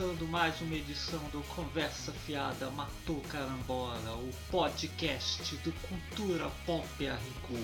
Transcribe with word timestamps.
Começando 0.00 0.26
mais 0.28 0.58
uma 0.62 0.74
edição 0.74 1.20
do 1.30 1.42
Conversa 1.54 2.10
Fiada 2.10 2.70
Matou 2.70 3.20
Carambola, 3.28 4.14
o 4.14 4.30
podcast 4.50 5.54
do 5.56 5.72
Cultura 5.86 6.50
Pop 6.64 7.06
Arrico. 7.06 7.54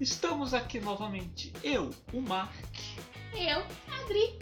Estamos 0.00 0.54
aqui 0.54 0.80
novamente, 0.80 1.52
eu, 1.62 1.90
o 2.10 2.22
Mark. 2.22 2.54
Eu, 3.34 3.62
Adri. 4.00 4.38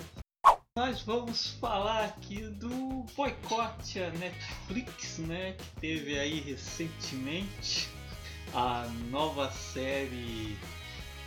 Nós 0.78 1.02
vamos 1.02 1.48
falar 1.55 2.05
aqui 2.05 2.42
do 2.42 3.05
boicote 3.16 3.98
à 3.98 4.11
Netflix, 4.11 5.19
né? 5.19 5.55
Que 5.55 5.80
teve 5.80 6.19
aí 6.20 6.38
recentemente 6.38 7.88
a 8.55 8.86
nova 9.11 9.50
série 9.50 10.56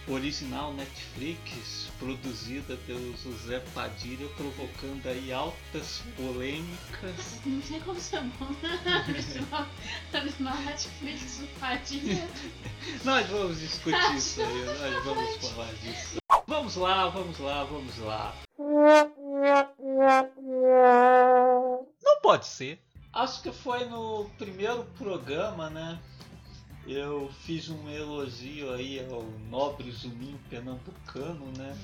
original 0.08 0.74
Netflix, 0.74 1.90
produzida 1.98 2.78
pelo 2.86 3.16
José 3.18 3.60
Padilha, 3.74 4.28
provocando 4.36 5.08
aí 5.08 5.32
altas 5.32 6.04
polêmicas. 6.16 7.42
Não 7.46 7.62
sei 7.62 7.80
como 7.80 8.00
ser 8.00 8.22
bom. 8.22 8.48
Original, 9.10 9.68
original 10.14 10.58
Netflix 10.58 11.38
do 11.40 11.60
Padilha. 11.60 12.28
Nós 13.04 13.28
vamos 13.28 13.60
discutir 13.60 14.16
isso 14.16 14.42
aí, 14.42 14.66
nós 14.66 15.04
vamos 15.04 15.50
falar 15.50 15.74
disso. 15.74 16.18
Vamos 16.48 16.76
lá, 16.76 17.10
vamos 17.10 17.40
lá, 17.40 17.64
vamos 17.64 17.98
lá. 17.98 18.36
Não 22.04 22.22
pode 22.22 22.46
ser. 22.46 22.80
Acho 23.12 23.42
que 23.42 23.52
foi 23.52 23.86
no 23.86 24.30
primeiro 24.38 24.84
programa, 24.98 25.70
né? 25.70 26.00
Eu 26.88 27.30
fiz 27.46 27.70
um 27.70 27.90
elogio 27.90 28.72
aí 28.74 29.04
ao 29.12 29.24
nobre 29.50 29.92
Zuminho 29.92 30.40
pernambucano, 30.50 31.52
né? 31.58 31.76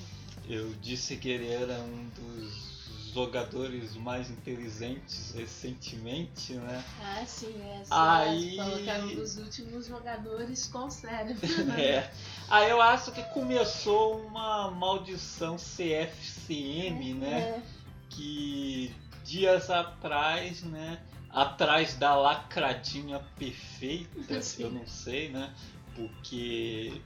Eu 0.48 0.72
disse 0.80 1.16
que 1.16 1.28
ele 1.28 1.48
era 1.48 1.74
um 1.80 2.08
dos 2.10 2.72
jogadores 3.12 3.94
mais 3.96 4.30
inteligentes 4.30 5.32
recentemente, 5.34 6.54
né? 6.54 6.82
Ah, 7.02 7.24
sim, 7.26 7.54
é. 7.60 7.82
Aí- 7.90 8.56
Falou 8.56 8.78
que 8.78 8.88
era 8.88 9.04
um 9.04 9.14
dos 9.14 9.36
últimos 9.36 9.86
jogadores 9.86 10.66
com 10.68 10.88
cérebro. 10.88 11.46
né? 11.66 11.84
É. 11.84 12.12
Aí 12.48 12.70
eu 12.70 12.80
acho 12.80 13.12
que 13.12 13.22
começou 13.24 14.18
uma 14.24 14.70
maldição 14.70 15.56
CFCM, 15.56 17.14
né? 17.14 17.40
É. 17.40 17.62
que 18.10 18.94
dias 19.24 19.70
atrás, 19.70 20.62
né, 20.62 21.00
atrás 21.32 21.94
da 21.94 22.14
lacradinha 22.14 23.20
perfeita, 23.38 24.40
Sim. 24.42 24.64
eu 24.64 24.70
não 24.70 24.86
sei, 24.86 25.28
né, 25.30 25.52
porque 25.94 27.00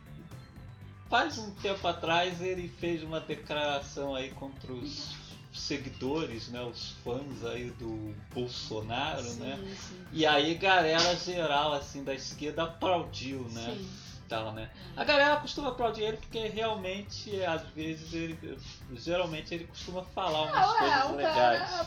faz 1.09 1.39
um 1.39 1.51
tempo 1.57 1.87
atrás 1.87 2.41
ele 2.41 2.69
fez 2.69 3.03
uma 3.03 3.21
declaração 3.21 4.15
aí 4.15 4.31
contra 4.31 4.73
os 4.73 5.15
seguidores, 5.53 6.49
né, 6.49 6.61
os 6.63 6.91
fãs 7.05 7.45
aí 7.45 7.71
do 7.71 8.15
Bolsonaro, 8.35 9.23
Sim, 9.23 9.41
né, 9.41 9.77
sim. 9.89 10.07
e 10.13 10.27
aí 10.27 10.55
galera 10.55 11.15
geral 11.17 11.73
assim 11.73 12.03
da 12.05 12.15
esquerda 12.15 12.65
aplaudiu, 12.65 13.43
né, 13.51 13.75
Sim. 13.79 13.89
tal, 14.29 14.53
né. 14.53 14.69
A 14.97 15.05
galera 15.05 15.37
costuma 15.37 15.69
aplaudir 15.69 16.03
ele 16.03 16.17
porque 16.17 16.49
realmente, 16.49 17.43
às 17.45 17.63
vezes, 17.71 18.13
ele. 18.13 18.59
Geralmente 18.95 19.55
ele 19.55 19.65
costuma 19.65 20.03
falar 20.03 20.43
umas 20.43 20.71
Ah, 20.71 20.79
coisas 20.79 21.11
é, 21.11 21.17
legais. 21.17 21.71
cara 21.71 21.87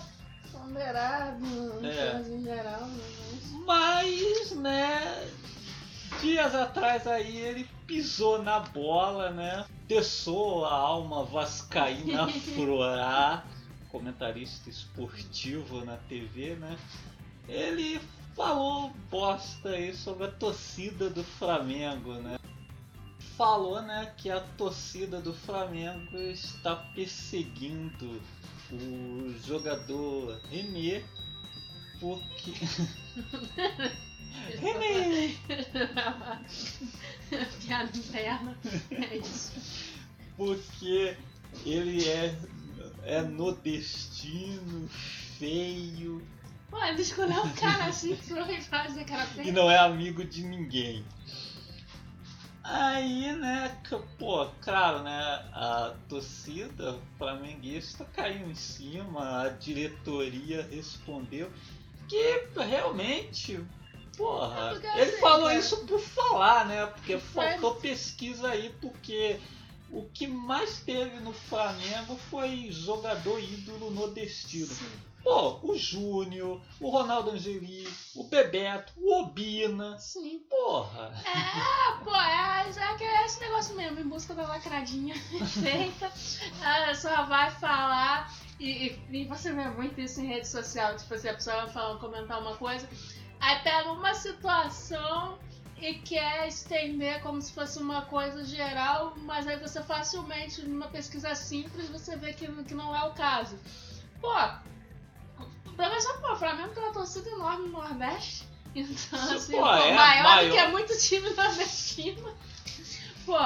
ponderado, 0.59 1.46
É. 1.86 2.12
coisa 2.12 2.36
em 2.36 2.44
geral, 2.44 2.88
né? 2.88 3.03
Mas, 3.66 4.52
né. 4.52 5.30
Dias 6.22 6.53
atrás 6.53 7.08
aí 7.08 7.38
ele 7.38 7.68
pisou 7.88 8.42
na 8.44 8.59
bola, 8.59 9.30
né? 9.30 9.66
Desçou 9.88 10.66
a 10.66 10.74
alma 10.74 11.24
vascaína 11.24 12.24
aflorar, 12.25 13.48
comentarista 13.90 14.69
esportivo 14.69 15.86
na 15.86 15.98
TV, 15.98 16.56
né? 16.56 16.78
Ele 17.48 18.00
falou 18.36 18.92
bosta 19.09 19.69
aí 19.69 19.94
sobre 19.96 20.25
a 20.25 20.31
torcida 20.31 21.09
do 21.09 21.24
Flamengo, 21.24 22.14
né? 22.16 22.38
Falou, 23.38 23.81
né, 23.81 24.14
que 24.18 24.30
a 24.30 24.42
torcida 24.42 25.22
do 25.22 25.34
Flamengo 25.34 26.18
está 26.18 26.75
perseguindo 26.75 28.22
o 28.72 29.34
jogador 29.46 30.40
René 30.50 31.03
porque 32.00 32.53
René 34.59 35.35
Piada 37.66 37.97
interna. 37.97 38.57
É 38.91 39.18
isso. 39.18 39.52
porque 40.35 41.16
ele 41.66 42.07
é 42.07 42.35
é 43.03 43.22
nordestino, 43.22 44.88
feio 45.38 46.22
Pô, 46.69 46.84
ele 46.86 47.01
escolheu 47.01 47.44
um 47.44 47.53
cara 47.53 47.86
assim 47.86 48.16
pra 48.16 48.46
pra 48.46 48.88
dizer 48.88 49.03
que 49.03 49.13
era 49.13 49.24
e 49.24 49.28
feio. 49.28 49.53
não 49.53 49.72
é 49.72 49.78
amigo 49.80 50.24
de 50.24 50.44
ninguém. 50.44 51.03
Aí, 52.72 53.34
né, 53.34 53.75
pô, 54.19 54.46
claro, 54.62 55.02
né, 55.02 55.12
a 55.53 55.96
torcida 56.07 57.00
flamenguista 57.18 58.06
caiu 58.06 58.47
em 58.47 58.53
cima, 58.53 59.41
a 59.41 59.50
diretoria 59.50 60.62
respondeu 60.69 61.52
que 62.07 62.47
realmente, 62.57 63.59
porra, 64.16 64.69
É 64.69 64.69
porque 64.74 64.88
ele 64.88 65.02
assim, 65.02 65.19
falou 65.19 65.47
cara. 65.47 65.59
isso 65.59 65.78
por 65.88 66.00
falar, 66.00 66.66
né, 66.68 66.85
porque 66.85 67.18
Foi. 67.18 67.46
faltou 67.57 67.75
pesquisa 67.75 68.50
aí, 68.50 68.69
porque 68.80 69.40
o 69.91 70.03
que 70.03 70.28
mais 70.28 70.80
teve 70.81 71.19
no 71.22 71.34
Flamengo 71.34 72.16
foi 72.30 72.68
jogador 72.69 73.40
ídolo 73.40 73.90
nordestino. 73.90 74.68
Sim. 74.68 75.09
Pô, 75.24 75.59
o 75.63 75.78
Júnior, 75.78 76.62
o 76.80 76.90
Ronaldo 76.90 77.31
Angeli, 77.31 77.88
o 78.16 78.24
Bebeto, 78.24 78.94
o 78.97 79.22
Obina. 79.22 79.97
Sim. 79.97 80.40
Porra! 80.50 81.13
É, 81.25 82.03
pô, 82.03 82.16
é, 82.16 82.69
é, 82.69 82.96
que 82.96 83.03
é 83.03 83.25
esse 83.25 83.40
negócio 83.40 83.75
mesmo, 83.75 84.00
em 84.00 84.07
busca 84.07 84.34
da 84.34 84.44
lacradinha 84.47 85.16
feita. 85.62 86.12
Ela 86.63 86.96
só 86.96 87.24
vai 87.25 87.52
falar. 87.52 88.34
E, 88.59 89.00
e, 89.09 89.22
e 89.22 89.25
você 89.25 89.53
vê 89.53 89.69
muito 89.69 90.00
isso 90.02 90.19
em 90.22 90.28
rede 90.28 90.47
social, 90.47 90.96
tipo 90.96 91.13
assim, 91.13 91.30
a 91.30 91.34
pessoa 91.34 91.57
vai 91.63 91.69
falar, 91.69 92.00
comentar 92.00 92.41
uma 92.41 92.56
coisa, 92.57 92.90
aí 93.40 93.59
pega 93.63 93.91
uma 93.91 94.13
situação 94.13 95.40
e 95.81 95.94
quer 95.94 96.47
estender 96.47 97.22
como 97.22 97.41
se 97.41 97.53
fosse 97.53 97.80
uma 97.80 98.01
coisa 98.03 98.44
geral, 98.44 99.13
mas 99.19 99.47
aí 99.47 99.57
você 99.57 99.81
facilmente, 99.81 100.62
numa 100.63 100.88
pesquisa 100.88 101.34
simples, 101.36 101.88
você 101.90 102.18
vê 102.18 102.34
que, 102.34 102.47
que 102.63 102.74
não 102.74 102.94
é 102.94 103.03
o 103.03 103.13
caso. 103.13 103.57
Pô, 104.19 104.36
só, 106.02 106.14
pô, 106.18 106.34
o 106.34 106.36
Flamengo 106.36 106.70
tem 106.74 106.84
uma 106.84 106.94
torcida 106.94 107.30
enorme 107.30 107.68
no 107.68 107.82
Nordeste. 107.82 108.48
Então, 108.76 109.20
Sim, 109.28 109.36
assim, 109.36 109.52
pô, 109.54 109.60
pô, 109.62 109.68
é 109.68 109.92
a 109.92 109.96
maior, 109.96 110.22
do 110.22 110.24
maior. 110.24 110.52
que 110.52 110.58
é 110.58 110.68
muito 110.68 110.98
time 110.98 111.30
nordestino. 111.32 112.32
Pô, 113.25 113.38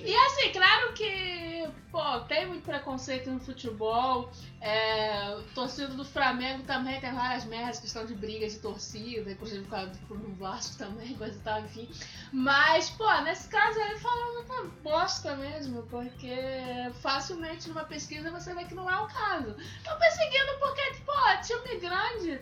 e 0.00 0.14
assim, 0.14 0.52
claro 0.52 0.92
que, 0.94 1.68
pô, 1.90 2.20
tem 2.20 2.46
muito 2.46 2.64
preconceito 2.64 3.30
no 3.30 3.40
futebol. 3.40 4.30
É, 4.60 5.34
o 5.36 5.42
torcida 5.54 5.88
do 5.88 6.04
Flamengo 6.04 6.62
também 6.64 7.00
tem 7.00 7.12
várias 7.12 7.44
merdas, 7.44 7.80
questão 7.80 8.06
de 8.06 8.14
brigas 8.14 8.52
de 8.52 8.58
torcida, 8.60 9.30
inclusive 9.30 9.64
do 9.64 10.16
do 10.16 10.34
Vasco 10.34 10.78
também, 10.78 11.14
coisa 11.18 11.36
e 11.36 11.42
tal, 11.42 11.60
enfim. 11.60 11.88
Mas, 12.32 12.90
pô, 12.90 13.10
nesse 13.22 13.48
caso 13.48 13.78
ele 13.78 13.98
falou 13.98 14.34
muita 14.34 14.64
bosta 14.82 15.36
mesmo, 15.36 15.82
porque 15.84 16.36
facilmente 17.00 17.68
numa 17.68 17.84
pesquisa 17.84 18.30
você 18.30 18.54
vê 18.54 18.64
que 18.64 18.74
não 18.74 18.88
é 18.88 18.98
o 19.00 19.06
caso. 19.06 19.54
Estão 19.58 19.98
perseguindo 19.98 20.58
porque, 20.58 20.82
pô, 21.04 21.12
time 21.42 21.80
grande. 21.80 22.40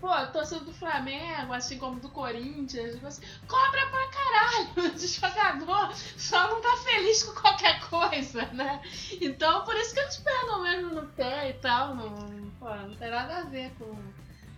Pô, 0.00 0.08
torcida 0.26 0.60
do 0.60 0.72
Flamengo, 0.72 1.52
assim 1.52 1.78
como 1.78 1.98
do 2.00 2.10
Corinthians, 2.10 2.94
tipo 2.94 3.06
assim, 3.06 3.24
cobra 3.48 3.86
pra 3.86 4.08
caralho 4.08 4.94
de 4.98 5.06
jogador, 5.06 5.94
só 6.16 6.48
não 6.48 6.60
tá 6.60 6.76
feliz 6.84 7.22
com 7.24 7.40
qualquer 7.40 7.80
coisa, 7.88 8.44
né? 8.52 8.80
Então, 9.20 9.64
por 9.64 9.74
isso 9.76 9.94
que 9.94 10.00
eles 10.00 10.16
pegam 10.18 10.62
mesmo 10.62 10.94
no 10.94 11.08
pé 11.08 11.50
e 11.50 11.52
tal, 11.54 11.94
não, 11.94 12.50
pô, 12.58 12.74
não 12.74 12.94
tem 12.96 13.10
nada 13.10 13.38
a 13.38 13.44
ver 13.44 13.70
com 13.78 13.96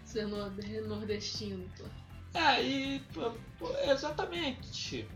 ser 0.05 0.26
norde- 0.26 0.81
nordestino, 0.82 1.70
pô. 1.79 1.84
É, 2.38 2.62
e 2.62 3.00
pô, 3.00 3.32
exatamente. 3.84 5.08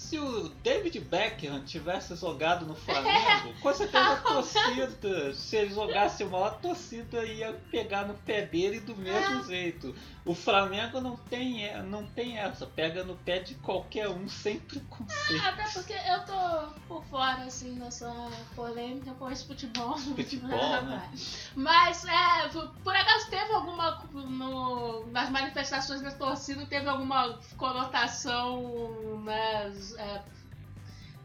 Se 0.00 0.18
o 0.18 0.48
David 0.64 0.98
Beckham 0.98 1.62
tivesse 1.62 2.16
jogado 2.16 2.64
no 2.64 2.74
Flamengo, 2.74 3.52
com 3.60 3.72
certeza 3.72 4.12
a 4.14 4.16
torcida, 4.16 5.34
se 5.34 5.56
ele 5.56 5.74
jogasse 5.74 6.24
mal, 6.24 6.44
a 6.46 6.50
torcida 6.50 7.22
ia 7.24 7.52
pegar 7.70 8.06
no 8.06 8.14
pé 8.14 8.46
dele 8.46 8.80
do 8.80 8.96
mesmo 8.96 9.44
jeito. 9.44 9.94
O 10.24 10.34
Flamengo 10.34 11.00
não 11.00 11.16
tem, 11.16 11.70
não 11.84 12.06
tem 12.06 12.38
essa, 12.38 12.66
pega 12.66 13.04
no 13.04 13.14
pé 13.16 13.40
de 13.40 13.54
qualquer 13.56 14.08
um 14.08 14.28
sem 14.28 14.58
preconceito. 14.58 15.44
Até 15.46 15.64
porque 15.70 15.92
eu 15.92 16.24
tô 16.24 16.72
por 16.88 17.04
fora, 17.04 17.42
assim, 17.44 17.74
dessa 17.74 18.10
polêmica 18.56 19.12
pós-futebol. 19.12 19.96
Futebol, 19.98 20.82
né? 20.82 21.10
Mas, 21.54 22.04
é, 22.04 22.48
por 22.82 22.96
acaso 22.96 23.30
teve 23.30 23.52
alguma, 23.52 24.02
no, 24.12 25.06
nas 25.06 25.30
manifestações 25.30 26.00
da 26.02 26.10
torcida, 26.10 26.66
teve 26.66 26.88
alguma 26.88 27.38
conotação, 27.56 29.20
né, 29.22 29.70
é, 29.96 30.22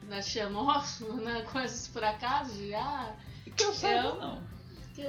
na 0.04 0.22
xenófoba, 0.22 1.14
né, 1.22 1.42
coisas 1.52 1.88
por 1.88 2.04
acaso, 2.04 2.54
de, 2.54 2.74
ah... 2.76 3.14
Que 3.56 3.64
eu 3.64 3.74
saiba, 3.74 4.16
não. 4.16 4.42
Que, 4.94 5.04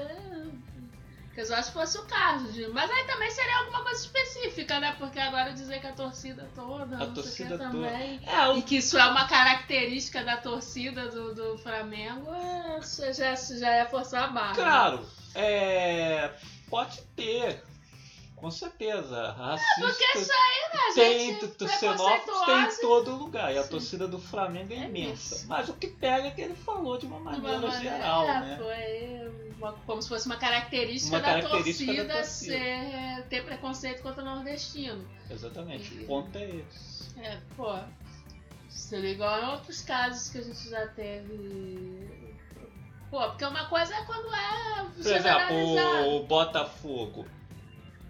que 1.35 1.41
eu 1.41 1.55
acho 1.55 1.69
que 1.69 1.79
fosse 1.79 1.99
o 1.99 2.05
caso, 2.05 2.53
de, 2.53 2.69
mas 2.69 2.91
aí 2.91 3.05
também 3.06 3.31
seria 3.31 3.58
alguma 3.58 3.82
coisa 3.82 4.00
específica, 4.00 4.79
né? 4.79 4.94
Porque 4.99 5.19
agora 5.19 5.53
dizer 5.53 5.81
que 5.81 5.87
a 5.87 5.93
torcida 5.93 6.49
toda, 6.55 6.97
A 6.97 6.99
não 6.99 6.99
sei 6.99 7.08
o 7.08 7.14
torcida 7.14 7.58
toda. 7.58 7.70
também. 7.70 8.20
É, 8.26 8.49
o 8.49 8.58
E 8.58 8.62
que 8.62 8.76
isso 8.76 8.97
é 8.97 9.06
uma 9.06 9.26
característica 9.26 10.23
da 10.23 10.37
torcida 10.37 11.09
do, 11.09 11.35
do 11.35 11.59
Flamengo, 11.59 12.32
é, 12.32 13.12
já, 13.12 13.35
já 13.35 13.70
é 13.70 13.85
forçar 13.87 14.25
a 14.25 14.29
barra. 14.29 14.55
Claro, 14.55 15.06
é. 15.35 16.31
Pode 16.69 17.00
ter. 17.17 17.62
Com 18.46 18.50
certeza. 18.52 19.32
Racista 19.32 19.81
Porque 19.81 20.19
isso 20.19 20.31
aí, 20.32 20.72
né, 20.72 20.94
tem, 20.94 21.19
gente? 21.40 21.46
tem 21.56 22.62
em 22.62 22.81
todo 22.81 23.16
lugar. 23.16 23.52
E 23.52 23.58
a 23.58 23.64
Sim. 23.64 23.70
torcida 23.70 24.06
do 24.06 24.20
Flamengo 24.20 24.72
é, 24.72 24.76
É 24.76 24.84
imensa. 24.84 25.34
isso. 25.34 25.48
Mas 25.48 25.69
o 25.69 25.72
que 25.75 25.88
pega 25.88 26.28
é 26.28 26.31
que 26.31 26.43
ele 26.43 26.54
falou 26.54 26.96
de 26.96 27.06
uma 27.06 27.19
De 27.19 27.25
maneira, 27.25 27.58
uma 27.58 27.69
maneira- 27.72 27.96
geral, 27.96 28.22
é, 28.25 28.40
né? 28.40 28.56
Foi 28.56 29.50
uma- 29.58 29.72
como 29.84 30.00
se 30.00 30.08
fosse 30.08 30.26
uma 30.26 30.37
característica, 30.37 31.16
Uma 31.16 31.22
da, 31.22 31.26
característica 31.28 31.93
da 31.93 31.96
torcida 32.14 32.14
torcida. 32.14 32.52
ser, 32.56 33.25
ter 33.28 33.44
preconceito 33.44 34.00
contra 34.02 34.22
o 34.22 34.25
nordestino. 34.25 35.04
Exatamente. 35.28 35.92
O 36.04 36.06
ponto 36.06 36.38
é 36.38 36.44
esse. 36.49 37.19
É, 37.19 37.40
pô. 37.56 37.76
Seria 38.69 39.10
igual 39.10 39.42
em 39.42 39.46
outros 39.54 39.82
casos 39.82 40.28
que 40.31 40.38
a 40.38 40.42
gente 40.42 40.70
já 40.70 40.87
teve. 40.87 42.37
Pô, 43.10 43.20
porque 43.28 43.44
uma 43.44 43.69
coisa 43.69 43.92
é 43.92 44.04
quando 44.04 44.32
é 44.32 44.84
Por 45.02 45.12
exemplo, 45.16 46.16
o 46.16 46.22
Botafogo. 46.25 47.26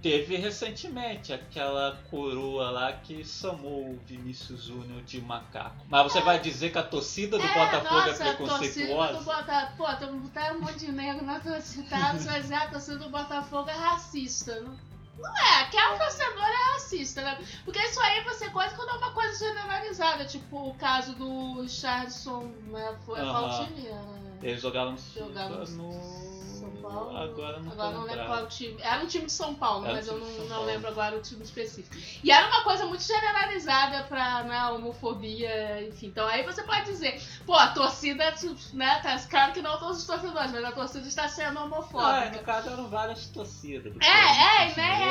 Teve 0.06 0.36
recentemente 0.36 1.32
aquela 1.32 1.98
coroa 2.08 2.70
lá 2.70 2.92
que 2.92 3.24
chamou 3.24 3.90
o 3.90 4.00
Vinícius 4.06 4.62
Júnior 4.62 5.02
de 5.02 5.20
macaco. 5.20 5.84
Mas 5.88 6.04
você 6.04 6.20
vai 6.20 6.38
dizer 6.38 6.70
que 6.70 6.78
a 6.78 6.82
torcida 6.84 7.36
do 7.36 7.44
É, 7.44 7.48
Botafogo 7.48 7.94
nossa, 7.94 8.22
é 8.22 8.30
a 8.30 8.36
torcida 8.36 8.36
do 8.36 8.36
preconceituosa? 8.36 9.20
Botafogo. 9.20 9.76
Pô, 9.76 9.96
tem 9.96 10.18
botar 10.20 10.52
um 10.52 10.60
monte 10.60 10.78
de 10.78 10.92
negro 10.92 11.26
na 11.26 11.40
torcida. 11.40 11.88
Tá? 11.90 12.12
Vai 12.22 12.40
dizer, 12.40 12.54
a 12.54 12.70
torcida 12.70 12.98
do 12.98 13.08
Botafogo 13.08 13.68
é 13.68 13.72
racista. 13.72 14.60
Não, 14.60 14.78
não 15.18 15.36
é, 15.38 15.62
aquela 15.62 15.98
torcedora 15.98 16.52
é 16.52 16.72
racista, 16.74 17.22
né? 17.22 17.44
Porque 17.64 17.80
isso 17.80 18.00
aí 18.00 18.22
você 18.22 18.48
coisa 18.50 18.76
quando 18.76 18.90
é 18.90 18.92
uma 18.92 19.10
coisa 19.10 19.44
generalizada. 19.44 20.24
Tipo 20.24 20.68
o 20.68 20.74
caso 20.76 21.16
do 21.16 21.62
Richardson, 21.62 22.44
né? 22.68 22.96
Foi 23.04 23.18
Aham. 23.18 23.32
qual 23.32 23.66
time? 23.66 23.88
É, 23.88 24.48
Eles 24.50 24.62
jogaram 24.62 24.92
no, 24.92 24.98
Jogaram 24.98 25.64
no... 25.64 26.25
São 26.72 26.82
Paulo. 26.82 27.16
Agora 27.16 27.60
não 27.60 27.72
Agora 27.72 27.90
não 27.92 28.04
lembro 28.04 28.26
qual 28.26 28.46
time. 28.46 28.76
Era 28.80 29.02
um 29.02 29.06
time 29.06 29.26
de 29.26 29.32
São 29.32 29.54
Paulo, 29.54 29.84
Era 29.84 29.92
um 29.92 29.96
mas 29.96 30.06
eu 30.08 30.18
não, 30.18 30.26
não 30.26 30.48
Paulo. 30.48 30.64
lembro 30.66 30.88
agora 30.88 31.16
o 31.16 31.20
time 31.22 31.42
específico. 31.42 31.96
E 32.22 32.30
era 32.30 32.46
uma 32.46 32.62
coisa 32.64 32.86
muito 32.86 33.02
generalizada 33.02 34.04
pra 34.04 34.42
né, 34.44 34.66
homofobia, 34.68 35.86
enfim. 35.88 36.06
Então 36.08 36.26
aí 36.26 36.42
você 36.44 36.62
pode 36.62 36.84
dizer, 36.86 37.20
pô, 37.44 37.54
a 37.54 37.68
torcida, 37.68 38.34
né, 38.72 39.00
tá 39.02 39.18
claro 39.28 39.52
que 39.52 39.62
não 39.62 39.78
todos 39.78 39.98
os 39.98 40.06
torcedores, 40.06 40.52
mas 40.52 40.64
a 40.64 40.72
torcida 40.72 41.06
está 41.06 41.28
sendo 41.28 41.58
Ah, 41.58 41.64
homofóbica. 41.64 42.30
no 42.30 42.42
caso 42.44 42.70
eram 42.70 42.88
várias 42.88 43.26
torcidas. 43.26 43.92
É, 44.00 44.06
é, 44.08 44.74
né, 44.76 45.02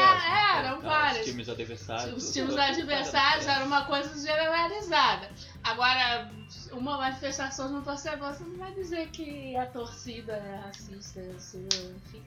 é, 0.56 0.60
eram 0.60 0.82
tal, 0.82 0.90
várias. 0.90 1.20
Os 1.26 1.26
times 1.32 1.50
adversários. 1.50 2.24
Os 2.24 2.34
times 2.34 2.58
adversários 2.58 3.48
era 3.48 3.66
uma 3.66 3.86
coisa 3.86 4.26
generalizada. 4.26 5.30
Agora, 5.66 6.32
uma 6.74 6.96
manifestação 6.98 7.70
de 7.70 7.74
um 7.74 7.82
torcedor, 7.82 8.32
você 8.32 8.44
não 8.44 8.56
vai 8.56 8.72
dizer 8.76 9.10
que 9.10 9.58
a 9.58 9.66
torcida 9.66 10.34
é 10.34 10.58
racista, 10.58 11.20
assim, 11.36 11.68
enfim. 11.96 12.24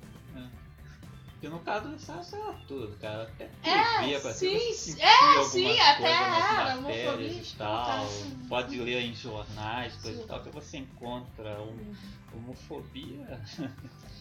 Porque 1.30 1.48
no 1.48 1.60
caso 1.60 1.88
do 1.88 1.98
Santos 2.00 2.32
era 2.32 2.52
tudo, 2.66 2.96
cara. 2.96 3.22
Até 3.22 3.44
É, 3.62 4.00
TV, 4.00 4.20
pra 4.20 4.32
sim, 4.32 4.56
é, 4.98 5.44
sim, 5.44 5.78
até 5.78 6.28
nas 6.28 6.50
era, 6.50 6.78
homofobia, 6.78 7.28
e 7.28 7.54
tal. 7.56 8.08
Pode 8.48 8.80
ler 8.80 9.02
em 9.02 9.14
jornais, 9.14 9.94
coisa 10.02 10.18
e 10.18 10.22
Sim. 10.22 10.26
tal, 10.26 10.42
que 10.42 10.50
você 10.50 10.78
encontra 10.78 11.62
um, 11.62 11.94
homofobia. 12.34 13.40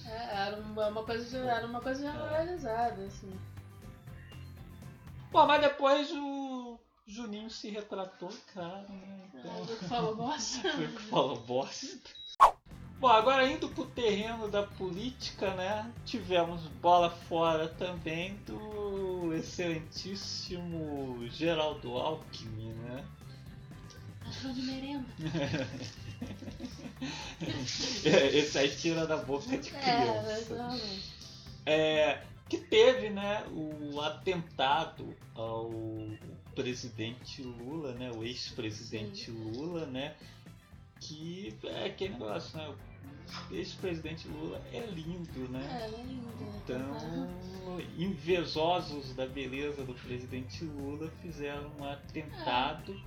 É, 0.05 0.47
era 0.47 0.57
uma, 0.57 1.03
coisa, 1.03 1.39
era 1.39 1.65
uma 1.65 1.81
coisa 1.81 2.01
generalizada, 2.01 3.01
assim. 3.03 3.33
Pô, 5.31 5.47
mas 5.47 5.59
depois 5.59 6.11
o 6.11 6.66
Juninho 7.07 7.49
se 7.49 7.69
retratou, 7.69 8.29
cara, 8.53 8.85
né? 8.89 9.21
Então... 9.33 9.51
Aí 9.51 9.61
ele 9.61 9.75
falou, 9.87 10.15
nossa. 10.15 10.59
Foi 10.73 10.87
que 10.87 11.01
falou 11.03 11.37
bosta. 11.37 11.87
Bom, 12.99 13.07
agora 13.07 13.47
indo 13.47 13.69
pro 13.69 13.85
terreno 13.85 14.49
da 14.49 14.63
política, 14.63 15.53
né? 15.53 15.91
Tivemos 16.03 16.61
bola 16.81 17.09
fora 17.09 17.69
também 17.69 18.35
do 18.45 19.33
excelentíssimo 19.35 21.25
Geraldo 21.29 21.95
Alckmin, 21.95 22.73
né? 22.73 23.05
Achou 24.27 24.51
de 24.51 24.61
merenda. 24.63 25.05
Esse 28.03 28.57
aí 28.57 28.75
tira 28.75 29.05
da 29.05 29.17
boca 29.17 29.57
de 29.57 29.69
É, 29.75 29.79
criança. 29.79 30.31
exatamente. 30.39 31.13
É, 31.65 32.21
que 32.49 32.57
teve, 32.57 33.09
né, 33.09 33.43
o 33.51 34.01
atentado 34.01 35.15
ao 35.35 35.69
presidente 36.61 37.43
Lula, 37.43 37.93
né, 37.93 38.11
o 38.11 38.23
ex-presidente 38.23 39.29
Lula, 39.29 39.85
né, 39.85 40.15
que 40.99 41.55
é 41.63 41.85
aquele 41.85 42.13
negócio, 42.13 42.57
né, 42.57 42.73
o 43.51 43.53
ex-presidente 43.53 44.27
Lula 44.27 44.59
é 44.73 44.79
lindo, 44.79 45.47
né, 45.51 45.81
É, 45.81 45.85
é 45.85 46.01
linda. 46.01 46.27
então 46.63 47.29
invejosos 47.97 49.13
da 49.13 49.27
beleza 49.27 49.83
do 49.83 49.93
presidente 49.93 50.63
Lula 50.63 51.11
fizeram 51.21 51.71
um 51.79 51.83
atentado. 51.85 52.99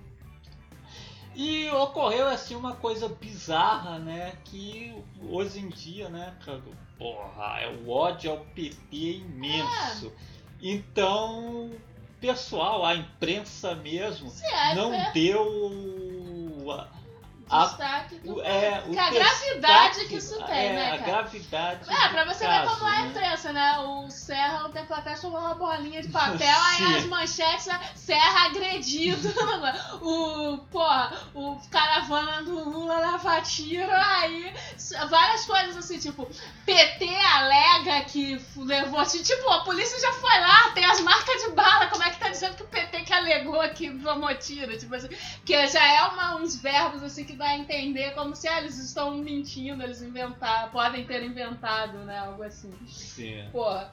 E 1.35 1.69
ocorreu 1.71 2.29
assim 2.29 2.55
uma 2.57 2.75
coisa 2.75 3.09
bizarra, 3.09 3.99
né? 4.01 4.37
Que 4.45 4.93
hoje 5.23 5.61
em 5.61 5.69
dia, 5.69 6.09
né, 6.09 6.37
porra, 6.99 7.61
é 7.61 7.69
o 7.69 7.89
ódio 7.89 8.33
ao 8.33 8.45
PT 8.47 8.81
é 8.93 8.97
imenso. 9.13 10.13
Então, 10.61 11.71
pessoal, 12.21 12.85
a 12.85 12.95
imprensa 12.95 13.75
mesmo 13.75 14.33
é, 14.43 14.75
não 14.75 14.93
é 14.93 15.11
deu 15.13 15.43
a, 17.51 17.63
a- 17.63 17.67
destaque 17.67 18.15
do 18.21 18.41
é, 18.43 18.83
o 18.87 18.91
que 18.93 18.99
a 18.99 19.11
gravidade 19.11 20.05
que 20.07 20.17
isso 20.17 20.43
tem, 20.45 20.67
é, 20.69 20.73
né, 20.73 20.87
A 20.93 20.99
cara? 20.99 21.11
gravidade. 21.11 21.81
É, 21.93 22.09
pra 22.09 22.25
você 22.25 22.45
caso, 22.47 22.69
ver 22.71 22.79
como 22.79 22.91
é 22.91 22.97
a 22.97 23.01
né? 23.03 23.09
imprensa, 23.09 23.53
né? 23.53 23.79
O 23.81 24.11
Serra, 24.11 24.67
um 24.67 24.73
tempo 24.73 24.93
atrás, 24.95 25.21
tomou 25.21 25.41
uma 25.41 25.55
bolinha 25.55 26.03
de 26.03 26.09
papel, 26.13 26.57
aí 26.63 26.97
as 26.97 27.05
manchetes, 27.07 27.67
né? 27.67 27.81
Serra 27.95 28.47
agredido. 28.47 29.29
o, 30.03 30.59
porra, 30.71 31.13
o 31.35 31.59
caravana 31.71 32.43
do 32.43 32.69
Lula 32.71 32.99
leva 33.13 33.41
tiro, 33.43 33.91
aí 33.93 34.55
várias 35.09 35.45
coisas 35.45 35.77
assim, 35.77 35.99
tipo, 35.99 36.29
PT 36.65 37.09
alega 37.35 38.05
que 38.05 38.41
levou 38.57 39.05
tiro. 39.05 39.25
Tipo, 39.25 39.49
a 39.51 39.65
polícia 39.65 39.99
já 40.01 40.13
foi 40.15 40.41
lá, 40.41 40.71
tem 40.71 40.85
as 40.85 41.01
marcas 41.01 41.43
de 41.43 41.51
bala, 41.51 41.87
como 41.89 42.03
é 42.03 42.11
que 42.11 42.19
tá 42.19 42.29
dizendo 42.29 42.57
que 42.57 42.63
o 42.63 42.67
PT 42.67 43.01
que 43.03 43.13
alegou 43.13 43.61
que 43.71 43.91
tomou 43.99 44.35
tiro? 44.37 44.77
Tipo 44.79 44.95
assim, 44.95 45.09
que 45.45 45.67
já 45.69 45.85
é 45.85 46.03
uma- 46.05 46.37
uns 46.37 46.57
verbos 46.57 47.03
assim 47.03 47.25
que 47.25 47.40
dá 47.41 47.47
a 47.47 47.59
entender 47.59 48.13
como 48.15 48.37
se 48.37 48.47
ah, 48.47 48.61
eles 48.61 48.77
estão 48.77 49.17
mentindo, 49.17 49.83
eles 49.83 50.03
inventaram, 50.03 50.71
podem 50.71 51.07
ter 51.07 51.25
inventado, 51.25 51.99
né? 52.01 52.19
Algo 52.19 52.43
assim. 52.43 52.71
Sim. 52.87 53.49
Porra. 53.51 53.91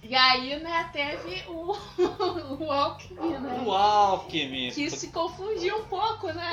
E 0.00 0.14
aí, 0.14 0.60
né, 0.60 0.88
teve 0.92 1.42
o, 1.48 1.72
o 2.62 2.70
Alckmin, 2.70 3.38
né? 3.38 3.62
O 3.66 3.72
Alckmin. 3.72 4.70
Que 4.70 4.88
se 4.88 5.08
confundiu 5.08 5.78
um 5.78 5.84
pouco, 5.86 6.28
né? 6.28 6.52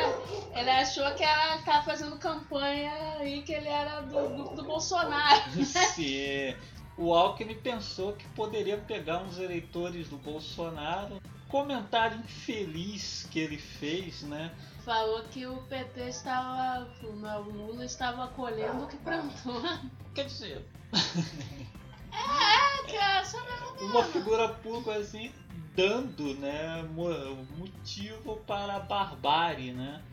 Ele 0.55 0.69
achou 0.71 1.13
que 1.13 1.23
ela 1.23 1.59
tava 1.59 1.85
fazendo 1.85 2.17
campanha 2.17 3.23
e 3.23 3.43
que 3.43 3.53
ele 3.53 3.67
era 3.69 4.01
do, 4.01 4.29
do, 4.29 4.55
do 4.55 4.63
Bolsonaro. 4.63 5.63
Sim. 5.63 6.55
O 6.97 7.13
Alckmin 7.13 7.55
pensou 7.55 8.13
que 8.13 8.27
poderia 8.29 8.77
pegar 8.77 9.21
uns 9.21 9.38
eleitores 9.38 10.09
do 10.09 10.17
Bolsonaro. 10.17 11.21
Comentário 11.47 12.17
infeliz 12.17 13.27
que 13.29 13.38
ele 13.39 13.59
fez, 13.59 14.23
né? 14.23 14.51
Falou 14.85 15.23
que 15.23 15.45
o 15.45 15.57
PT 15.63 16.09
estava. 16.09 16.87
O 17.03 17.49
Lula 17.49 17.85
estava 17.85 18.27
colhendo 18.29 18.83
o 18.83 18.87
que 18.87 18.97
plantou. 18.97 19.61
Quer 20.13 20.25
dizer, 20.25 20.65
É, 22.13 22.85
que 22.85 22.95
é, 22.95 23.23
sabe? 23.23 23.47
uma 23.81 24.03
figura 24.03 24.49
pública 24.49 24.99
assim 24.99 25.31
dando 25.75 26.35
né, 26.35 26.83
motivo 27.57 28.37
para 28.45 28.75
a 28.75 28.79
barbárie, 28.79 29.71
né? 29.71 30.03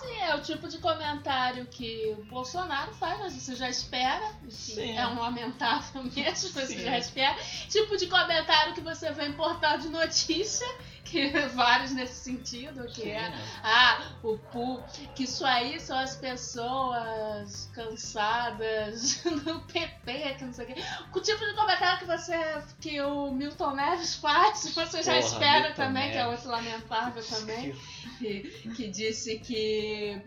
Sim, 0.00 0.16
é 0.20 0.34
o 0.36 0.42
tipo 0.42 0.68
de 0.68 0.78
comentário 0.78 1.66
que 1.66 2.14
o 2.18 2.24
Bolsonaro 2.26 2.92
faz, 2.94 3.18
mas 3.18 3.32
você 3.32 3.56
já 3.56 3.68
espera. 3.68 4.32
Sim. 4.48 4.96
É 4.96 5.06
um 5.08 5.18
lamentável 5.18 6.04
mesmo, 6.14 6.50
você 6.50 6.66
Sim. 6.66 6.84
já 6.84 6.98
espera. 6.98 7.36
Tipo 7.68 7.96
de 7.96 8.06
comentário 8.06 8.74
que 8.74 8.80
você 8.80 9.10
vê 9.12 9.26
em 9.26 9.32
portal 9.32 9.78
de 9.78 9.88
notícia 9.88 10.66
que 11.12 11.30
vários 11.48 11.92
nesse 11.92 12.14
sentido, 12.14 12.86
que 12.86 13.10
é, 13.10 13.32
ah, 13.62 14.12
o 14.22 14.38
pu, 14.38 14.82
que 15.14 15.24
isso 15.24 15.44
aí 15.44 15.78
são 15.80 15.98
as 15.98 16.16
pessoas 16.16 17.70
cansadas 17.74 19.22
do 19.44 19.60
PP, 19.60 20.34
que 20.38 20.44
não 20.44 20.52
sei 20.52 20.64
o 20.64 20.68
quê. 20.68 20.82
O 21.14 21.20
tipo 21.20 21.44
de 21.44 21.54
comentário 21.54 21.98
que 21.98 22.06
você 22.06 22.62
que 22.80 23.00
o 23.00 23.32
Milton 23.32 23.72
Neves 23.72 24.16
faz, 24.16 24.68
você 24.74 25.02
já 25.02 25.12
Porra, 25.12 25.26
espera 25.26 25.60
Milton 25.60 25.74
também, 25.74 26.08
Neves. 26.08 26.12
que 26.12 26.18
é 26.18 26.26
outro 26.26 26.48
lamentável 26.50 27.24
também, 27.24 27.74
que, 28.18 28.40
que 28.74 28.88
disse 28.88 29.38
que 29.38 30.22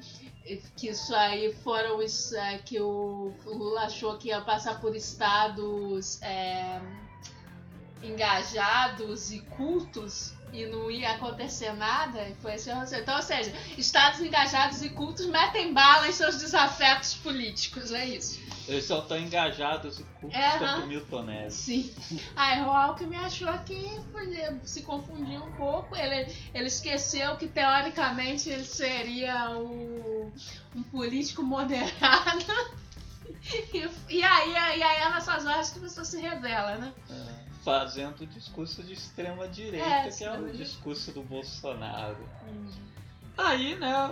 que 0.75 0.89
isso 0.89 1.15
aí 1.15 1.51
foram 1.63 1.97
os 1.97 2.31
é, 2.33 2.59
que 2.59 2.79
o 2.79 3.33
Lula 3.45 3.85
achou 3.85 4.15
que 4.17 4.27
ia 4.27 4.41
passar 4.41 4.79
por 4.79 4.95
estados 4.95 6.21
é, 6.21 6.79
engajados 8.03 9.31
e 9.31 9.39
cultos 9.39 10.35
e 10.55 10.65
não 10.67 10.89
ia 10.89 11.11
acontecer 11.11 11.73
nada, 11.73 12.25
foi 12.41 12.55
esse 12.55 12.69
o 12.69 12.83
Então, 12.83 13.15
ou 13.15 13.21
seja, 13.21 13.53
estados 13.77 14.21
engajados 14.21 14.81
e 14.81 14.89
cultos 14.89 15.25
metem 15.25 15.73
bala 15.73 16.07
em 16.07 16.11
seus 16.11 16.37
desafetos 16.37 17.15
políticos, 17.15 17.91
é 17.91 18.05
isso. 18.05 18.39
Eles 18.67 18.85
só 18.85 18.99
estão 18.99 19.17
engajados 19.17 19.99
e 19.99 20.03
cultos 20.19 20.39
é, 20.39 20.85
Milton 20.87 21.23
Neves. 21.23 21.53
Sim. 21.53 21.93
Aí 22.35 22.61
o 22.61 22.71
Alckmin 22.71 23.17
achou 23.17 23.53
que 23.59 24.01
se 24.63 24.81
confundiu 24.81 25.43
um 25.43 25.51
pouco. 25.51 25.95
Ele, 25.95 26.33
ele 26.53 26.67
esqueceu 26.67 27.35
que 27.35 27.47
teoricamente 27.47 28.49
ele 28.49 28.63
seria 28.63 29.51
o, 29.51 30.31
um 30.75 30.83
político 30.83 31.43
moderado. 31.43 32.45
E, 33.73 33.77
e, 34.09 34.23
aí, 34.23 34.51
e 34.51 34.83
aí 34.83 35.01
é 35.01 35.09
nessas 35.11 35.45
horas 35.45 35.69
que 35.69 35.77
a 35.77 35.81
pessoa 35.83 36.03
se 36.03 36.19
revela, 36.19 36.77
né? 36.77 36.91
É 37.11 37.44
fazendo 37.65 38.21
o 38.21 38.27
discurso 38.27 38.83
de 38.83 38.93
extrema 38.93 39.47
direita, 39.47 39.89
é, 39.89 40.09
que 40.09 40.23
é 40.23 40.31
o 40.31 40.51
discurso 40.51 41.11
do 41.11 41.23
Bolsonaro. 41.23 42.29
Uhum. 42.47 42.71
Aí, 43.35 43.75
né, 43.75 44.11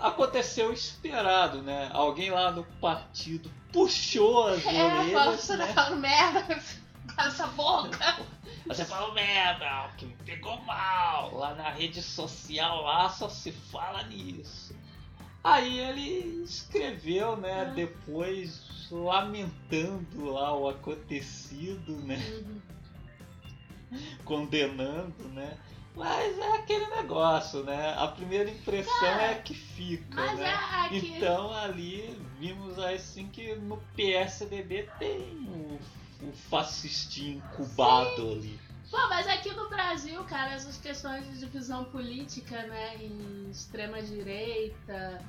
aconteceu 0.00 0.70
o 0.70 0.72
esperado, 0.72 1.62
né? 1.62 1.90
Alguém 1.92 2.30
lá 2.30 2.50
no 2.50 2.64
partido 2.80 3.52
puxou 3.70 4.48
as 4.48 4.64
é, 4.64 4.82
orelhas. 4.82 5.46
Falou, 5.46 5.58
né? 5.58 5.66
tá 5.66 5.74
falando 5.74 6.00
merda 6.00 6.42
com 7.14 7.20
essa 7.20 7.46
boca. 7.48 8.18
Você 8.66 8.84
falou 8.86 9.12
merda, 9.12 9.90
que 9.98 10.06
me 10.06 10.16
pegou 10.24 10.58
mal. 10.62 11.34
Lá 11.34 11.54
na 11.54 11.70
rede 11.70 12.02
social 12.02 12.82
lá 12.82 13.10
só 13.10 13.28
se 13.28 13.52
fala 13.52 14.02
nisso. 14.04 14.74
Aí 15.44 15.78
ele 15.78 16.42
escreveu, 16.42 17.36
né, 17.36 17.64
uhum. 17.64 17.74
depois 17.74 18.88
lamentando 18.90 20.24
lá 20.32 20.56
o 20.56 20.68
acontecido, 20.68 21.96
né? 21.98 22.16
Uhum 22.16 22.77
condenando, 24.24 25.28
né? 25.28 25.56
Mas 25.94 26.38
é 26.38 26.56
aquele 26.56 26.86
negócio, 26.86 27.64
né? 27.64 27.94
A 27.98 28.06
primeira 28.06 28.48
impressão 28.48 29.00
Cara, 29.00 29.32
é 29.32 29.34
que 29.34 29.52
fica, 29.52 30.34
né? 30.34 30.54
É 30.92 30.96
então 30.96 31.52
ali 31.52 32.16
vimos 32.38 32.78
assim 32.78 33.28
que 33.28 33.56
no 33.56 33.78
PSDB 33.96 34.88
tem 34.98 35.20
o, 35.48 35.80
o 36.28 36.32
fascistinho 36.48 37.38
incubado 37.38 38.16
Sim. 38.16 38.32
ali. 38.32 38.60
Pô, 38.90 38.96
mas 39.08 39.26
aqui 39.26 39.52
no 39.52 39.68
Brasil, 39.68 40.22
cara, 40.24 40.54
essas 40.54 40.78
questões 40.78 41.26
de 41.26 41.38
divisão 41.40 41.84
política, 41.84 42.62
né, 42.62 42.96
em 42.96 43.50
extrema 43.50 44.00
direita, 44.00 45.22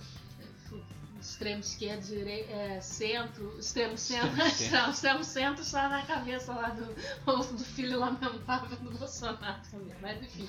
extremo 1.22 1.62
esquerdo, 1.62 2.02
direito, 2.02 2.52
é, 2.52 2.82
centro, 2.82 3.60
extremo 3.60 3.98
centro, 3.98 4.32
não, 4.72 4.92
extremo 4.92 5.24
centro 5.24 5.62
está 5.62 5.90
na 5.90 6.02
cabeça 6.04 6.54
lá 6.54 6.70
do, 6.70 6.86
do 7.56 7.64
filho 7.64 8.00
lamentável 8.00 8.78
do 8.78 8.98
Bolsonaro 8.98 9.62
também, 9.70 9.96
mas 10.02 10.22
enfim. 10.22 10.48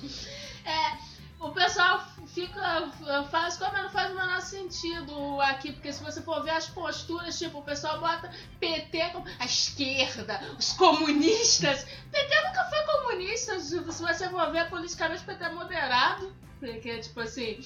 É, 0.65 0.97
o 1.41 1.49
pessoal 1.49 2.05
fica. 2.27 2.91
faz 3.31 3.57
como 3.57 3.75
não 3.75 3.89
faz 3.89 4.11
o 4.11 4.15
menor 4.15 4.41
sentido 4.41 5.41
aqui, 5.41 5.71
porque 5.73 5.91
se 5.91 6.03
você 6.03 6.21
for 6.21 6.43
ver 6.43 6.51
as 6.51 6.67
posturas, 6.67 7.37
tipo, 7.37 7.57
o 7.57 7.63
pessoal 7.63 7.99
bota 7.99 8.31
PT 8.59 9.09
como 9.09 9.25
a 9.39 9.45
esquerda, 9.45 10.39
os 10.57 10.73
comunistas. 10.73 11.83
PT 12.11 12.41
nunca 12.47 12.63
foi 12.65 12.85
comunista, 12.85 13.59
se 13.59 13.79
você 13.79 14.29
for 14.29 14.51
ver 14.51 14.69
politicamente, 14.69 15.23
PT 15.23 15.43
é 15.43 15.49
moderado, 15.49 16.31
porque, 16.59 16.99
tipo 16.99 17.19
assim, 17.19 17.59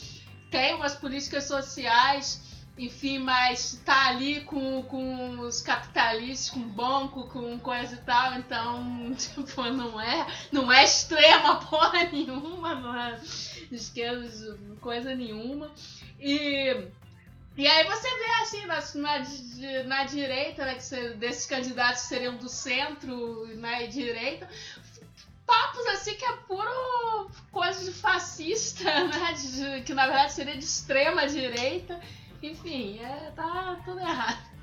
tem 0.49 0.73
umas 0.75 0.95
políticas 0.95 1.43
sociais 1.43 2.54
enfim, 2.77 3.19
mas 3.19 3.81
tá 3.85 4.07
ali 4.07 4.41
com, 4.41 4.83
com 4.83 5.39
os 5.39 5.61
capitalistas, 5.61 6.49
com 6.49 6.61
banco, 6.61 7.27
com 7.29 7.57
coisa 7.59 7.95
e 7.95 7.99
tal, 7.99 8.33
então, 8.33 9.13
tipo, 9.15 9.63
não 9.63 9.99
é, 9.99 10.27
não 10.51 10.71
é 10.71 10.83
extrema 10.83 11.55
porra 11.65 12.03
nenhuma, 12.11 12.75
não 12.75 12.99
é 12.99 13.19
esquerda 13.71 14.57
coisa 14.81 15.15
nenhuma. 15.15 15.71
E, 16.19 16.89
e 17.57 17.67
aí 17.67 17.83
você 17.85 18.09
vê 18.09 18.29
assim, 18.41 18.65
na, 18.65 18.81
na, 18.95 19.83
na 19.83 20.03
direita, 20.03 20.65
né, 20.65 20.75
que 20.75 21.09
desses 21.15 21.45
candidatos 21.45 22.01
que 22.03 22.07
seriam 22.09 22.35
do 22.35 22.49
centro 22.49 23.47
né, 23.55 23.85
e 23.85 23.87
direita, 23.87 24.49
papos 25.45 25.85
assim 25.87 26.15
que 26.15 26.25
é 26.25 26.33
puro 26.47 27.31
coisa 27.51 27.85
de 27.85 27.91
fascista, 27.91 28.83
né? 29.07 29.33
De, 29.33 29.83
que 29.83 29.93
na 29.93 30.07
verdade 30.07 30.33
seria 30.33 30.57
de 30.57 30.63
extrema 30.65 31.27
direita. 31.27 31.99
Enfim, 32.41 32.99
é, 32.99 33.31
tá 33.35 33.77
tudo 33.83 33.99
errado. 33.99 34.55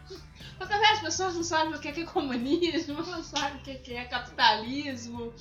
Mas 0.59 0.69
também 0.69 0.91
as 0.91 1.01
pessoas 1.01 1.35
não 1.35 1.43
sabem 1.43 1.75
o 1.75 1.79
que 1.81 1.89
é 1.89 2.05
comunismo, 2.05 3.03
não 3.03 3.23
sabem 3.23 3.57
o 3.57 3.81
que 3.81 3.95
é 3.95 4.05
capitalismo. 4.05 5.33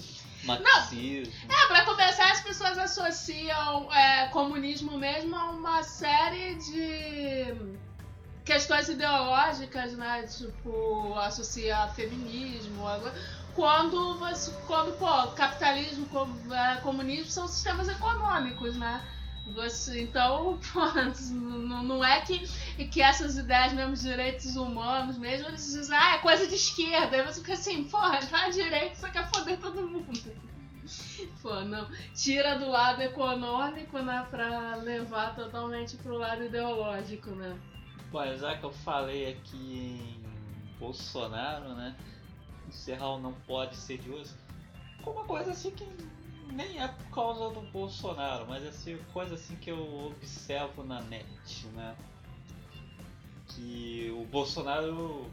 Marxismo. 0.44 1.34
Não. 1.48 1.56
É, 1.56 1.68
pra 1.68 1.86
começar, 1.86 2.32
as 2.32 2.42
pessoas 2.42 2.78
associam 2.78 3.94
é, 3.94 4.28
comunismo 4.30 4.98
mesmo 4.98 5.36
a 5.36 5.52
uma 5.52 5.84
série 5.84 6.56
de 6.56 7.78
questões 8.44 8.90
ideológicas, 8.90 9.94
né? 9.94 10.24
Tipo, 10.24 11.14
associar 11.20 11.94
feminismo, 11.94 12.84
quando 13.54 14.18
você. 14.18 14.52
Quando, 14.66 14.98
pô, 14.98 15.28
capitalismo, 15.34 16.08
é, 16.52 16.78
comunismo 16.78 17.30
são 17.30 17.48
sistemas 17.48 17.88
econômicos, 17.88 18.76
né? 18.76 19.02
Você, 19.48 20.02
então, 20.02 20.60
não, 21.32 22.04
é 22.04 22.22
que, 22.22 22.48
que 22.88 23.02
essas 23.02 23.38
ideias 23.38 23.74
mesmo 23.74 23.96
direitos 23.96 24.56
humanos, 24.56 25.18
mesmo 25.18 25.48
eles 25.48 25.66
dizem, 25.66 25.98
ah, 25.98 26.16
é 26.16 26.18
coisa 26.20 26.48
de 26.48 26.56
esquerda. 26.56 27.18
Aí 27.18 27.26
você 27.26 27.42
fica 27.42 27.54
assim, 27.54 27.84
porra, 27.86 28.20
tá 28.26 28.50
direito, 28.50 28.96
você 28.96 29.10
quer 29.10 29.28
foder 29.30 29.60
todo 29.60 29.88
mundo. 29.88 30.32
Pô, 31.42 31.62
não. 31.62 31.88
Tira 32.14 32.58
do 32.58 32.70
lado 32.70 33.02
econômico, 33.02 34.00
né, 34.00 34.26
pra 34.30 34.76
levar 34.76 35.36
totalmente 35.36 35.98
pro 35.98 36.18
lado 36.18 36.46
ideológico, 36.46 37.32
né? 37.32 37.60
Bom, 38.12 38.38
já 38.38 38.58
que 38.58 38.64
eu 38.64 38.72
falei 38.72 39.32
aqui 39.32 39.58
em 39.58 40.78
Bolsonaro, 40.80 41.74
né, 41.76 41.96
encerrar 42.68 43.10
o 43.10 43.20
não 43.20 43.34
pode 43.34 43.76
ser 43.76 43.98
de 43.98 44.10
hoje, 44.10 44.34
uma 45.06 45.24
coisa 45.24 45.52
assim 45.52 45.72
que 45.72 45.88
nem 46.52 46.82
é 46.82 46.88
por 46.88 47.10
causa 47.12 47.50
do 47.50 47.62
Bolsonaro, 47.72 48.46
mas 48.48 48.64
é 48.64 48.70
assim, 48.70 48.98
coisa 49.14 49.36
assim 49.36 49.56
que 49.56 49.72
eu 49.72 50.08
observo 50.08 50.84
na 50.84 51.02
net, 51.02 51.68
né? 51.74 51.96
Que 53.48 54.12
o 54.16 54.26
Bolsonaro 54.26 55.30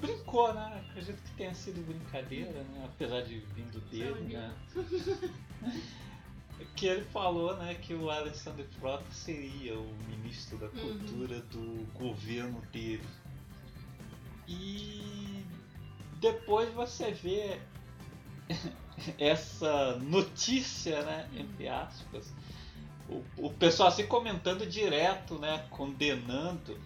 brincou, 0.00 0.52
né? 0.54 0.84
Acredito 0.90 1.22
que 1.22 1.34
tenha 1.36 1.54
sido 1.54 1.84
brincadeira, 1.86 2.62
né? 2.64 2.84
Apesar 2.84 3.22
de 3.22 3.38
vindo 3.54 3.80
dele, 3.90 4.34
né? 4.34 4.54
que 6.76 6.86
ele 6.86 7.04
falou, 7.06 7.56
né, 7.56 7.74
que 7.74 7.94
o 7.94 8.10
Alexandre 8.10 8.64
Frota 8.78 9.04
seria 9.12 9.78
o 9.78 9.94
ministro 10.08 10.58
da 10.58 10.66
uhum. 10.66 10.72
cultura 10.72 11.36
uhum. 11.36 11.46
do 11.50 11.92
governo 11.98 12.60
dele. 12.72 13.06
E 14.46 15.44
depois 16.20 16.72
você 16.74 17.10
vê 17.12 17.60
essa 19.18 19.96
notícia, 19.96 21.02
né, 21.02 21.28
entre 21.34 21.68
aspas, 21.68 22.32
o, 23.08 23.46
o 23.46 23.50
pessoal 23.52 23.88
assim 23.88 24.06
comentando 24.06 24.66
direto, 24.66 25.38
né, 25.38 25.66
condenando. 25.70 26.78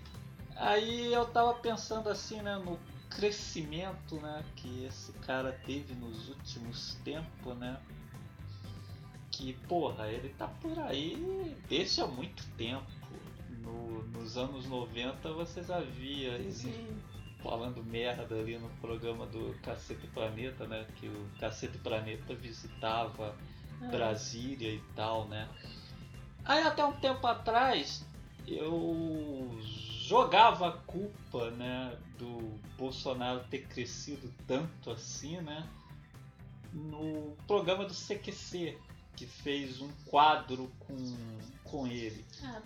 Aí 0.56 1.12
eu 1.12 1.26
tava 1.26 1.54
pensando 1.54 2.08
assim, 2.08 2.40
né, 2.40 2.56
no 2.56 2.78
crescimento, 3.10 4.16
né, 4.16 4.44
que 4.56 4.84
esse 4.84 5.12
cara 5.12 5.52
teve 5.64 5.94
nos 5.94 6.28
últimos 6.28 6.94
tempos, 7.04 7.56
né? 7.56 7.78
Que, 9.30 9.52
porra, 9.68 10.08
ele 10.08 10.30
tá 10.30 10.48
por 10.48 10.78
aí 10.78 11.54
desde 11.68 12.00
há 12.00 12.06
muito 12.06 12.42
tempo. 12.56 12.86
No, 13.60 14.02
nos 14.08 14.38
anos 14.38 14.66
90 14.66 15.32
vocês 15.32 15.70
havia 15.70 16.40
Sim 16.50 16.86
falando 17.46 17.84
merda 17.84 18.34
ali 18.34 18.58
no 18.58 18.68
programa 18.80 19.24
do 19.26 19.54
Cacete 19.62 20.06
Planeta, 20.08 20.66
né? 20.66 20.84
Que 20.96 21.06
o 21.06 21.30
Cacete 21.38 21.78
Planeta 21.78 22.34
visitava 22.34 23.36
é. 23.80 23.88
Brasília 23.88 24.72
e 24.72 24.82
tal, 24.96 25.28
né? 25.28 25.48
Aí 26.44 26.62
até 26.62 26.84
um 26.84 26.92
tempo 26.92 27.24
atrás 27.26 28.04
eu 28.46 29.58
jogava 30.02 30.68
a 30.68 30.72
culpa, 30.72 31.50
né, 31.52 31.96
do 32.16 32.60
Bolsonaro 32.78 33.44
ter 33.50 33.66
crescido 33.66 34.32
tanto 34.46 34.92
assim, 34.92 35.40
né, 35.40 35.68
no 36.72 37.36
programa 37.48 37.84
do 37.84 37.92
CQC, 37.92 38.78
que 39.16 39.26
fez 39.26 39.80
um 39.80 39.90
quadro 40.04 40.70
com, 40.78 40.96
com 41.64 41.86
ele. 41.88 42.24
Ah. 42.44 42.62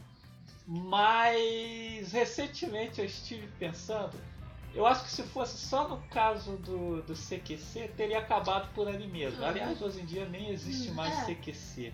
Mas 0.67 2.13
recentemente 2.13 3.01
eu 3.01 3.07
estive 3.07 3.49
pensando, 3.59 4.17
eu 4.75 4.87
acho 4.87 5.05
que 5.05 5.11
se 5.11 5.23
fosse 5.25 5.57
só 5.57 5.89
no 5.89 5.99
caso 6.09 6.57
do, 6.59 7.03
do 7.03 7.15
CQC, 7.15 7.93
teria 7.97 8.19
acabado 8.19 8.73
por 8.75 8.89
ali 8.89 9.07
mesmo. 9.07 9.45
Aliás, 9.45 9.81
hoje 9.83 10.01
em 10.01 10.05
dia 10.05 10.29
nem 10.29 10.51
existe 10.51 10.91
hum, 10.91 10.95
mais 10.95 11.29
é. 11.29 11.35
CQC. 11.35 11.93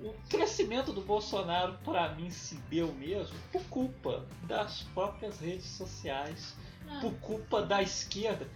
O 0.00 0.14
crescimento 0.28 0.92
do 0.92 1.00
Bolsonaro, 1.00 1.76
para 1.84 2.10
mim, 2.14 2.30
se 2.30 2.54
deu 2.70 2.92
mesmo 2.92 3.36
por 3.50 3.62
culpa 3.64 4.24
das 4.44 4.82
próprias 4.94 5.40
redes 5.40 5.66
sociais, 5.66 6.54
ah. 6.88 6.98
por 7.00 7.12
culpa 7.14 7.62
da 7.62 7.82
esquerda 7.82 8.46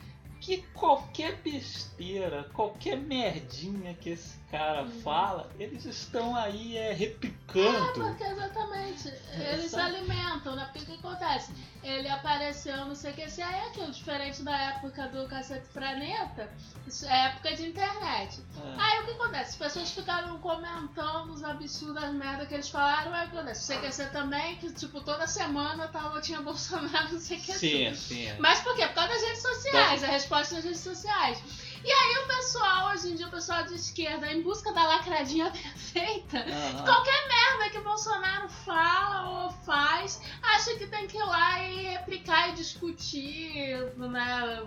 que 0.43 0.61
qualquer 0.75 1.37
besteira, 1.37 2.51
qualquer 2.53 2.97
merdinha 2.97 3.95
que 3.95 4.11
esse 4.11 4.37
cara 4.51 4.83
uhum. 4.83 5.01
fala, 5.01 5.49
eles 5.57 5.85
estão 5.85 6.35
aí 6.35 6.77
é, 6.77 6.93
replicando. 6.93 7.77
É, 7.79 7.93
porque 7.93 8.25
exatamente. 8.25 9.09
Eles 9.35 9.71
se 9.71 9.79
alimentam, 9.79 10.57
né? 10.57 10.65
Porque 10.65 10.81
o 10.81 10.99
que 10.99 11.07
acontece? 11.07 11.53
Ele 11.85 12.09
apareceu 12.09 12.85
no 12.87 12.95
CQC, 12.95 13.41
aí 13.41 13.55
é 13.55 13.67
aquilo, 13.69 13.93
diferente 13.93 14.43
da 14.43 14.57
época 14.57 15.07
do 15.09 15.29
Cacete 15.29 15.69
Planeta, 15.69 16.53
isso 16.89 17.07
é 17.07 17.27
época 17.29 17.55
de 17.55 17.69
internet. 17.69 18.41
É. 18.57 18.75
Aí 18.79 19.01
o 19.01 19.05
que 19.05 19.11
acontece? 19.13 19.52
As 19.73 19.79
pessoas 19.79 19.91
ficaram 19.93 20.39
comentando 20.39 21.31
os 21.33 21.43
absurdos, 21.43 22.05
as 22.05 22.13
merdas 22.13 22.47
que 22.47 22.53
eles 22.53 22.69
falaram, 22.69 23.15
aí 23.15 23.27
o 23.27 23.31
que 23.31 23.37
acontece? 23.39 23.73
O 23.73 23.81
CQC 23.81 24.07
também, 24.11 24.57
que 24.57 24.71
tipo, 24.71 25.01
toda 25.01 25.27
semana 25.27 25.89
tava, 25.89 26.21
tinha 26.21 26.43
Bolsonaro 26.43 27.09
no 27.15 27.19
CQC. 27.19 27.53
Sim, 27.55 27.95
sim. 27.95 28.27
É. 28.27 28.37
Mas 28.39 28.61
por 28.61 28.77
quê? 28.77 28.87
Por 28.87 28.97
causa 28.97 29.15
das 29.15 29.23
redes 29.23 29.41
sociais, 29.41 30.05
a 30.05 30.09
resposta 30.09 30.57
nas 30.57 30.65
redes 30.65 30.81
sociais. 30.81 31.43
E 31.83 31.91
aí 31.91 32.19
o 32.23 32.27
pessoal, 32.27 32.93
hoje 32.93 33.13
em 33.13 33.15
dia, 33.15 33.27
o 33.27 33.31
pessoal 33.31 33.65
de 33.65 33.75
esquerda, 33.75 34.31
em 34.31 34.43
busca 34.43 34.75
da 34.75 34.85
lacradinha 34.85 35.51
perfeita, 35.51 36.37
uhum. 36.37 36.85
qualquer 36.85 37.29
merda 37.29 37.71
que 37.71 37.79
o 37.79 37.83
Bolsonaro 37.83 38.51
fala 38.51 39.45
ou 39.45 39.51
faz, 39.51 40.21
acha 40.43 40.75
que 40.77 40.87
tem 40.87 41.07
que 41.07 41.17
ir 41.17 41.25
lá 41.25 41.63
e 41.63 41.87
replicar 41.87 42.51
e 42.51 42.53
discutir, 42.53 43.91
né? 43.97 44.63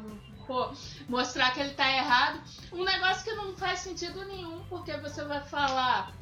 Pô, 0.46 0.72
mostrar 1.08 1.52
que 1.54 1.60
ele 1.60 1.74
tá 1.74 1.90
errado. 1.92 2.42
Um 2.72 2.84
negócio 2.84 3.24
que 3.24 3.34
não 3.34 3.56
faz 3.56 3.80
sentido 3.80 4.24
nenhum, 4.26 4.64
porque 4.66 4.96
você 4.98 5.24
vai 5.24 5.42
falar 5.44 6.14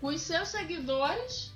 com 0.00 0.08
os 0.08 0.20
seus 0.20 0.48
seguidores 0.48 1.52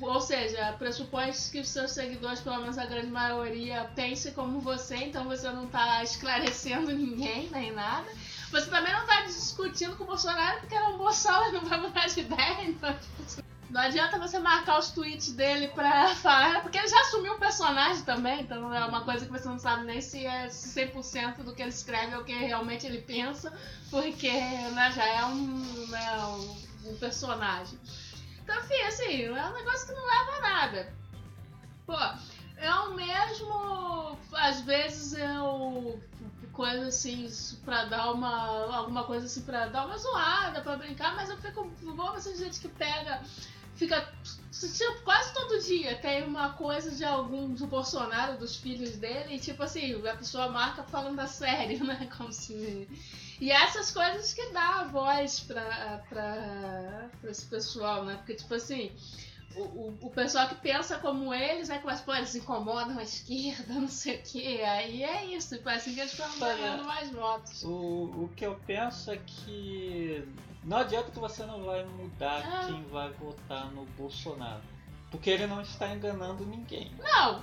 ou 0.00 0.20
seja, 0.20 0.72
pressupõe 0.78 1.30
que 1.52 1.60
os 1.60 1.68
seus 1.68 1.90
seguidores, 1.90 2.40
pelo 2.40 2.58
menos 2.58 2.78
a 2.78 2.86
grande 2.86 3.08
maioria, 3.08 3.90
pense 3.94 4.30
como 4.32 4.60
você, 4.60 4.96
então 4.96 5.28
você 5.28 5.50
não 5.50 5.66
está 5.66 6.02
esclarecendo 6.02 6.92
ninguém 6.96 7.50
nem 7.50 7.72
nada. 7.72 8.08
Você 8.50 8.70
também 8.70 8.92
não 8.92 9.02
está 9.02 9.22
discutindo 9.22 9.96
com 9.96 10.04
o 10.04 10.06
Bolsonaro 10.06 10.60
porque 10.60 10.74
é 10.74 10.82
um 10.82 10.94
e 10.94 11.52
não 11.52 11.64
vai 11.64 11.80
mudar 11.80 12.06
de 12.06 12.20
ideia, 12.20 12.64
então 12.64 12.92
tipo, 12.94 13.44
não 13.70 13.80
adianta 13.80 14.18
você 14.18 14.38
marcar 14.38 14.78
os 14.78 14.90
tweets 14.90 15.32
dele 15.32 15.68
pra 15.68 16.14
falar, 16.16 16.60
porque 16.62 16.78
ele 16.78 16.88
já 16.88 17.00
assumiu 17.00 17.34
o 17.34 17.38
personagem 17.38 18.02
também, 18.02 18.40
então 18.40 18.72
é 18.74 18.84
uma 18.84 19.04
coisa 19.04 19.24
que 19.24 19.32
você 19.32 19.48
não 19.48 19.58
sabe 19.58 19.84
nem 19.84 20.00
se 20.00 20.26
é 20.26 20.46
100% 20.48 21.42
do 21.42 21.54
que 21.54 21.62
ele 21.62 21.70
escreve 21.70 22.14
ou 22.16 22.22
o 22.22 22.24
que 22.24 22.32
realmente 22.32 22.86
ele 22.86 23.00
pensa, 23.00 23.52
porque 23.90 24.30
né, 24.30 24.92
já 24.94 25.06
é 25.06 25.24
um, 25.24 25.86
né, 25.88 26.16
um, 26.26 26.90
um 26.90 26.96
personagem. 26.98 27.78
Então, 28.42 28.56
enfim, 28.58 28.82
assim, 28.82 29.22
é 29.24 29.46
um 29.46 29.54
negócio 29.54 29.86
que 29.86 29.92
não 29.92 30.06
leva 30.06 30.32
a 30.32 30.40
nada. 30.40 30.94
Pô, 31.86 31.96
eu 32.58 32.94
mesmo, 32.94 34.18
às 34.32 34.60
vezes 34.62 35.12
eu 35.12 36.00
coisa 36.52 36.88
assim 36.88 37.26
pra 37.64 37.86
dar 37.86 38.12
uma. 38.12 38.76
alguma 38.76 39.04
coisa 39.04 39.24
assim 39.24 39.40
pra 39.42 39.66
dar 39.66 39.86
uma 39.86 39.96
zoada, 39.96 40.60
pra 40.60 40.76
brincar, 40.76 41.16
mas 41.16 41.30
eu 41.30 41.38
fico 41.38 41.70
igual 41.80 42.14
essa 42.16 42.36
gente 42.36 42.60
que 42.60 42.68
pega. 42.68 43.22
Fica 43.80 44.12
tipo, 44.52 45.02
quase 45.04 45.32
todo 45.32 45.58
dia 45.58 45.96
tem 45.96 46.22
uma 46.22 46.52
coisa 46.52 46.90
de 46.90 47.02
algum 47.02 47.54
do 47.54 47.66
Bolsonaro, 47.66 48.36
dos 48.36 48.56
filhos 48.56 48.98
dele, 48.98 49.36
e 49.36 49.38
tipo 49.38 49.62
assim, 49.62 50.06
a 50.06 50.16
pessoa 50.16 50.50
marca 50.50 50.82
falando 50.82 51.18
a 51.18 51.26
sério, 51.26 51.82
né? 51.86 52.06
Como 52.14 52.30
se 52.30 52.86
e 53.40 53.50
essas 53.50 53.90
coisas 53.90 54.34
que 54.34 54.52
dá 54.52 54.80
a 54.80 54.84
voz 54.84 55.40
pra, 55.40 56.04
pra, 56.10 57.08
pra 57.22 57.30
esse 57.30 57.46
pessoal, 57.46 58.04
né? 58.04 58.16
Porque, 58.16 58.34
tipo 58.34 58.52
assim, 58.52 58.92
o, 59.56 59.62
o, 59.62 59.98
o 60.02 60.10
pessoal 60.10 60.46
que 60.46 60.56
pensa 60.56 60.98
como 60.98 61.32
eles, 61.32 61.70
aí 61.70 61.78
começa, 61.78 62.02
pô, 62.02 62.14
eles 62.14 62.34
incomodam 62.34 62.98
a 62.98 63.02
esquerda, 63.02 63.72
não 63.80 63.88
sei 63.88 64.16
o 64.16 64.22
quê. 64.22 64.60
Aí 64.62 65.02
é 65.02 65.24
isso, 65.24 65.58
parece 65.62 65.90
que 65.90 65.98
eles 65.98 66.12
estão 66.12 66.38
ganhando 66.38 66.84
mais 66.84 67.08
votos. 67.08 67.64
O, 67.64 68.24
o 68.24 68.30
que 68.36 68.44
eu 68.44 68.60
penso 68.66 69.10
é 69.10 69.16
que 69.16 70.22
não 70.64 70.78
adianta 70.78 71.10
que 71.10 71.18
você 71.18 71.44
não 71.44 71.64
vai 71.64 71.84
mudar 71.84 72.42
ah. 72.44 72.66
quem 72.66 72.82
vai 72.84 73.10
votar 73.12 73.70
no 73.72 73.84
Bolsonaro. 73.96 74.62
Porque 75.10 75.28
ele 75.28 75.46
não 75.46 75.60
está 75.60 75.92
enganando 75.92 76.46
ninguém. 76.46 76.92
Não. 77.00 77.42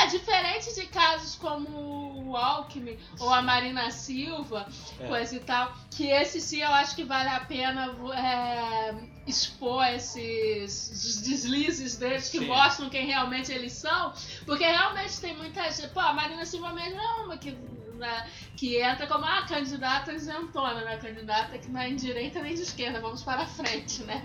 É, 0.00 0.06
diferente 0.06 0.74
de 0.74 0.86
casos 0.86 1.36
como 1.36 2.28
o 2.28 2.36
Alckmin 2.36 2.98
ou 3.20 3.32
a 3.32 3.40
Marina 3.40 3.90
Silva, 3.90 4.66
é. 4.98 5.06
coisa 5.06 5.36
e 5.36 5.40
tal, 5.40 5.72
que 5.90 6.10
esse 6.10 6.40
sim 6.40 6.60
eu 6.60 6.70
acho 6.70 6.94
que 6.96 7.04
vale 7.04 7.28
a 7.28 7.40
pena 7.40 7.96
é, 8.14 8.94
expor 9.26 9.86
esses 9.86 11.22
deslizes 11.22 11.96
deles 11.96 12.28
que 12.28 12.40
sim. 12.40 12.46
mostram 12.46 12.90
quem 12.90 13.06
realmente 13.06 13.52
eles 13.52 13.72
são, 13.72 14.12
porque 14.44 14.64
realmente 14.64 15.20
tem 15.20 15.36
muita 15.36 15.70
gente. 15.70 15.88
Pô, 15.90 16.00
a 16.00 16.12
Marina 16.12 16.44
Silva 16.44 16.72
mesmo 16.72 17.00
é 17.00 17.14
uma 17.22 17.38
que 17.38 17.56
né, 18.04 18.30
que 18.56 18.76
entra 18.76 19.06
como 19.06 19.24
a 19.24 19.38
ah, 19.38 19.46
candidata 19.46 20.12
isentona, 20.12 20.84
né? 20.84 20.98
Candidata 20.98 21.58
que 21.58 21.70
não 21.70 21.80
é 21.80 21.88
de 21.88 21.96
direita 21.96 22.42
nem 22.42 22.54
de 22.54 22.62
esquerda, 22.62 23.00
vamos 23.00 23.22
para 23.22 23.46
frente, 23.46 24.02
né? 24.04 24.22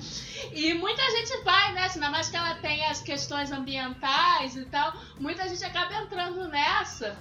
E 0.53 0.73
muita 0.73 1.01
gente 1.11 1.43
vai, 1.43 1.73
né? 1.73 1.89
Ainda 1.93 2.09
mais 2.09 2.29
que 2.29 2.35
ela 2.35 2.55
tem 2.55 2.85
as 2.85 3.01
questões 3.01 3.51
ambientais 3.51 4.55
e 4.55 4.65
tal, 4.65 4.93
muita 5.19 5.47
gente 5.47 5.63
acaba 5.63 5.95
entrando 5.95 6.47
nessa 6.49 7.17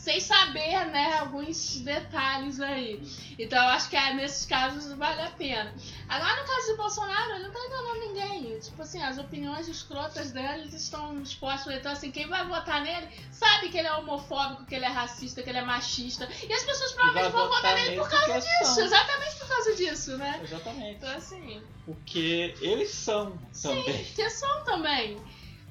sem 0.00 0.18
saber, 0.18 0.86
né, 0.86 1.18
alguns 1.18 1.76
detalhes 1.80 2.58
aí. 2.58 3.02
Então 3.38 3.62
eu 3.62 3.68
acho 3.68 3.90
que 3.90 3.96
é, 3.96 4.14
nesses 4.14 4.46
casos 4.46 4.90
vale 4.94 5.20
a 5.20 5.30
pena. 5.32 5.74
Agora 6.08 6.40
no 6.40 6.48
caso 6.48 6.70
de 6.70 6.76
Bolsonaro, 6.78 7.32
ele 7.32 7.44
não 7.44 7.50
tá 7.52 7.58
enganando 7.58 8.00
ninguém. 8.00 8.58
Tipo 8.58 8.80
assim, 8.80 9.02
as 9.02 9.18
opiniões 9.18 9.68
escrotas 9.68 10.30
dele 10.30 10.74
estão 10.74 11.20
expostas. 11.20 11.74
Então 11.74 11.92
assim, 11.92 12.10
quem 12.10 12.26
vai 12.26 12.46
votar 12.48 12.82
nele 12.82 13.08
sabe 13.30 13.68
que 13.68 13.76
ele 13.76 13.88
é 13.88 13.92
homofóbico, 13.92 14.64
que 14.64 14.74
ele 14.74 14.86
é 14.86 14.88
racista, 14.88 15.42
que 15.42 15.50
ele 15.50 15.58
é 15.58 15.64
machista. 15.64 16.26
E 16.48 16.50
as 16.50 16.62
pessoas 16.62 16.92
provavelmente 16.92 17.32
vão 17.32 17.48
votar 17.48 17.74
nele 17.74 17.96
por 17.96 18.08
causa 18.08 18.40
disso. 18.40 18.74
São. 18.74 18.84
Exatamente 18.84 19.36
por 19.36 19.48
causa 19.48 19.76
disso, 19.76 20.16
né? 20.16 20.40
Exatamente. 20.42 20.96
Então 20.96 21.10
assim... 21.10 21.62
Porque 21.84 22.54
eles 22.62 22.90
são 22.90 23.38
também. 23.62 24.04
Sim, 24.04 24.14
que 24.14 24.30
são 24.30 24.64
também. 24.64 25.20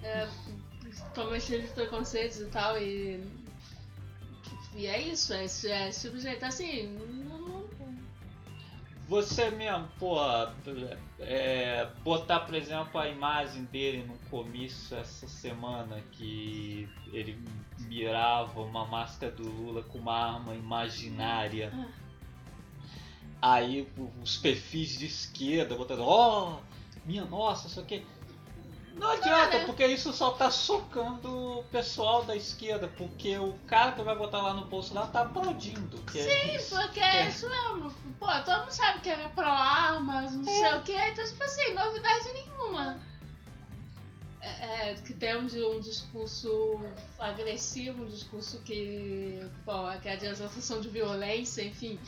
É, 0.03 0.27
de 1.39 1.67
preconceitos 1.73 2.39
e 2.39 2.45
tal, 2.45 2.77
e 2.77 3.23
e 4.79 4.87
é 4.87 5.01
isso, 5.01 5.33
é, 5.33 5.43
é 5.43 5.91
simplesmente 5.91 6.45
assim. 6.45 6.87
Não... 6.87 7.67
Você 9.09 9.49
mesmo, 9.49 9.89
pô, 9.99 10.17
é, 11.19 11.89
botar, 12.01 12.41
por 12.41 12.55
exemplo, 12.55 12.97
a 12.97 13.09
imagem 13.09 13.65
dele 13.65 14.03
no 14.03 14.17
comício 14.29 14.95
essa 14.95 15.27
semana 15.27 15.99
que 16.13 16.87
ele 17.11 17.43
mirava 17.79 18.61
uma 18.61 18.85
máscara 18.85 19.31
do 19.33 19.43
Lula 19.43 19.83
com 19.83 19.97
uma 19.97 20.13
arma 20.13 20.55
imaginária. 20.55 21.73
Ah. 21.73 21.87
Aí 23.41 23.85
os 24.21 24.37
perfis 24.37 24.97
de 24.97 25.07
esquerda 25.07 25.75
botando, 25.75 26.03
ó, 26.03 26.53
oh, 26.53 27.05
minha 27.05 27.25
nossa, 27.25 27.67
isso 27.67 27.81
aqui. 27.81 28.05
Não 28.95 29.11
adianta, 29.11 29.59
porque 29.65 29.85
isso 29.85 30.11
só 30.11 30.31
tá 30.31 30.51
socando 30.51 31.59
o 31.59 31.63
pessoal 31.65 32.23
da 32.23 32.35
esquerda, 32.35 32.87
porque 32.97 33.37
o 33.37 33.53
cara 33.67 33.93
que 33.93 34.01
vai 34.01 34.15
votar 34.15 34.43
lá 34.43 34.53
no 34.53 34.65
Bolsonaro 34.65 35.07
tá 35.07 35.21
aplaudindo. 35.21 35.97
Sim, 36.11 36.19
é 36.19 36.59
porque 36.59 36.99
é 36.99 37.27
isso 37.27 37.49
mesmo. 37.49 37.93
Pô, 38.19 38.27
todo 38.43 38.61
mundo 38.61 38.71
sabe 38.71 38.99
que 38.99 39.09
ele 39.09 39.23
é 39.23 39.29
pró-armas, 39.29 40.33
não 40.33 40.49
é. 40.49 40.59
sei 40.59 40.73
o 40.73 40.81
que, 40.81 40.93
então, 40.93 41.25
tipo 41.25 41.43
assim, 41.43 41.73
novidade 41.73 42.33
nenhuma. 42.33 42.99
É, 44.41 44.91
é, 44.91 44.93
que 44.95 45.13
tem 45.13 45.35
um, 45.35 45.47
discurso 45.81 46.79
agressivo, 47.19 48.03
um 48.03 48.07
discurso 48.07 48.59
que, 48.61 49.37
pô, 49.65 49.73
que 50.01 50.07
é 50.07 50.15
de 50.15 50.27
exaltação 50.27 50.79
de 50.79 50.87
violência, 50.87 51.61
enfim. 51.61 51.99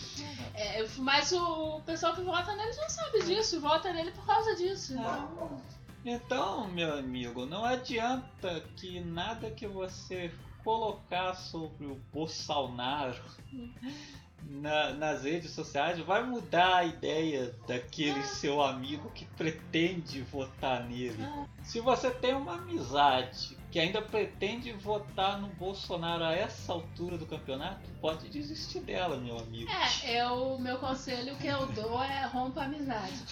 É, 0.53 0.85
mas 0.97 1.33
o, 1.33 1.77
o 1.77 1.81
pessoal 1.81 2.15
que 2.15 2.21
vota 2.21 2.55
nele 2.55 2.71
já 2.71 2.87
sabe 2.87 3.23
disso, 3.23 3.59
vota 3.59 3.91
nele 3.91 4.11
por 4.11 4.25
causa 4.25 4.55
disso. 4.55 4.93
Então... 4.93 5.61
Então, 6.03 6.67
meu 6.69 6.97
amigo, 6.97 7.45
não 7.45 7.63
adianta 7.63 8.61
que 8.75 8.99
nada 9.01 9.51
que 9.51 9.67
você 9.67 10.31
colocar 10.63 11.35
sobre 11.35 11.85
o 11.85 11.99
Bolsonaro 12.13 13.21
na, 14.43 14.93
nas 14.93 15.23
redes 15.23 15.51
sociais 15.51 15.99
vai 15.99 16.23
mudar 16.23 16.77
a 16.77 16.85
ideia 16.85 17.55
daquele 17.67 18.19
É. 18.19 18.23
seu 18.23 18.61
amigo 18.61 19.09
que 19.11 19.25
pretende 19.25 20.21
votar 20.23 20.83
nele. 20.87 21.21
É. 21.23 21.63
Se 21.63 21.79
você 21.79 22.09
tem 22.09 22.33
uma 22.33 22.55
amizade 22.55 23.57
que 23.71 23.79
ainda 23.79 24.01
pretende 24.01 24.73
votar 24.73 25.39
no 25.39 25.47
Bolsonaro 25.47 26.25
a 26.25 26.33
essa 26.33 26.73
altura 26.73 27.17
do 27.17 27.25
campeonato, 27.25 27.89
pode 28.01 28.27
desistir 28.27 28.81
dela, 28.81 29.15
meu 29.17 29.39
amigo. 29.39 29.71
É, 29.71 30.21
eu, 30.21 30.59
meu 30.59 30.77
conselho 30.77 31.35
que 31.37 31.47
eu 31.47 31.65
dou 31.67 32.03
é 32.03 32.25
rompa 32.25 32.61
a 32.61 32.65
amizade. 32.65 33.13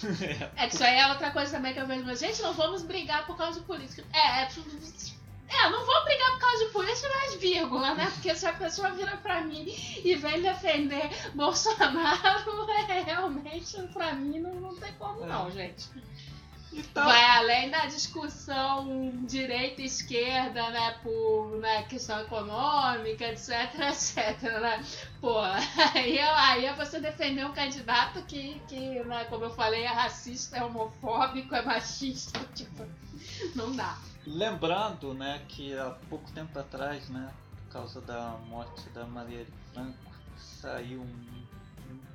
É 0.56 0.66
que 0.66 0.74
isso 0.74 0.84
aí 0.84 0.96
é 0.96 1.06
outra 1.08 1.30
coisa 1.30 1.52
também 1.52 1.74
que 1.74 1.80
eu 1.80 1.86
vejo. 1.86 2.04
Mas, 2.04 2.20
gente, 2.20 2.40
não 2.42 2.52
vamos 2.54 2.82
brigar 2.82 3.26
por 3.26 3.36
causa 3.36 3.60
de 3.60 3.66
política. 3.66 4.04
É, 4.12 4.42
é, 4.42 4.48
é, 5.50 5.70
não 5.70 5.84
vou 5.84 6.04
brigar 6.04 6.30
por 6.32 6.40
causa 6.40 6.64
de 6.64 6.70
política, 6.72 7.08
mas 7.08 7.34
vírgula, 7.40 7.94
né? 7.94 8.10
Porque 8.14 8.34
se 8.34 8.46
a 8.46 8.52
pessoa 8.52 8.90
vira 8.92 9.16
pra 9.18 9.42
mim 9.42 9.64
e 10.04 10.14
vem 10.14 10.40
defender 10.40 11.10
Bolsonaro, 11.34 12.70
é, 12.88 13.02
realmente, 13.02 13.76
pra 13.92 14.14
mim, 14.14 14.38
não, 14.38 14.54
não 14.54 14.76
tem 14.76 14.92
como 14.94 15.26
não, 15.26 15.50
gente. 15.50 15.88
Então, 16.72 17.04
Vai 17.04 17.24
além 17.24 17.68
da 17.70 17.86
discussão 17.86 19.10
direita 19.26 19.82
e 19.82 19.86
esquerda, 19.86 20.70
né, 20.70 20.98
por 21.02 21.58
né, 21.58 21.82
questão 21.84 22.20
econômica, 22.20 23.24
etc, 23.26 23.74
etc, 23.90 24.42
né? 24.60 24.84
Pô, 25.20 25.38
aí, 25.94 26.16
é- 26.18 26.30
aí 26.34 26.66
é 26.66 26.72
você 26.74 27.00
defender 27.00 27.44
um 27.44 27.52
candidato 27.52 28.22
que, 28.24 28.60
que 28.68 29.02
né, 29.04 29.24
como 29.24 29.44
eu 29.46 29.50
falei, 29.50 29.82
é 29.82 29.88
racista, 29.88 30.58
é 30.58 30.64
homofóbico, 30.64 31.54
é 31.54 31.62
machista, 31.62 32.38
tipo, 32.54 32.84
não 33.56 33.74
dá. 33.74 33.98
lembrando, 34.26 35.12
né, 35.14 35.42
que 35.48 35.76
há 35.76 35.90
pouco 36.08 36.30
tempo 36.32 36.56
atrás, 36.58 37.08
né, 37.08 37.32
por 37.64 37.72
causa 37.72 38.00
da 38.00 38.38
morte 38.48 38.88
da 38.90 39.04
Marielle 39.06 39.52
Franco, 39.72 40.12
saiu 40.36 41.00
um, 41.02 41.46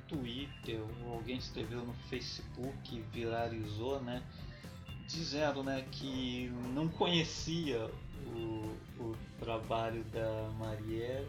Twitter, 0.08 0.80
alguém 1.10 1.36
escreveu 1.36 1.84
no 1.84 1.92
Facebook, 2.08 3.00
viralizou, 3.12 4.00
né, 4.00 4.22
dizendo, 5.06 5.62
né, 5.62 5.84
que 5.90 6.50
não 6.74 6.88
conhecia 6.88 7.90
o, 8.26 8.76
o 8.98 9.16
trabalho 9.38 10.04
da 10.12 10.50
Marielle, 10.58 11.28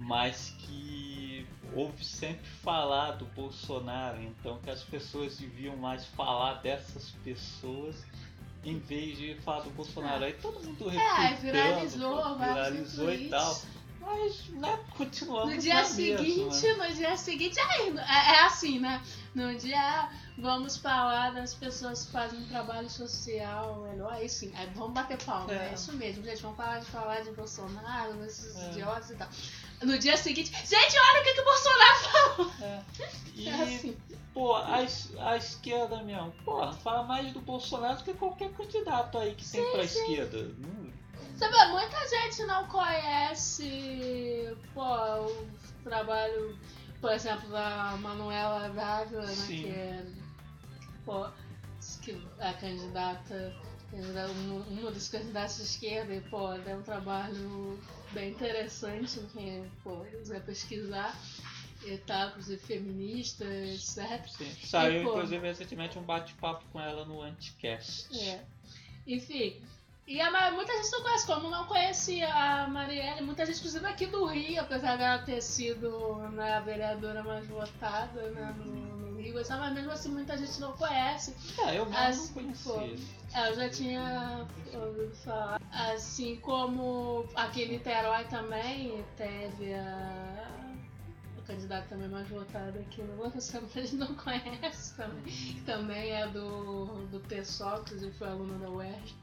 mas 0.00 0.54
que 0.58 1.46
ouve 1.74 2.04
sempre 2.04 2.46
falar 2.62 3.12
do 3.12 3.24
Bolsonaro, 3.26 4.22
então 4.22 4.58
que 4.58 4.70
as 4.70 4.82
pessoas 4.82 5.38
deviam 5.38 5.76
mais 5.76 6.04
falar 6.06 6.54
dessas 6.54 7.10
pessoas 7.24 8.04
em 8.64 8.78
vez 8.78 9.16
de 9.16 9.34
falar 9.36 9.60
do 9.62 9.70
Bolsonaro. 9.70 10.24
Aí 10.24 10.32
todo 10.34 10.62
mundo 10.62 10.90
É, 10.90 11.34
viralizou, 11.34 12.36
viralizou 12.36 13.12
e 13.12 13.28
tal. 13.28 13.62
Mas, 14.00 14.48
né, 14.50 14.78
continuamos 14.96 15.54
No 15.54 15.60
dia 15.60 15.84
seguinte, 15.84 16.62
né? 16.62 16.88
no 16.88 16.94
dia 16.94 17.16
seguinte, 17.16 17.58
aí, 17.58 17.96
é, 17.98 18.36
é 18.36 18.44
assim, 18.44 18.78
né? 18.78 19.02
No 19.34 19.52
dia 19.56 20.08
vamos 20.38 20.76
falar 20.76 21.32
das 21.32 21.54
pessoas 21.54 22.04
que 22.04 22.12
fazem 22.12 22.38
um 22.40 22.46
trabalho 22.48 22.88
social 22.90 23.76
melhor, 23.88 24.12
aí 24.12 24.28
sim, 24.28 24.52
aí 24.56 24.68
vamos 24.74 24.92
bater 24.92 25.16
palma, 25.24 25.52
é. 25.52 25.70
É. 25.70 25.74
isso 25.74 25.92
mesmo, 25.94 26.22
gente, 26.24 26.42
vamos 26.42 26.56
parar 26.56 26.78
de 26.80 26.86
falar 26.86 27.20
de 27.22 27.30
Bolsonaro, 27.32 28.12
desses 28.14 28.54
É. 28.56 28.70
idiotas 28.70 29.10
e 29.10 29.14
tal. 29.16 29.28
No 29.82 29.98
dia 29.98 30.16
seguinte, 30.16 30.50
gente, 30.50 30.96
olha 30.98 31.20
o 31.20 31.24
que, 31.24 31.34
que 31.34 31.40
o 31.40 31.44
Bolsonaro 31.44 31.98
falou! 32.00 32.52
É. 32.60 32.82
E, 33.36 33.48
É 33.50 33.62
assim. 33.62 33.94
pô, 34.32 34.54
a, 34.56 34.76
a 35.18 35.36
esquerda 35.36 36.02
mesmo, 36.02 36.32
porra, 36.42 36.72
fala 36.72 37.02
mais 37.02 37.30
do 37.34 37.40
Bolsonaro 37.42 37.98
do 37.98 38.04
que 38.04 38.14
qualquer 38.14 38.50
candidato 38.54 39.18
aí 39.18 39.34
que 39.34 39.46
tem 39.46 39.70
pra 39.72 39.82
esquerda. 39.84 40.38
Hum, 40.38 40.90
Sabe, 41.36 41.54
muita 41.70 42.08
gente 42.08 42.44
não 42.44 42.66
conhece 42.66 44.56
pô, 44.72 44.80
o 44.82 45.46
trabalho, 45.84 46.58
por 46.98 47.12
exemplo, 47.12 47.48
da 47.50 47.94
Manuela 48.00 48.70
Dávila, 48.70 49.26
né? 49.26 49.34
Sim. 49.34 49.62
Que 49.64 49.68
é 49.68 50.02
pô, 50.06 50.25
que 52.02 52.20
é 52.38 52.52
candidata, 52.54 53.54
uma, 53.92 54.90
dos 54.90 55.08
candidatos 55.08 55.56
de 55.56 55.62
esquerda, 55.62 56.14
e 56.14 56.20
pô, 56.22 56.52
é 56.52 56.74
um 56.74 56.82
trabalho 56.82 57.78
bem 58.12 58.30
interessante, 58.30 59.20
quem 59.32 59.70
pô, 59.82 60.04
quiser 60.10 60.44
pesquisar. 60.44 61.16
E 61.84 61.98
tal, 61.98 62.30
inclusive 62.30 62.60
feminista, 62.62 63.44
etc. 63.44 64.26
sim. 64.26 64.50
Saiu, 64.64 65.02
E, 65.02 65.04
pô, 65.04 65.10
inclusive, 65.10 65.46
recentemente 65.46 65.98
um 65.98 66.02
bate-papo 66.02 66.64
com 66.72 66.80
ela 66.80 67.04
no 67.04 67.22
Anticast. 67.22 68.08
É. 68.18 68.42
Enfim. 69.06 69.62
E 70.06 70.20
a, 70.20 70.52
muita 70.52 70.72
gente 70.76 70.90
não 70.92 71.02
conhece, 71.02 71.26
como 71.26 71.50
não 71.50 71.66
conhecia 71.66 72.28
a 72.32 72.68
Marielle, 72.68 73.22
muita 73.22 73.44
gente, 73.44 73.58
inclusive 73.58 73.86
aqui 73.86 74.06
do 74.06 74.24
Rio, 74.24 74.60
apesar 74.60 74.96
dela 74.96 75.18
ter 75.18 75.40
sido 75.42 76.16
né, 76.30 76.54
a 76.54 76.60
vereadora 76.60 77.22
mais 77.22 77.46
votada 77.46 78.30
né, 78.30 78.54
no, 78.56 79.05
Rio, 79.16 79.38
essa- 79.38 79.56
mas 79.56 79.72
mesmo 79.74 79.90
assim 79.90 80.10
muita 80.10 80.36
gente 80.36 80.58
não 80.60 80.72
conhece. 80.72 81.34
É, 81.66 81.78
eu 81.78 81.86
mesmo 81.86 81.96
As- 81.98 82.26
não 82.28 82.34
conhecia. 82.34 82.96
Eu 83.48 83.54
já 83.54 83.68
tinha 83.68 84.46
ouvido 84.74 85.14
falar. 85.16 85.60
Assim 85.70 86.36
como 86.36 87.26
aqui 87.34 87.62
em 87.64 87.68
Niterói 87.72 88.24
também 88.24 89.04
teve 89.16 89.74
a. 89.74 90.46
O 91.38 91.42
candidato 91.42 91.88
também 91.88 92.08
mais 92.08 92.28
votado 92.28 92.78
aqui 92.78 93.02
no 93.02 93.16
Voto, 93.16 93.38
a 93.38 93.80
gente 93.80 93.94
não 93.96 94.14
conhece 94.16 94.96
também 94.96 95.22
que 95.24 95.60
também 95.64 96.10
é 96.10 96.26
do, 96.28 96.86
do 97.06 97.20
PSOL, 97.20 97.80
inclusive 97.82 98.12
foi 98.18 98.28
aluna 98.28 98.58
da 98.58 98.68
UERJ. 98.70 99.14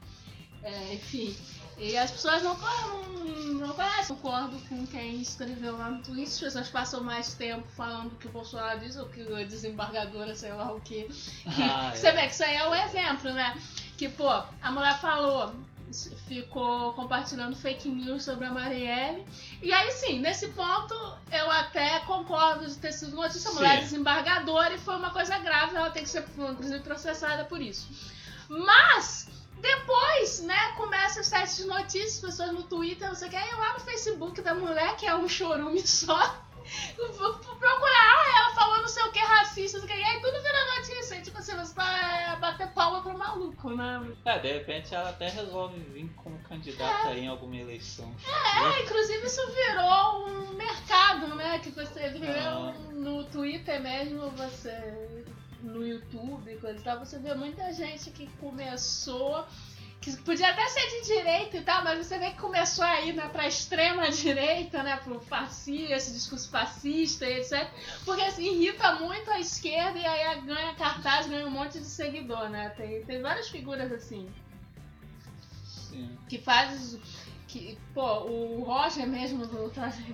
É, 0.62 0.94
enfim, 0.94 1.36
e 1.78 1.96
as 1.96 2.10
pessoas 2.10 2.42
não, 2.42 2.56
não, 2.56 3.44
não 3.54 3.74
conhecem. 3.74 4.16
Concordo 4.16 4.56
com 4.68 4.86
quem 4.86 5.20
escreveu 5.20 5.76
lá 5.76 5.90
no 5.90 6.02
Twitter, 6.02 6.24
as 6.24 6.38
pessoas 6.38 6.68
passam 6.68 7.02
mais 7.02 7.34
tempo 7.34 7.66
falando 7.76 8.16
que 8.18 8.26
o 8.26 8.30
Bolsonaro 8.30 8.80
diz 8.80 8.96
ou 8.96 9.06
que 9.06 9.20
a 9.20 9.44
desembargadora, 9.44 10.34
sei 10.34 10.52
lá 10.52 10.72
o 10.72 10.80
que. 10.82 11.08
Ah, 11.46 11.90
é. 11.92 11.96
Você 11.96 12.12
vê 12.12 12.26
que 12.26 12.32
isso 12.32 12.44
aí 12.44 12.56
é 12.56 12.68
um 12.68 12.74
exemplo, 12.74 13.32
né? 13.32 13.56
Que, 13.96 14.08
pô, 14.08 14.28
a 14.28 14.70
mulher 14.70 14.98
falou, 15.00 15.54
ficou 16.26 16.92
compartilhando 16.94 17.54
fake 17.56 17.88
news 17.88 18.24
sobre 18.24 18.46
a 18.46 18.50
Marielle. 18.50 19.24
E 19.62 19.72
aí, 19.72 19.90
sim, 19.92 20.18
nesse 20.20 20.48
ponto, 20.48 20.94
eu 21.30 21.50
até 21.50 22.00
concordo 22.00 22.66
de 22.66 22.74
ter 22.76 22.92
sido 22.92 23.14
notícia. 23.14 23.50
A 23.50 23.54
mulher 23.54 23.78
é 23.78 23.80
desembargadora 23.80 24.74
e 24.74 24.78
foi 24.78 24.96
uma 24.96 25.10
coisa 25.10 25.38
grave, 25.38 25.76
ela 25.76 25.90
tem 25.90 26.02
que 26.02 26.08
ser, 26.08 26.24
inclusive, 26.36 26.80
processada 26.80 27.44
por 27.44 27.60
isso. 27.60 27.88
Mas, 28.48 29.28
depois, 29.58 30.40
né, 30.40 30.72
começa 30.76 31.20
os 31.20 31.26
sites 31.26 31.56
de 31.56 31.64
notícias, 31.64 32.20
pessoas 32.20 32.52
no 32.52 32.62
Twitter, 32.64 33.08
não 33.08 33.14
sei 33.14 33.28
o 33.28 33.30
que, 33.30 33.36
aí 33.36 33.54
lá 33.54 33.74
no 33.74 33.80
Facebook 33.80 34.40
da 34.42 34.54
mulher, 34.54 34.96
que 34.96 35.06
é 35.06 35.14
um 35.14 35.28
chorume 35.28 35.80
só. 35.86 36.42
Procurar, 36.96 38.14
ah, 38.16 38.38
ela 38.38 38.54
falou 38.54 38.78
não 38.80 38.88
sei 38.88 39.02
o 39.02 39.12
que, 39.12 39.18
racista, 39.18 39.78
não 39.78 39.86
sei 39.86 39.96
o 39.96 39.98
que, 40.00 40.04
aí 40.08 40.20
tudo 40.20 40.40
vira 40.42 40.76
notícia. 40.76 41.20
Tipo 41.20 41.38
assim, 41.38 41.54
você 41.56 41.74
vai 41.74 42.36
bater 42.36 42.68
palma 42.68 43.02
pro 43.02 43.16
maluco, 43.18 43.70
né? 43.70 44.02
É, 44.24 44.38
de 44.38 44.52
repente 44.52 44.94
ela 44.94 45.10
até 45.10 45.28
resolve 45.28 45.78
vir 45.78 46.08
como 46.16 46.38
candidata 46.40 47.08
aí 47.08 47.20
em 47.24 47.28
alguma 47.28 47.56
eleição. 47.56 48.14
É, 48.26 48.82
inclusive 48.82 49.26
isso 49.26 49.46
virou 49.52 50.26
um 50.26 50.54
mercado, 50.54 51.34
né? 51.34 51.58
Que 51.58 51.70
você 51.70 52.00
Ah. 52.38 52.72
no 52.92 53.24
Twitter 53.24 53.80
mesmo, 53.82 54.30
você 54.30 55.24
no 55.64 55.86
YouTube 55.86 56.56
coisa 56.56 56.78
e 56.78 56.82
tal, 56.82 56.98
você 56.98 57.18
vê 57.18 57.34
muita 57.34 57.72
gente 57.72 58.10
que 58.10 58.26
começou. 58.40 59.46
Que 60.00 60.14
podia 60.18 60.50
até 60.50 60.68
ser 60.68 60.86
de 61.00 61.06
direita 61.06 61.56
e 61.56 61.62
tal, 61.62 61.82
mas 61.82 62.06
você 62.06 62.18
vê 62.18 62.30
que 62.30 62.36
começou 62.36 62.84
a 62.84 63.00
ir 63.00 63.14
né, 63.14 63.26
pra 63.28 63.48
extrema 63.48 64.10
direita, 64.10 64.82
né? 64.82 64.98
Pro 64.98 65.18
fascismo, 65.18 65.94
esse 65.94 66.12
discurso 66.12 66.50
fascista 66.50 67.26
e 67.26 67.38
etc. 67.38 67.66
Porque 68.04 68.20
assim, 68.20 68.44
irrita 68.44 68.96
muito 68.96 69.30
a 69.30 69.40
esquerda 69.40 69.98
e 69.98 70.04
aí 70.04 70.42
ganha 70.42 70.74
cartaz, 70.74 71.26
ganha 71.26 71.46
um 71.46 71.50
monte 71.50 71.78
de 71.78 71.86
seguidor, 71.86 72.50
né? 72.50 72.68
Tem, 72.76 73.02
tem 73.04 73.22
várias 73.22 73.48
figuras 73.48 73.90
assim 73.90 74.28
Sim. 75.64 76.18
que 76.28 76.38
faz. 76.38 76.98
Que, 77.48 77.78
pô, 77.94 78.24
o 78.24 78.62
Roger 78.64 79.06
mesmo 79.06 79.46
do 79.46 79.70
Traje. 79.70 80.04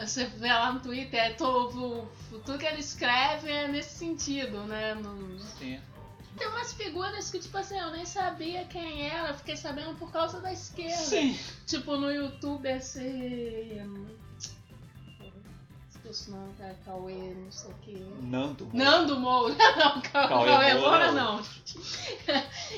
Você 0.00 0.24
vê 0.24 0.48
lá 0.52 0.72
no 0.72 0.80
Twitter, 0.80 1.20
é 1.20 1.30
todo, 1.34 2.08
tudo 2.30 2.58
que 2.58 2.66
ele 2.66 2.80
escreve 2.80 3.50
é 3.50 3.68
nesse 3.68 3.98
sentido, 3.98 4.64
né? 4.64 4.94
No- 4.94 5.38
Sim. 5.58 5.78
tem 6.36 6.48
umas 6.48 6.72
figuras 6.72 7.30
que, 7.30 7.38
tipo 7.38 7.56
assim, 7.58 7.78
eu 7.78 7.90
nem 7.90 8.04
sabia 8.06 8.64
quem 8.64 9.06
era, 9.08 9.34
fiquei 9.34 9.56
sabendo 9.56 9.94
por 9.96 10.10
causa 10.10 10.40
da 10.40 10.50
esquerda. 10.52 10.96
Sim. 10.96 11.38
Tipo, 11.66 11.96
no 11.96 12.10
YouTube, 12.10 12.66
esse. 12.68 13.80
Esqueci 15.88 16.30
o 16.30 16.34
nome, 16.36 16.52
cara, 16.58 16.76
Cauê, 16.84 17.34
não 17.34 17.52
sei 17.52 17.70
o 17.70 17.74
que. 17.74 18.06
Nando. 18.22 18.68
Nando 18.72 19.20
Moura, 19.20 19.54
não, 19.76 20.00
Cauê, 20.00 20.28
Cauê 20.28 20.74
Moura. 20.74 20.80
Moura 20.80 21.12
não. 21.12 21.42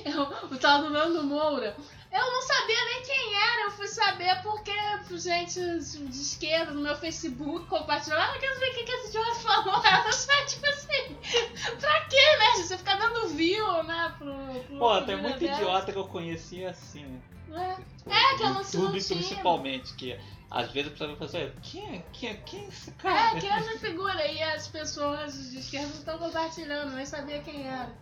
É 0.05 0.11
o, 0.21 0.55
o 0.55 0.59
tal 0.59 0.83
do 0.83 0.91
Nando 0.91 1.23
Moura. 1.25 1.75
Eu 2.15 2.31
não 2.33 2.43
sabia 2.43 2.85
nem 2.85 3.03
quem 3.03 3.35
era, 3.35 3.63
eu 3.65 3.71
fui 3.73 3.89
saber 3.89 4.41
porque 4.43 4.73
gente 5.19 5.61
de 5.61 6.21
esquerda 6.21 6.73
no 6.73 6.81
meu 6.81 6.97
Facebook 6.97 7.67
compartilhou. 7.67 8.19
Ah, 8.19 8.33
eu 8.35 8.41
quero 8.41 8.59
ver 8.61 8.71
o 8.71 8.75
que, 8.75 8.85
que 8.85 8.93
esse 8.93 9.09
idiota 9.09 9.35
falou. 9.41 9.75
Ela 9.85 10.13
só, 10.13 10.47
tipo 10.47 10.67
assim, 10.67 11.17
pra 11.81 12.01
quê, 12.03 12.37
né? 12.39 12.51
Você 12.57 12.79
ficar 12.79 12.97
dando 12.97 13.29
view, 13.29 13.83
né? 13.83 14.15
pro. 14.19 14.35
pro 14.67 14.79
Pô, 14.79 15.03
tem 15.03 15.17
muito 15.17 15.43
idiota 15.45 15.93
que 15.93 15.99
eu 15.99 16.07
conheci 16.07 16.65
assim. 16.65 17.21
É. 17.53 17.75
Tipo, 17.75 18.11
É, 18.11 18.37
que 18.37 18.43
eu 18.43 18.51
não- 18.51 18.63
YouTube 18.63 18.83
não 18.85 18.93
tinha. 18.93 19.19
principalmente, 19.19 19.95
que 19.95 20.19
às 20.51 20.71
vezes 20.71 20.89
a 20.89 20.93
pessoa 20.93 21.09
vai 21.11 21.19
fazer, 21.19 21.55
quem, 21.63 21.97
é- 21.97 22.05
quem, 22.13 22.29
é- 22.31 22.35
quem 22.35 22.65
é 22.65 22.69
esse 22.69 22.91
É, 22.91 22.93
cara? 22.95 23.41
que 23.41 23.47
essa 23.47 23.79
figura 23.79 24.15
aí 24.15 24.43
as 24.43 24.69
pessoas 24.69 25.51
de 25.51 25.59
esquerda 25.59 25.89
estão 25.89 26.19
compartilhando, 26.19 26.93
nem 26.95 27.07
sabia 27.07 27.41
quem 27.43 27.67
era. 27.67 27.93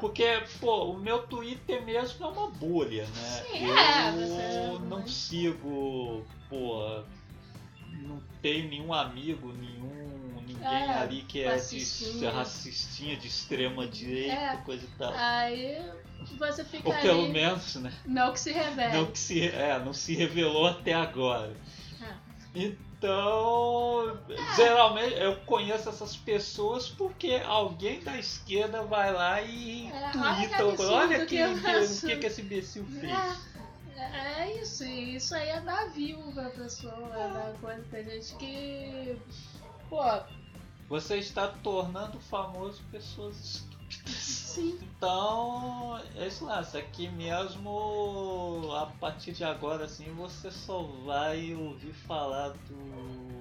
Porque, 0.00 0.24
pô, 0.60 0.92
o 0.92 0.98
meu 0.98 1.26
Twitter 1.26 1.82
mesmo 1.84 2.24
é 2.24 2.28
uma 2.28 2.50
bolha, 2.50 3.04
né? 3.04 3.44
Sim, 3.50 3.64
eu 3.66 3.76
é, 3.76 4.12
você- 4.12 4.78
não 4.88 5.06
sigo, 5.06 6.26
pô, 6.48 7.02
não 8.02 8.22
tem 8.42 8.68
nenhum 8.68 8.92
amigo, 8.92 9.52
nenhum, 9.52 10.42
ninguém 10.46 10.66
É, 10.66 10.98
ali 10.98 11.22
que 11.22 11.40
é 11.40 11.56
de 11.56 12.26
racistinha. 12.26 13.16
de 13.16 13.26
extrema 13.26 13.86
direita, 13.86 14.34
É. 14.34 14.56
coisa 14.58 14.84
e 14.84 14.98
tal. 14.98 15.12
Aí 15.14 15.82
você 16.38 16.64
fica 16.64 16.88
Ou 16.88 16.94
pelo 17.00 17.22
ali, 17.24 17.32
menos, 17.32 17.74
né? 17.76 17.92
não 18.04 18.32
que 18.32 18.40
se 18.40 18.52
revele. 18.52 18.96
Não 18.96 19.06
que 19.06 19.18
se, 19.18 19.48
é, 19.48 19.78
não 19.84 19.92
se 19.92 20.14
revelou 20.14 20.66
até 20.66 20.92
agora. 20.94 21.56
É. 22.54 22.72
Então, 23.02 24.16
geralmente 24.54 25.14
eu 25.14 25.34
conheço 25.40 25.88
essas 25.88 26.16
pessoas 26.16 26.88
porque 26.88 27.42
alguém 27.44 28.00
da 28.00 28.16
esquerda 28.16 28.84
vai 28.84 29.12
lá 29.12 29.42
e 29.42 29.90
twitta, 30.12 30.92
olha 30.92 31.26
que 31.26 31.36
que, 31.36 31.36
que, 31.36 31.48
o 31.48 32.00
que, 32.00 32.16
que 32.16 32.26
esse 32.26 32.42
imbecil 32.42 32.86
fez. 32.86 33.12
É, 33.96 34.42
é 34.42 34.62
isso, 34.62 34.84
isso 34.84 35.34
aí 35.34 35.48
é 35.48 35.60
dar 35.62 35.90
view 35.90 36.16
pra 36.32 36.50
pessoa, 36.50 37.10
é 37.12 37.28
dar 37.28 37.52
coisa. 37.60 37.82
Tem 37.90 38.04
gente 38.04 38.36
que. 38.36 39.18
Pô, 39.90 40.00
Você 40.88 41.16
está 41.16 41.48
tornando 41.48 42.20
famoso 42.20 42.84
pessoas 42.92 43.36
estúpidas. 43.36 43.71
Sim. 44.06 44.78
Então, 44.82 45.98
é 46.16 46.26
isso 46.26 46.44
lá, 46.44 46.60
aqui 46.60 47.08
mesmo, 47.08 48.70
a 48.76 48.86
partir 48.86 49.32
de 49.32 49.44
agora, 49.44 49.84
assim, 49.84 50.12
você 50.14 50.50
só 50.50 50.82
vai 51.04 51.54
ouvir 51.54 51.92
falar 51.92 52.50
do 52.50 53.31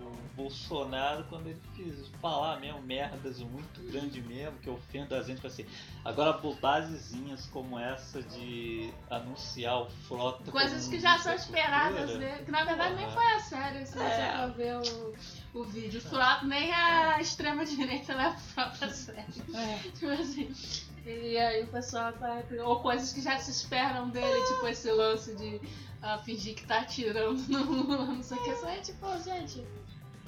Bolsonaro 0.42 1.24
quando 1.30 1.48
ele 1.48 1.62
fiz 1.76 2.08
falar 2.22 2.60
mesmo 2.60 2.82
merdas 2.82 3.40
muito 3.40 3.82
grandes 3.92 4.26
mesmo, 4.26 4.58
que 4.60 4.70
ofenda 4.70 5.20
a 5.20 5.24
gente, 5.24 5.46
assim. 5.46 5.66
Agora, 6.04 6.34
bobagemzinhas 6.34 7.46
como 7.48 7.78
essa 7.78 8.22
de 8.24 8.92
anunciar 9.10 9.82
o 9.82 9.90
frota. 10.08 10.52
Coisas 10.52 10.88
que 10.88 11.00
já 11.00 11.18
são 11.20 11.34
esperadas, 11.34 12.18
né? 12.18 12.42
Que 12.44 12.52
na 12.52 12.64
verdade 12.64 12.96
nem 12.96 13.10
foi 13.12 13.34
a 13.34 13.40
sério, 13.40 13.86
se 13.86 13.94
você 13.94 14.04
É. 14.04 14.38
for 14.38 14.52
ver 14.56 14.78
o, 14.78 15.60
o 15.60 15.64
vídeo. 15.64 16.00
O 16.00 16.04
Frota, 16.04 16.46
nem 16.46 16.72
a 16.74 17.20
extrema-direita 17.22 18.16
leva 18.16 18.36
o 18.36 18.40
Frota 18.40 18.86
a 18.86 18.90
sério. 18.90 19.24
É. 19.54 19.78
Tipo 19.90 20.10
assim. 20.12 20.54
E 21.06 21.38
aí 21.38 21.64
o 21.64 21.68
pessoal 21.68 22.14
tá. 22.14 22.44
Ou 22.64 22.80
coisas 22.80 23.12
que 23.12 23.22
já 23.22 23.38
se 23.40 23.50
esperam 23.52 24.10
dele, 24.10 24.46
tipo 24.48 24.68
esse 24.68 24.92
lance 24.92 25.36
de 25.36 25.60
ah, 26.02 26.18
fingir 26.20 26.56
que 26.56 26.66
tá 26.66 26.80
atirando 26.80 27.42
no 27.48 27.64
Lula, 27.64 28.06
não 28.06 28.24
sei 28.24 28.38
o 28.38 28.44
que. 28.44 28.50
Isso 28.52 28.66
aí, 28.66 28.82
tipo, 28.82 29.24
gente. 29.24 29.66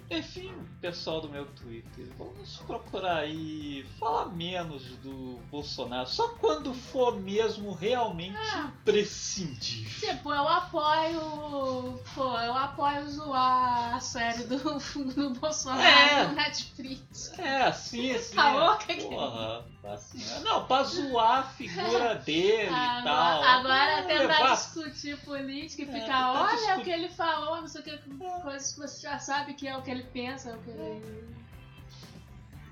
Enfim, 0.10 0.54
pessoal 0.82 1.22
do 1.22 1.30
meu 1.30 1.46
Twitter, 1.46 2.06
vamos 2.18 2.58
procurar 2.68 3.18
aí 3.20 3.86
falar 4.00 4.28
menos 4.28 4.84
do 4.98 5.40
Bolsonaro, 5.50 6.08
só 6.08 6.30
quando 6.36 6.74
for 6.74 7.20
mesmo 7.20 7.72
realmente 7.74 8.38
Ah. 8.38 8.72
imprescindível. 8.82 10.10
Tipo, 10.16 10.32
eu 10.34 10.48
apoio. 10.48 12.00
Pô, 12.14 12.38
eu 12.40 12.54
apoio 12.54 13.10
zoar 13.10 13.96
a 13.96 14.00
série 14.00 14.44
do, 14.44 14.58
do 15.16 15.30
Bolsonaro 15.40 15.82
É. 15.82 16.28
no 16.28 16.36
Netflix. 16.36 17.32
É, 17.40 17.64
assim, 17.64 18.12
assim. 18.12 18.36
Tá 18.36 18.50
é, 18.50 18.54
louca 18.54 18.94
Porra, 18.96 19.66
assim, 19.86 20.24
é, 20.36 20.40
não, 20.40 20.66
pra 20.66 20.84
zoar 20.84 21.40
a 21.40 21.44
figura 21.44 22.16
dele 22.24 22.70
e 22.70 23.04
tal. 23.04 23.44
agora 23.44 23.92
é 23.92 24.02
Não 24.02 24.08
tentar 24.08 24.24
levar- 24.40 24.56
discutir 24.56 25.18
política 25.20 25.82
e 25.84 25.90
É, 25.90 26.00
ficar, 26.02 26.32
olha 26.32 26.78
o 26.80 26.84
que 26.84 26.90
ele 26.90 27.10
falou, 27.10 27.60
não 27.62 27.68
sei 27.68 27.82
o 27.82 27.84
que, 27.84 27.98
coisas 28.42 28.72
que 28.74 28.80
você 28.80 29.02
já 29.02 29.20
sabe 29.20 29.54
que 29.54 29.68
é 29.68 29.76
o 29.78 29.82
que 29.82 29.92
ele 29.92 30.04
pensa, 30.04 30.52
é 30.52 30.56
o 30.56 30.60
que 30.60 30.70
ele. 30.70 31.36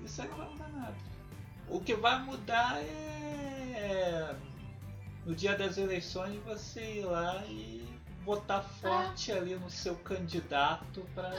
Isso 0.02 0.22
aí 0.22 0.28
não 0.28 0.36
vai 0.38 0.48
mudar 0.48 0.68
nada. 0.68 0.94
O 1.68 1.80
que 1.80 1.94
vai 1.94 2.18
mudar 2.20 2.78
é. 2.82 4.34
No 5.24 5.34
dia 5.34 5.56
das 5.56 5.78
eleições 5.78 6.42
você 6.44 6.98
ir 7.00 7.04
lá 7.04 7.42
e 7.46 7.86
botar 8.24 8.60
forte 8.62 9.32
ali 9.32 9.54
no 9.56 9.68
seu 9.70 9.94
candidato 9.96 11.06
pra 11.14 11.30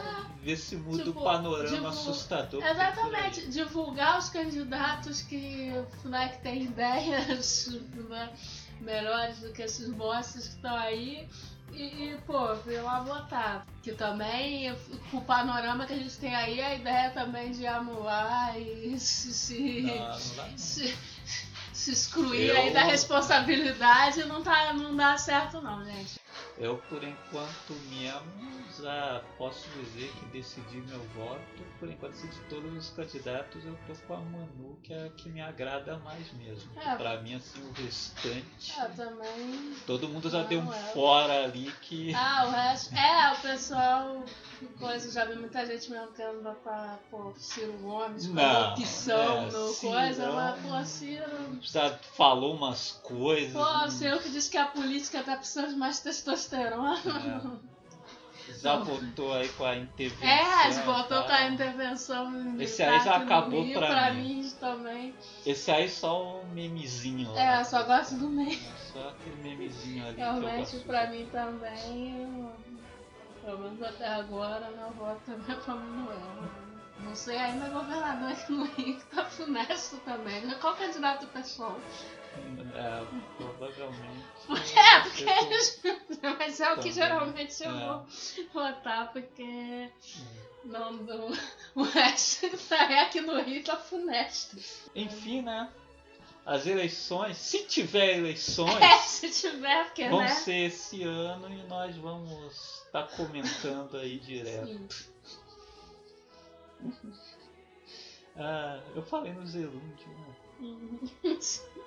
ver 0.41 0.57
se 0.57 0.75
muda 0.75 1.03
Tipo, 1.03 1.19
o 1.19 1.23
panorama 1.23 1.89
assustador. 1.89 2.61
tem. 2.61 2.69
Exatamente, 2.71 3.47
divulgar 3.49 4.19
os 4.19 4.29
candidatos 4.29 5.21
que, 5.21 5.71
né, 6.05 6.29
que 6.29 6.41
têm 6.41 6.63
ideias 6.63 7.67
né, 8.09 8.29
melhores 8.81 9.39
do 9.39 9.51
que 9.53 9.61
esses 9.61 9.89
bosses 9.89 10.47
que 10.49 10.55
estão 10.55 10.75
aí. 10.75 11.27
E, 11.71 12.11
e, 12.11 12.17
pô, 12.27 12.53
ir 12.69 12.81
lá 12.81 12.99
votar. 12.99 13.65
Que 13.81 13.93
também, 13.93 14.75
com 15.09 15.17
o 15.17 15.21
panorama 15.25 15.87
que 15.87 15.93
a 15.93 15.97
gente 15.97 16.15
tem 16.17 16.35
aí, 16.35 16.61
a 16.61 16.75
ideia 16.75 17.09
também 17.09 17.51
de 17.51 17.65
amular 17.65 18.55
e 18.59 18.99
se, 18.99 19.33
se, 19.33 19.81
Não, 19.81 19.95
não 19.97 20.35
dá. 20.35 20.49
se, 20.55 20.95
se 21.73 21.91
excluir 21.91 22.49
Eu- 22.49 22.57
aí 22.57 22.71
da 22.73 22.83
responsabilidade 22.83 24.23
não, 24.25 24.43
tá, 24.43 24.71
não 24.73 24.95
dá 24.95 25.17
certo 25.17 25.61
não, 25.61 25.83
gente. 25.83 26.19
Eu, 26.57 26.77
por 26.87 27.03
enquanto 27.03 27.73
mesmo, 27.89 28.63
já 28.79 29.21
posso 29.37 29.67
dizer 29.69 30.11
que 30.19 30.25
decidi 30.27 30.77
meu 30.87 30.99
voto. 31.15 31.41
Por 31.79 31.89
enquanto, 31.89 32.15
de 32.15 32.39
todos 32.49 32.71
os 32.77 32.89
candidatos, 32.91 33.65
eu 33.65 33.77
tô 33.87 33.93
com 34.07 34.13
a 34.13 34.19
Manu, 34.19 34.77
que 34.83 34.93
é 34.93 35.07
a 35.07 35.09
que 35.09 35.29
me 35.29 35.41
agrada 35.41 35.97
mais 35.99 36.31
mesmo. 36.33 36.69
É. 36.79 36.95
Pra 36.95 37.21
mim, 37.21 37.35
assim, 37.35 37.59
o 37.61 37.71
restante. 37.73 38.73
Eu 38.79 38.89
também. 38.95 39.75
Todo 39.87 40.07
mundo 40.07 40.29
já 40.29 40.43
deu 40.43 40.59
um 40.59 40.65
Não, 40.65 40.73
é. 40.73 40.77
fora 40.93 41.43
ali 41.43 41.71
que. 41.81 42.13
Ah, 42.13 42.45
o 42.47 42.51
resto. 42.51 42.93
É, 42.95 43.33
o 43.33 43.41
pessoal. 43.41 44.23
Coisa, 44.79 45.11
já 45.11 45.25
vi 45.25 45.35
muita 45.35 45.65
gente 45.65 45.91
mesmo 45.91 46.13
querendo 46.13 46.41
botar 46.41 46.97
pô, 47.11 47.33
Ciro 47.37 47.73
Gomes 47.79 48.27
Não, 48.27 48.71
opção 48.71 49.47
é, 49.47 49.51
no 49.51 49.67
Ciro, 49.73 49.91
coisa, 49.91 50.31
mas 50.31 50.61
pô, 50.61 50.85
Ciro. 50.85 51.59
já 51.61 51.97
falou 52.15 52.55
umas 52.55 52.93
coisas. 53.03 53.51
Pô, 53.51 53.61
o 53.61 53.91
Ciro 53.91 54.19
que 54.19 54.29
disse 54.29 54.49
que 54.49 54.57
a 54.57 54.67
política 54.67 55.21
tá 55.21 55.35
precisando 55.35 55.69
de 55.69 55.75
mais 55.75 55.99
testosterona. 55.99 56.42
É. 56.51 57.73
Já 58.59 58.75
voltou 58.77 59.33
aí 59.33 59.47
com 59.49 59.63
a 59.65 59.75
intervenção. 59.77 60.27
É, 60.29 60.71
voltou 60.83 61.21
tá? 61.21 61.23
com 61.23 61.31
a 61.31 61.47
intervenção 61.49 62.61
Esse 62.61 62.83
aí 62.83 62.99
já 62.99 63.15
acabou 63.17 63.63
Rio, 63.63 63.79
pra 63.79 63.87
pra 63.87 64.13
mim. 64.13 64.41
mim 64.41 64.49
também. 64.59 65.15
Esse 65.45 65.71
aí 65.71 65.89
só 65.89 66.41
um 66.41 66.45
memezinho 66.49 67.31
lá. 67.31 67.41
É, 67.57 67.61
eu 67.61 67.65
só 67.65 67.83
gosto 67.83 68.15
do 68.15 68.27
meio. 68.29 68.59
Só 68.91 69.09
aquele 69.09 69.41
memezinho 69.41 70.05
ali. 70.05 70.17
Realmente, 70.17 70.77
pra 70.79 71.07
mim 71.07 71.25
também, 71.31 72.21
eu- 72.21 72.51
pelo 73.45 73.59
menos 73.59 73.81
até 73.81 74.07
agora, 74.07 74.69
meu 74.71 74.91
voto 74.91 75.21
também 75.25 75.55
é 75.55 75.59
pra 75.59 75.75
Manuel. 75.75 76.17
Não 76.99 77.15
sei 77.15 77.37
ainda 77.37 77.67
governador 77.69 78.31
aqui 78.31 78.51
no 78.51 78.65
Rio 78.65 78.97
que 78.97 79.05
tá 79.15 79.25
funesto 79.25 79.97
também. 80.05 80.49
Qual 80.59 80.75
candidato 80.75 81.27
pessoal? 81.27 81.77
É, 82.75 83.03
provavelmente. 83.37 84.25
É, 84.75 84.99
porque 85.01 85.23
eles. 85.23 85.81
Mas 86.39 86.59
é 86.59 86.65
o 86.71 86.75
que 86.75 86.89
Também. 86.89 86.91
geralmente 86.91 87.63
eu 87.63 87.71
É. 87.71 87.85
vou 87.87 88.05
votar, 88.53 89.11
porque 89.13 89.89
não 90.65 90.97
do. 90.97 91.27
O 91.75 91.83
resto 91.83 92.49
tá 92.69 92.91
é 92.91 93.01
aqui 93.01 93.21
no 93.21 93.41
Rio 93.41 93.63
tá 93.63 93.75
funesto. 93.77 94.57
Enfim, 94.95 95.41
né? 95.41 95.69
As 96.45 96.67
eleições, 96.67 97.37
se 97.37 97.63
tiver 97.65 98.17
eleições, 98.17 98.75
É, 98.81 98.97
se 98.97 99.29
tiver, 99.29 99.85
porque, 99.85 100.09
vão 100.09 100.19
né? 100.19 100.27
ser 100.27 100.65
esse 100.67 101.01
ano 101.03 101.49
e 101.49 101.63
nós 101.67 101.95
vamos 101.95 102.83
estar 102.85 103.07
comentando 103.15 103.95
aí 103.97 104.19
direto. 104.19 105.05
Ah, 108.35 108.81
eu 108.95 109.03
falei 109.03 109.31
no 109.33 109.45
Zelúndio, 109.47 110.07
né? 110.09 111.39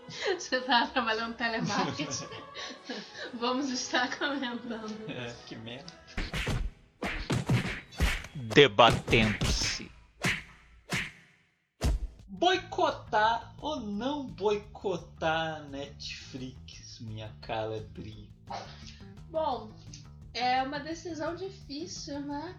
Você 0.38 0.60
tá 0.60 0.86
trabalhando 0.86 1.34
telemarketing? 1.34 2.28
Vamos 3.34 3.70
estar 3.70 4.16
comentando. 4.18 5.10
É, 5.10 5.34
que 5.46 5.56
merda. 5.56 5.92
Debatendo-se. 8.34 9.90
Boicotar 12.28 13.54
ou 13.58 13.80
não 13.80 14.26
boicotar 14.26 15.56
a 15.56 15.58
Netflix, 15.60 17.00
minha 17.00 17.32
cara 17.40 17.80
Dri? 17.94 18.30
Bom, 19.30 19.72
é 20.34 20.62
uma 20.62 20.78
decisão 20.78 21.34
difícil, 21.34 22.20
né? 22.20 22.54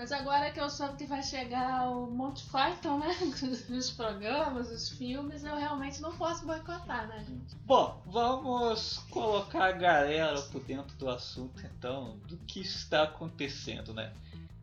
Mas 0.00 0.12
agora 0.12 0.50
que 0.50 0.58
eu 0.58 0.70
soube 0.70 0.96
que 0.96 1.04
vai 1.04 1.22
chegar 1.22 1.90
o 1.90 2.10
Monty 2.10 2.42
Python, 2.44 3.00
né? 3.00 3.14
Os 3.68 3.90
programas, 3.90 4.70
os 4.70 4.88
filmes, 4.88 5.44
eu 5.44 5.54
realmente 5.54 6.00
não 6.00 6.16
posso 6.16 6.46
boicotar, 6.46 7.06
né, 7.06 7.22
gente? 7.28 7.54
Bom, 7.66 8.02
vamos 8.06 8.96
colocar 9.10 9.64
a 9.66 9.72
galera 9.72 10.40
por 10.40 10.64
dentro 10.64 10.96
do 10.96 11.10
assunto 11.10 11.62
então, 11.66 12.16
do 12.26 12.38
que 12.38 12.60
está 12.60 13.02
acontecendo, 13.02 13.92
né? 13.92 14.10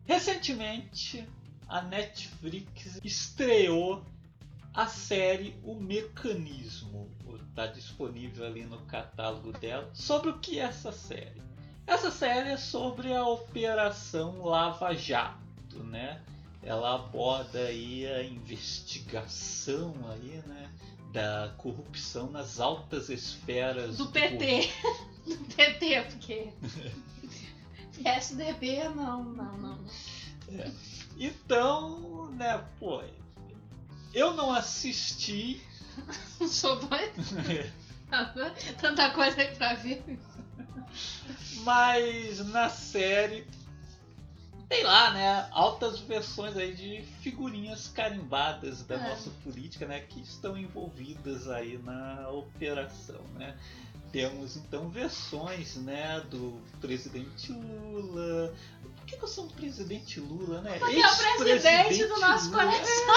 Recentemente, 0.04 1.24
a 1.68 1.82
Netflix 1.82 2.98
estreou 3.04 4.04
a 4.74 4.88
série 4.88 5.56
O 5.62 5.76
Mecanismo, 5.76 7.08
está 7.48 7.68
disponível 7.68 8.44
ali 8.44 8.64
no 8.64 8.80
catálogo 8.86 9.52
dela. 9.52 9.88
Sobre 9.94 10.30
o 10.30 10.40
que 10.40 10.58
é 10.58 10.64
essa 10.64 10.90
série? 10.90 11.40
Essa 11.88 12.10
série 12.10 12.50
é 12.50 12.56
sobre 12.58 13.14
a 13.14 13.26
Operação 13.26 14.44
Lava 14.44 14.94
Jato, 14.94 15.82
né? 15.84 16.20
Ela 16.62 16.96
aborda 16.96 17.60
aí 17.60 18.06
a 18.06 18.22
investigação 18.22 19.94
aí, 20.10 20.42
né? 20.46 20.70
Da 21.14 21.54
corrupção 21.56 22.30
nas 22.30 22.60
altas 22.60 23.08
esferas 23.08 23.96
do, 23.96 24.04
do 24.04 24.12
PT. 24.12 24.70
do 25.26 25.36
PT, 25.54 26.02
porque 26.10 26.52
PSDB 27.96 28.84
não, 28.90 29.24
não, 29.24 29.56
não. 29.56 29.78
É. 30.52 30.70
Então, 31.16 32.30
né, 32.32 32.62
pô, 32.78 33.02
eu 34.12 34.34
não 34.34 34.52
assisti. 34.52 35.62
Sou 36.46 36.78
doido? 36.80 37.14
Tanta 38.78 39.08
coisa 39.08 39.40
aí 39.40 39.56
pra 39.56 39.72
ver. 39.72 40.02
Mas 41.64 42.38
na 42.48 42.68
série 42.68 43.46
tem 44.68 44.84
lá, 44.84 45.10
né, 45.12 45.48
altas 45.50 45.98
versões 46.00 46.54
aí 46.54 46.74
de 46.74 47.02
figurinhas 47.22 47.88
carimbadas 47.88 48.82
da 48.82 48.96
é. 48.96 49.08
nossa 49.08 49.30
política, 49.42 49.86
né, 49.86 50.00
que 50.00 50.20
estão 50.20 50.58
envolvidas 50.58 51.48
aí 51.48 51.78
na 51.78 52.28
operação, 52.28 53.22
né? 53.34 53.56
Temos 54.12 54.56
então 54.56 54.88
versões, 54.88 55.76
né, 55.76 56.20
do 56.30 56.60
presidente 56.80 57.52
Lula. 57.52 58.54
Por 58.96 59.06
que, 59.06 59.16
que 59.16 59.24
eu 59.24 59.28
sou 59.28 59.44
um 59.44 59.48
presidente 59.48 60.20
Lula, 60.20 60.60
né? 60.60 60.78
Porque 60.78 60.96
é 60.96 61.06
o 61.06 61.16
presidente 61.38 62.04
do 62.04 62.20
nosso 62.20 62.50
Lula. 62.50 62.64
coração. 62.64 63.14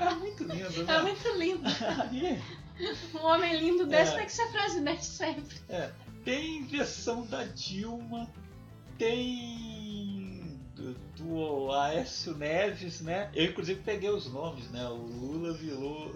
É, 0.00 0.04
é, 0.04 0.14
muito 0.14 0.44
lindo, 0.44 0.84
né? 0.84 0.94
É 0.94 1.02
muito 1.02 1.28
lindo. 1.38 1.62
um 3.18 3.26
homem 3.26 3.58
lindo 3.58 3.86
desse 3.86 4.12
é. 4.12 4.16
tem 4.16 4.26
que 4.26 4.32
ser 4.32 4.46
presidente 4.50 5.04
sempre. 5.04 5.56
É. 5.68 5.90
Tem 6.26 6.64
versão 6.64 7.24
da 7.24 7.44
Dilma, 7.44 8.28
tem 8.98 10.60
do, 10.74 10.92
do 11.16 11.70
Aécio 11.70 12.36
Neves, 12.36 13.00
né? 13.00 13.30
Eu 13.32 13.44
inclusive 13.44 13.80
peguei 13.82 14.10
os 14.10 14.26
nomes, 14.32 14.68
né? 14.72 14.84
O 14.88 14.96
Lula 14.96 15.52
virou. 15.52 16.12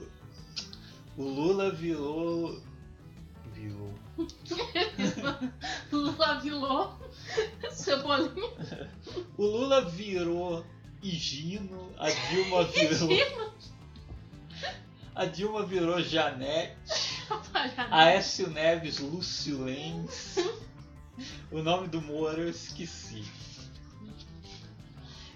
O 1.16 1.22
Lula 1.22 1.70
virou 1.70 2.60
virou. 3.54 3.94
Lula 5.92 6.40
virou 6.40 6.98
Cebolinha. 7.70 8.90
O 9.38 9.44
Lula 9.44 9.88
virou 9.90 10.66
Higino, 11.00 11.92
a 11.96 12.10
Dilma 12.10 12.64
virou. 12.74 13.52
A 15.14 15.24
Dilma 15.24 15.64
virou 15.64 16.00
Janete. 16.02 16.76
Aécio 17.90 18.48
Neves 18.50 18.98
Lúcio 18.98 19.64
Lenz. 19.64 20.36
O 21.50 21.62
nome 21.62 21.88
do 21.88 22.00
Moro 22.00 22.42
eu 22.42 22.50
esqueci. 22.50 23.24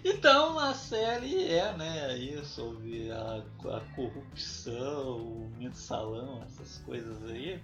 Então 0.04 0.58
a 0.58 0.74
série 0.74 1.48
é, 1.48 1.74
né, 1.76 2.06
aí 2.06 2.44
sobre 2.44 3.10
a, 3.10 3.42
a 3.74 3.80
corrupção, 3.94 5.16
o 5.16 5.52
mensalão, 5.56 6.42
essas 6.42 6.78
coisas 6.84 7.22
aí. 7.24 7.60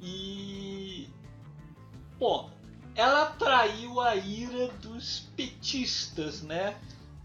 E. 0.00 1.08
Bom, 2.18 2.50
ela 2.94 3.24
atraiu 3.24 4.00
a 4.00 4.14
ira 4.14 4.68
dos 4.82 5.20
petistas, 5.36 6.42
né? 6.42 6.76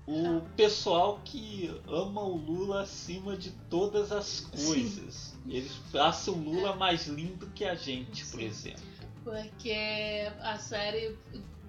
O 0.06 0.42
pessoal 0.58 1.22
que 1.24 1.74
ama 1.88 2.22
o 2.22 2.36
Lula 2.36 2.82
acima 2.82 3.38
de 3.38 3.52
todas 3.70 4.12
as 4.12 4.42
coisas. 4.42 5.14
Sim. 5.14 5.38
Eles 5.48 5.72
acham 5.96 6.34
o 6.34 6.44
Lula 6.44 6.76
mais 6.76 7.08
lindo 7.08 7.48
que 7.56 7.64
a 7.64 7.76
gente, 7.76 8.26
por 8.26 8.42
exemplo. 8.42 8.84
Porque 9.24 10.30
a 10.42 10.58
série 10.58 11.18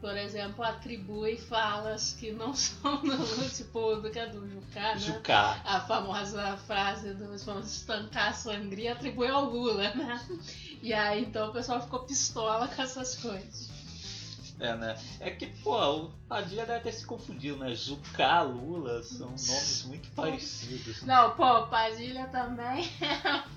por 0.04 0.18
exemplo, 0.18 0.62
atribui 0.62 1.38
falas 1.38 2.12
que 2.20 2.30
não 2.30 2.52
são 2.52 3.00
do, 3.00 3.48
tipo 3.48 3.96
do 3.96 4.10
que 4.10 4.18
é 4.18 4.26
do 4.26 4.46
Jucá, 4.46 4.92
né? 4.92 4.98
Jucá. 4.98 5.62
A 5.64 5.80
famosa 5.80 6.58
frase 6.58 7.14
do 7.14 7.34
vamos 7.38 7.74
estancar 7.74 8.28
a 8.28 8.32
sangria 8.34 8.92
atribui 8.92 9.28
ao 9.28 9.46
Lula, 9.46 9.94
né? 9.94 10.20
E 10.82 10.92
aí 10.92 11.24
então 11.24 11.48
o 11.48 11.52
pessoal 11.54 11.80
ficou 11.80 12.00
pistola 12.00 12.68
com 12.68 12.82
essas 12.82 13.14
coisas. 13.14 13.70
É, 14.60 14.74
né? 14.76 14.96
É 15.20 15.30
que, 15.30 15.46
pô, 15.46 15.76
o 15.76 16.10
Padilha 16.28 16.64
deve 16.64 16.80
ter 16.80 16.92
se 16.92 17.04
confundido, 17.04 17.58
né? 17.58 17.74
Jucá, 17.74 18.42
Lula 18.42 19.02
são 19.02 19.30
nomes 19.30 19.84
muito 19.86 20.10
parecidos. 20.12 21.02
Não, 21.02 21.32
pô, 21.32 21.66
Padilha 21.66 22.26
também 22.28 22.88
é 23.00 23.54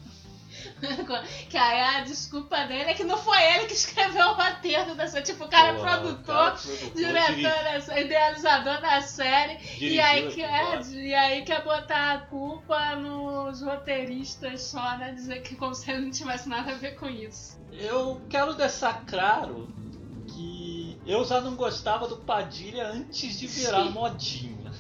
que 1.50 1.58
aí 1.58 1.82
a 1.82 2.02
desculpa 2.02 2.66
dele 2.66 2.90
é 2.90 2.94
que 2.94 3.04
não 3.04 3.18
foi 3.18 3.42
ele 3.54 3.66
que 3.66 3.74
escreveu 3.74 4.28
o 4.28 4.34
roteiro 4.34 4.96
da 4.96 5.08
série. 5.08 5.26
Tipo, 5.26 5.46
o 5.46 5.48
cara 5.48 5.70
é 5.70 5.80
produtor, 5.80 6.26
cara, 6.26 6.52
produtor 6.52 6.94
diretor, 6.96 7.98
idealizador 7.98 8.82
da 8.82 9.02
série. 9.02 9.58
E 9.80 10.00
aí, 10.00 10.32
quer, 10.32 10.86
e 10.92 11.14
aí 11.14 11.44
quer 11.44 11.64
botar 11.64 12.14
a 12.14 12.18
culpa 12.20 12.96
nos 12.96 13.62
roteiristas 13.62 14.62
só, 14.62 14.98
né? 14.98 15.12
Dizer 15.12 15.42
que 15.42 15.56
como 15.56 15.74
se 15.74 15.90
ele 15.92 16.02
não 16.02 16.12
tivesse 16.12 16.50
nada 16.50 16.72
a 16.72 16.76
ver 16.76 16.96
com 16.96 17.08
isso. 17.08 17.58
Eu 17.72 18.22
quero 18.30 18.54
deixar 18.56 19.06
claro 19.06 19.68
eu 21.08 21.24
já 21.26 21.40
não 21.42 21.56
gostava 21.56 22.08
do 22.08 22.18
Padilha 22.18 22.88
antes 22.88 23.40
de 23.40 23.48
virar 23.48 23.86
Sim. 23.86 23.92
modinha. 23.92 24.74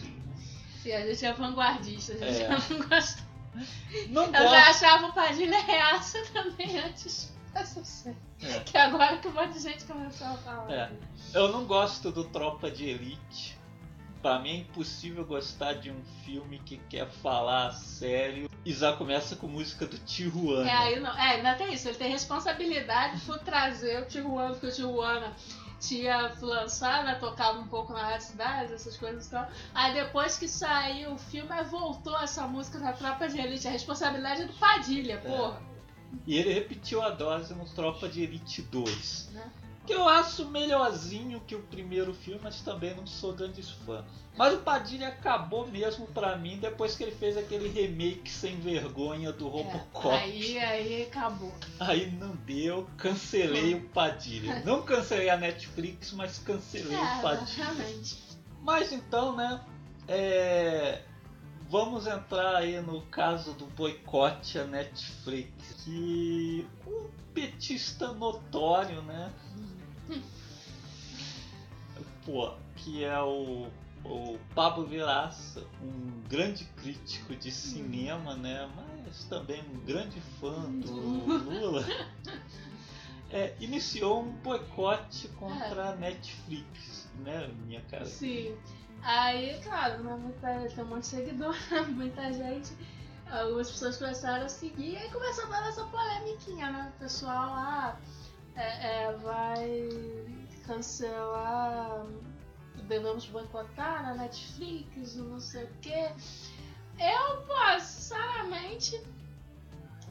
Sim, 0.83 0.91
a 0.91 1.05
gente 1.05 1.25
é 1.25 1.33
vanguardista, 1.33 2.13
a 2.13 2.17
gente 2.17 2.41
é. 2.41 2.49
não 2.49 2.87
gostava. 2.87 3.27
Não 4.09 4.25
eu 4.25 4.31
gosto. 4.31 4.49
já 4.49 4.69
achava 4.69 5.07
o 5.07 5.13
Padilha 5.13 5.59
reaça 5.59 6.23
também 6.31 6.77
antes 6.79 7.33
dessa 7.53 7.83
série. 7.83 8.17
É. 8.41 8.59
Que 8.59 8.77
agora 8.77 9.17
que 9.17 9.27
um 9.27 9.31
monte 9.31 9.53
de 9.53 9.59
gente 9.59 9.85
começou 9.85 10.27
a 10.27 10.33
falar. 10.37 10.71
É. 10.71 10.91
Eu 11.33 11.51
não 11.51 11.65
gosto 11.65 12.11
do 12.11 12.23
Tropa 12.23 12.69
de 12.69 12.85
Elite. 12.85 13.57
Pra 14.21 14.39
mim 14.39 14.49
é 14.49 14.55
impossível 14.57 15.25
gostar 15.25 15.73
de 15.73 15.89
um 15.89 16.03
filme 16.25 16.59
que 16.59 16.77
quer 16.89 17.07
falar 17.07 17.71
sério 17.71 18.49
e 18.65 18.73
já 18.73 18.91
começa 18.93 19.35
com 19.35 19.47
música 19.47 19.85
do 19.85 19.97
Tijuana. 19.99 20.69
É, 20.69 20.73
aí 20.73 20.99
não, 20.99 21.17
é, 21.17 21.35
ainda 21.35 21.55
tem 21.55 21.73
isso, 21.73 21.87
ele 21.87 21.97
tem 21.97 22.11
responsabilidade 22.11 23.21
por 23.21 23.39
trazer 23.39 24.01
o 24.01 24.05
Tijuana, 24.05 24.49
porque 24.49 24.67
o 24.67 24.71
Tijuana 24.71 25.35
tinha 25.79 26.33
lançado, 26.41 27.05
né, 27.05 27.15
tocava 27.15 27.59
um 27.59 27.67
pouco 27.67 27.93
na 27.93 28.01
Rádio 28.01 28.27
Cidade, 28.27 28.73
essas 28.73 28.97
coisas 28.97 29.27
e 29.27 29.31
tal. 29.31 29.47
Aí 29.73 29.93
depois 29.93 30.37
que 30.37 30.47
saiu 30.47 31.13
o 31.13 31.17
filme, 31.17 31.49
voltou 31.63 32.17
essa 32.19 32.47
música 32.47 32.79
da 32.79 32.93
Tropa 32.93 33.27
de 33.27 33.39
Elite. 33.39 33.67
A 33.67 33.71
responsabilidade 33.71 34.43
é 34.43 34.45
do 34.45 34.53
Padilha, 34.53 35.13
é. 35.13 35.17
porra. 35.17 35.61
E 36.25 36.37
ele 36.37 36.53
repetiu 36.53 37.01
a 37.01 37.09
dose 37.09 37.53
no 37.53 37.65
Tropa 37.65 38.07
de 38.07 38.23
Elite 38.23 38.61
2. 38.61 39.29
Né? 39.33 39.51
Que 39.87 39.93
eu 39.93 40.05
acho 40.05 40.49
melhorzinho 40.49 41.39
que 41.47 41.55
o 41.55 41.61
primeiro 41.61 42.13
filme, 42.13 42.41
mas 42.43 42.59
também 42.59 42.93
não 42.93 43.07
sou 43.07 43.31
grande 43.31 43.63
fã. 43.85 44.03
Mas 44.35 44.53
o 44.53 44.57
Padilha 44.57 45.07
acabou 45.07 45.65
mesmo 45.65 46.05
pra 46.07 46.35
mim 46.35 46.59
depois 46.59 46.93
que 46.95 47.03
ele 47.03 47.13
fez 47.13 47.37
aquele 47.37 47.69
remake 47.69 48.29
sem 48.29 48.59
vergonha 48.59 49.31
do 49.31 49.47
Robocop. 49.47 50.13
É, 50.13 50.23
aí, 50.23 50.59
aí 50.59 51.03
acabou. 51.03 51.53
Aí 51.79 52.11
não 52.11 52.35
deu, 52.35 52.85
cancelei 52.97 53.75
o 53.75 53.81
Padilha. 53.89 54.61
Não 54.67 54.81
cancelei 54.83 55.29
a 55.29 55.37
Netflix, 55.37 56.11
mas 56.11 56.37
cancelei 56.39 56.97
é, 56.97 57.01
o 57.01 57.21
Padilha. 57.21 57.65
Realmente. 57.65 58.17
Mas 58.61 58.91
então, 58.91 59.37
né? 59.37 59.61
É, 60.05 61.01
vamos 61.69 62.07
entrar 62.07 62.57
aí 62.57 62.81
no 62.81 63.03
caso 63.03 63.53
do 63.53 63.65
boicote 63.67 64.59
à 64.59 64.65
Netflix. 64.65 65.83
Que 65.85 66.67
um 66.85 67.07
petista 67.33 68.11
notório, 68.13 69.01
né? 69.03 69.31
Pô, 72.25 72.53
que 72.75 73.03
é 73.03 73.21
o, 73.21 73.67
o 74.03 74.37
Pablo 74.53 74.85
Vilaça, 74.85 75.65
um 75.81 76.21
grande 76.27 76.65
crítico 76.75 77.35
de 77.35 77.51
cinema, 77.51 78.35
né? 78.35 78.69
Mas 78.75 79.23
também 79.25 79.61
um 79.73 79.79
grande 79.85 80.19
fã 80.39 80.69
do 80.71 80.91
Lula. 80.91 81.85
É, 83.29 83.53
iniciou 83.59 84.23
um 84.23 84.31
boicote 84.31 85.27
contra 85.29 85.83
é. 85.83 85.87
a 85.89 85.95
Netflix, 85.95 87.09
né, 87.19 87.49
minha 87.65 87.81
cara? 87.81 88.05
Sim. 88.05 88.55
Aí, 89.01 89.59
claro, 89.63 90.03
né, 90.03 90.15
muita, 90.15 90.69
tem 90.73 90.83
um 90.83 90.87
monte 90.87 91.01
de 91.01 91.07
seguidor, 91.07 91.55
muita 91.89 92.31
gente. 92.31 92.73
Algumas 93.29 93.69
pessoas 93.69 93.97
começaram 93.97 94.45
a 94.45 94.49
seguir 94.49 94.93
e 94.93 94.97
aí 94.97 95.11
começou 95.11 95.45
a 95.45 95.47
dar 95.47 95.67
essa 95.67 95.83
polêmica, 95.85 96.71
né? 96.71 96.93
O 96.95 96.99
pessoal 96.99 97.47
lá. 97.47 97.89
Ah, 97.89 98.26
é, 98.57 99.03
é, 99.03 99.13
vai 99.17 99.89
cancelar, 100.65 102.05
devemos 102.87 103.25
boicotar 103.27 104.03
na 104.03 104.15
Netflix, 104.15 105.15
não 105.15 105.39
sei 105.39 105.65
o 105.65 105.69
que. 105.81 106.11
Eu, 106.99 107.41
pô, 107.45 107.79
sinceramente, 107.79 108.99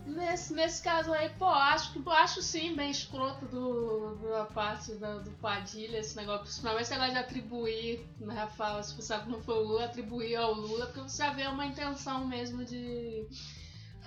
nesse, 0.07 0.55
nesse 0.55 0.81
caso 0.83 1.13
aí, 1.13 1.29
pô, 1.31 1.47
acho 1.47 1.93
que 1.93 2.09
acho 2.09 2.41
sim 2.41 2.77
bem 2.77 2.91
escroto 2.91 3.45
do, 3.47 4.15
da 4.31 4.45
parte 4.45 4.93
do, 4.93 5.25
do 5.25 5.31
Padilha, 5.33 5.99
esse 5.99 6.17
negócio, 6.17 6.45
principalmente 6.45 6.91
negócio 6.91 7.13
de 7.13 7.19
atribuir, 7.19 8.07
né, 8.21 8.47
fala, 8.57 8.83
se 8.83 8.95
você 8.95 9.03
sabe 9.03 9.25
que 9.25 9.31
não 9.33 9.43
foi 9.43 9.57
o 9.57 9.67
Lula, 9.67 9.85
atribuir 9.87 10.37
ao 10.37 10.55
Lula, 10.55 10.87
porque 10.87 11.01
você 11.01 11.25
já 11.25 11.33
vê 11.33 11.49
uma 11.49 11.67
intenção 11.67 12.25
mesmo 12.27 12.65
de 12.65 13.27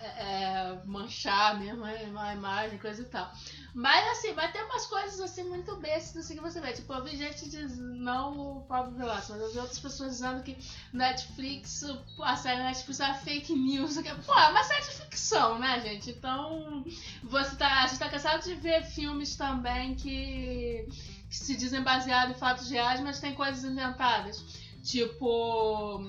é, 0.02 0.24
é, 0.24 0.82
manchar 0.86 1.60
mesmo 1.60 1.84
a 1.84 2.34
imagem, 2.34 2.78
coisa 2.80 3.02
e 3.02 3.06
tal. 3.06 3.32
Mas 3.74 4.08
assim, 4.10 4.34
vai 4.34 4.52
ter 4.52 4.64
umas 4.64 4.86
coisas 4.86 5.20
assim 5.20 5.44
muito 5.44 5.76
bestas 5.78 6.26
assim 6.26 6.36
que 6.36 6.42
você 6.42 6.60
vê. 6.62 6.74
Tipo, 6.74 6.94
eu 6.94 7.04
vi 7.04 7.16
gente 7.18 7.50
diz 7.50 7.78
não 7.78 8.58
o 8.58 8.62
Pablo 8.62 8.98
Velasco, 8.98 9.34
mas 9.34 9.42
eu 9.42 9.52
vi 9.52 9.60
outras 9.60 9.80
pessoas 9.80 10.12
dizendo 10.12 10.44
que 10.44 10.58
Netflix, 10.94 11.84
a 12.22 12.36
série 12.36 12.64
Netflix 12.64 13.00
é 13.00 13.14
fake 13.14 13.54
news. 13.54 13.98
Que, 13.98 14.14
pô, 14.26 14.34
é 14.34 14.50
uma 14.50 14.64
série 14.64 14.84
de 14.84 14.92
ficção, 14.92 15.60
né, 15.60 15.80
gente? 15.82 16.12
Então, 16.12 16.84
você 17.24 17.56
tá, 17.56 17.84
a 17.84 17.88
gente 17.88 18.00
tá 18.00 18.10
cansado 18.10 18.44
de 18.44 18.56
ver 18.56 18.84
filmes 18.84 19.36
também 19.36 19.96
que, 19.96 20.88
que 21.30 21.36
se 21.36 21.56
dizem 21.56 21.84
baseados 21.84 22.36
em 22.36 22.40
fatos 22.40 22.70
reais, 22.70 23.02
mas 23.02 23.20
tem 23.20 23.36
coisas 23.36 23.64
inventadas. 23.64 24.44
Tipo, 24.84 26.04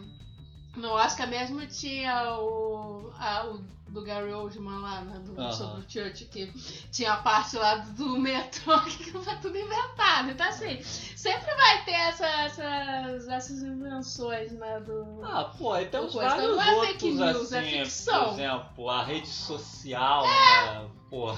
no 0.76 0.88
Oscar 0.90 1.28
mesmo 1.28 1.66
tinha 1.66 2.38
o, 2.38 3.12
a, 3.18 3.46
o 3.46 3.64
do 3.90 4.02
Gary 4.02 4.32
Oldman 4.32 4.80
lá, 4.80 5.00
né, 5.02 5.18
do, 5.20 5.40
uhum. 5.40 5.52
sobre 5.52 5.82
o 5.82 5.90
Church, 5.90 6.24
que 6.26 6.52
tinha 6.90 7.12
a 7.12 7.16
parte 7.18 7.56
lá 7.56 7.76
do, 7.76 7.92
do 7.92 8.18
metrô, 8.18 8.80
que 8.86 9.10
foi 9.10 9.36
tudo 9.36 9.56
inventado. 9.58 10.30
Então, 10.30 10.48
assim, 10.48 10.80
sempre 10.82 11.54
vai 11.54 11.84
ter 11.84 11.92
essa, 11.92 12.26
essas, 12.26 13.28
essas 13.28 13.62
invenções, 13.62 14.52
né, 14.52 14.80
do... 14.80 15.20
Ah, 15.24 15.52
pô, 15.56 15.76
e 15.76 15.86
tem 15.86 16.00
uns 16.00 16.14
vários 16.14 16.44
então, 16.44 16.56
não 16.56 16.62
é 16.62 16.74
outros, 16.74 16.88
fake 16.92 17.10
news, 17.12 17.52
é 17.52 17.58
assim, 17.58 17.78
é 17.78 17.84
ficção. 17.84 18.24
por 18.24 18.34
exemplo, 18.34 18.90
a 18.90 19.04
rede 19.04 19.28
social, 19.28 20.24
é. 20.24 20.74
né, 20.74 20.90
pô... 21.08 21.34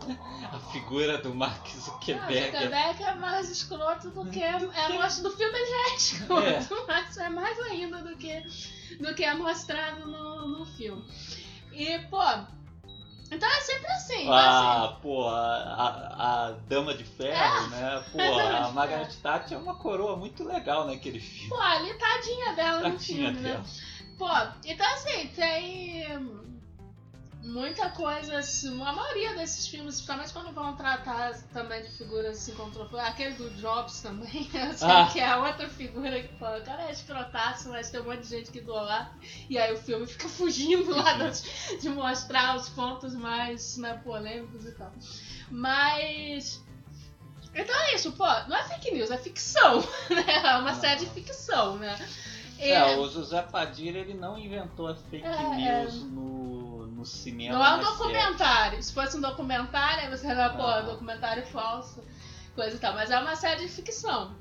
A 0.50 0.58
figura 0.72 1.18
do 1.18 1.34
Mark 1.34 1.68
Zuckerberg. 1.68 2.56
Ah, 2.56 2.60
Zuckerberg 2.60 3.02
é 3.02 3.14
mais 3.16 3.50
escroto 3.50 4.10
do 4.10 4.24
que. 4.30 4.42
É, 4.42 4.54
é, 4.54 4.58
do 4.58 5.30
filme 5.30 5.58
já 5.58 5.92
é 5.92 5.94
escroto, 5.94 6.46
é. 6.46 6.66
mas 6.88 7.16
é 7.18 7.28
mais 7.28 7.58
ainda 7.60 7.98
do 7.98 8.16
que, 8.16 8.42
do 8.98 9.14
que 9.14 9.24
é 9.24 9.34
mostrado 9.34 10.06
no, 10.06 10.48
no 10.48 10.64
filme. 10.64 11.04
E, 11.72 11.98
pô. 12.10 12.22
Então 13.30 13.48
é 13.48 13.60
sempre 13.60 13.86
assim. 13.92 14.28
Ah, 14.28 14.86
assim. 14.86 14.96
pô, 15.02 15.28
a, 15.28 15.36
a, 15.36 16.46
a, 16.48 16.50
Dama 16.68 16.94
de 16.94 17.04
Ferro, 17.04 17.66
é. 17.66 17.68
né? 17.68 18.04
Pô, 18.10 18.18
a 18.66 18.72
Margaret 18.72 19.14
Thatcher 19.22 19.56
é 19.56 19.60
uma 19.60 19.76
coroa 19.76 20.16
muito 20.16 20.42
legal 20.42 20.86
naquele 20.86 21.20
filme. 21.20 21.48
Pô, 21.48 21.60
ali 21.60 21.94
tadinha 21.94 22.54
dela 22.54 22.80
tadinha 22.82 22.92
no 22.92 22.98
filme, 22.98 23.40
dela. 23.40 23.58
né? 23.58 23.64
Pô, 24.18 24.28
então 24.64 24.86
assim, 24.94 25.28
tem 25.28 26.04
muita 27.42 27.88
coisa, 27.90 28.38
assim, 28.38 28.82
a 28.82 28.92
maioria 28.92 29.34
desses 29.34 29.66
filmes, 29.66 29.96
principalmente 29.96 30.32
quando 30.32 30.52
vão 30.52 30.76
tratar 30.76 31.32
também 31.52 31.82
de 31.82 31.90
figuras 31.90 32.36
assim 32.36 32.54
controversas, 32.54 33.10
aquele 33.10 33.34
do 33.34 33.50
Jobs 33.56 34.00
também, 34.00 34.48
ah. 34.82 35.08
que 35.10 35.20
é 35.20 35.36
outra 35.36 35.68
figura 35.68 36.22
que 36.22 36.36
fala, 36.36 36.58
o 36.58 36.62
cara 36.62 36.88
é 36.88 36.92
escrotaço, 36.92 37.70
mas 37.70 37.90
tem 37.90 38.00
um 38.00 38.04
monte 38.04 38.20
de 38.20 38.28
gente 38.28 38.50
que 38.50 38.60
lá 38.60 39.12
e 39.48 39.58
aí 39.58 39.72
o 39.72 39.78
filme 39.78 40.06
fica 40.06 40.28
fugindo 40.30 40.94
lá 40.94 41.16
de 41.80 41.88
mostrar 41.88 42.56
os 42.56 42.68
pontos 42.68 43.14
mais 43.14 43.76
né, 43.78 44.00
polêmicos 44.04 44.66
e 44.66 44.72
tal. 44.72 44.92
Mas. 45.50 46.62
Então 47.52 47.74
é 47.74 47.94
isso, 47.96 48.12
pô, 48.12 48.24
não 48.24 48.56
é 48.56 48.62
fake 48.62 48.92
news, 48.92 49.10
é 49.10 49.18
ficção, 49.18 49.80
né? 50.08 50.24
É 50.44 50.56
uma 50.56 50.74
série 50.74 51.00
de 51.00 51.06
ficção, 51.06 51.76
né? 51.78 51.98
É, 52.58 52.74
é, 52.74 52.96
o 52.98 53.08
José 53.08 53.42
Padilha 53.42 53.98
ele 53.98 54.14
não 54.14 54.38
inventou 54.38 54.86
a 54.86 54.94
fake 54.94 55.26
é, 55.26 55.56
news 55.56 55.94
é... 55.94 55.98
no 56.04 56.59
no 57.00 57.06
cinema. 57.06 57.58
Não 57.58 57.64
é 57.64 57.76
um 57.76 57.80
documentário. 57.80 58.70
Série. 58.70 58.82
Se 58.82 58.92
fosse 58.92 59.16
um 59.16 59.20
documentário, 59.20 60.04
aí 60.04 60.10
você 60.10 60.34
vai, 60.34 60.56
pô, 60.56 60.62
ah. 60.62 60.82
documentário 60.82 61.44
falso, 61.46 62.04
coisa 62.54 62.76
e 62.76 62.78
tal. 62.78 62.94
Mas 62.94 63.10
é 63.10 63.18
uma 63.18 63.34
série 63.34 63.62
de 63.62 63.68
ficção. 63.68 64.36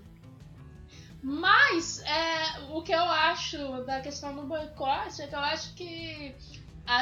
Mas 1.24 2.01
é, 2.03 2.60
o 2.70 2.82
que 2.82 2.93
eu 2.93 3.03
acho 3.03 3.84
da 3.86 3.99
questão 4.01 4.36
do 4.36 4.43
boicote 4.43 5.22
é 5.22 5.28
que 5.28 5.36
eu 5.36 5.39
acho 5.39 5.74
que 5.74 6.36
a, 6.88 7.01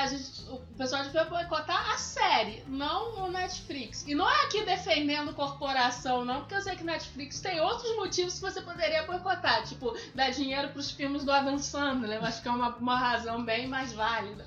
a 0.00 0.06
gente, 0.06 0.48
o 0.48 0.58
pessoal 0.78 1.02
devia 1.02 1.24
boicotar 1.24 1.90
a 1.90 1.98
série, 1.98 2.64
não 2.68 3.24
o 3.24 3.30
Netflix. 3.30 4.06
E 4.06 4.14
não 4.14 4.28
é 4.28 4.44
aqui 4.44 4.64
defendendo 4.64 5.34
corporação, 5.34 6.24
não, 6.24 6.40
porque 6.40 6.54
eu 6.54 6.62
sei 6.62 6.74
que 6.74 6.84
Netflix 6.84 7.40
tem 7.40 7.60
outros 7.60 7.94
motivos 7.96 8.34
que 8.34 8.40
você 8.40 8.62
poderia 8.62 9.02
boicotar, 9.02 9.64
tipo, 9.64 9.94
dar 10.14 10.30
dinheiro 10.30 10.68
para 10.68 10.78
os 10.78 10.90
filmes 10.90 11.24
do 11.24 11.32
Adam 11.32 11.58
Sandler, 11.58 12.18
eu 12.18 12.24
acho 12.24 12.40
que 12.40 12.48
é 12.48 12.50
uma, 12.52 12.74
uma 12.76 12.96
razão 12.96 13.44
bem 13.44 13.66
mais 13.66 13.92
válida. 13.92 14.46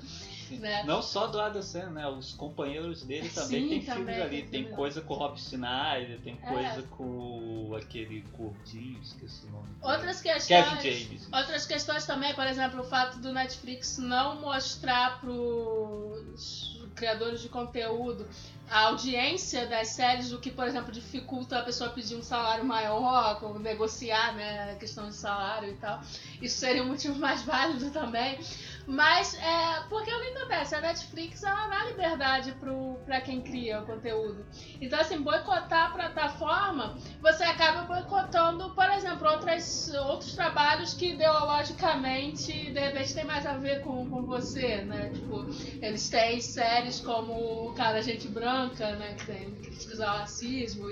Né? 0.50 0.82
Não 0.84 1.02
só 1.02 1.26
do 1.26 1.40
Adam 1.40 1.62
Sandler, 1.62 1.90
né? 1.90 2.08
Os 2.08 2.32
companheiros 2.32 3.02
dele 3.02 3.28
também 3.28 3.62
Sim, 3.62 3.68
tem 3.68 3.84
também, 3.84 4.14
filmes 4.14 4.22
ali. 4.22 4.42
Tem, 4.42 4.64
tem 4.64 4.74
coisa 4.74 5.00
com 5.00 5.14
o 5.14 5.16
Rob 5.16 5.40
Schneider, 5.40 6.20
tem 6.20 6.38
é. 6.42 6.46
coisa 6.46 6.82
com 6.82 7.76
aquele 7.76 8.20
gordinho, 8.36 9.00
esqueci 9.02 9.46
o 9.46 9.50
nome. 9.50 9.68
Outras 9.82 10.20
questões. 10.20 10.46
Kevin 10.46 10.80
James. 10.82 11.28
Outras 11.32 11.66
questões 11.66 12.06
também, 12.06 12.34
por 12.34 12.46
exemplo, 12.46 12.80
o 12.80 12.84
fato 12.84 13.18
do 13.18 13.32
Netflix 13.32 13.98
não 13.98 14.40
mostrar 14.40 15.20
pros 15.20 16.74
criadores 16.94 17.40
de 17.40 17.48
conteúdo 17.48 18.26
a 18.70 18.86
audiência 18.86 19.66
das 19.66 19.88
séries, 19.88 20.32
o 20.32 20.40
que, 20.40 20.50
por 20.50 20.66
exemplo, 20.66 20.90
dificulta 20.90 21.58
a 21.58 21.62
pessoa 21.62 21.90
pedir 21.90 22.16
um 22.16 22.22
salário 22.22 22.64
maior, 22.64 23.38
como 23.38 23.58
negociar 23.58 24.34
né, 24.34 24.72
a 24.72 24.74
questão 24.76 25.08
de 25.08 25.14
salário 25.14 25.70
e 25.70 25.76
tal. 25.76 26.00
Isso 26.40 26.58
seria 26.58 26.82
um 26.82 26.88
motivo 26.88 27.18
mais 27.18 27.42
válido 27.42 27.90
também. 27.90 28.38
Mas, 28.86 29.34
é, 29.34 29.82
porque 29.88 30.12
o 30.12 30.20
que 30.20 30.38
acontece? 30.38 30.74
A 30.74 30.80
Netflix, 30.80 31.42
ela 31.42 31.68
dá 31.68 31.84
liberdade 31.84 32.52
pro, 32.52 32.98
pra 33.06 33.20
quem 33.20 33.40
cria 33.40 33.80
o 33.80 33.86
conteúdo. 33.86 34.44
Então, 34.80 35.00
assim, 35.00 35.22
boicotar 35.22 35.86
a 35.86 35.90
plataforma, 35.90 36.98
você 37.20 37.44
acaba 37.44 37.82
boicotando, 37.82 38.70
por 38.74 38.90
exemplo, 38.90 39.26
outras, 39.26 39.90
outros 39.94 40.34
trabalhos 40.34 40.92
que 40.92 41.12
ideologicamente, 41.12 42.52
de 42.52 42.78
repente, 42.78 43.14
tem 43.14 43.24
mais 43.24 43.46
a 43.46 43.54
ver 43.54 43.80
com, 43.82 44.08
com 44.08 44.22
você, 44.22 44.82
né? 44.82 45.10
Tipo, 45.14 45.46
eles 45.80 46.08
têm 46.10 46.40
séries 46.40 47.00
como 47.00 47.72
Cara 47.74 48.02
Gente 48.02 48.28
Branca, 48.28 48.53
né? 48.96 49.14
Que 49.18 49.26
tem 49.26 49.50
críticas 49.56 50.00
ao 50.00 50.18
racismo 50.18 50.88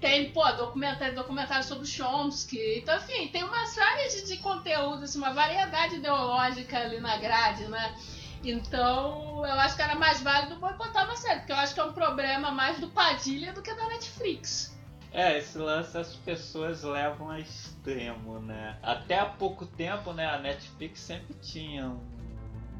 tem, 0.00 0.30
pô, 0.32 0.50
documentário, 0.52 1.14
documentário 1.14 1.64
sobre 1.64 1.86
Chomsky. 1.86 2.78
Então, 2.78 2.96
enfim, 2.96 3.28
tem 3.28 3.44
uma 3.44 3.66
série 3.66 4.08
de, 4.08 4.26
de 4.26 4.36
conteúdo, 4.38 5.04
assim, 5.04 5.18
uma 5.18 5.32
variedade 5.32 5.96
ideológica 5.96 6.78
ali 6.78 7.00
na 7.00 7.18
grade, 7.18 7.66
né? 7.66 7.94
Então, 8.42 9.44
eu 9.44 9.60
acho 9.60 9.76
que 9.76 9.82
era 9.82 9.94
mais 9.94 10.22
válido 10.22 10.56
boicotar 10.56 11.04
uma 11.04 11.16
série, 11.16 11.40
porque 11.40 11.52
eu 11.52 11.56
acho 11.56 11.74
que 11.74 11.80
é 11.80 11.84
um 11.84 11.92
problema 11.92 12.50
mais 12.50 12.80
do 12.80 12.88
Padilha 12.88 13.52
do 13.52 13.60
que 13.60 13.74
da 13.74 13.86
Netflix. 13.88 14.74
É, 15.12 15.38
esse 15.38 15.58
lance 15.58 15.98
as 15.98 16.14
pessoas 16.16 16.82
levam 16.82 17.30
a 17.30 17.40
extremo, 17.40 18.38
né? 18.40 18.78
Até 18.82 19.18
há 19.18 19.26
pouco 19.26 19.66
tempo, 19.66 20.12
né, 20.12 20.24
a 20.24 20.38
Netflix 20.38 21.00
sempre 21.00 21.34
tinha 21.42 21.88
um... 21.88 22.09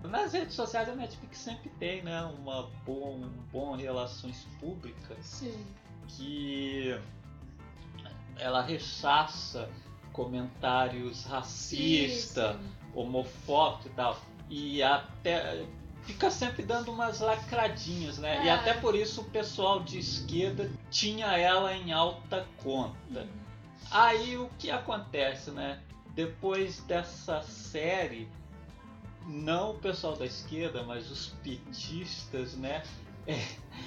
Nas 0.04 0.32
redes 0.32 0.54
sociais 0.54 0.88
a 0.88 0.94
Netflix 0.94 1.38
sempre 1.38 1.68
tem, 1.78 2.02
né, 2.02 2.22
uma 2.22 2.70
boa, 2.84 3.16
um 3.16 3.30
bom 3.52 3.76
relações 3.76 4.46
públicas. 4.58 5.18
Sim 5.20 5.66
que 6.16 6.98
ela 8.38 8.62
rechaça 8.62 9.68
comentários 10.12 11.24
racistas, 11.24 12.56
homofóbicos 12.94 13.86
e 13.86 13.90
tal. 13.90 14.20
E 14.48 14.82
até 14.82 15.64
fica 16.02 16.30
sempre 16.30 16.62
dando 16.62 16.90
umas 16.90 17.20
lacradinhas, 17.20 18.18
né? 18.18 18.38
É. 18.38 18.46
E 18.46 18.50
até 18.50 18.74
por 18.74 18.94
isso 18.94 19.20
o 19.20 19.24
pessoal 19.24 19.80
de 19.80 19.98
esquerda 19.98 20.70
tinha 20.90 21.26
ela 21.38 21.74
em 21.74 21.92
alta 21.92 22.46
conta. 22.62 23.20
Uhum. 23.20 23.28
Aí 23.90 24.36
o 24.36 24.50
que 24.58 24.70
acontece, 24.70 25.50
né? 25.50 25.80
Depois 26.14 26.80
dessa 26.80 27.42
série, 27.42 28.28
não 29.30 29.72
o 29.72 29.78
pessoal 29.78 30.16
da 30.16 30.26
esquerda, 30.26 30.82
mas 30.82 31.10
os 31.10 31.28
petistas, 31.42 32.54
né? 32.54 32.82
É, 33.26 33.38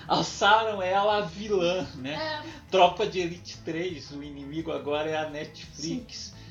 alçaram 0.08 0.82
ela 0.82 1.18
a 1.18 1.22
vilã, 1.22 1.88
né? 1.96 2.14
É. 2.14 2.70
Tropa 2.70 3.06
de 3.06 3.20
Elite 3.20 3.58
3, 3.60 4.12
o 4.12 4.24
inimigo 4.24 4.72
agora 4.72 5.10
é 5.10 5.18
a 5.18 5.30
Netflix. 5.30 6.16
Sim. 6.18 6.44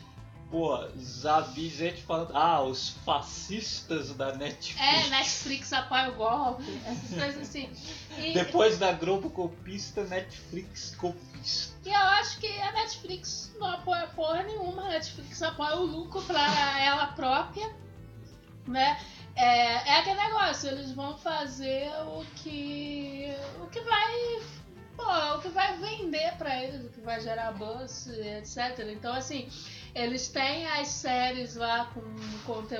Pô, 0.50 0.78
já 1.22 1.40
vi 1.40 1.70
gente 1.70 2.02
falando, 2.02 2.36
ah, 2.36 2.62
os 2.62 2.90
fascistas 3.06 4.12
da 4.12 4.36
Netflix. 4.36 4.78
É, 4.78 5.08
Netflix 5.08 5.72
apoia 5.72 6.10
o 6.10 6.14
golpe, 6.14 6.64
essas 6.84 7.18
coisas 7.18 7.42
assim. 7.48 7.70
E... 8.18 8.34
Depois 8.34 8.76
da 8.76 8.92
Globo 8.92 9.30
golpista, 9.30 10.04
Netflix 10.04 10.94
golpista. 10.96 11.74
E 11.86 11.88
eu 11.88 11.96
acho 11.96 12.38
que 12.38 12.46
a 12.60 12.72
Netflix 12.72 13.50
não 13.58 13.66
apoia 13.66 14.06
porra 14.08 14.42
nenhuma, 14.42 14.82
a 14.84 14.88
Netflix 14.88 15.42
apoia 15.42 15.76
o 15.76 15.86
lucro 15.86 16.20
pra 16.22 16.78
ela 16.80 17.06
própria, 17.06 17.74
né? 18.66 18.98
É, 19.34 19.88
é 19.88 19.98
aquele 19.98 20.20
negócio, 20.20 20.68
eles 20.68 20.92
vão 20.92 21.16
fazer 21.18 21.90
o 22.06 22.24
que. 22.36 23.34
o 23.62 23.66
que 23.68 23.80
vai. 23.80 24.42
Pô, 24.96 25.36
o 25.36 25.40
que 25.40 25.48
vai 25.48 25.76
vender 25.78 26.32
para 26.36 26.62
eles, 26.62 26.84
o 26.84 26.90
que 26.90 27.00
vai 27.00 27.20
gerar 27.20 27.52
buzz, 27.52 28.06
etc. 28.08 28.86
Então, 28.92 29.14
assim, 29.14 29.48
Eles 29.94 30.28
têm 30.28 30.66
as 30.66 30.88
séries 30.88 31.54
lá 31.54 31.86
com, 31.92 32.02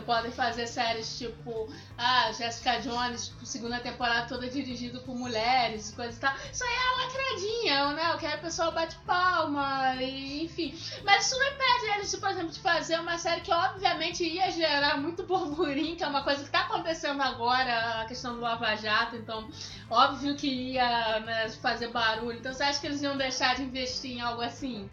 podem 0.07 0.33
fazer 0.33 0.67
séries 0.67 1.19
tipo 1.19 1.69
ah, 1.99 2.33
Jessica 2.33 2.81
Jones, 2.81 3.33
segunda 3.45 3.81
temporada 3.81 4.27
toda 4.27 4.49
dirigido 4.49 5.01
por 5.01 5.15
mulheres 5.15 5.91
e 5.91 5.95
coisa 5.95 6.17
e 6.17 6.21
tal. 6.21 6.35
Isso 6.51 6.65
aí 6.65 6.71
é 6.71 7.05
lacradinha, 7.05 7.93
né? 7.93 8.13
Eu 8.15 8.19
quero 8.19 8.39
o 8.39 8.41
pessoal 8.41 8.73
bate 8.73 8.97
palma, 9.07 9.95
e, 9.97 10.45
enfim. 10.45 10.75
Mas 11.05 11.27
isso 11.27 11.39
não 11.39 11.47
impede 11.49 11.97
eles, 11.97 12.15
por 12.17 12.31
exemplo, 12.31 12.51
de 12.51 12.61
fazer 12.61 12.99
uma 12.99 13.19
série 13.19 13.43
que 13.43 13.53
obviamente 13.53 14.25
ia 14.25 14.51
gerar 14.51 14.97
muito 14.97 15.23
burburinho, 15.25 15.97
que 15.97 16.05
é 16.05 16.07
uma 16.07 16.25
coisa 16.25 16.43
que 16.43 16.51
tá 16.51 16.61
acontecendo 16.63 17.23
agora, 17.23 18.01
a 18.01 18.07
questão 18.07 18.35
do 18.35 18.41
Lava 18.41 18.75
Jato, 18.77 19.17
então 19.17 19.51
óbvio 19.91 20.35
que 20.35 20.49
ia 20.73 21.21
né, 21.21 21.49
fazer 21.61 21.89
barulho. 21.89 22.39
Então 22.39 22.55
você 22.55 22.63
acha 22.63 22.81
que 22.81 22.87
eles 22.87 23.03
iam 23.03 23.19
deixar 23.19 23.57
de 23.57 23.63
investir 23.63 24.13
em 24.13 24.21
algo 24.23 24.41
assim? 24.41 24.89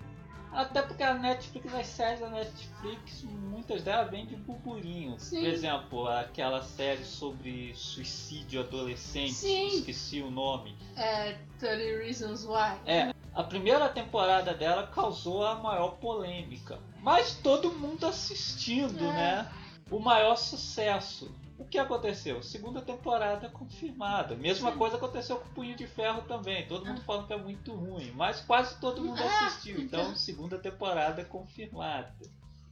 Até 0.52 0.82
porque 0.82 1.04
a 1.04 1.14
Netflix, 1.14 1.74
as 1.74 1.88
séries 1.88 2.20
da 2.20 2.30
Netflix, 2.30 3.24
muitas 3.24 3.84
delas 3.84 4.10
vêm 4.10 4.26
de 4.26 4.36
burburinho. 4.36 5.18
Sim. 5.20 5.42
Por 5.42 5.48
exemplo, 5.48 6.08
aquela 6.08 6.62
série 6.64 7.04
sobre 7.04 7.74
suicídio 7.76 8.62
adolescente, 8.62 9.34
Sim. 9.34 9.68
esqueci 9.68 10.22
o 10.22 10.32
nome. 10.32 10.76
É, 10.96 11.38
30 11.60 11.76
Reasons 12.04 12.46
Why. 12.46 12.80
É, 12.86 13.14
a 13.34 13.44
primeira 13.44 13.88
temporada 13.90 14.54
dela 14.54 14.88
causou 14.88 15.46
a 15.46 15.56
maior 15.56 15.92
polêmica. 15.98 16.80
Mas 17.02 17.36
todo 17.36 17.72
mundo 17.72 18.06
assistindo, 18.06 19.06
é. 19.06 19.14
né? 19.14 19.52
O 19.90 20.00
maior 20.00 20.36
sucesso. 20.36 21.32
O 21.60 21.66
que 21.66 21.78
aconteceu? 21.78 22.42
Segunda 22.42 22.82
temporada 22.82 23.50
confirmada. 23.50 24.34
Mesma 24.34 24.72
Sim. 24.72 24.78
coisa 24.78 24.96
aconteceu 24.96 25.38
com 25.38 25.50
o 25.50 25.52
Punho 25.52 25.76
de 25.76 25.86
Ferro 25.86 26.22
também. 26.22 26.66
Todo 26.68 26.86
mundo 26.86 27.02
falando 27.02 27.28
que 27.28 27.34
é 27.34 27.38
muito 27.38 27.76
ruim, 27.76 28.12
mas 28.16 28.40
quase 28.40 28.80
todo 28.80 29.04
mundo 29.04 29.22
ah, 29.22 29.48
assistiu. 29.48 29.80
Então, 29.82 30.16
segunda 30.16 30.58
temporada 30.58 31.24
confirmada. 31.26 32.16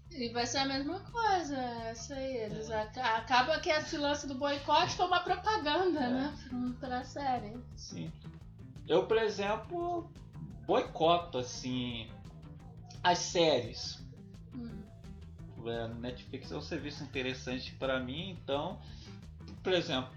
E 0.09 0.29
vai 0.29 0.45
ser 0.45 0.59
a 0.59 0.65
mesma 0.65 1.01
coisa, 1.01 1.57
essa 1.89 2.15
aí. 2.15 2.37
Eles 2.37 2.69
é. 2.69 2.81
acaba 2.81 3.59
que 3.59 3.69
esse 3.69 3.97
lance 3.97 4.25
do 4.25 4.35
boicote 4.35 4.95
foi 4.95 5.05
uma 5.05 5.19
propaganda, 5.19 5.99
é. 5.99 6.09
né? 6.09 6.33
Pra 6.79 7.03
série. 7.03 7.57
Sim. 7.75 8.09
Eu, 8.87 9.05
por 9.05 9.17
exemplo, 9.17 10.09
boicoto 10.65 11.37
assim 11.37 12.09
as 13.03 13.19
séries 13.19 14.06
é, 15.65 15.87
Netflix 15.87 16.51
é 16.51 16.57
um 16.57 16.61
serviço 16.61 17.03
interessante 17.03 17.71
para 17.73 17.99
mim, 17.99 18.31
então, 18.31 18.79
por 19.63 19.73
exemplo, 19.73 20.09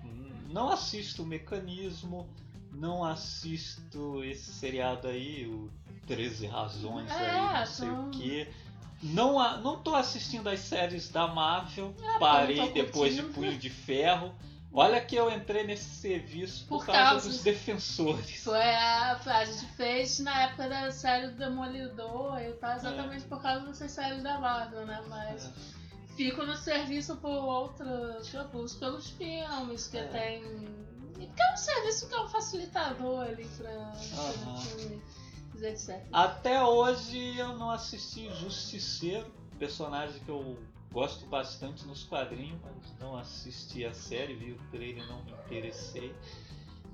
não 0.50 0.70
assisto 0.70 1.22
o 1.22 1.26
Mecanismo, 1.26 2.28
não 2.72 3.04
assisto 3.04 4.22
esse 4.24 4.52
seriado 4.52 5.08
aí, 5.08 5.46
o 5.46 5.70
13 6.06 6.46
Razões 6.46 7.10
é, 7.10 7.14
aí, 7.14 7.58
não 7.60 7.66
sei 7.66 7.88
o 7.88 8.10
que. 8.10 8.48
Não, 9.02 9.60
não 9.62 9.78
tô 9.78 9.94
assistindo 9.94 10.48
as 10.48 10.60
séries 10.60 11.08
da 11.08 11.26
Marvel, 11.26 11.94
é, 12.02 12.18
parei 12.18 12.70
depois 12.72 13.14
de 13.14 13.22
Punho 13.22 13.56
de 13.56 13.70
Ferro. 13.70 14.34
Olha 14.72 15.00
que 15.00 15.16
eu 15.16 15.30
entrei 15.30 15.66
nesse 15.66 15.90
serviço 15.96 16.64
por, 16.66 16.78
por 16.78 16.86
causa, 16.86 17.02
causa, 17.02 17.28
dos 17.28 17.42
defensores. 17.42 18.42
Foi 18.44 18.62
a, 18.62 19.20
a 19.24 19.44
gente 19.44 19.66
fez 19.72 20.20
na 20.20 20.44
época 20.44 20.68
da 20.68 20.92
série 20.92 21.28
do 21.28 21.36
Demolidor 21.36 22.40
e 22.40 22.52
tal, 22.52 22.76
exatamente 22.76 23.24
é. 23.24 23.28
por 23.28 23.42
causa 23.42 23.66
dessas 23.66 23.90
séries 23.90 24.22
da 24.22 24.38
Marvel, 24.38 24.86
né? 24.86 25.02
Mas 25.08 25.46
é. 25.46 25.50
fico 26.16 26.44
no 26.44 26.56
serviço 26.56 27.16
por 27.16 27.30
outros, 27.30 28.26
tipo, 28.26 28.78
pelos 28.78 29.10
filmes 29.10 29.88
que 29.88 29.98
é. 29.98 30.04
tem. 30.04 30.42
Porque 31.14 31.42
é 31.42 31.52
um 31.52 31.56
serviço 31.56 32.08
que 32.08 32.14
é 32.14 32.20
um 32.20 32.28
facilitador 32.28 33.24
ali 33.24 33.44
pra, 33.58 33.70
uhum. 33.70 34.56
filmes, 34.56 35.62
etc. 35.62 36.00
Até 36.12 36.62
hoje 36.62 37.36
eu 37.36 37.58
não 37.58 37.70
assisti 37.70 38.32
Justiceiro, 38.36 39.26
personagem 39.58 40.18
que 40.20 40.30
eu 40.30 40.56
Gosto 40.92 41.24
bastante 41.26 41.86
nos 41.86 42.02
quadrinhos, 42.04 42.58
mas 42.62 42.98
não 42.98 43.16
assisti 43.16 43.84
a 43.84 43.94
série, 43.94 44.34
vi 44.34 44.52
o 44.52 44.58
trailer 44.70 45.06
não 45.06 45.22
me 45.24 45.32
interessei. 45.32 46.14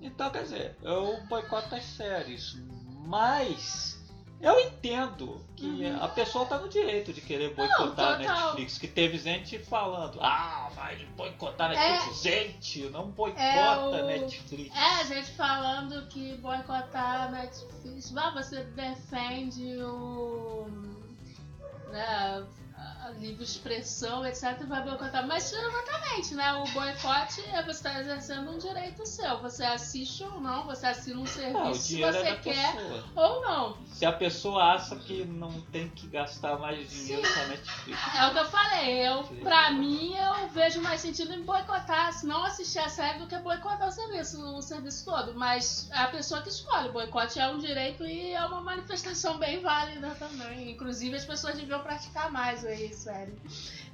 Então, 0.01 0.31
quer 0.31 0.43
dizer, 0.43 0.77
eu 0.83 1.19
boicoto 1.27 1.75
as 1.75 1.85
séries, 1.85 2.57
mas 3.07 3.97
eu 4.41 4.61
entendo 4.61 5.41
que 5.57 5.65
uhum. 5.65 6.03
a 6.03 6.09
pessoa 6.09 6.45
tá 6.45 6.59
no 6.59 6.69
direito 6.69 7.11
de 7.11 7.23
querer 7.23 7.55
boicotar 7.55 8.19
não, 8.19 8.31
a 8.31 8.45
Netflix. 8.45 8.77
Que 8.77 8.87
teve 8.87 9.17
gente 9.17 9.59
falando, 9.59 10.19
ah, 10.21 10.71
vai 10.75 10.97
boicotar 11.17 11.71
a 11.71 11.75
Netflix. 11.75 12.27
É, 12.27 12.31
gente, 12.31 12.83
não 12.91 13.11
boicota 13.11 13.43
é 13.43 13.79
o... 13.79 13.95
a 13.95 14.03
Netflix. 14.03 14.77
É, 14.77 15.05
gente 15.07 15.31
falando 15.33 16.07
que 16.09 16.37
boicotar 16.37 17.23
a 17.23 17.31
Netflix. 17.31 18.15
Ah, 18.15 18.31
você 18.31 18.63
defende 18.63 19.83
o. 19.83 20.67
Né, 21.91 22.47
livre 23.11 23.45
expressão, 23.45 24.27
etc., 24.27 24.65
vai 24.67 24.83
boicotar. 24.83 25.27
Mas 25.27 25.53
exatamente, 25.53 26.35
né? 26.35 26.53
O 26.55 26.65
boicote 26.73 27.41
é 27.53 27.63
você 27.63 27.71
estar 27.71 27.93
tá 27.93 28.01
exercendo 28.01 28.51
um 28.51 28.59
direito 28.59 29.05
seu. 29.07 29.41
Você 29.41 29.65
assiste 29.65 30.23
ou 30.25 30.41
não, 30.41 30.65
você 30.65 30.87
assina 30.87 31.21
um 31.21 31.27
serviço 31.27 31.83
se 31.83 32.01
você 32.01 32.19
é 32.19 32.37
quer 32.37 32.77
pessoa. 32.77 33.05
ou 33.15 33.43
não. 33.43 33.79
Se 33.93 34.05
a 34.05 34.13
pessoa 34.13 34.75
acha 34.75 34.97
que 34.97 35.25
não 35.25 35.61
tem 35.73 35.89
que 35.89 36.07
gastar 36.07 36.59
mais 36.59 36.89
dinheiro 36.91 37.27
Sim. 37.27 37.35
com 37.35 37.41
a 37.41 37.47
Netflix. 37.47 38.01
É 38.17 38.27
o 38.27 38.33
que 38.33 38.39
eu 38.39 38.45
falei. 38.47 39.09
Eu, 39.09 39.25
pra 39.43 39.71
mim, 39.71 40.15
eu 40.17 40.49
vejo 40.49 40.81
mais 40.81 41.01
sentido 41.01 41.33
em 41.33 41.43
boicotar, 41.43 42.13
se 42.13 42.27
não 42.27 42.45
assistir 42.45 42.79
a 42.79 42.89
série, 42.89 43.19
do 43.19 43.27
que 43.27 43.37
boicotar 43.39 43.89
o 43.89 43.93
serviço, 43.93 44.41
o 44.55 44.63
serviço 44.63 45.05
todo. 45.05 45.35
Mas 45.35 45.89
é 45.93 45.99
a 45.99 46.09
pessoa 46.09 46.43
que 46.43 46.49
escolhe. 46.49 46.89
O 46.89 46.93
boicote 46.93 47.39
é 47.39 47.49
um 47.49 47.59
direito 47.59 48.05
e 48.05 48.33
é 48.33 48.45
uma 48.45 48.61
manifestação 48.61 49.39
bem 49.39 49.61
válida 49.61 50.15
também. 50.19 50.71
Inclusive, 50.71 51.17
as 51.17 51.25
pessoas 51.25 51.57
deviam 51.57 51.81
praticar 51.81 52.31
mais 52.31 52.65
série. 52.97 53.33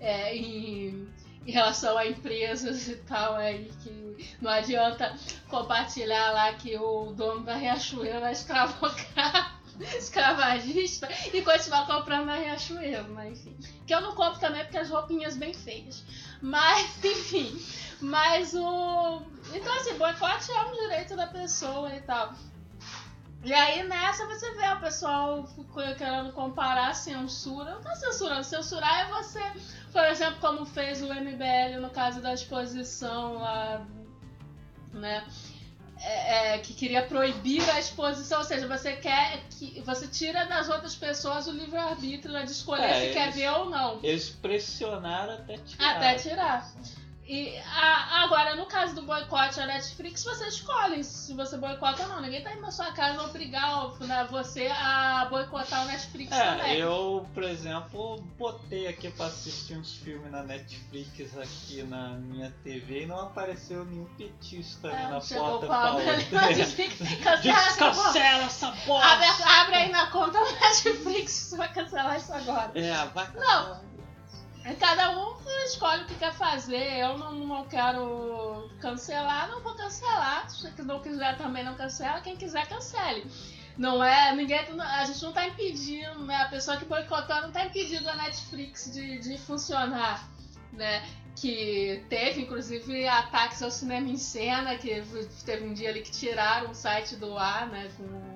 É, 0.00 0.34
em, 0.36 1.08
em 1.46 1.50
relação 1.50 1.98
a 1.98 2.06
empresas 2.06 2.88
e 2.88 2.96
tal, 2.96 3.34
aí 3.34 3.70
que 3.82 4.36
não 4.40 4.50
adianta 4.50 5.16
compartilhar 5.48 6.32
lá 6.32 6.52
que 6.54 6.76
o 6.76 7.12
dono 7.12 7.44
da 7.44 7.54
Riachuelo 7.54 8.24
é 8.24 8.32
escravocrata 8.32 9.62
escravagista 9.96 11.08
e 11.32 11.42
continuar 11.42 11.86
comprando 11.86 12.26
na 12.26 12.36
Riachuelo, 12.36 13.12
mas 13.14 13.40
enfim. 13.40 13.56
Que 13.86 13.94
eu 13.94 14.00
não 14.00 14.14
compro 14.14 14.40
também 14.40 14.62
porque 14.62 14.78
as 14.78 14.90
roupinhas 14.90 15.36
bem 15.36 15.54
feias. 15.54 16.02
Mas, 16.40 16.98
enfim. 17.04 17.60
Mas 18.00 18.54
o. 18.54 19.22
Então, 19.54 19.74
assim, 19.76 19.94
boicote 19.94 20.50
é 20.50 20.60
um 20.64 20.72
direito 20.72 21.16
da 21.16 21.26
pessoa 21.26 21.94
e 21.94 22.00
tal. 22.02 22.34
E 23.44 23.52
aí 23.52 23.82
nessa 23.82 24.24
você 24.26 24.52
vê 24.54 24.68
o 24.68 24.80
pessoal 24.80 25.48
querendo 25.98 26.32
comparar 26.32 26.94
censura. 26.94 27.72
Não 27.74 27.80
tá 27.80 27.94
censurando, 27.96 28.44
censurar 28.44 29.00
é 29.00 29.22
você, 29.22 29.40
por 29.92 30.04
exemplo, 30.04 30.36
como 30.40 30.64
fez 30.64 31.02
o 31.02 31.06
MBL 31.06 31.80
no 31.80 31.90
caso 31.90 32.20
da 32.20 32.32
exposição 32.32 33.34
lá, 33.34 33.84
né? 34.92 35.24
É, 36.04 36.54
é, 36.54 36.58
que 36.58 36.74
queria 36.74 37.02
proibir 37.06 37.62
a 37.70 37.78
exposição, 37.78 38.40
ou 38.40 38.44
seja, 38.44 38.66
você 38.66 38.96
quer 38.96 39.40
que 39.50 39.80
você 39.82 40.08
tira 40.08 40.46
das 40.46 40.68
outras 40.68 40.96
pessoas 40.96 41.46
o 41.46 41.52
livre 41.52 41.76
arbítrio 41.76 42.44
de 42.44 42.50
escolher 42.50 42.82
é, 42.82 42.94
se 42.94 43.02
eles, 43.02 43.14
quer 43.14 43.30
ver 43.30 43.50
ou 43.50 43.70
não. 43.70 44.00
Eles 44.02 44.28
pressionaram 44.30 45.34
até 45.34 45.58
tirar. 45.58 45.96
Até 45.96 46.14
tirar. 46.16 46.72
E 47.24 47.56
a, 47.58 48.24
agora, 48.24 48.56
no 48.56 48.66
caso 48.66 48.96
do 48.96 49.02
boicote 49.02 49.60
à 49.60 49.66
Netflix, 49.66 50.24
você 50.24 50.48
escolhe 50.48 51.04
se 51.04 51.32
você 51.34 51.56
boicota 51.56 52.02
ou 52.02 52.08
não. 52.08 52.20
Ninguém 52.20 52.42
tá 52.42 52.52
indo 52.52 52.62
na 52.62 52.70
sua 52.72 52.92
casa 52.92 53.22
obrigar 53.22 53.96
né, 54.00 54.26
você 54.28 54.66
a 54.66 55.26
boicotar 55.30 55.84
o 55.84 55.86
Netflix 55.86 56.32
é, 56.32 56.44
também. 56.44 56.78
Eu, 56.78 57.26
por 57.32 57.44
exemplo, 57.44 58.20
botei 58.36 58.88
aqui 58.88 59.08
pra 59.10 59.26
assistir 59.26 59.74
uns 59.74 59.94
filmes 59.96 60.32
na 60.32 60.42
Netflix 60.42 61.38
aqui 61.38 61.84
na 61.84 62.08
minha 62.10 62.52
TV 62.64 63.02
e 63.02 63.06
não 63.06 63.20
apareceu 63.20 63.84
nenhum 63.84 64.06
petista 64.16 64.88
ali 64.88 64.96
é, 64.96 65.08
na 65.08 65.20
porta 65.20 65.66
falando. 65.66 66.02
Cancela 67.78 68.44
essa 68.44 68.72
porra! 68.84 69.06
Abre, 69.06 69.26
abre 69.44 69.74
aí 69.76 69.90
na 69.90 70.06
conta 70.08 70.38
do 70.40 70.52
Netflix, 70.60 71.32
você 71.32 71.56
vai 71.56 71.72
cancelar 71.72 72.16
isso 72.16 72.32
agora. 72.32 72.72
É, 72.74 73.06
vai 73.06 73.26
cancelar. 73.26 73.68
Não. 73.68 73.91
Cada 74.78 75.10
um 75.18 75.34
escolhe 75.64 76.02
o 76.02 76.06
que 76.06 76.14
quer 76.14 76.32
fazer. 76.32 76.98
Eu 76.98 77.18
não, 77.18 77.32
não 77.32 77.64
quero 77.66 78.70
cancelar, 78.80 79.50
não 79.50 79.60
vou 79.60 79.74
cancelar. 79.74 80.48
Se 80.48 80.70
não 80.82 81.00
quiser 81.00 81.36
também 81.36 81.64
não 81.64 81.74
cancela. 81.74 82.20
Quem 82.20 82.36
quiser, 82.36 82.68
cancele. 82.68 83.28
Não 83.76 84.02
é. 84.02 84.34
Ninguém. 84.34 84.60
A 84.80 85.04
gente 85.04 85.22
não 85.22 85.32
tá 85.32 85.46
impedindo, 85.46 86.24
né? 86.24 86.36
A 86.36 86.48
pessoa 86.48 86.76
que 86.76 86.84
boicotou 86.84 87.42
não 87.42 87.50
tá 87.50 87.64
impedindo 87.64 88.08
a 88.08 88.14
Netflix 88.14 88.92
de, 88.92 89.18
de 89.18 89.36
funcionar. 89.38 90.28
Né? 90.72 91.04
Que 91.34 92.04
teve, 92.08 92.42
inclusive, 92.42 93.06
ataques 93.08 93.62
ao 93.62 93.70
cinema 93.70 94.08
em 94.08 94.16
cena, 94.16 94.76
que 94.76 95.02
teve 95.44 95.64
um 95.64 95.74
dia 95.74 95.88
ali 95.88 96.02
que 96.02 96.10
tiraram 96.10 96.70
o 96.70 96.74
site 96.74 97.16
do 97.16 97.36
ar, 97.36 97.66
né? 97.68 97.90
Com 97.96 98.31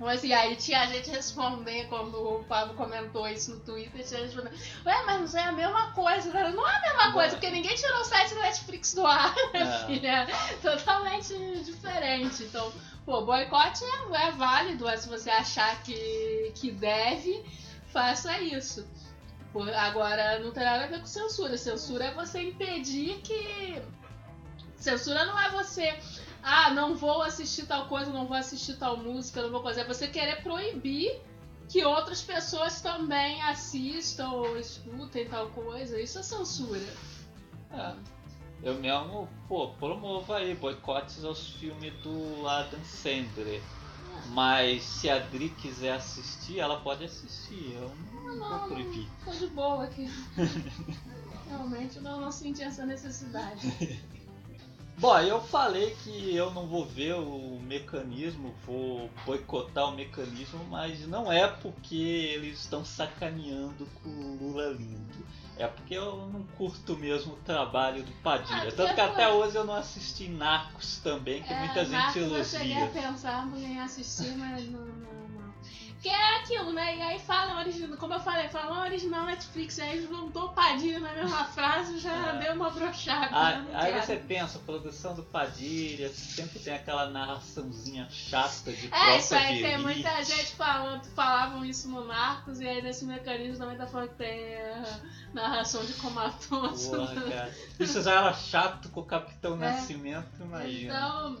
mas 0.00 0.24
e 0.24 0.32
aí 0.32 0.56
tinha 0.56 0.86
gente 0.86 1.10
responder 1.10 1.86
quando 1.88 2.14
o 2.16 2.44
Pablo 2.44 2.74
comentou 2.74 3.28
isso 3.28 3.52
no 3.52 3.60
Twitter, 3.60 4.04
tinha 4.04 4.20
gente 4.20 4.34
respondendo, 4.34 4.58
ué, 4.86 5.02
mas 5.04 5.32
não 5.34 5.40
é 5.40 5.44
a 5.44 5.52
mesma 5.52 5.92
coisa, 5.92 6.30
cara. 6.32 6.50
Não 6.50 6.66
é 6.68 6.76
a 6.76 6.80
mesma 6.80 7.12
coisa, 7.12 7.30
porque 7.36 7.50
ninguém 7.50 7.74
tirou 7.76 8.00
o 8.00 8.04
site 8.04 8.34
da 8.34 8.40
Netflix 8.40 8.94
do 8.94 9.06
ar, 9.06 9.34
né, 9.52 9.60
é. 9.82 9.86
filha? 9.86 10.26
Totalmente 10.62 11.34
diferente. 11.64 12.44
Então, 12.44 12.72
pô, 13.04 13.22
boicote 13.22 13.84
é, 13.84 14.26
é 14.26 14.30
válido, 14.32 14.88
é 14.88 14.96
se 14.96 15.08
você 15.08 15.30
achar 15.30 15.82
que, 15.82 16.52
que 16.56 16.70
deve 16.72 17.44
faça 17.92 18.38
isso. 18.40 18.86
Por- 19.52 19.68
Agora, 19.74 20.38
não 20.38 20.52
tem 20.52 20.64
nada 20.64 20.84
a 20.84 20.86
ver 20.86 21.00
com 21.00 21.06
censura. 21.06 21.58
Censura 21.58 22.04
é 22.06 22.14
você 22.14 22.40
impedir 22.40 23.16
que. 23.22 23.82
Censura 24.76 25.24
não 25.26 25.38
é 25.38 25.50
você. 25.50 25.98
Ah, 26.42 26.70
não 26.70 26.96
vou 26.96 27.22
assistir 27.22 27.66
tal 27.66 27.86
coisa, 27.86 28.10
não 28.10 28.26
vou 28.26 28.36
assistir 28.36 28.76
tal 28.76 28.96
música, 28.96 29.42
não 29.42 29.50
vou 29.50 29.62
fazer. 29.62 29.84
Você 29.86 30.08
querer 30.08 30.42
proibir 30.42 31.20
que 31.68 31.84
outras 31.84 32.22
pessoas 32.22 32.80
também 32.80 33.40
assistam 33.42 34.30
ou 34.30 34.58
escutem 34.58 35.28
tal 35.28 35.48
coisa. 35.50 36.00
Isso 36.00 36.18
é 36.18 36.22
censura. 36.22 36.94
É. 37.72 37.94
Eu 38.62 38.74
mesmo, 38.74 39.28
pô, 39.48 39.68
promovo 39.68 40.32
aí 40.32 40.54
boicotes 40.54 41.24
aos 41.24 41.48
filmes 41.50 41.92
do 42.02 42.46
Adam 42.46 42.80
Sandler. 42.84 43.62
Mas 44.32 44.82
se 44.82 45.08
a 45.08 45.18
Dri 45.18 45.48
quiser 45.48 45.92
assistir, 45.92 46.58
ela 46.58 46.80
pode 46.80 47.04
assistir. 47.04 47.74
Eu 47.74 47.90
não, 48.12 48.36
Não, 48.36 48.58
vou 48.58 48.68
proibir. 48.68 49.08
Tô 49.24 49.30
de 49.30 49.46
boa 49.48 49.84
aqui. 49.84 50.10
Realmente 51.48 51.96
eu 51.96 52.02
não, 52.02 52.20
não 52.20 52.30
senti 52.30 52.62
essa 52.62 52.84
necessidade. 52.84 53.66
Bom, 55.00 55.18
eu 55.20 55.40
falei 55.40 55.96
que 56.04 56.36
eu 56.36 56.50
não 56.50 56.66
vou 56.66 56.84
ver 56.84 57.14
o 57.14 57.58
mecanismo, 57.62 58.54
vou 58.66 59.08
boicotar 59.24 59.88
o 59.88 59.92
mecanismo, 59.96 60.62
mas 60.70 61.08
não 61.08 61.32
é 61.32 61.48
porque 61.48 61.96
eles 61.96 62.60
estão 62.60 62.84
sacaneando 62.84 63.88
com 64.02 64.10
o 64.10 64.36
Lula 64.38 64.66
lindo. 64.72 65.24
É 65.56 65.66
porque 65.66 65.94
eu 65.94 66.28
não 66.30 66.42
curto 66.58 66.96
mesmo 66.98 67.32
o 67.32 67.36
trabalho 67.36 68.02
do 68.02 68.12
Padilha. 68.22 68.68
Ah, 68.68 68.72
Tanto 68.76 68.94
que 68.94 69.00
até 69.00 69.28
hoje 69.30 69.56
eu 69.56 69.64
não 69.64 69.74
assisti 69.74 70.28
Narcos 70.28 70.98
também, 70.98 71.42
que 71.42 71.52
É, 71.52 71.58
muita 71.58 71.82
gente 71.84 71.92
Narcos 71.92 72.22
Eu 72.32 72.44
cheguei 72.44 72.76
a 72.76 72.80
elogia. 72.80 73.02
pensar 73.02 73.48
em 73.56 73.80
assistir, 73.80 74.36
mas 74.36 74.70
não, 74.70 74.80
não. 74.80 75.19
Que 76.00 76.08
é 76.08 76.36
aquilo, 76.38 76.72
né? 76.72 76.96
E 76.96 77.02
aí 77.02 77.18
falam 77.18 77.58
original, 77.58 77.98
como 77.98 78.14
eu 78.14 78.20
falei, 78.20 78.48
falam 78.48 78.80
original 78.80 79.26
Netflix, 79.26 79.78
aí 79.78 80.00
juntou 80.06 80.48
Padilha 80.48 80.98
na 80.98 81.12
mesma 81.12 81.44
frase 81.44 81.98
já 81.98 82.10
É. 82.34 82.38
deu 82.38 82.54
uma 82.54 82.70
brochada. 82.70 83.28
Ah, 83.30 83.58
né? 83.58 83.70
Aí 83.74 83.92
quero. 83.92 84.06
você 84.06 84.16
pensa, 84.16 84.58
produção 84.60 85.14
do 85.14 85.22
Padilha 85.22 86.08
sempre 86.08 86.58
tem 86.58 86.74
aquela 86.74 87.10
narraçãozinha 87.10 88.08
chata 88.10 88.72
de 88.72 88.88
É, 88.94 89.18
isso 89.18 89.34
aí 89.34 89.56
de 89.56 89.62
tem 89.62 89.72
elite. 89.74 89.82
muita 89.82 90.24
gente 90.24 90.56
falando, 90.56 91.04
falavam 91.14 91.64
isso 91.66 91.86
no 91.90 92.02
Narcos, 92.06 92.60
e 92.60 92.66
aí 92.66 92.80
nesse 92.80 93.04
mecanismo 93.04 93.58
também 93.58 93.76
tá 93.76 93.86
falando 93.86 94.08
que 94.08 94.14
tem 94.14 94.56
narração 95.34 95.84
de 95.84 95.92
comatoso. 95.94 96.90
Porra, 96.96 97.14
cara. 97.20 97.54
Isso 97.78 98.02
já 98.02 98.12
era 98.12 98.32
chato 98.32 98.88
com 98.88 99.00
o 99.00 99.04
Capitão 99.04 99.52
É. 99.62 99.70
Nascimento, 99.70 100.28
imagina. 100.40 100.94
Então, 100.94 101.38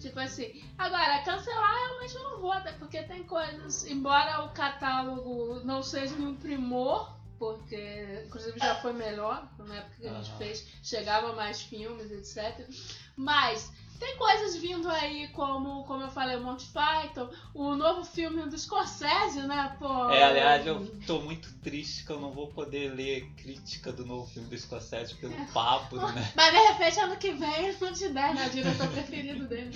tipo 0.00 0.18
assim, 0.18 0.62
agora, 0.76 1.22
cancelar 1.22 1.74
realmente 1.74 2.14
eu 2.14 2.24
não 2.24 2.40
vou, 2.40 2.52
até 2.52 2.72
porque 2.72 3.02
tem 3.02 3.22
coisas, 3.22 3.84
embora 3.84 4.44
o 4.44 4.50
catálogo 4.50 5.60
não 5.64 5.82
seja 5.82 6.14
um 6.14 6.34
primor, 6.34 7.16
porque 7.38 8.24
inclusive 8.26 8.58
já 8.58 8.74
foi 8.76 8.92
melhor, 8.92 9.48
na 9.58 9.76
época 9.76 9.96
que 10.00 10.08
a 10.08 10.14
gente 10.14 10.36
fez, 10.38 10.66
chegava 10.82 11.32
mais 11.34 11.62
filmes, 11.62 12.10
etc. 12.10 12.68
Mas 13.16 13.72
tem 14.00 14.16
coisas 14.16 14.56
vindo 14.56 14.88
aí, 14.88 15.28
como, 15.28 15.84
como 15.84 16.02
eu 16.02 16.10
falei, 16.10 16.36
o 16.36 16.42
Monty 16.42 16.66
Python, 16.72 17.28
o 17.54 17.76
novo 17.76 18.02
filme 18.02 18.42
do 18.48 18.58
Scorsese, 18.58 19.42
né? 19.42 19.76
Pô, 19.78 20.08
É, 20.10 20.24
aliás, 20.24 20.66
eu 20.66 20.86
tô 21.06 21.20
muito 21.20 21.52
triste 21.62 22.04
que 22.06 22.10
eu 22.10 22.18
não 22.18 22.32
vou 22.32 22.48
poder 22.48 22.94
ler 22.94 23.30
crítica 23.36 23.92
do 23.92 24.06
novo 24.06 24.26
filme 24.32 24.48
do 24.48 24.58
Scorsese 24.58 25.14
pelo 25.16 25.34
papo, 25.52 25.96
né? 25.96 26.32
Mas 26.34 26.50
de 26.50 26.58
repente 26.58 26.98
ano 27.00 27.16
que 27.16 27.32
vem 27.32 27.66
ele 27.66 27.76
não 27.78 27.92
te 27.92 28.08
der, 28.08 28.34
né? 28.34 28.46
O 28.46 28.50
diretor 28.50 28.88
preferido 28.90 29.46
dele. 29.46 29.70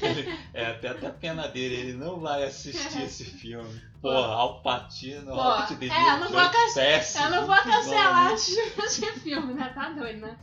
Ele- 0.00 0.38
é 0.54 0.66
até 0.66 0.88
até 0.88 1.10
pena 1.10 1.48
dele, 1.48 1.74
ele 1.74 1.92
não 1.94 2.20
vai 2.20 2.44
assistir 2.44 3.02
esse 3.02 3.24
filme. 3.24 3.82
Porra, 4.00 4.28
Alpatino, 4.34 5.34
Robert 5.34 5.76
De 5.76 5.90
é, 5.90 6.10
eu 6.10 6.18
não 6.20 6.28
vou 6.30 6.48
can-. 6.50 7.24
Eu 7.24 7.30
não 7.30 7.46
vou 7.48 7.56
cancelar 7.56 8.24
nome. 8.26 8.34
esse 8.36 9.12
filme, 9.14 9.54
né? 9.54 9.72
Tá 9.74 9.88
doido, 9.90 10.20
né? 10.20 10.38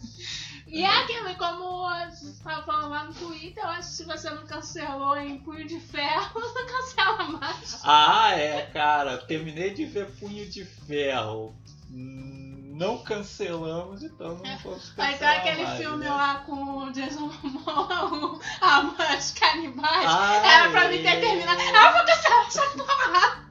E 0.67 0.83
é 0.83 0.89
aquilo, 0.89 1.35
como 1.35 1.85
a 1.85 2.09
gente 2.09 2.39
tava 2.43 2.63
falando 2.63 2.89
lá 2.89 3.03
no 3.03 3.13
Twitter, 3.13 3.63
eu 3.63 3.69
acho 3.69 3.89
que 3.89 3.95
se 3.95 4.03
você 4.03 4.29
não 4.31 4.45
cancelou 4.47 5.15
em 5.17 5.37
Punho 5.39 5.67
de 5.67 5.79
Ferro, 5.79 6.39
não 6.41 6.65
cancela 6.65 7.23
mais. 7.39 7.79
Ah, 7.83 8.31
é, 8.31 8.63
cara, 8.73 9.17
terminei 9.19 9.73
de 9.73 9.85
ver 9.85 10.09
Punho 10.19 10.49
de 10.49 10.65
Ferro. 10.65 11.55
Não 11.89 12.97
cancelamos, 12.97 14.03
então 14.03 14.35
não 14.43 14.57
posso 14.57 14.93
cancelar 14.95 15.09
Aí 15.09 15.17
tá 15.17 15.31
aquele 15.33 15.63
mais, 15.63 15.77
filme 15.79 16.03
né? 16.03 16.09
lá 16.09 16.35
com 16.39 16.53
o 16.79 16.91
Jason 16.91 17.31
Momoa, 17.41 18.39
a 18.59 19.15
os 19.17 19.31
canibais. 19.39 20.05
Ah, 20.05 20.41
Era 20.45 20.69
pra 20.71 20.89
mim 20.89 20.97
ter 20.97 21.07
é. 21.07 21.19
terminado. 21.21 21.61
Ah, 21.61 21.87
eu 21.87 21.93
vou 21.93 22.05
cancelar 22.05 22.47
essa 22.47 22.69
porra! 22.71 23.44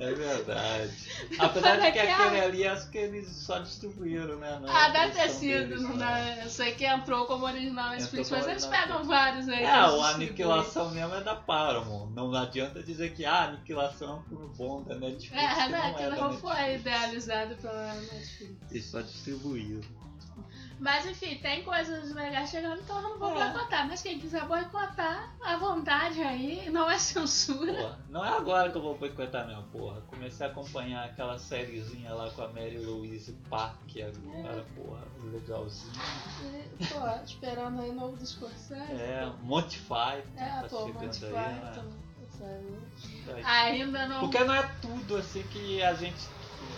É 0.00 0.14
verdade. 0.14 0.92
Apesar 1.38 1.76
de 1.76 1.92
que 1.92 1.98
aquele 1.98 2.40
ali, 2.40 2.66
acho 2.66 2.90
que 2.90 2.96
eles 2.96 3.28
só 3.28 3.58
distribuíram, 3.58 4.36
né? 4.36 4.58
Não 4.60 4.66
é 4.68 4.72
Ah, 4.72 4.88
deve 4.88 5.12
ter 5.12 5.28
sido. 5.28 5.80
Não 5.82 5.94
né? 5.94 6.36
dá, 6.38 6.44
eu 6.44 6.48
sei 6.48 6.72
que 6.72 6.86
entrou 6.86 7.26
como 7.26 7.44
original 7.44 7.90
Netflix, 7.90 8.30
mas 8.30 8.46
eles 8.48 8.64
pegam 8.64 9.04
vários 9.04 9.46
aí. 9.48 9.62
É, 9.62 9.86
o. 9.88 10.00
Aniquilação 10.02 10.90
mesmo 10.90 11.14
é 11.14 11.22
da 11.22 11.36
Paramount. 11.36 12.10
Não 12.14 12.34
adianta 12.34 12.82
dizer 12.82 13.12
que 13.12 13.26
ah, 13.26 13.44
Aniquilação 13.44 14.08
é 14.10 14.14
um 14.14 14.22
filme 14.22 14.54
bom 14.56 14.82
da 14.82 14.94
Netflix. 14.94 15.32
É, 15.32 15.56
né? 15.56 15.68
não 15.68 15.78
é 15.78 15.90
Aquilo 15.90 16.10
da 16.10 16.16
não 16.16 16.32
foi 16.38 16.74
idealizado 16.76 17.54
pela 17.56 17.94
Netflix. 17.94 18.70
Eles 18.70 18.84
só 18.86 19.00
distribuíram. 19.02 19.99
Mas 20.80 21.04
enfim, 21.04 21.36
tem 21.36 21.62
coisas 21.62 22.14
legais 22.14 22.48
chegando, 22.48 22.80
então 22.80 22.96
eu 22.96 23.02
não 23.02 23.18
vou 23.18 23.36
É. 23.36 23.52
boicotar. 23.52 23.86
Mas 23.86 24.00
quem 24.00 24.18
quiser 24.18 24.46
boicotar, 24.46 25.30
à 25.44 25.56
vontade 25.56 26.22
aí, 26.22 26.70
não 26.70 26.90
é 26.90 26.98
censura. 26.98 27.74
Porra, 27.74 27.98
não 28.08 28.24
é 28.24 28.30
agora 28.30 28.70
que 28.70 28.78
eu 28.78 28.82
vou 28.82 28.96
boicotar 28.96 29.46
mesmo, 29.46 29.62
porra. 29.64 30.00
Comecei 30.08 30.46
a 30.46 30.48
acompanhar 30.48 31.04
aquela 31.04 31.38
sériezinha 31.38 32.14
lá 32.14 32.30
com 32.30 32.42
a 32.42 32.48
Mary 32.48 32.78
Louise 32.78 33.32
Park 33.50 33.90
agora, 33.98 34.64
porra, 34.74 35.02
legalzinho. 35.22 35.92
E, 36.42 36.86
Pô, 36.86 37.24
esperando 37.24 37.82
aí 37.82 37.92
novo 37.92 38.16
do 38.16 38.26
Scorsese. 38.26 38.92
É, 38.92 39.30
Monty 39.42 39.80
Python 39.80 40.30
É, 40.36 40.62
tá 40.62 40.68
pô, 40.68 40.86
Monty 40.88 41.24
aí, 41.26 41.32
né? 41.32 41.84
Vai 43.26 43.42
Ainda 43.44 44.08
não. 44.08 44.20
Porque 44.20 44.42
não 44.44 44.54
é 44.54 44.62
tudo 44.80 45.16
assim 45.18 45.42
que 45.42 45.82
a 45.82 45.92
gente 45.92 46.26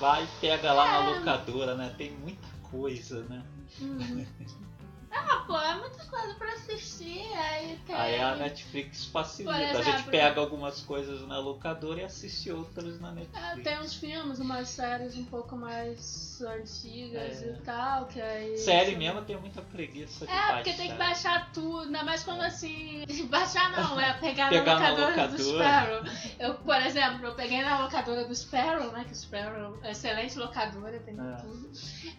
vai 0.01 0.25
e 0.25 0.29
pega 0.41 0.73
lá 0.73 0.91
na 0.91 1.05
É. 1.05 1.19
locadora, 1.19 1.77
né? 1.77 1.95
Tem 1.97 2.11
muita 2.11 2.49
coisa, 2.69 3.23
né? 3.25 3.45
Mm. 3.81 4.27
Ah, 5.15 5.45
pô, 5.47 5.59
é 5.59 5.75
muita 5.77 6.05
coisa 6.05 6.35
pra 6.35 6.53
assistir. 6.53 7.21
Aí 7.35 7.79
tem. 7.87 7.95
Aí 7.95 8.19
a 8.21 8.35
Netflix 8.37 9.05
facilita. 9.07 9.53
Por 9.55 9.63
a 9.63 9.83
gente 9.83 9.89
exemplo, 9.95 10.11
pega 10.11 10.41
algumas 10.41 10.81
coisas 10.81 11.27
na 11.29 11.39
locadora 11.39 12.01
e 12.01 12.05
assiste 12.05 12.51
outras 12.51 13.01
na 13.01 13.11
É, 13.11 13.13
Netflix. 13.13 13.63
tem 13.65 13.79
uns 13.81 13.95
filmes, 13.95 14.39
umas 14.39 14.69
séries 14.69 15.17
um 15.17 15.25
pouco 15.25 15.55
mais 15.57 16.41
antigas 16.43 17.43
É. 17.43 17.47
e 17.47 17.53
tal, 17.65 18.07
que 18.07 18.21
aí. 18.21 18.57
Série 18.59 18.97
mesmo 18.97 19.23
tenho 19.23 19.41
muita 19.41 19.61
preguiça 19.63 20.25
de 20.27 20.33
É, 20.33 20.35
baixar. 20.35 20.55
porque 20.57 20.73
tem 20.73 20.91
que 20.91 20.97
baixar 20.97 21.53
tudo, 21.53 21.83
ainda 21.83 22.05
mais 22.05 22.25
quando 22.25 22.41
assim. 22.43 23.05
Baixar 23.29 23.71
não, 23.73 24.01
é 24.01 24.13
pegar, 24.15 24.49
Pegar 24.49 24.75
na 24.79 24.81
na 24.81 24.91
locadora 24.91 25.29
do 25.29 25.43
locadora. 25.53 26.05
Sparrow. 26.05 26.37
Eu, 26.39 26.55
por 26.55 26.77
exemplo, 26.83 27.27
eu 27.27 27.35
peguei 27.35 27.63
na 27.63 27.83
locadora 27.85 28.25
do 28.25 28.35
Sparrow, 28.35 28.91
né? 28.93 29.05
Que 29.05 29.13
o 29.13 29.17
Sparrow 29.17 29.79
é 29.83 29.91
excelente 29.93 30.39
locadora, 30.39 30.99
tem 31.01 31.15
É. 31.15 31.37
tudo. 31.37 31.71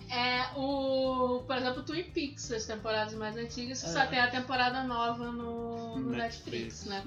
É 0.09 0.45
o. 0.55 1.43
Por 1.45 1.55
exemplo, 1.57 1.83
Twin 1.83 2.03
Peaks, 2.03 2.51
as 2.51 2.63
temporadas 2.83 3.13
mais 3.13 3.37
antigas, 3.37 3.81
que 3.81 3.89
É. 3.89 3.93
só 3.93 4.05
tem 4.07 4.19
a 4.19 4.29
temporada 4.29 4.83
nova 4.83 5.31
no, 5.31 5.97
no 5.97 6.09
Netflix, 6.11 6.83
Netflix. 6.83 6.85
né? 6.85 7.03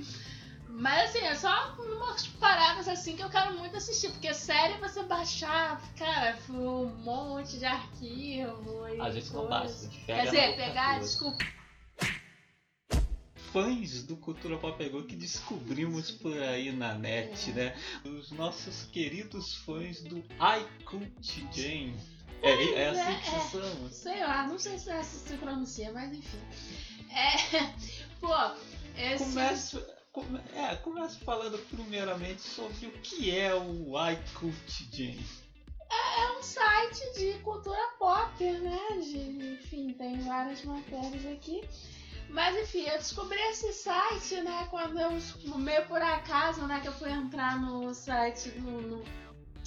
Mas 0.68 1.10
assim, 1.10 1.24
é 1.24 1.34
só 1.34 1.74
umas 1.78 2.26
paradas 2.26 2.88
assim 2.88 3.14
que 3.16 3.22
eu 3.22 3.30
quero 3.30 3.56
muito 3.58 3.76
assistir, 3.76 4.10
porque 4.10 4.32
série 4.34 4.78
você 4.78 5.02
baixar, 5.04 5.80
cara, 5.96 6.36
um 6.50 6.86
monte 7.02 7.58
de 7.58 7.64
arquivo 7.64 8.86
e 8.88 9.00
A 9.00 9.10
gente 9.10 9.26
não 9.32 9.46
coisa. 9.46 9.48
baixa, 9.48 9.74
a 9.74 9.78
gente 9.84 9.98
pega 10.04 10.22
Quer 10.22 10.24
dizer, 10.30 10.56
pegar, 10.56 10.98
desculpa. 11.00 11.44
Fãs 13.52 14.02
do 14.02 14.16
Cultura 14.18 14.58
Pop 14.58 14.76
Pegou 14.76 15.02
que 15.04 15.16
descobrimos 15.16 16.10
por 16.10 16.36
aí 16.42 16.72
na 16.72 16.94
net, 16.94 17.52
né? 17.52 17.74
Os 18.04 18.30
nossos 18.32 18.84
queridos 18.92 19.54
fãs 19.54 20.02
do 20.02 20.18
iCult 20.18 21.46
Jane. 21.54 21.96
É, 22.42 22.72
é 22.82 22.88
assim 22.88 23.20
que 23.30 23.36
é, 23.36 23.40
se 23.40 23.50
chama. 23.50 23.90
Sei 23.90 24.20
lá, 24.20 24.46
não 24.46 24.58
sei 24.58 24.78
se 24.78 24.90
é 24.90 24.98
assim 24.98 25.22
que 25.22 25.28
se 25.30 25.36
pronuncia, 25.36 25.92
mas 25.92 26.12
enfim. 26.12 26.38
É. 27.10 27.72
Pô, 28.20 28.34
esse. 28.96 29.24
Começo, 29.24 29.86
come, 30.12 30.40
é, 30.54 30.76
começo 30.76 31.18
falando 31.20 31.58
primeiramente 31.68 32.42
sobre 32.42 32.86
o 32.86 32.92
que 33.02 33.36
é 33.36 33.54
o 33.54 33.92
iCult 34.10 34.88
Jane. 34.92 35.26
É 35.90 36.38
um 36.38 36.42
site 36.42 37.12
de 37.16 37.38
cultura 37.40 37.78
pop, 37.98 38.42
né? 38.44 38.78
De, 39.00 39.54
enfim, 39.54 39.92
tem 39.92 40.18
várias 40.20 40.62
matérias 40.64 41.24
aqui. 41.26 41.62
Mas 42.28 42.56
enfim, 42.56 42.80
eu 42.88 42.98
descobri 42.98 43.38
esse 43.50 43.72
site, 43.72 44.40
né, 44.40 44.66
quando 44.68 44.98
eu, 44.98 45.10
meio 45.58 45.86
por 45.86 46.02
acaso, 46.02 46.66
né, 46.66 46.80
que 46.80 46.88
eu 46.88 46.92
fui 46.92 47.08
entrar 47.10 47.60
no 47.60 47.94
site 47.94 48.50
do. 48.50 48.70
no- 48.70 49.04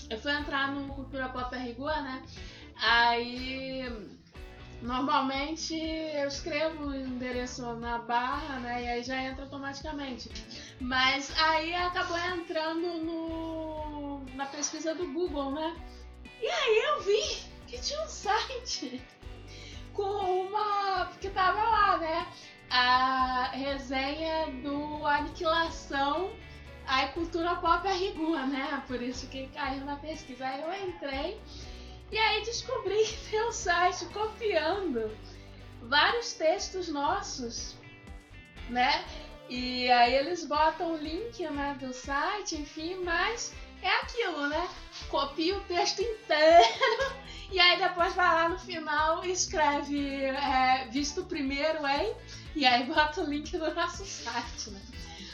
eu 0.10 0.20
fui 0.20 0.32
entrar 0.32 0.72
no 0.74 0.94
Cultura 0.94 1.30
Pop 1.30 1.56
Rigor, 1.56 2.02
né? 2.02 2.22
Aí 2.82 4.10
Normalmente 4.82 5.76
eu 5.76 6.28
escrevo 6.28 6.86
o 6.86 6.96
endereço 6.96 7.62
na 7.76 7.98
barra, 7.98 8.60
né? 8.60 8.84
E 8.84 8.88
aí 8.88 9.04
já 9.04 9.22
entra 9.22 9.44
automaticamente. 9.44 10.30
Mas 10.80 11.38
aí 11.38 11.76
acabou 11.76 12.18
entrando 12.18 12.88
no, 13.04 14.26
na 14.36 14.46
pesquisa 14.46 14.96
do 14.96 15.06
Google, 15.12 15.52
né? 15.52 15.76
E 16.42 16.48
aí 16.48 16.78
eu 16.78 17.02
vi 17.02 17.42
que 17.68 17.82
tinha 17.82 18.02
um 18.02 18.08
site 18.08 19.02
com 19.94 20.48
uma. 20.48 21.12
que 21.20 21.30
tava 21.30 21.62
lá, 21.62 21.98
né? 21.98 22.28
A 22.70 23.50
resenha 23.52 24.48
do 24.64 25.06
Aniquilação 25.06 26.32
a 26.90 27.08
cultura 27.10 27.56
pop 27.58 27.88
é 27.88 27.94
rigor, 27.94 28.48
né? 28.48 28.82
Por 28.88 29.00
isso 29.00 29.28
que 29.28 29.48
caiu 29.50 29.86
na 29.86 29.98
pesquisa. 29.98 30.48
Aí 30.48 30.62
eu 30.62 30.88
entrei 30.88 31.40
e 32.12 32.18
aí 32.18 32.44
descobri 32.44 33.04
que 33.06 33.30
tem 33.30 33.44
um 33.48 33.52
site 33.52 34.06
copiando 34.06 35.16
vários 35.84 36.34
textos 36.34 36.90
nossos, 36.90 37.76
né? 38.70 39.04
E 39.50 39.90
aí 39.92 40.14
eles 40.14 40.46
botam 40.46 40.94
o 40.94 40.98
link 40.98 41.44
né, 41.50 41.76
do 41.80 41.92
site, 41.94 42.56
enfim, 42.56 42.96
mas 43.04 43.54
é 43.82 43.90
aquilo, 44.02 44.48
né? 44.48 44.70
Copia 45.10 45.58
o 45.58 45.62
texto 45.62 46.02
inteiro 46.02 46.64
e 47.52 47.60
aí 47.60 47.80
depois 47.80 48.14
vai 48.14 48.28
lá 48.28 48.50
no 48.50 48.60
final 48.60 49.26
e 49.26 49.32
escreve 49.32 50.26
é, 50.26 50.88
visto 50.92 51.24
primeiro, 51.26 51.86
hein? 51.88 52.16
E 52.56 52.66
aí 52.66 52.86
bota 52.86 53.22
o 53.22 53.26
link 53.26 53.58
do 53.58 53.74
nosso 53.74 54.06
site, 54.06 54.72
né? 54.72 54.82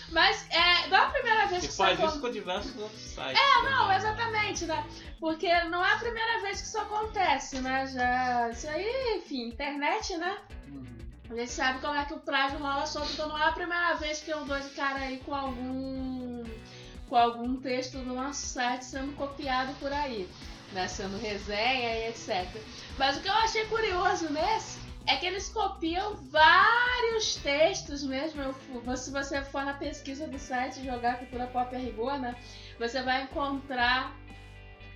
Mas 0.10 0.48
é, 0.52 0.88
não 0.88 0.98
é 0.98 1.02
a 1.02 1.10
primeira 1.10 1.48
vez 1.48 1.64
que 1.64 1.70
isso 1.70 1.78
faz 1.78 2.00
isso 2.00 2.20
com 2.20 2.30
diversos 2.30 2.76
outros 2.80 3.02
sites. 3.02 3.40
É, 3.40 3.56
também, 3.56 3.72
não, 3.72 3.88
né? 3.88 3.98
exatamente, 3.98 4.66
né? 4.66 4.86
Porque 5.20 5.64
não 5.66 5.84
é 5.84 5.94
a 5.94 5.98
primeira 5.98 6.42
vez 6.42 6.62
que 6.62 6.68
isso 6.68 6.78
acontece, 6.78 7.60
né? 7.60 7.88
Já. 7.88 8.50
Isso 8.50 8.68
aí, 8.68 9.18
enfim, 9.18 9.48
internet, 9.48 10.16
né? 10.18 10.38
Uhum. 10.68 10.86
A 11.30 11.36
gente 11.36 11.52
sabe 11.52 11.80
como 11.80 11.96
é 11.96 12.06
que 12.06 12.14
o 12.14 12.20
prazo 12.20 12.58
rola 12.58 12.86
solto, 12.86 13.12
então 13.14 13.30
não 13.30 13.38
é 13.38 13.48
a 13.48 13.52
primeira 13.52 13.96
vez 13.96 14.22
que 14.22 14.32
eu 14.32 14.46
dou 14.46 14.60
de 14.60 14.70
cara 14.70 15.00
aí 15.00 15.18
com 15.26 15.34
algum. 15.34 16.44
com 17.10 17.16
algum 17.16 17.56
texto 17.58 17.98
do 17.98 18.14
nosso 18.14 18.46
site 18.46 18.86
sendo 18.86 19.16
copiado 19.16 19.74
por 19.80 19.92
aí. 19.92 20.30
Né? 20.72 20.88
Sendo 20.88 21.18
resenha 21.18 21.96
e 21.96 22.10
etc. 22.10 22.48
Mas 22.98 23.18
o 23.18 23.22
que 23.22 23.28
eu 23.28 23.34
achei 23.34 23.66
curioso 23.66 24.30
nesse 24.30 24.85
é 25.08 25.16
que 25.18 25.26
eles 25.26 25.50
copiam 25.50 26.16
vários 26.32 27.36
textos 27.38 28.04
mesmo. 28.04 28.56
Se 28.98 29.12
você 29.12 29.42
for 29.44 29.64
na 29.64 29.74
pesquisa 29.74 30.28
do 30.28 30.40
site 30.40 30.84
jogar 30.84 31.20
Cultura 31.20 31.48
Pop 31.48 31.76
a 31.76 31.80
Rigor, 31.80 32.20
né? 32.20 32.36
Você 32.80 33.02
vai 33.04 33.24
encontrar 33.24 34.16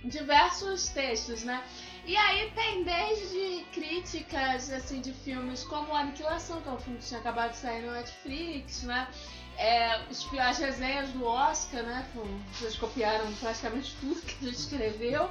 diversos 0.04 0.88
textos, 0.88 1.44
né? 1.44 1.62
E 2.06 2.16
aí 2.16 2.50
tem 2.52 2.82
desde 2.82 3.64
críticas 3.72 4.70
assim 4.72 5.00
de 5.00 5.12
filmes 5.12 5.62
como 5.64 5.94
Aniquilação, 5.94 6.60
que 6.62 6.68
é 6.68 6.72
um 6.72 6.78
filme 6.78 6.98
que 6.98 7.06
tinha 7.06 7.20
acabado 7.20 7.50
de 7.52 7.58
sair 7.58 7.82
no 7.82 7.92
Netflix, 7.92 8.82
né? 8.84 9.06
É, 9.58 9.92
as 10.40 10.58
resenhas 10.58 11.10
do 11.10 11.24
Oscar, 11.26 11.82
né? 11.82 12.08
com- 12.14 12.40
Vocês 12.54 12.76
copiaram 12.76 13.30
praticamente 13.34 13.94
tudo 14.00 14.20
que 14.22 14.46
gente 14.46 14.56
escreveu. 14.58 15.30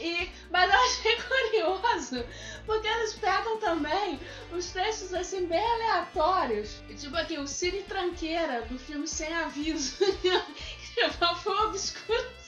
E, 0.00 0.30
mas 0.50 0.72
eu 0.72 0.78
achei 0.78 1.16
curioso, 1.22 2.24
porque 2.64 2.86
eles 2.86 3.14
pegam 3.14 3.58
também 3.58 4.20
os 4.52 4.70
textos 4.70 5.12
assim 5.12 5.46
bem 5.46 5.60
aleatórios. 5.60 6.82
Tipo 6.96 7.16
aqui, 7.16 7.38
o 7.38 7.46
Cine 7.46 7.82
Tranqueira, 7.82 8.62
do 8.62 8.78
filme 8.78 9.08
Sem 9.08 9.32
Aviso. 9.34 9.96
tipo, 10.94 11.34
foi 11.36 11.66
obscuro. 11.66 12.38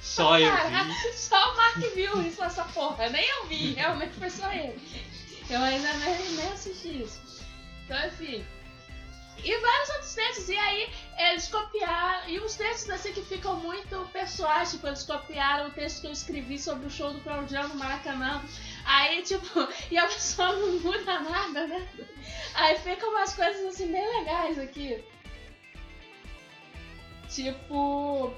Só 0.00 0.38
eu 0.38 0.50
vi. 0.50 1.12
Só 1.18 1.52
o 1.52 1.56
Mark 1.56 1.78
viu 1.94 2.22
isso, 2.22 2.42
essa 2.42 2.64
porra. 2.64 3.08
Nem 3.08 3.28
eu 3.28 3.46
vi, 3.46 3.74
realmente 3.74 4.14
foi 4.14 4.30
só 4.30 4.50
ele. 4.52 4.80
Eu 5.50 5.60
ainda 5.60 5.92
nem, 5.94 6.30
nem 6.32 6.48
assisti 6.52 7.02
isso. 7.02 7.20
Então, 7.84 8.06
enfim. 8.06 8.44
E 9.44 9.58
vários 9.58 9.90
outros 9.90 10.14
textos. 10.14 10.48
E 10.48 10.56
aí, 10.56 10.90
eles 11.18 11.48
copiaram. 11.48 12.28
E 12.28 12.38
os 12.38 12.54
textos 12.54 12.90
assim 12.90 13.12
que 13.12 13.22
ficam 13.22 13.56
muito 13.56 14.08
pessoais. 14.12 14.70
Tipo, 14.70 14.86
eles 14.86 15.02
copiaram 15.02 15.68
o 15.68 15.72
texto 15.72 16.00
que 16.00 16.06
eu 16.06 16.12
escrevi 16.12 16.58
sobre 16.58 16.86
o 16.86 16.90
show 16.90 17.12
do 17.12 17.20
Pearl 17.20 17.46
Jam 17.46 17.68
no 17.68 17.76
Maracanã. 17.76 18.42
Aí, 18.84 19.22
tipo, 19.22 19.68
e 19.90 19.98
a 19.98 20.06
pessoa 20.06 20.52
não 20.52 20.80
muda 20.80 21.20
nada, 21.20 21.66
né? 21.66 21.88
Aí 22.54 22.78
ficam 22.78 23.10
umas 23.10 23.34
coisas 23.34 23.64
assim 23.66 23.92
bem 23.92 24.18
legais 24.18 24.58
aqui. 24.58 25.04
Tipo. 27.28 28.32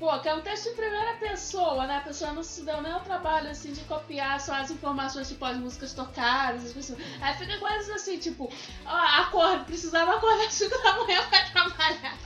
Pô, 0.00 0.18
que 0.18 0.30
é 0.30 0.34
um 0.34 0.40
texto 0.40 0.70
em 0.70 0.74
primeira 0.74 1.12
pessoa, 1.18 1.86
né? 1.86 1.98
A 1.98 2.00
pessoa 2.00 2.32
não 2.32 2.42
se 2.42 2.62
deu 2.62 2.80
nem 2.80 2.94
o 2.94 3.00
trabalho, 3.00 3.50
assim, 3.50 3.70
de 3.70 3.82
copiar 3.82 4.40
só 4.40 4.54
as 4.54 4.70
informações, 4.70 5.28
tipo, 5.28 5.44
as 5.44 5.58
músicas 5.58 5.92
tocadas, 5.92 6.64
as 6.64 6.72
pessoas. 6.72 6.98
Aí 7.20 7.34
fica 7.34 7.58
coisas 7.58 7.90
assim, 7.90 8.18
tipo, 8.18 8.50
ó, 8.86 8.96
acorda, 9.20 9.64
precisava 9.64 10.16
acordar 10.16 10.46
às 10.46 10.54
5 10.54 10.82
da 10.82 11.04
manhã 11.04 11.22
pra 11.28 11.44
trabalhar. 11.50 12.16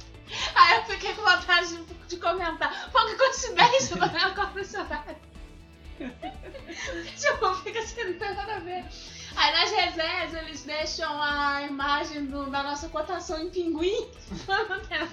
Aí 0.55 0.77
eu 0.77 0.85
fiquei 0.85 1.15
com 1.15 1.23
vontade 1.23 1.77
de, 1.77 1.95
de 2.07 2.17
comentar. 2.19 2.91
Pô, 2.93 3.07
que 3.07 3.17
coincidência, 3.17 3.97
eu 3.97 4.05
acordo 4.05 4.55
nesse 4.55 4.77
horário. 4.77 5.17
tipo, 5.99 7.55
fica 7.57 7.81
assim, 7.81 8.05
não 8.05 8.19
tem 8.21 8.35
nada 8.35 8.55
a 8.55 8.59
ver. 8.61 8.85
Aí 9.37 9.53
nas 9.53 9.71
resenhas 9.71 10.35
eles 10.35 10.63
deixam 10.63 11.21
a 11.23 11.63
imagem 11.63 12.27
do- 12.27 12.51
da 12.51 12.63
nossa 12.63 12.89
cotação 12.89 13.41
em 13.43 13.51
pinguim. 13.51 14.09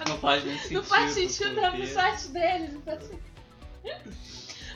Não 0.08 0.18
faz 0.18 0.44
nem 0.44 0.56
sentido. 0.58 0.74
não 0.74 0.84
faz 0.84 1.12
sentido 1.12 1.60
porque- 1.60 1.86
site 1.88 2.28
deles. 2.28 2.74
Então, 2.74 2.94
assim. 2.94 3.18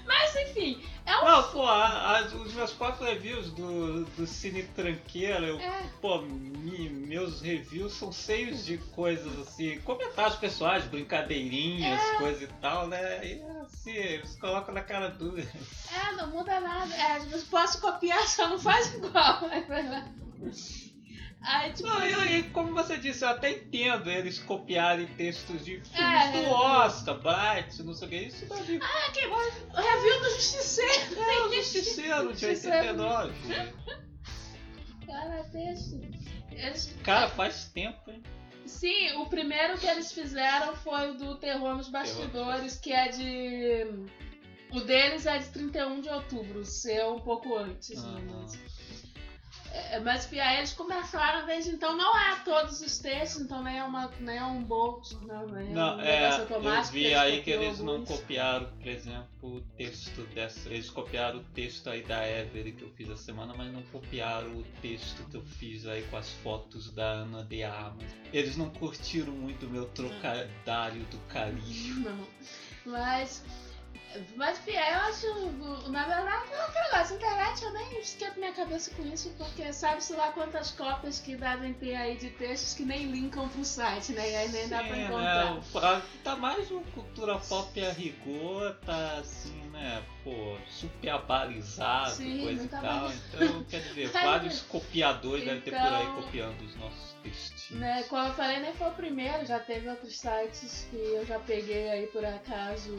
Mas 0.06 0.36
enfim, 0.36 0.80
é 1.04 1.16
um. 1.18 1.24
Não, 1.24 1.42
pô, 1.50 1.62
a- 1.66 2.18
a- 2.18 2.22
os 2.26 2.54
meus 2.54 2.72
quatro 2.72 3.04
reviews 3.04 3.50
do, 3.50 4.04
do 4.04 4.26
Cine 4.26 4.62
Tranqueira, 4.62 5.44
eu, 5.46 5.58
É, 5.58 5.82
pô, 6.00 6.18
mi- 6.22 6.88
meus 6.88 7.40
reviews 7.40 7.92
são 7.94 8.12
cheios 8.12 8.64
de 8.64 8.78
coisas 8.78 9.38
assim, 9.40 9.80
comentários 9.80 10.36
pessoais, 10.36 10.84
brincadeirinhas, 10.84 12.00
É. 12.00 12.16
coisa 12.16 12.44
e 12.44 12.46
tal, 12.60 12.86
né? 12.86 13.26
E 13.26 13.42
assim, 13.62 13.92
eles 13.92 14.36
colocam 14.36 14.72
na 14.74 14.82
cara 14.82 15.08
dura. 15.08 15.42
é, 15.42 16.12
não 16.12 16.28
muda 16.28 16.60
nada. 16.60 16.94
É, 16.94 17.18
posso 17.50 17.80
copiar, 17.80 18.26
só 18.28 18.48
não 18.48 18.58
faz 18.58 18.94
igual. 18.94 19.40
Aí 21.42 21.72
tipo. 21.72 21.88
Não, 21.88 22.04
e, 22.26 22.42
como 22.50 22.72
você 22.74 22.96
disse, 22.96 23.24
eu 23.24 23.28
até 23.28 23.50
entendo 23.52 24.10
eles 24.10 24.38
copiarem 24.40 25.06
textos 25.06 25.64
de 25.64 25.80
filmes 25.80 25.94
É, 25.94 26.32
do 26.32 26.50
Oscar, 26.50 27.18
Bright, 27.18 27.82
não 27.82 27.94
sei 27.94 28.06
o 28.06 28.10
que, 28.10 28.16
isso 28.16 28.46
deve 28.46 28.80
Ah, 28.82 29.10
que 29.12 29.26
o 29.26 29.34
review 29.76 30.20
do 30.20 30.30
Justiceiro. 30.30 31.20
É 31.20 31.42
o 31.42 31.52
Justiceiro 31.52 32.32
de 32.32 32.40
Justiceiro. 32.40 32.76
89. 32.78 33.32
Cara, 35.06 35.44
texto. 35.44 36.00
Eles 36.50 36.96
Cara, 37.04 37.28
faz 37.28 37.68
tempo, 37.68 38.10
hein? 38.10 38.22
Sim, 38.64 39.12
o 39.18 39.26
primeiro 39.26 39.78
que 39.78 39.86
eles 39.86 40.10
fizeram 40.12 40.74
foi 40.74 41.10
o 41.10 41.14
do 41.14 41.36
Terror 41.36 41.76
nos 41.76 41.88
Bastidores, 41.88 42.76
que 42.76 42.92
é 42.92 43.08
de. 43.08 44.06
O 44.72 44.80
deles 44.80 45.26
é 45.26 45.38
de 45.38 45.48
31 45.50 46.00
de 46.00 46.08
outubro, 46.08 46.60
o 46.60 46.64
seu 46.64 47.14
um 47.14 47.20
pouco 47.20 47.56
antes. 47.56 48.02
né, 48.02 48.08
Aham. 48.08 48.46
Mas- 49.76 49.92
É, 49.92 50.00
mas 50.00 50.32
aí 50.32 50.56
eles 50.58 50.72
começaram 50.72 51.46
desde 51.46 51.70
então, 51.70 51.96
não 51.96 52.16
é 52.18 52.36
todos 52.44 52.80
os 52.80 52.98
textos, 52.98 53.42
então 53.42 53.62
nem 53.62 53.78
é, 53.78 53.84
uma, 53.84 54.10
nem 54.20 54.36
é 54.38 54.44
um 54.44 54.62
bolt, 54.62 55.12
não, 55.22 55.46
nem 55.48 55.70
é 55.70 55.74
Não, 55.74 55.96
um 55.96 56.00
é, 56.00 56.46
eu 56.50 56.82
vi 56.90 57.14
aí 57.14 57.42
que 57.42 57.50
eles 57.50 57.78
não 57.80 57.94
alguns. 57.94 58.08
copiaram, 58.08 58.66
por 58.78 58.86
exemplo, 58.88 59.26
o 59.42 59.60
texto 59.76 60.22
dessa. 60.34 60.68
Eles 60.68 60.90
copiaram 60.90 61.38
o 61.40 61.44
texto 61.54 61.88
aí 61.88 62.02
da 62.02 62.26
Every 62.28 62.72
que 62.72 62.82
eu 62.82 62.90
fiz 62.90 63.08
a 63.10 63.16
semana, 63.16 63.54
mas 63.56 63.72
não 63.72 63.82
copiaram 63.84 64.50
o 64.56 64.62
texto 64.82 65.24
que 65.30 65.36
eu 65.36 65.42
fiz 65.42 65.86
aí 65.86 66.02
com 66.10 66.16
as 66.16 66.30
fotos 66.42 66.90
da 66.92 67.04
Ana 67.06 67.44
de 67.44 67.62
Armas. 67.62 68.04
Eles 68.32 68.56
não 68.56 68.70
curtiram 68.70 69.32
muito 69.32 69.66
o 69.66 69.70
meu 69.70 69.86
trocadilho 69.86 71.04
do 71.10 71.18
carinho. 71.28 72.00
Não. 72.00 72.26
Mas. 72.84 73.44
Mas, 74.34 74.58
Pia, 74.60 74.80
eu 74.92 75.00
acho. 75.00 75.90
Na 75.90 76.04
verdade, 76.06 76.46
não 76.50 76.70
tem 76.72 76.82
negócio. 76.84 77.16
Internet 77.16 77.62
eu 77.64 77.72
nem 77.72 77.98
esquento 78.00 78.38
minha 78.38 78.52
cabeça 78.52 78.90
com 78.94 79.06
isso, 79.06 79.30
porque 79.36 79.72
sabe-se 79.72 80.14
lá 80.14 80.32
quantas 80.32 80.70
cópias 80.70 81.18
que 81.18 81.36
devem 81.36 81.74
ter 81.74 81.94
aí 81.96 82.16
de 82.16 82.30
textos 82.30 82.74
que 82.74 82.82
nem 82.82 83.10
linkam 83.10 83.48
pro 83.48 83.64
site, 83.64 84.12
né? 84.12 84.30
E 84.30 84.36
aí 84.36 84.48
nem 84.48 84.68
dá 84.68 84.82
pra 84.82 84.94
Sim, 84.94 85.04
encontrar. 85.04 85.54
né? 85.54 85.62
pra- 85.72 86.02
Tá 86.24 86.36
mais 86.36 86.70
uma 86.70 86.82
cultura 86.94 87.38
pop 87.38 87.84
a 87.84 87.92
rigor, 87.92 88.74
tá 88.86 89.18
assim, 89.18 89.60
né? 89.70 90.02
Pô, 90.24 90.56
super 90.68 91.10
abalizado, 91.10 92.10
Sim, 92.16 92.38
coisa 92.42 92.52
e 92.52 92.56
muita 92.56 92.78
tal. 92.80 93.10
Então, 93.12 93.64
quer 93.64 93.80
dizer, 93.82 94.08
vários 94.12 94.60
copiadores 94.62 95.44
devem 95.44 95.60
ter 95.60 95.70
por 95.70 95.78
aí 95.80 96.02
então- 96.04 96.22
copiando 96.22 96.60
os 96.62 96.74
nossos 96.76 97.15
Né, 97.70 98.02
como 98.04 98.26
eu 98.26 98.34
falei, 98.34 98.60
nem 98.60 98.72
foi 98.74 98.88
o 98.88 98.92
primeiro, 98.92 99.44
já 99.44 99.58
teve 99.58 99.88
outros 99.88 100.16
sites 100.18 100.86
que 100.90 100.96
eu 100.96 101.24
já 101.26 101.38
peguei 101.38 101.88
aí 101.90 102.06
por 102.08 102.24
acaso. 102.24 102.94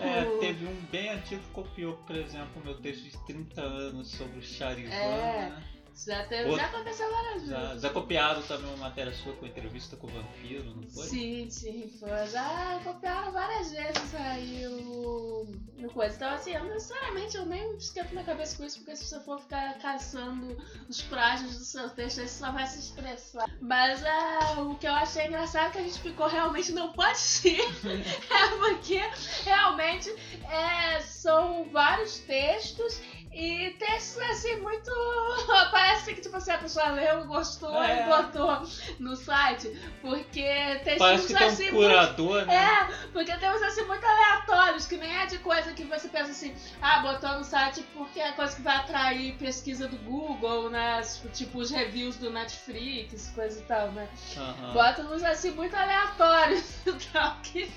É, 0.00 0.24
teve 0.40 0.66
um 0.66 0.74
bem 0.90 1.08
antigo 1.10 1.42
que 1.42 1.50
copiou, 1.50 1.94
por 2.06 2.16
exemplo, 2.16 2.60
o 2.60 2.64
meu 2.64 2.80
texto 2.80 3.02
de 3.04 3.18
30 3.26 3.60
anos 3.60 4.10
sobre 4.10 4.38
o 4.38 4.42
Charivan, 4.42 4.92
É. 4.92 5.50
né? 5.50 5.62
Já, 5.94 6.20
Outro- 6.22 6.56
já 6.56 6.66
aconteceu 6.66 7.10
várias 7.10 7.46
Já, 7.46 7.60
vezes. 7.66 7.82
já 7.82 7.90
copiaram 7.90 8.42
também 8.42 8.66
uma 8.68 8.76
matéria 8.78 9.12
sua 9.12 9.34
com 9.34 9.46
entrevista 9.46 9.96
com 9.96 10.06
o 10.06 10.10
vampiro, 10.10 10.64
não 10.74 10.82
foi? 10.90 11.06
Sim, 11.06 11.50
sim, 11.50 11.92
foi. 12.00 12.26
Já 12.28 12.80
copiaram 12.82 13.30
várias 13.32 13.70
vezes 13.70 14.14
aí 14.14 14.66
o, 14.66 15.46
o 15.84 15.90
coisa. 15.92 16.16
Então, 16.16 16.30
assim, 16.30 16.52
eu, 16.52 16.80
sinceramente, 16.80 17.36
eu 17.36 17.44
nem 17.46 17.76
esquento 17.76 18.10
minha 18.12 18.24
cabeça 18.24 18.56
com 18.56 18.64
isso, 18.64 18.78
porque 18.78 18.96
se 18.96 19.04
você 19.04 19.20
for 19.20 19.38
ficar 19.40 19.78
caçando 19.78 20.56
os 20.88 21.02
plágios 21.02 21.58
do 21.58 21.64
seu 21.64 21.88
texto, 21.90 22.20
aí 22.20 22.28
você 22.28 22.38
só 22.38 22.50
vai 22.50 22.66
se 22.66 22.78
estressar. 22.80 23.48
Mas 23.60 24.02
ah, 24.04 24.62
o 24.62 24.74
que 24.76 24.86
eu 24.88 24.92
achei 24.94 25.26
engraçado 25.26 25.66
é 25.68 25.70
que 25.72 25.78
a 25.78 25.82
gente 25.82 26.00
ficou 26.00 26.26
realmente 26.26 26.72
não 26.72 26.92
pode 26.92 27.18
ser. 27.18 27.60
é 27.60 28.48
porque 28.58 28.98
realmente 29.44 30.10
é, 30.50 31.00
são 31.00 31.64
vários 31.70 32.18
textos. 32.20 33.00
E 33.34 33.70
textos 33.78 34.22
assim, 34.22 34.56
muito. 34.56 34.90
Parece 35.70 36.14
que 36.14 36.20
tipo 36.20 36.36
assim, 36.36 36.50
a 36.50 36.58
pessoa 36.58 36.88
leu, 36.88 37.24
gostou 37.24 37.82
É. 37.82 38.02
e 38.02 38.06
botou 38.06 38.62
no 38.98 39.16
site. 39.16 39.68
Porque 40.02 40.42
textos 40.84 41.34
assim 41.34 41.70
um 41.70 41.74
muito 41.74 41.88
curador, 41.88 42.44
né? 42.46 42.54
é, 42.54 43.08
porque 43.12 43.34
tem 43.36 43.50
uns 43.50 43.62
assim 43.62 43.84
muito 43.84 44.04
aleatórios, 44.04 44.86
que 44.86 44.96
nem 44.96 45.14
é 45.16 45.26
de 45.26 45.38
coisa 45.38 45.72
que 45.72 45.84
você 45.84 46.08
pensa 46.08 46.30
assim, 46.30 46.54
ah, 46.80 47.00
botou 47.00 47.38
no 47.38 47.44
site 47.44 47.82
porque 47.94 48.20
é 48.20 48.32
coisa 48.32 48.54
que 48.54 48.62
vai 48.62 48.76
atrair 48.76 49.34
pesquisa 49.38 49.88
do 49.88 49.96
Google, 49.98 50.68
né? 50.68 51.00
Tipo 51.32 51.58
os 51.58 51.70
reviews 51.70 52.16
do 52.16 52.30
Netflix, 52.30 53.30
coisa 53.34 53.58
e 53.58 53.62
tal, 53.62 53.92
né? 53.92 54.08
Aham. 54.36 54.72
Bota 54.74 55.02
uns 55.02 55.22
assim 55.22 55.52
muito 55.52 55.74
aleatórios 55.74 56.64
e 56.86 56.92
tal. 57.12 57.36
Que... 57.42 57.70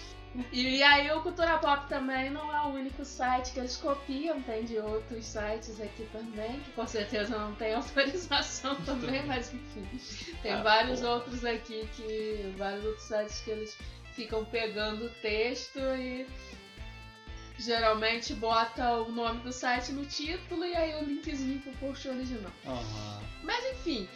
E 0.52 0.84
aí 0.84 1.10
o 1.12 1.22
Cultura 1.22 1.58
Pop 1.60 1.88
também 1.88 2.30
não 2.30 2.54
é 2.54 2.62
o 2.64 2.74
único 2.74 3.06
site 3.06 3.52
que 3.54 3.60
eles 3.60 3.78
copiam, 3.78 4.42
tem 4.42 4.66
de 4.66 4.78
outros 4.78 5.26
sites 5.26 5.80
aqui 5.80 6.08
também, 6.12 6.60
que 6.60 6.72
com 6.72 6.86
certeza 6.86 7.38
não 7.38 7.56
tem 7.56 7.74
autorização 7.76 8.76
também, 8.82 9.26
mas 9.26 9.54
enfim. 9.54 9.88
Tem 10.42 10.52
Ah, 10.54 10.62
vários 10.62 11.00
pô. 11.02 11.08
outros 11.08 11.46
aqui 11.46 11.88
que. 11.96 12.54
vários 12.58 12.84
outros 12.86 13.04
sites 13.08 13.40
que 13.40 13.52
eles 13.52 13.78
ficam 14.14 14.44
pegando 14.46 15.06
o 15.06 15.10
texto 15.22 15.80
e 15.80 16.26
geralmente 17.58 18.34
bota 18.34 18.98
o 18.98 19.12
nome 19.12 19.40
do 19.40 19.52
site 19.54 19.92
no 19.94 20.06
título 20.06 20.66
e 20.66 20.76
aí 20.76 20.96
o 20.96 21.06
linkzinho 21.06 21.60
pro 21.62 21.72
post 21.74 22.08
original. 22.10 22.52
Aham. 22.66 23.22
Mas 23.44 23.64
enfim, 23.72 24.10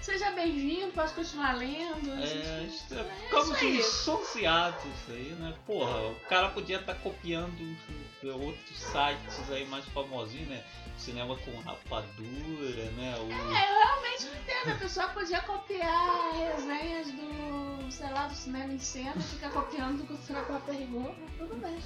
seja 0.00 0.30
bem-vindo, 0.30 0.92
pode 0.92 1.12
continuar 1.12 1.52
lendo. 1.56 2.10
É, 2.22 2.64
isto 2.64 2.94
é, 2.94 3.00
É 3.00 3.04
ficamos 3.04 3.56
aí. 3.56 3.78
insociados 3.78 4.92
aí, 5.08 5.36
né? 5.38 5.54
Porra, 5.66 6.08
o 6.08 6.14
cara 6.28 6.48
podia 6.50 6.78
estar 6.78 6.94
copiando 6.96 7.76
outros 8.24 8.78
sites 8.78 9.50
aí 9.50 9.66
mais 9.66 9.84
famosinhos, 9.86 10.48
né? 10.48 10.62
Cinema 10.98 11.36
com 11.36 11.58
rapadura, 11.60 12.84
né? 12.92 13.14
O... 13.18 13.30
É, 13.54 13.70
eu 13.70 13.86
realmente 13.86 14.24
não 14.26 14.34
entendo. 14.40 14.74
A 14.74 14.78
pessoa 14.78 15.08
podia 15.08 15.40
copiar 15.42 16.32
resenhas 16.34 17.08
do, 17.12 17.90
sei 17.90 18.10
lá, 18.10 18.26
do 18.26 18.34
cinema 18.34 18.72
em 18.72 18.78
cena 18.78 19.18
ficar 19.20 19.50
copiando 19.50 19.98
do 19.98 20.06
Cultura 20.06 20.42
Pop 20.42 20.70
Rigor, 20.70 21.14
mas 21.38 21.38
tudo 21.38 21.56
bem. 21.56 21.78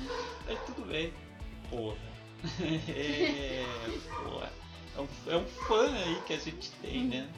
É 0.48 0.54
tudo 0.66 0.84
bem. 0.86 1.12
Porra. 1.70 1.96
É, 2.88 3.64
porra. 4.22 4.52
É 4.96 5.00
um, 5.00 5.08
é 5.32 5.36
um 5.36 5.46
fã 5.46 5.92
aí 5.92 6.22
que 6.26 6.34
a 6.34 6.38
gente 6.38 6.70
tem, 6.82 7.04
né? 7.04 7.28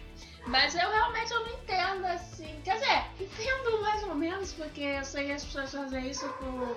Mas 0.47 0.75
eu 0.75 0.89
realmente 0.89 1.33
eu 1.33 1.41
não 1.41 1.53
entendo 1.55 2.05
assim. 2.07 2.61
Quer 2.63 2.75
dizer, 2.75 3.05
entendo 3.21 3.83
mais 3.83 4.03
ou 4.05 4.15
menos, 4.15 4.53
porque 4.53 4.81
eu 4.81 5.05
sei 5.05 5.27
que 5.27 5.33
as 5.33 5.45
pessoas 5.45 5.73
fazem 5.73 6.09
isso 6.09 6.29
por 6.35 6.77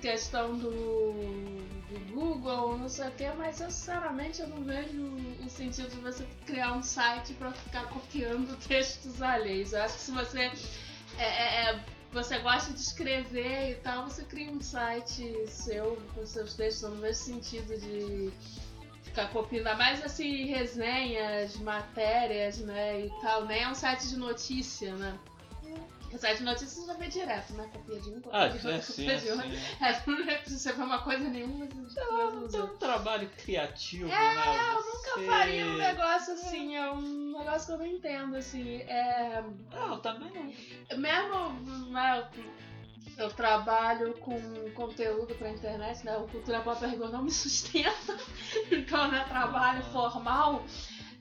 questão 0.00 0.56
do, 0.56 1.12
do 1.12 2.14
Google, 2.14 2.78
não 2.78 2.88
sei 2.88 3.08
o 3.08 3.10
que, 3.12 3.28
mas 3.30 3.60
eu 3.60 3.68
sinceramente 3.68 4.40
eu 4.40 4.46
não 4.46 4.62
vejo 4.62 5.02
o 5.44 5.50
sentido 5.50 5.90
de 5.90 5.96
você 5.96 6.24
criar 6.46 6.72
um 6.72 6.82
site 6.82 7.34
pra 7.34 7.50
ficar 7.52 7.88
copiando 7.88 8.56
textos 8.66 9.20
alheios. 9.20 9.72
Eu 9.72 9.82
acho 9.82 9.94
que 9.94 10.00
se 10.00 10.12
você 10.12 10.52
é, 11.18 11.24
é, 11.24 11.70
é, 11.70 11.84
você 12.12 12.38
gosta 12.38 12.72
de 12.72 12.80
escrever 12.80 13.72
e 13.72 13.74
tal, 13.76 14.04
você 14.04 14.24
cria 14.24 14.50
um 14.50 14.60
site 14.60 15.46
seu 15.48 16.00
com 16.14 16.24
seus 16.24 16.54
textos, 16.54 16.84
eu 16.84 16.90
não 16.90 17.00
vejo 17.00 17.18
sentido 17.18 17.76
de 17.76 18.32
ficar 19.18 19.28
copiando, 19.32 19.66
ainda 19.66 19.78
mais 19.78 20.04
assim, 20.04 20.46
resenhas, 20.46 21.56
matérias, 21.56 22.58
né, 22.58 23.06
e 23.06 23.10
tal, 23.20 23.44
nem 23.46 23.62
é 23.62 23.68
um 23.68 23.74
site 23.74 24.08
de 24.08 24.16
notícia, 24.16 24.94
né? 24.94 25.18
O 26.12 26.16
site 26.16 26.38
de 26.38 26.44
notícias 26.44 26.72
você 26.72 26.86
já 26.86 26.94
vê 26.94 27.08
direto, 27.08 27.52
né? 27.52 27.68
Copia 27.70 28.00
de 28.00 28.08
um, 28.08 28.20
copia 28.22 28.38
Ah, 28.40 28.48
de 28.48 28.54
outro, 28.54 28.70
é 28.70 28.80
sim, 28.80 28.92
copia 29.04 29.18
de 29.18 29.30
outro. 29.30 29.46
assim. 29.46 29.84
É, 29.84 30.02
não 30.10 30.30
é 30.30 30.38
preciso 30.38 30.72
ver 30.74 30.82
uma 30.82 31.02
coisa 31.02 31.28
nenhuma, 31.28 31.66
mas 31.66 31.94
Não 32.32 32.48
tem 32.48 32.62
um 32.62 32.76
trabalho 32.78 33.30
criativo, 33.36 34.10
É, 34.10 34.34
né? 34.34 34.72
eu 34.72 34.86
nunca 34.86 35.10
Você- 35.10 35.26
faria 35.26 35.66
um 35.66 35.76
negócio 35.76 36.32
assim, 36.32 36.76
é 36.76 36.90
um 36.90 37.38
negócio 37.38 37.66
que 37.66 37.72
eu 37.74 37.78
não 37.78 37.86
entendo, 37.86 38.36
assim. 38.36 38.76
É, 38.76 39.44
Não, 39.70 40.00
também 40.00 40.30
não. 40.32 40.96
mesmo, 40.98 41.90
né, 41.92 42.26
eu, 43.18 43.28
trabalho 43.30 44.14
com 44.18 44.38
conteúdo 44.74 45.34
pra 45.34 45.50
internet, 45.50 46.04
né? 46.04 46.16
O 46.16 46.28
Cultura 46.28 46.60
Pop 46.60 46.82
Ergo 46.84 47.08
não 47.08 47.22
me 47.22 47.30
sustenta, 47.32 48.16
então, 48.70 49.10
né, 49.10 49.24
trabalho 49.28 49.82
formal 49.84 50.64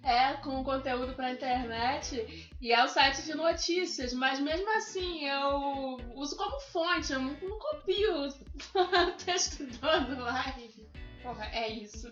é 0.03 0.33
com 0.35 0.63
conteúdo 0.63 1.13
pra 1.13 1.33
internet 1.33 2.49
e 2.61 2.71
é 2.71 2.81
o 2.83 2.87
site 2.87 3.23
de 3.23 3.35
notícias, 3.35 4.13
mas 4.13 4.39
mesmo 4.39 4.69
assim 4.77 5.25
eu 5.25 5.97
uso 6.15 6.37
como 6.37 6.61
fonte, 6.61 7.11
eu 7.11 7.19
não, 7.19 7.33
não 7.41 7.59
copio 7.59 8.29
texto 9.25 9.67
todo 9.79 10.21
lá 10.21 10.55
porra, 11.27 11.45
é 11.51 11.69
isso. 11.69 12.11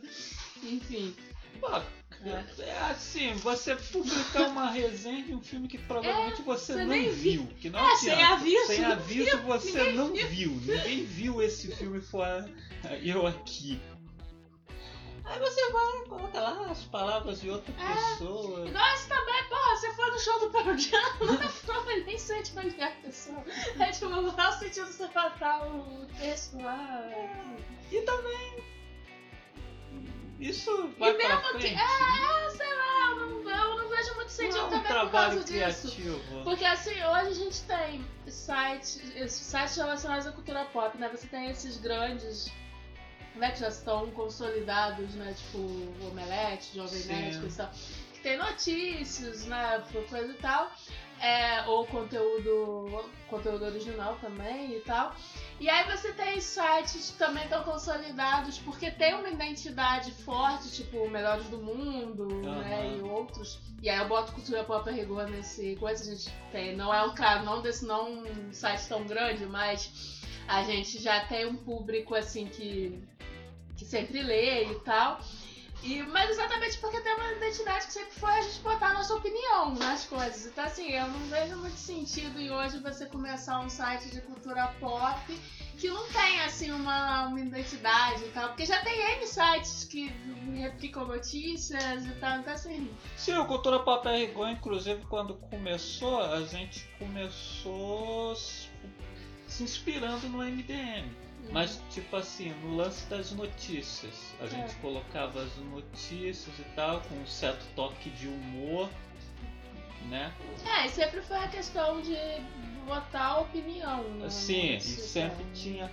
Enfim. 0.61 1.15
Pô, 1.59 1.67
é 2.61 2.77
assim, 2.89 3.33
você 3.35 3.75
publicar 3.75 4.47
uma 4.49 4.69
resenha 4.71 5.23
de 5.23 5.33
um 5.33 5.41
filme 5.41 5.67
que 5.67 5.77
provavelmente 5.77 6.41
você, 6.41 6.73
você 6.73 6.85
não 6.85 7.11
viu. 7.11 7.47
Que 7.59 7.69
não 7.69 7.79
É, 7.79 7.95
sem 7.97 8.11
adianta. 8.13 8.33
aviso, 8.33 8.67
Sem 8.67 8.85
aviso 8.85 9.37
você 9.43 9.77
ninguém 9.83 9.93
não 9.95 10.13
viu. 10.13 10.51
Ninguém 10.51 11.05
viu 11.05 11.41
esse 11.41 11.75
filme 11.75 12.01
fora 12.01 12.49
eu 13.03 13.27
aqui. 13.27 13.79
Aí 15.25 15.39
você 15.39 15.71
vai, 15.71 16.05
coloca 16.07 16.39
lá 16.39 16.67
as 16.69 16.83
palavras 16.83 17.41
de 17.41 17.49
outra 17.49 17.73
É. 17.79 17.93
pessoa. 18.11 18.69
Nós 18.69 19.05
também, 19.07 19.43
porra, 19.49 19.75
você 19.75 19.91
foi 19.93 20.11
no 20.11 20.19
show 20.19 20.39
do 20.39 20.49
Pearl 20.51 20.77
Jam, 20.77 21.01
não, 21.21 22.05
nem 22.05 22.17
sente 22.17 22.51
pra 22.51 22.63
onde 22.63 22.79
é 22.79 22.83
a 22.83 22.91
pessoa. 22.91 23.43
É 23.79 23.91
tipo, 23.91 24.09
não 24.09 24.31
faz 24.35 24.55
sentido 24.55 24.85
você 24.85 25.07
botar 25.07 25.65
o 25.67 26.05
texto 26.19 26.61
lá. 26.61 27.09
E 27.91 28.01
também. 28.01 28.74
Isso 30.39 30.89
vai 30.99 31.11
E 31.11 31.17
mesmo 31.17 31.41
que. 31.41 31.49
frente. 31.59 31.75
É, 31.75 32.49
sei 32.49 32.75
lá, 32.75 33.09
eu 33.09 33.15
não, 33.15 33.49
eu 33.49 33.77
não 33.77 33.89
vejo 33.89 34.15
muito 34.15 34.29
sentido 34.29 34.57
não 34.57 34.63
é 34.63 34.65
um 34.65 34.69
também 34.69 34.99
por 35.01 35.11
causa 35.11 35.35
disso. 35.43 35.47
criativo. 35.91 36.43
Porque 36.43 36.65
assim, 36.65 36.91
hoje 36.91 37.29
a 37.29 37.33
gente 37.33 37.61
tem 37.63 38.05
sites, 38.27 39.01
sites 39.31 39.77
relacionados 39.77 40.27
à 40.27 40.31
cultura 40.31 40.65
pop, 40.65 40.97
né? 40.97 41.09
Você 41.09 41.27
tem 41.27 41.49
esses 41.49 41.77
grandes, 41.77 42.51
né, 43.35 43.51
que 43.51 43.59
já 43.59 43.69
estão 43.69 44.11
consolidados, 44.11 45.15
né? 45.15 45.33
Tipo, 45.37 46.07
Omelete, 46.07 46.75
Jovem. 46.75 47.01
Nerd, 47.03 47.45
e 47.45 47.51
tal. 47.51 47.71
Que 48.13 48.19
tem 48.19 48.37
notícias, 48.37 49.45
né? 49.45 49.83
Coisa 50.09 50.31
e 50.31 50.37
tal. 50.37 50.71
É, 51.25 51.65
ou 51.67 51.87
conteúdo, 51.87 53.03
conteúdo 53.27 53.65
original 53.65 54.15
também 54.21 54.77
e 54.77 54.79
tal. 54.81 55.15
E 55.59 55.67
aí 55.67 55.83
você 55.89 56.13
tem 56.13 56.39
sites 56.39 57.09
que 57.09 57.17
também 57.17 57.43
estão 57.45 57.63
consolidados 57.63 58.59
porque 58.59 58.91
tem 58.91 59.15
uma 59.15 59.29
identidade 59.29 60.11
forte, 60.11 60.69
tipo 60.71 60.99
o 60.99 61.09
Melhores 61.09 61.47
do 61.47 61.57
Mundo, 61.57 62.27
né? 62.27 62.81
Aham. 62.81 62.97
E 62.97 63.01
outros. 63.01 63.59
E 63.81 63.89
aí 63.89 63.97
eu 63.97 64.07
boto 64.07 64.33
cultura 64.33 64.63
pop 64.63 64.87
a 64.87 64.91
rigor 64.91 65.27
nesse 65.27 65.75
coisa, 65.77 66.03
a 66.03 66.15
gente 66.15 66.31
tem. 66.51 66.75
Não 66.75 66.93
é 66.93 67.03
um 67.03 67.15
claro, 67.15 67.43
não 67.43 67.59
desse 67.59 67.87
não 67.87 68.21
um 68.21 68.53
site 68.53 68.87
tão 68.87 69.03
grande, 69.05 69.47
mas 69.47 70.21
a 70.47 70.61
gente 70.61 71.01
já 71.01 71.25
tem 71.25 71.47
um 71.47 71.55
público 71.55 72.13
assim 72.13 72.45
que, 72.45 73.01
que 73.75 73.83
sempre 73.83 74.21
lê 74.21 74.65
e 74.65 74.75
tal. 74.81 75.19
E, 75.85 76.01
mas 76.01 76.31
exatamente 76.31 76.79
porque 76.79 76.99
tem 76.99 77.13
uma 77.13 77.33
identidade 77.33 77.85
que 77.85 77.93
sempre 77.93 78.13
foi 78.13 78.31
a 78.31 78.41
gente 78.41 78.59
botar 78.61 78.87
a 78.87 78.93
nossa 78.93 79.13
opinião 79.13 79.75
nas 79.75 80.03
coisas. 80.05 80.47
Então 80.47 80.63
assim, 80.63 80.89
eu 80.89 81.07
não 81.07 81.19
vejo 81.27 81.55
muito 81.57 81.77
sentido 81.77 82.39
em 82.39 82.49
hoje 82.49 82.79
você 82.79 83.05
começar 83.05 83.59
um 83.59 83.69
site 83.69 84.09
de 84.09 84.19
cultura 84.21 84.67
pop 84.79 85.39
que 85.77 85.87
não 85.87 86.07
tem 86.07 86.41
assim 86.41 86.71
uma, 86.71 87.27
uma 87.27 87.39
identidade 87.39 88.23
e 88.23 88.29
tal. 88.29 88.47
Porque 88.47 88.65
já 88.65 88.81
tem 88.81 88.99
N 88.99 89.27
sites 89.27 89.83
que 89.83 90.11
replicam 90.55 91.05
notícias 91.05 92.03
e 92.03 92.11
tal. 92.13 92.39
Então 92.39 92.53
assim. 92.53 92.89
Sim, 93.15 93.37
o 93.37 93.45
Cultura 93.45 93.79
Pop 93.79 94.07
RGO, 94.07 94.47
inclusive, 94.47 95.05
quando 95.05 95.35
começou, 95.35 96.19
a 96.19 96.41
gente 96.45 96.89
começou 96.97 98.35
se 98.35 99.63
inspirando 99.63 100.27
no 100.29 100.39
MDM. 100.39 101.24
Mas, 101.51 101.81
tipo 101.89 102.15
assim, 102.15 102.49
no 102.63 102.75
lance 102.75 103.05
das 103.07 103.31
notícias. 103.31 104.13
A 104.41 104.47
gente 104.47 104.75
colocava 104.75 105.41
as 105.41 105.55
notícias 105.57 106.57
e 106.59 106.63
tal, 106.75 107.01
com 107.01 107.15
um 107.15 107.25
certo 107.27 107.65
toque 107.75 108.09
de 108.09 108.27
humor, 108.27 108.89
né? 110.09 110.33
É, 110.65 110.85
e 110.85 110.89
sempre 110.89 111.21
foi 111.21 111.37
a 111.37 111.47
questão 111.47 112.01
de 112.01 112.15
botar 112.85 113.23
a 113.25 113.39
opinião. 113.41 114.03
Né, 114.03 114.29
Sim, 114.29 114.67
e 114.67 114.73
nisso, 114.73 115.07
sempre 115.07 115.45
tinha 115.53 115.91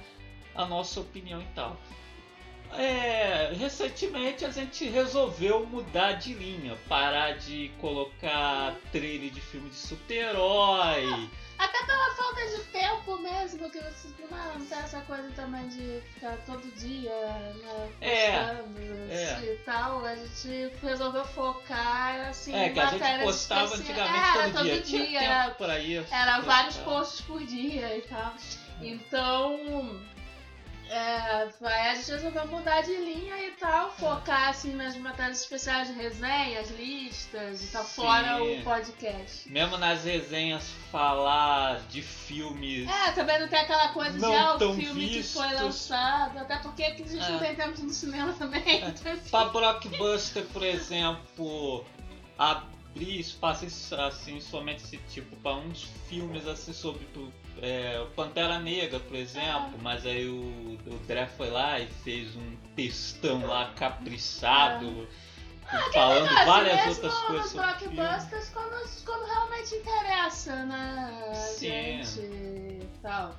a 0.54 0.66
nossa 0.66 1.00
opinião 1.00 1.40
e 1.40 1.46
tal. 1.54 1.76
é, 2.76 3.52
recentemente 3.58 4.44
a 4.44 4.50
gente 4.50 4.84
resolveu 4.88 5.64
mudar 5.66 6.12
de 6.12 6.34
linha, 6.34 6.76
parar 6.88 7.32
de 7.38 7.70
colocar 7.80 8.74
trailer 8.90 9.30
de 9.30 9.40
filme 9.40 9.68
de 9.70 9.76
super-herói. 9.76 11.28
Até 11.62 11.86
pela 11.86 12.14
falta 12.16 12.44
de 12.44 12.62
tempo 12.64 13.18
mesmo, 13.18 13.58
porque 13.60 13.78
você 13.78 14.08
não, 14.28 14.66
tem 14.66 14.78
essa 14.78 15.00
coisa 15.02 15.30
também 15.36 15.68
de 15.68 16.02
ficar 16.14 16.36
todo 16.44 16.62
dia, 16.74 17.10
né? 17.10 17.88
É, 18.00 18.56
postando 18.56 19.46
é. 19.46 19.52
e 19.52 19.56
tal. 19.64 20.04
A 20.04 20.16
gente 20.16 20.72
resolveu 20.82 21.24
focar 21.24 22.28
assim 22.28 22.52
É, 22.52 22.66
em 22.66 22.72
que 22.72 22.80
a 22.80 22.86
gente 22.86 23.22
postava 23.22 23.76
antigamente 23.76 24.38
é, 24.38 24.50
todo, 24.50 24.64
dia. 24.64 24.82
Tinha 24.82 25.06
dia, 25.06 25.20
tempo 25.20 25.32
era, 25.32 25.50
pra 25.50 25.78
isso. 25.78 26.12
era 26.12 26.40
vários 26.40 26.76
posts 26.78 27.20
por 27.20 27.44
dia 27.44 27.96
e 27.96 28.02
tal. 28.02 28.34
Então. 28.80 30.02
É, 30.94 31.48
a 31.88 31.94
gente 31.94 32.10
resolveu 32.10 32.46
mudar 32.48 32.82
de 32.82 32.94
linha 32.94 33.34
e 33.46 33.52
tal, 33.52 33.90
focar 33.92 34.50
assim 34.50 34.74
nas 34.74 34.94
matérias 34.96 35.40
especiais 35.40 35.88
de 35.88 35.94
resenhas, 35.94 36.70
listas 36.72 37.64
e 37.64 37.66
tal, 37.68 37.82
Sim. 37.82 37.94
fora 38.02 38.44
o 38.44 38.62
podcast. 38.62 39.50
Mesmo 39.50 39.78
nas 39.78 40.04
resenhas 40.04 40.68
falar 40.90 41.80
de 41.88 42.02
filmes. 42.02 42.86
É, 42.86 43.12
também 43.12 43.40
não 43.40 43.48
tem 43.48 43.60
aquela 43.60 43.88
coisa 43.88 44.18
de 44.18 44.24
ah, 44.24 44.56
o 44.56 44.74
filme 44.74 45.08
que 45.08 45.22
foi 45.22 45.48
vistos. 45.48 45.62
lançado, 45.62 46.38
até 46.38 46.58
porque 46.58 46.82
a 46.84 46.90
gente 46.90 47.16
É. 47.16 47.30
não 47.30 47.38
tem 47.38 47.54
tempo 47.54 47.80
no 47.82 47.90
cinema 47.90 48.32
também. 48.34 48.62
Então, 48.84 49.12
assim, 49.12 49.30
Pra 49.30 49.44
blockbuster, 49.46 50.44
por 50.52 50.62
exemplo, 50.62 51.86
abrir 52.36 53.18
espaço 53.20 53.64
assim 53.98 54.40
somente 54.40 54.84
esse 54.84 54.98
tipo 55.08 55.34
para 55.36 55.54
uns 55.56 55.84
filmes 56.08 56.46
assim 56.46 56.74
sobre 56.74 57.04
é, 57.60 58.04
Pantera 58.16 58.58
Negra, 58.58 58.98
por 59.00 59.16
exemplo, 59.16 59.78
mas 59.82 60.06
aí 60.06 60.26
o, 60.26 60.78
o 60.86 60.98
Dré 61.06 61.26
foi 61.26 61.50
lá 61.50 61.78
e 61.78 61.86
fez 61.86 62.34
um 62.36 62.56
textão 62.74 63.46
lá 63.46 63.72
caprichado, 63.76 65.06
falando 65.92 66.26
assim, 66.26 66.44
várias 66.44 66.76
mesmo 66.76 66.90
outras 66.90 67.18
coisas 67.22 67.46
o 67.46 67.78
filme. 67.78 67.96
blockbusters 67.96 68.48
quando, 68.50 69.04
quando 69.04 69.24
realmente 69.26 69.74
interessa, 69.74 70.56
né? 70.64 71.32
Sim. 71.34 72.02
gente 72.02 72.88
tal. 73.02 73.34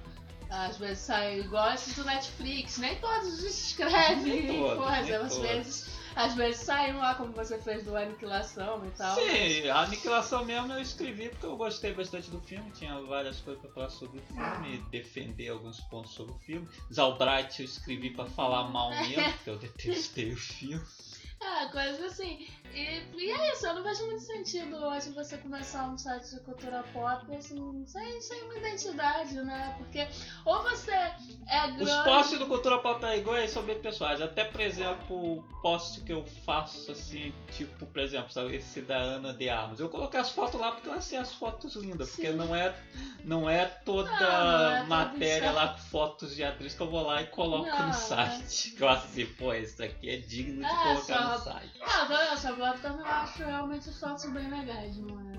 Às 0.49 0.77
vezes 0.77 0.99
sai 0.99 1.39
igual 1.39 1.73
esses 1.73 1.95
do 1.95 2.03
Netflix, 2.03 2.77
nem 2.77 2.95
todos 2.97 3.43
escrevem 3.43 4.43
Nem 4.43 4.47
todos, 4.59 4.77
coisa, 4.85 5.01
nem 5.01 5.15
às 5.15 5.35
todos. 5.35 5.49
vezes. 5.49 5.92
Às 6.15 6.35
vezes 6.35 6.61
saem 6.61 6.93
lá 6.93 7.15
como 7.15 7.33
você 7.33 7.57
fez 7.59 7.83
do 7.83 7.95
Aniquilação 7.95 8.85
e 8.85 8.91
tal. 8.91 9.15
Sim, 9.15 9.67
a 9.69 9.81
aniquilação 9.81 10.45
mesmo 10.45 10.71
eu 10.73 10.79
escrevi 10.79 11.29
porque 11.29 11.45
eu 11.45 11.57
gostei 11.57 11.93
bastante 11.93 12.29
do 12.29 12.39
filme, 12.41 12.69
tinha 12.71 12.99
várias 13.01 13.39
coisas 13.39 13.61
pra 13.61 13.71
falar 13.71 13.89
sobre 13.89 14.19
o 14.19 14.23
filme, 14.23 14.77
defender 14.91 15.49
alguns 15.49 15.79
pontos 15.81 16.11
sobre 16.11 16.33
o 16.33 16.39
filme. 16.39 16.67
Zalbright 16.93 17.59
eu 17.59 17.65
escrevi 17.65 18.11
pra 18.11 18.25
falar 18.25 18.69
mal 18.69 18.89
mesmo, 18.89 19.33
porque 19.33 19.49
eu 19.49 19.57
detestei 19.57 20.31
o 20.31 20.37
filme. 20.37 20.83
É, 21.43 21.65
coisas 21.67 22.01
assim. 22.01 22.47
E, 22.73 23.03
e 23.17 23.32
eu 23.73 23.77
não 23.77 23.83
vejo 23.83 24.05
muito 24.05 24.21
sentido 24.21 24.75
hoje 24.85 25.09
você 25.11 25.35
começar 25.37 25.87
um 25.89 25.97
site 25.97 26.29
de 26.29 26.39
cultura 26.41 26.83
pop 26.93 27.35
assim, 27.35 27.83
sem, 27.87 28.21
sem 28.21 28.43
uma 28.43 28.55
identidade, 28.55 29.33
né? 29.41 29.73
Porque 29.79 30.07
ou 30.45 30.61
você 30.61 30.91
é 30.91 31.67
grande. 31.71 31.83
Os 31.83 31.95
posts 32.03 32.39
do 32.39 32.45
Cultura 32.45 32.79
Pop 32.79 33.03
é 33.05 33.17
igual 33.17 33.47
sobre 33.47 33.75
pessoais. 33.75 34.21
Até, 34.21 34.43
por 34.45 34.61
exemplo, 34.61 35.37
o 35.39 35.43
post 35.61 36.01
que 36.01 36.13
eu 36.13 36.23
faço 36.45 36.91
assim, 36.91 37.33
tipo, 37.51 37.85
por 37.87 37.99
exemplo, 38.01 38.31
sabe, 38.31 38.55
esse 38.55 38.81
da 38.81 38.97
Ana 38.97 39.33
de 39.33 39.49
Armas. 39.49 39.79
Eu 39.79 39.89
coloquei 39.89 40.19
as 40.19 40.29
fotos 40.29 40.59
lá 40.59 40.71
porque 40.71 40.89
eu 40.89 40.93
achei 40.93 41.17
as 41.17 41.33
fotos 41.33 41.75
lindas. 41.75 42.11
Porque 42.11 42.31
Sim. 42.31 42.37
não 42.37 42.55
é, 42.55 42.75
não 43.23 43.49
é 43.49 43.65
toda 43.65 44.09
Não, 44.11 44.19
não 44.19 44.77
é 44.77 44.83
matéria 44.83 45.51
lá 45.51 45.69
com 45.69 45.79
fotos 45.79 46.35
de 46.35 46.43
atriz 46.43 46.73
que 46.75 46.81
eu 46.81 46.89
vou 46.89 47.01
lá 47.03 47.21
e 47.21 47.27
coloco 47.27 47.65
Não, 47.69 47.79
no 47.79 47.89
é. 47.89 47.93
site. 47.93 48.71
Que 48.71 48.83
eu 48.83 48.89
acho 48.89 49.05
assim, 49.05 49.25
pô, 49.25 49.53
isso 49.53 49.81
aqui 49.83 50.09
é 50.09 50.17
digno 50.17 50.63
de 50.63 50.69
É, 50.69 50.83
colocar 50.83 51.01
só- 51.01 51.23
no 51.31 51.39
site. 51.39 51.71
Ah, 51.81 52.05
bota 52.53 52.77
também 52.79 52.99
eu 53.01 53.05
acho 53.11 53.43
realmente 53.63 53.89
os 53.89 53.95
bem 54.31 54.49
legais, 54.49 54.97
é? 54.97 55.33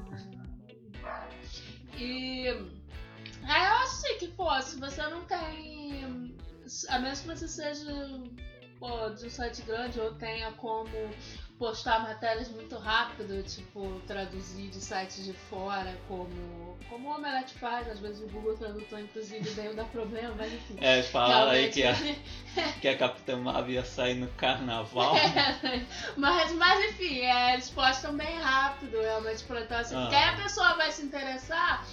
E. 1.99 2.49
Aí 3.47 3.64
eu 3.66 3.72
acho 3.72 4.07
assim 4.07 4.18
que, 4.18 4.29
pô, 4.29 4.61
se 4.62 4.81
você 4.81 5.03
não 5.09 5.25
tem. 5.25 6.35
A 6.89 6.99
menos 6.99 7.20
que 7.20 7.27
você 7.27 7.47
seja 7.47 7.93
pô, 8.81 9.11
de 9.11 9.27
um 9.27 9.31
site 9.31 9.62
grande 9.62 10.01
ou 10.01 10.14
tenha 10.14 10.51
como 10.53 10.89
postar 11.59 12.03
matérias 12.03 12.49
muito 12.49 12.77
rápido, 12.77 13.43
tipo, 13.43 14.01
traduzir 14.07 14.70
de 14.70 14.81
sites 14.81 15.25
de 15.25 15.35
fora, 15.35 15.95
como, 16.09 16.64
como 16.89 17.09
o 17.09 17.14
Omelete 17.16 17.55
faz, 17.55 17.89
às 17.89 17.99
vezes 17.99 18.20
o 18.22 18.26
Google 18.28 18.57
Tradutor, 18.57 19.01
inclusive, 19.01 19.51
daí 19.51 19.74
dá 19.74 19.85
problema, 19.85 20.35
mas 20.37 20.53
enfim. 20.53 20.76
É, 20.80 21.03
falaram 21.03 21.51
aí 21.51 21.70
que 21.70 21.82
a, 21.82 21.93
Realmente- 21.93 22.20
que 22.80 22.89
a 22.89 22.97
Capitã 22.97 23.37
Marvel 23.37 23.70
ia 23.74 23.85
sair 23.85 24.14
no 24.14 24.28
carnaval. 24.32 25.14
mas, 26.16 26.53
mas 26.53 26.85
enfim, 26.91 27.20
é, 27.20 27.55
eles 27.55 27.70
postam 27.70 28.16
bem 28.16 28.39
rápido, 28.39 29.01
realmente, 29.01 29.43
pra 29.45 29.61
então, 29.61 29.78
assim, 29.78 29.95
Ah. 29.97 30.09
aí 30.11 30.35
a 30.35 30.43
pessoa 30.43 30.74
vai 30.74 30.91
se 30.93 31.03
interessar 31.03 31.85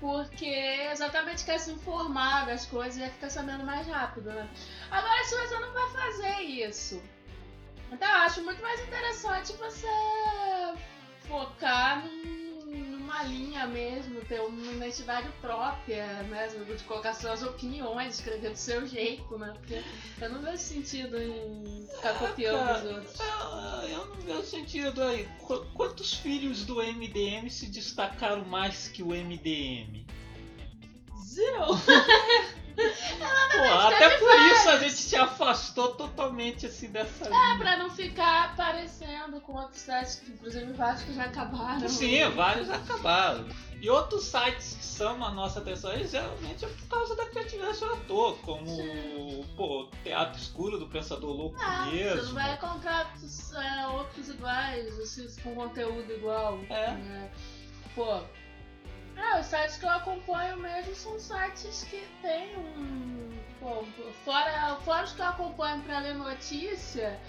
porque 0.00 0.46
exatamente 0.90 1.44
quer 1.44 1.58
se 1.58 1.70
informar 1.72 2.46
das 2.46 2.64
coisas 2.64 2.96
e 2.96 3.00
vai 3.00 3.10
ficar 3.10 3.28
sabendo 3.28 3.64
mais 3.64 3.86
rápido, 3.86 4.30
né? 4.30 4.48
Agora, 4.90 5.24
se 5.24 5.36
você 5.36 5.58
não 5.58 5.72
vai 5.72 5.90
fazer 5.90 6.40
isso, 6.42 7.02
então 7.92 8.08
eu 8.08 8.16
acho 8.16 8.42
muito 8.42 8.62
mais 8.62 8.80
interessante 8.80 9.52
você 9.54 9.86
focar 11.28 12.04
num- 12.04 12.39
numa 13.10 13.22
linha 13.24 13.66
mesmo, 13.66 14.20
ter 14.22 14.40
uma 14.40 14.72
identidade 14.72 15.28
própria 15.40 16.22
mesmo, 16.24 16.64
de 16.64 16.82
colocar 16.84 17.12
suas 17.12 17.42
opiniões, 17.42 18.14
escrever 18.14 18.50
do 18.50 18.56
seu 18.56 18.86
jeito, 18.86 19.36
né? 19.36 19.52
Porque 19.58 19.82
eu 20.20 20.30
não 20.30 20.40
vejo 20.40 20.58
sentido 20.58 21.20
em 21.20 21.86
ficar 21.96 22.14
copiando 22.18 22.70
os 22.78 22.84
outros. 22.96 23.20
Ah, 23.20 23.82
Eu 23.88 24.06
não 24.06 24.16
vejo 24.16 24.42
sentido 24.44 25.02
aí. 25.02 25.28
Qu- 25.40 25.66
Quantos 25.74 26.14
filhos 26.14 26.64
do 26.64 26.80
MDM 26.80 27.50
se 27.50 27.66
destacaram 27.66 28.44
mais 28.44 28.86
que 28.88 29.02
o 29.02 29.08
MDM? 29.12 30.06
Zero! 31.26 31.66
Pô, 32.76 33.78
até 33.88 34.18
por 34.18 34.40
isso 34.40 34.68
a 34.70 34.78
gente 34.78 34.92
se 34.94 35.16
afastou 35.16 35.94
totalmente 35.94 36.66
assim 36.66 36.88
dessa 36.90 37.26
É, 37.26 37.28
linha. 37.28 37.58
pra 37.58 37.76
não 37.76 37.90
ficar 37.90 38.44
aparecendo 38.50 39.40
com 39.40 39.54
outros 39.54 39.80
sites, 39.82 40.22
inclusive 40.28 40.72
vários 40.72 41.02
que 41.02 41.12
já 41.12 41.24
acabaram. 41.24 41.88
Sim, 41.88 42.28
vários 42.30 42.70
acabaram. 42.70 43.46
E 43.80 43.88
outros 43.88 44.24
sites 44.24 44.74
que 44.78 44.84
chamam 44.84 45.28
a 45.28 45.32
nossa 45.32 45.58
atenção 45.60 45.90
aí, 45.90 46.06
geralmente 46.06 46.64
é 46.64 46.68
por 46.68 46.86
causa 46.88 47.16
da 47.16 47.24
criatividade 47.26 47.78
do 47.80 47.86
ator, 47.86 48.38
como 48.42 49.44
pô, 49.56 49.88
Teatro 50.04 50.38
Escuro 50.40 50.78
do 50.78 50.86
Pensador 50.86 51.30
Louco 51.30 51.56
Ah, 51.60 51.86
você 51.86 51.96
mesmo. 51.96 52.22
não 52.24 52.34
vai 52.34 52.54
encontrar 52.54 53.14
é, 53.56 53.86
outros 53.88 54.28
iguais, 54.28 54.98
assim, 54.98 55.26
com 55.42 55.54
conteúdo 55.54 56.12
igual. 56.12 56.60
É. 56.68 56.90
né? 56.92 57.30
Pô. 57.94 58.20
Ah, 59.22 59.38
os 59.38 59.46
sites 59.46 59.76
que 59.76 59.84
eu 59.84 59.90
acompanho 59.90 60.56
mesmo 60.56 60.94
são 60.94 61.18
sites 61.20 61.84
que 61.84 62.06
tem 62.22 62.56
um. 62.56 63.38
Pô, 63.60 63.84
fora, 64.24 64.76
fora 64.76 65.04
os 65.04 65.12
que 65.12 65.20
eu 65.20 65.26
acompanho 65.26 65.82
pra 65.82 65.98
ler 65.98 66.14
notícia, 66.14 67.20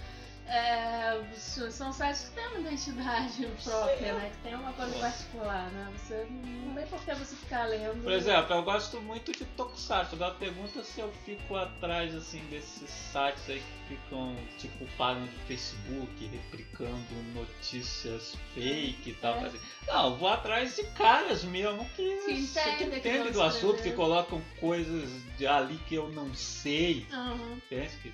é, 0.48 1.22
são 1.36 1.94
sites 1.94 2.30
que 2.30 2.36
têm 2.36 2.48
uma 2.48 2.60
identidade 2.60 3.48
própria, 3.64 4.14
né? 4.14 4.32
Que 4.32 4.50
tem 4.50 4.56
uma 4.56 4.74
coisa 4.74 4.98
particular, 5.00 5.70
né? 5.72 5.94
Você 5.96 6.28
não 6.30 6.76
tem 6.76 6.86
por 6.88 7.00
que 7.06 7.14
você 7.14 7.36
ficar 7.36 7.66
lendo. 7.66 8.04
Por 8.04 8.12
exemplo, 8.12 8.56
eu 8.56 8.64
gosto 8.64 9.00
muito 9.02 9.32
de 9.32 9.46
Tokusatsu. 9.46 10.16
Agora 10.16 10.34
pergunta 10.36 10.84
se 10.84 11.00
eu 11.00 11.12
fico 11.26 11.56
atrás 11.56 12.14
assim 12.16 12.40
desses 12.50 12.90
sites 12.90 13.50
aí 13.50 13.60
que 13.88 13.96
ficam 13.96 14.36
tipo 14.58 14.86
página 14.98 15.26
do 15.26 15.40
Facebook, 15.48 16.26
replicando 16.28 16.98
notícias 17.34 18.36
fake 18.54 19.10
e 19.10 19.14
tal. 19.14 19.36
É. 19.36 19.46
assim. 19.48 19.60
Não, 19.88 20.12
eu 20.12 20.18
vou 20.18 20.30
atrás 20.30 20.76
de 20.76 20.84
caras 20.88 21.44
mesmo 21.44 21.86
que, 21.96 22.04
Que 22.26 22.32
entendem 22.34 22.78
que 22.78 22.90
que 22.90 22.98
entendem 22.98 23.24
vão 23.24 23.32
do 23.32 23.42
assunto, 23.44 23.76
escrever. 23.76 23.90
que 23.92 23.96
colocam 23.96 24.42
coisas 24.60 25.10
de 25.38 25.48
ali 25.48 25.78
que 25.88 25.96
eu 25.96 26.10
não 26.10 26.34
sei. 26.34 27.06
Aham. 27.12 27.54
Entende? 27.56 27.92
Que, 28.02 28.14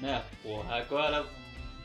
né, 0.00 0.24
porra, 0.42 0.76
agora 0.76 1.26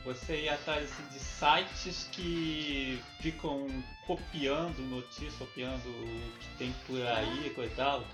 você 0.04 0.42
ir 0.44 0.48
atrás 0.48 0.90
assim, 0.90 1.02
de 1.08 1.18
sites 1.18 2.08
que 2.12 3.00
ficam 3.20 3.66
copiando 4.06 4.78
notícia, 4.88 5.30
copiando 5.38 5.86
o 5.86 6.32
que 6.38 6.46
tem 6.58 6.74
por 6.86 7.00
aí, 7.06 7.50
coisa 7.54 7.72
e 7.72 7.76
tal. 7.76 8.04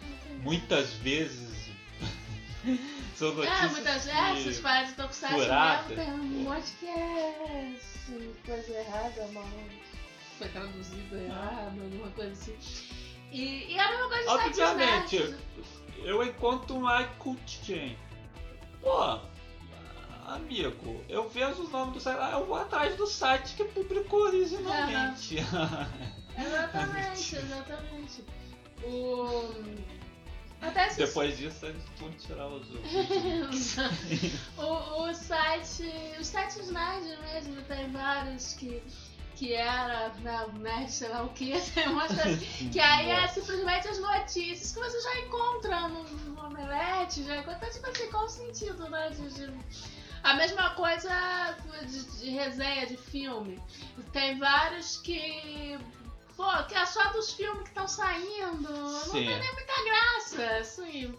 Muitas 0.43 0.93
vezes 0.95 1.69
são 3.15 3.33
notícias 3.35 3.61
É, 3.63 3.69
muitas 3.69 4.05
que- 4.05 4.11
vezes, 4.13 4.47
essas 4.47 4.61
paradas 4.61 4.89
de 4.89 4.95
Tokusatsu 4.97 5.35
furada. 5.37 5.83
mesmo, 5.95 5.97
tem 6.05 6.13
um 6.15 6.43
monte 6.43 6.73
que 6.81 6.87
é 6.87 7.73
coisa 8.45 8.73
errada, 8.73 9.29
mal 9.29 9.49
foi 10.39 10.49
traduzido 10.49 11.17
errado, 11.17 11.81
alguma 11.83 12.11
coisa 12.11 12.33
assim. 12.33 12.57
E, 13.33 13.73
e 13.73 13.75
é 13.79 13.81
a 13.81 13.91
mesma 13.91 14.09
coisa 14.09 14.25
de 14.25 14.43
sites 14.45 14.59
Obviamente, 14.59 15.17
nerds. 15.19 15.37
eu 16.05 16.23
encontro 16.23 16.77
um 16.77 17.01
iCult 17.01 17.59
Chain. 17.65 17.97
Pô, 18.83 19.19
amigo, 20.27 21.05
eu 21.09 21.29
vejo 21.29 21.65
o 21.65 21.71
nome 21.71 21.93
do 21.93 22.01
site 22.01 22.19
lá, 22.19 22.33
eu 22.33 22.47
vou 22.47 22.57
atrás 22.57 22.97
do 22.97 23.07
site 23.07 23.55
que 23.55 23.65
publicou 23.65 24.23
originalmente. 24.23 25.37
Exatamente, 26.39 27.37
exatamente. 27.37 28.25
O... 28.85 29.87
Até 30.61 30.89
se 30.91 30.99
Depois 30.99 31.37
disso 31.37 31.67
eles 31.67 31.83
vão 31.99 32.11
tirar 32.13 32.47
os 32.49 32.69
outros. 32.71 33.77
o, 34.59 35.03
o 35.03 35.15
site. 35.15 35.85
Os 36.19 36.27
sites 36.27 36.71
nerd 36.71 37.19
mesmo, 37.23 37.63
tem 37.63 37.91
vários 37.93 38.55
que. 38.55 38.83
Que 39.37 39.53
era, 39.53 40.15
né, 40.21 40.47
nerd, 40.61 40.91
sei 40.91 41.11
lá 41.11 41.23
o 41.25 41.29
que, 41.29 41.53
que 42.73 42.81
aí 42.81 43.11
é 43.11 43.29
simplesmente 43.29 43.87
as 43.87 43.99
notícias 43.99 44.73
que 44.73 44.79
você 44.79 44.99
já 44.99 45.21
encontra 45.21 45.89
no, 45.89 46.05
no 46.05 46.47
Omelete, 46.47 47.23
já 47.23 47.37
encontra, 47.37 47.69
tipo 47.69 47.87
assim, 47.87 48.11
qual 48.11 48.25
o 48.25 48.29
sentido, 48.31 48.89
né? 48.89 49.11
De, 49.11 49.29
de- 49.29 49.53
A 50.27 50.35
mesma 50.35 50.71
coisa 50.71 51.57
de, 51.87 52.03
de 52.19 52.31
resenha 52.31 52.85
de 52.87 52.97
filme. 52.97 53.63
Tem 54.13 54.37
vários 54.39 54.97
que. 54.99 55.79
Pô, 56.37 56.51
que 56.65 56.75
é 56.75 56.85
só 56.85 57.13
dos 57.13 57.33
filmes 57.33 57.63
que 57.63 57.69
estão 57.69 57.87
saindo. 57.87 58.69
Não 58.69 59.01
Sim. 59.05 59.25
tem 59.25 59.39
nem 59.39 59.53
muita 59.55 59.85
graça, 59.85 60.57
assim. 60.59 61.15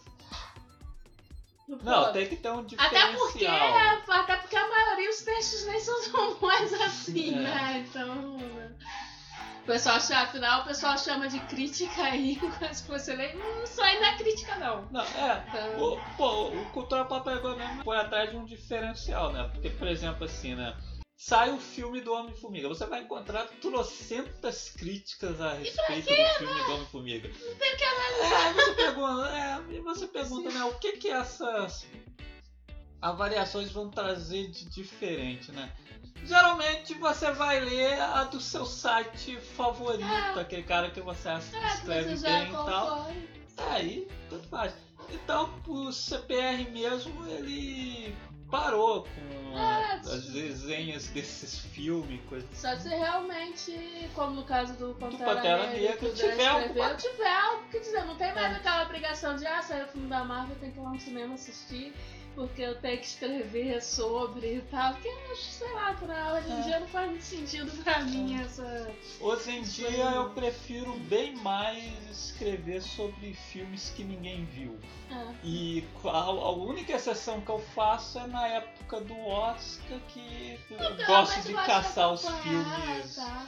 Não, 1.70 2.06
Pô, 2.06 2.12
tem 2.12 2.28
que 2.28 2.36
ter 2.36 2.50
um 2.50 2.60
até 2.78 3.14
porque, 3.14 3.40
diferencial. 3.40 4.02
até 4.10 4.36
porque 4.38 4.56
a 4.56 4.68
maioria 4.70 5.10
dos 5.10 5.22
textos 5.22 5.66
nem 5.66 5.80
são 5.80 6.12
tão 6.12 6.36
bons 6.36 6.74
assim, 6.74 7.34
É. 7.34 7.40
né? 7.40 7.86
Então. 7.88 8.38
Pessoal 9.68 10.00
chama, 10.00 10.22
afinal, 10.22 10.62
o 10.62 10.64
pessoal 10.64 10.98
chama 10.98 11.28
de 11.28 11.42
crítica 11.42 12.02
aí, 12.02 12.38
que 12.40 12.88
você 12.90 13.14
lê. 13.14 13.34
Não 13.34 13.84
aí 13.84 14.00
não 14.00 14.08
é 14.08 14.18
crítica, 14.18 14.56
não. 14.56 14.88
Não, 14.90 15.02
é. 15.04 15.46
Então, 15.50 15.94
O, 15.94 16.16
pô, 16.16 16.48
o 16.48 16.66
Cultura 16.72 17.04
Pop 17.04 17.30
agora 17.30 17.58
mesmo 17.58 17.84
foi 17.84 17.98
atrás 17.98 18.30
de 18.32 18.38
um 18.38 18.46
diferencial, 18.46 19.34
né? 19.34 19.50
Porque, 19.54 19.70
por 19.70 19.90
exemplo, 19.90 20.24
assim, 20.24 20.56
né? 20.56 20.74
Sai 21.18 21.50
o 21.52 21.58
filme 21.58 22.00
do 22.00 22.14
Homem-Formiga. 22.14 22.70
Você 22.70 22.86
vai 22.86 23.02
encontrar 23.02 23.46
trocentas 23.62 24.70
críticas 24.70 25.42
a 25.42 25.54
respeito 25.54 26.08
do 26.08 26.38
filme 26.38 26.64
do 26.64 26.74
Homem-Formiga. 26.74 27.30
tem 27.60 27.76
que 27.76 27.84
É, 27.84 28.36
aí 28.36 28.54
você 28.54 28.74
pergunta, 28.74 29.30
é, 29.30 29.74
e 29.76 29.82
você 29.82 30.08
pergunta, 30.08 30.50
né? 30.50 30.64
O 30.64 30.80
que 30.80 30.94
que 30.94 31.10
essas 31.10 31.86
avaliações 33.02 33.70
vão 33.72 33.90
trazer 33.90 34.48
de 34.48 34.70
diferente, 34.70 35.52
né? 35.52 35.70
Geralmente 36.24 36.94
você 36.96 37.32
vai 37.32 37.60
ler 37.60 38.00
a 38.02 38.24
do 38.26 38.40
seu 38.42 38.66
site 38.66 39.38
favorito, 39.56 40.04
É. 40.04 40.42
aquele 40.42 40.64
cara 40.64 40.90
que 40.90 41.00
você 41.02 41.30
acha 41.30 41.48
que 41.50 41.56
É, 41.56 41.60
que 41.60 41.68
escreve 41.76 42.16
já 42.18 42.30
bem 42.30 42.50
e 42.50 42.52
tal. 42.52 43.10
É, 43.58 43.64
aí 43.72 44.08
tanto 44.30 44.48
faz. 44.50 44.74
Então 45.10 45.50
o 45.68 45.92
CPR 45.92 46.70
mesmo 46.70 47.26
ele 47.30 48.14
parou 48.52 49.04
com 49.04 49.58
É, 49.58 49.94
as 49.94 50.30
resenhas 50.30 51.08
desses 51.08 51.60
filmes, 51.60 52.20
coisas 52.30 52.48
Só 52.54 52.76
se 52.78 52.90
realmente, 52.90 54.10
como 54.14 54.32
no 54.36 54.44
caso 54.44 54.74
do 54.74 54.94
Pantera, 54.96 55.34
Pantera 55.36 55.68
Negra, 55.68 55.98
puder 55.98 56.14
tiver 56.14 56.58
escrever, 56.58 56.98
tiver 56.98 57.32
algo 57.36 57.64
que 57.70 57.80
dizer, 57.80 58.06
não 58.06 58.16
tem 58.16 58.34
mais 58.34 58.54
É. 58.54 58.58
aquela 58.58 58.84
obrigação 58.84 59.36
de, 59.36 59.46
ah, 59.48 59.62
saiu 59.62 59.86
o 59.86 59.88
filme 59.90 60.08
da 60.08 60.24
Marvel, 60.24 60.56
tem 60.60 60.72
que 60.72 60.78
ir 60.80 60.82
lá 60.84 60.90
no 60.92 61.00
cinema 61.00 61.34
assistir, 61.36 61.94
porque 62.38 62.62
eu 62.62 62.80
tenho 62.80 63.00
que 63.00 63.06
escrever 63.08 63.82
sobre 63.82 64.58
e 64.58 64.62
tal, 64.70 64.94
porque, 64.94 65.10
sei 65.36 65.74
lá, 65.74 65.92
pra 65.96 66.36
hoje 66.36 66.52
em 66.52 66.60
É. 66.60 66.62
dia 66.62 66.80
não 66.80 66.88
faz 66.88 67.10
muito 67.10 67.24
sentido 67.24 67.84
pra 67.84 68.04
mim 68.04 68.40
essa... 68.40 68.92
Hoje 69.20 69.52
em 69.52 69.64
dia 69.64 70.12
eu 70.12 70.30
prefiro 70.30 70.94
bem 71.10 71.36
mais 71.38 71.84
escrever 72.12 72.84
sobre 72.84 73.34
filmes 73.34 73.92
que 73.96 74.04
ninguém 74.04 74.46
viu. 74.46 74.78
É. 75.12 75.34
E 75.44 75.84
a, 76.06 76.10
a 76.10 76.52
única 76.52 76.94
exceção 76.94 77.42
que 77.42 77.50
eu 77.50 77.60
faço 77.74 78.20
é 78.20 78.28
na 78.28 78.48
época 78.48 79.02
do 79.02 79.18
Oscar 79.20 79.98
que 80.10 80.60
eu 80.70 80.78
Eu 80.78 81.08
gosto 81.08 81.42
de 81.42 81.54
caçar 81.56 82.14
os 82.14 82.22
filmes 82.22 83.16
tá? 83.16 83.48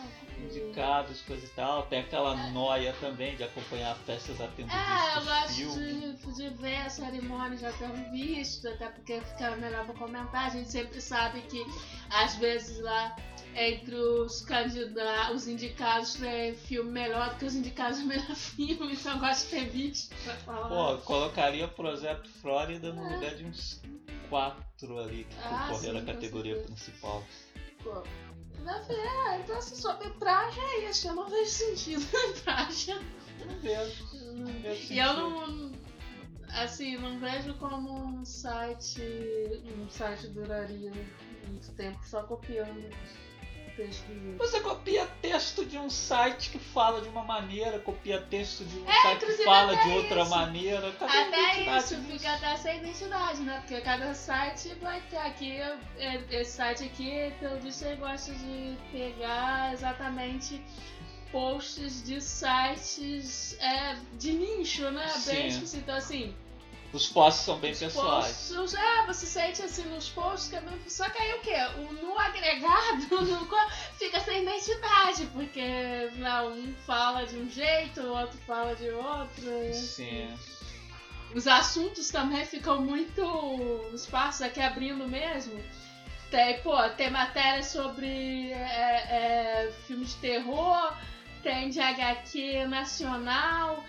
Indicados, 0.55 1.21
coisa 1.21 1.45
e 1.45 1.49
tal. 1.49 1.83
Tem 1.83 1.99
aquela 1.99 2.35
noia 2.51 2.93
também 2.99 3.35
de 3.35 3.43
acompanhar 3.43 3.95
festas 3.97 4.39
a 4.41 4.47
tempo 4.47 4.71
É, 4.71 5.17
eu 5.17 5.25
gosto 5.25 6.33
de, 6.33 6.33
de 6.35 6.49
ver 6.61 6.77
a 6.77 6.89
cerimônia 6.89 7.57
já 7.57 7.71
tendo 7.73 8.11
visto, 8.11 8.67
até 8.67 8.87
porque 8.89 9.21
fica 9.21 9.55
melhor 9.57 9.85
pra 9.85 9.95
comentar. 9.95 10.47
A 10.47 10.49
gente 10.49 10.71
sempre 10.71 11.01
sabe 11.01 11.41
que, 11.41 11.63
às 12.09 12.35
vezes, 12.35 12.79
lá 12.81 13.15
entre 13.55 13.95
os 13.95 14.41
candidatos, 14.41 15.35
os 15.35 15.47
indicados, 15.47 16.13
tem 16.15 16.53
filme 16.53 16.91
melhor 16.91 17.29
do 17.31 17.35
que 17.37 17.45
os 17.45 17.55
indicados 17.55 17.99
do 18.01 18.05
melhor 18.05 18.35
filme, 18.35 18.93
então 18.93 19.13
eu 19.13 19.19
gosto 19.19 19.43
de 19.45 19.49
ter 19.49 19.69
visto 19.69 20.15
pra 20.23 20.33
falar. 20.35 20.67
Pô, 20.69 20.97
colocaria 21.03 21.67
Projeto 21.67 22.29
Flórida 22.41 22.93
no 22.93 23.01
lugar 23.03 23.35
de 23.35 23.45
uns 23.45 23.81
quatro 24.29 24.99
ali 24.99 25.25
que 25.25 25.35
Ah, 25.43 25.67
concorreram 25.67 25.99
à 25.99 26.03
categoria 26.03 26.61
principal. 26.61 27.23
Pô, 27.83 28.03
eu 28.65 28.83
falei, 28.83 29.07
ah, 29.07 29.39
então 29.39 29.57
assim, 29.57 29.75
sobre 29.75 30.09
praxe 30.11 30.59
é 30.59 30.89
isso, 30.89 31.07
eu 31.07 31.15
não 31.15 31.29
vejo 31.29 31.49
sentido 31.49 32.05
em 32.13 32.33
praxe. 32.41 32.93
Não 32.93 33.59
vejo, 33.59 34.05
não 34.33 34.61
vejo 34.61 34.93
E 34.93 34.99
eu 34.99 35.13
não. 35.13 35.71
Assim, 36.49 36.97
não 36.97 37.19
vejo 37.19 37.53
como 37.55 38.05
um 38.05 38.25
site. 38.25 39.01
Um 39.77 39.89
site 39.89 40.27
duraria 40.29 40.91
muito 41.47 41.71
tempo 41.75 41.99
só 42.03 42.23
copiando 42.23 42.89
texto. 43.79 44.05
Você 44.37 44.59
copia 44.59 45.05
texto 45.21 45.65
de 45.65 45.77
um 45.77 45.89
site 45.89 46.49
que 46.49 46.59
fala 46.59 47.01
de 47.01 47.07
uma 47.07 47.23
maneira, 47.23 47.79
copia 47.79 48.19
texto 48.21 48.65
de 48.65 48.77
um 48.79 48.89
É, 48.89 49.01
site 49.01 49.25
que 49.25 49.43
fala 49.45 49.75
de 49.75 49.89
outra 49.91 50.21
isso. 50.21 50.29
maneira. 50.29 50.91
Cadê 50.93 51.17
Até 51.17 51.77
isso, 51.77 51.95
disso? 51.95 52.11
fica 52.11 52.33
até 52.33 52.55
sem 52.57 52.77
identidade, 52.79 53.39
né? 53.41 53.59
Porque 53.65 53.79
cada 53.81 54.13
site 54.13 54.73
vai 54.81 55.01
ter 55.09 55.17
aqui. 55.17 55.51
é, 55.97 56.21
Esse 56.31 56.51
site 56.51 56.83
aqui, 56.83 57.33
pelo 57.39 57.59
visto, 57.59 57.83
ele 57.85 57.95
gosta 57.95 58.33
de 58.33 58.77
pegar 58.91 59.73
exatamente 59.73 60.61
posts 61.31 62.03
de 62.03 62.19
sites 62.19 63.55
é, 63.59 63.95
de 64.17 64.33
nicho, 64.33 64.89
né? 64.91 65.05
Bem 65.25 65.47
específico. 65.47 65.77
Então, 65.83 65.95
assim, 65.95 66.35
Os 66.91 67.07
posts 67.07 67.45
são 67.45 67.59
bem 67.59 67.71
Os 67.71 67.79
pessoais. 67.79 68.51
posts, 68.51 68.73
é, 68.73 69.05
você 69.05 69.25
sente 69.25 69.61
assim 69.61 69.83
nos 69.83 70.09
posts 70.09 70.49
que 70.49 70.55
é 70.55 70.61
bem. 70.61 70.79
Só 70.87 71.07
que 71.09 71.21
aí 71.21 71.33
o 71.33 71.41
quê? 71.41 71.55
O, 71.77 71.93
no 71.93 72.17
agregado 72.17 73.21
no 73.25 73.47
fica 73.97 74.19
sem 74.21 74.41
identidade, 74.41 75.27
porque 75.27 76.09
não, 76.15 76.53
um 76.53 76.73
fala 76.85 77.25
de 77.25 77.37
um 77.37 77.49
jeito, 77.49 78.01
o 78.01 78.17
outro 78.17 78.37
fala 78.39 78.75
de 78.75 78.89
outro. 78.89 79.73
Sim. 79.73 80.33
Os 81.35 81.47
assuntos 81.47 82.09
também 82.09 82.43
ficam 82.43 82.81
muito 82.81 83.91
espaços 83.93 84.41
aqui 84.41 84.59
abrindo 84.59 85.07
mesmo. 85.07 85.63
Tem, 86.31 86.59
pô, 86.61 86.77
tem 86.89 87.11
matéria 87.11 87.63
sobre 87.63 88.51
é, 88.51 89.67
é, 89.67 89.73
filme 89.85 90.05
de 90.05 90.15
terror, 90.15 90.95
tem 91.43 91.69
de 91.69 91.79
HQ 91.79 92.65
nacional, 92.65 93.83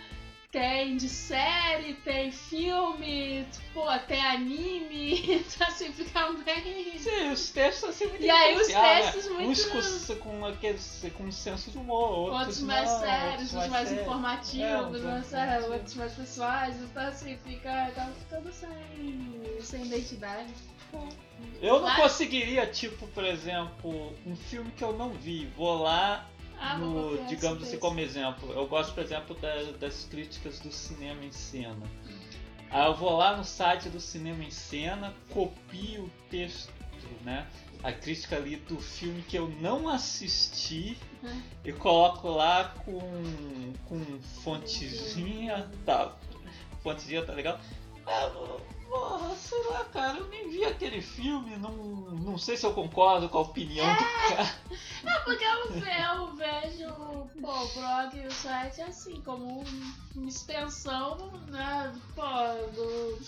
tem 0.51 0.97
de 0.97 1.09
série, 1.09 1.95
tem 1.95 2.33
filme, 2.33 3.47
pô, 3.73 3.87
tem 4.09 4.21
anime, 4.21 5.21
então 5.37 5.67
assim, 5.69 5.93
fica 5.93 6.33
bem. 6.45 6.99
Sim, 6.99 7.31
os 7.31 7.51
textos 7.51 7.91
assim 7.91 8.07
muito 8.09 8.23
E 8.25 8.29
aí 8.31 8.55
os 8.57 8.67
diferenciais, 8.67 9.05
textos 9.13 9.31
né? 9.33 9.45
muito- 9.45 9.51
Uns 9.77 10.07
com, 10.07 10.17
com, 10.17 10.47
aqueles, 10.47 11.07
com 11.17 11.23
um 11.25 11.31
senso 11.33 11.71
de 11.71 11.79
humor, 11.79 12.11
outros, 12.11 12.39
Outros 12.39 12.63
mais 12.63 12.91
não, 12.91 12.99
sérios, 13.01 13.31
outros 13.31 13.55
outros 13.55 13.71
mais 13.71 13.89
sérios. 13.89 14.03
informativos, 14.07 14.65
É, 14.65 14.77
mais 14.83 15.03
mais 15.05 15.27
sério, 15.27 15.49
informativos. 15.59 15.71
outros 15.73 15.95
mais 15.95 16.13
pessoais, 16.15 16.77
então 16.83 17.03
assim, 17.07 17.39
fica, 17.45 17.85
acaba 17.85 18.13
ficando 18.13 18.53
sem, 18.53 19.61
sem 19.63 19.87
identidade. 19.87 20.53
Eu 21.63 21.75
não 21.81 21.83
Mas- 21.89 22.03
conseguiria, 22.03 22.67
tipo, 22.67 23.07
por 23.09 23.25
exemplo, 23.25 24.13
um 24.27 24.35
filme 24.35 24.71
que 24.73 24.83
eu 24.83 24.93
não 24.93 25.11
vi, 25.11 25.47
vou 25.57 25.81
lá 25.83 26.27
Ah, 26.63 26.77
no, 26.77 27.27
digamos 27.27 27.63
assim, 27.63 27.79
como 27.79 27.99
exemplo, 28.01 28.53
eu 28.53 28.67
gosto, 28.67 28.93
por 28.95 29.03
exemplo, 29.03 29.35
da- 29.37 29.73
das 29.79 30.05
críticas 30.05 30.61
do 30.61 30.71
cinema 30.71 31.25
em 31.25 31.33
cena. 31.33 31.87
Aí 32.71 32.87
eu 32.87 32.95
vou 32.95 33.17
lá 33.17 33.35
no 33.37 33.45
site 33.45 33.89
do 33.89 33.99
cinema 33.99 34.45
em 34.45 34.51
cena, 34.51 35.15
copio 35.31 36.05
o 36.05 36.11
texto, 36.31 36.71
né? 37.25 37.47
A 37.83 37.91
crítica 37.93 38.37
ali 38.37 38.57
do 38.57 38.79
filme 38.79 39.23
que 39.23 39.37
eu 39.37 39.49
não 39.61 39.89
assisti 39.89 40.99
Uhum. 41.23 41.43
e 41.65 41.73
coloco 41.73 42.29
lá 42.29 42.75
com, 42.85 43.01
com 43.87 44.21
fontezinha, 44.45 45.67
tá? 45.87 46.15
Fontezinha, 46.83 47.25
tá 47.25 47.33
legal? 47.33 47.59
Ah, 48.07 48.31
porra, 48.91 49.35
sei 49.37 49.63
lá, 49.71 49.85
cara, 49.85 50.19
eu 50.19 50.29
nem 50.29 50.51
vi 50.51 50.65
aquele 50.65 51.01
filme, 51.01 51.57
não, 51.57 51.73
não 51.73 52.37
sei 52.37 52.57
se 52.57 52.67
eu 52.67 52.75
concordo 52.75 53.29
com 53.29 53.39
a 53.39 53.43
opinião 53.43 53.87
do 53.95 54.05
cara. 54.29 54.55
É 55.03 55.19
porque 55.21 55.45
eu, 55.45 55.73
ve- 55.73 56.03
eu 56.03 56.35
vejo 56.37 56.95
pô, 57.41 57.51
o 57.51 57.69
blog 57.69 58.17
e 58.19 58.27
o 58.27 58.31
site 58.31 58.83
assim, 58.83 59.23
como 59.23 59.61
um- 59.63 59.95
uma 60.15 60.29
extensão 60.29 61.17
né, 61.49 61.93
pô, 62.15 62.23
do- 62.75 63.19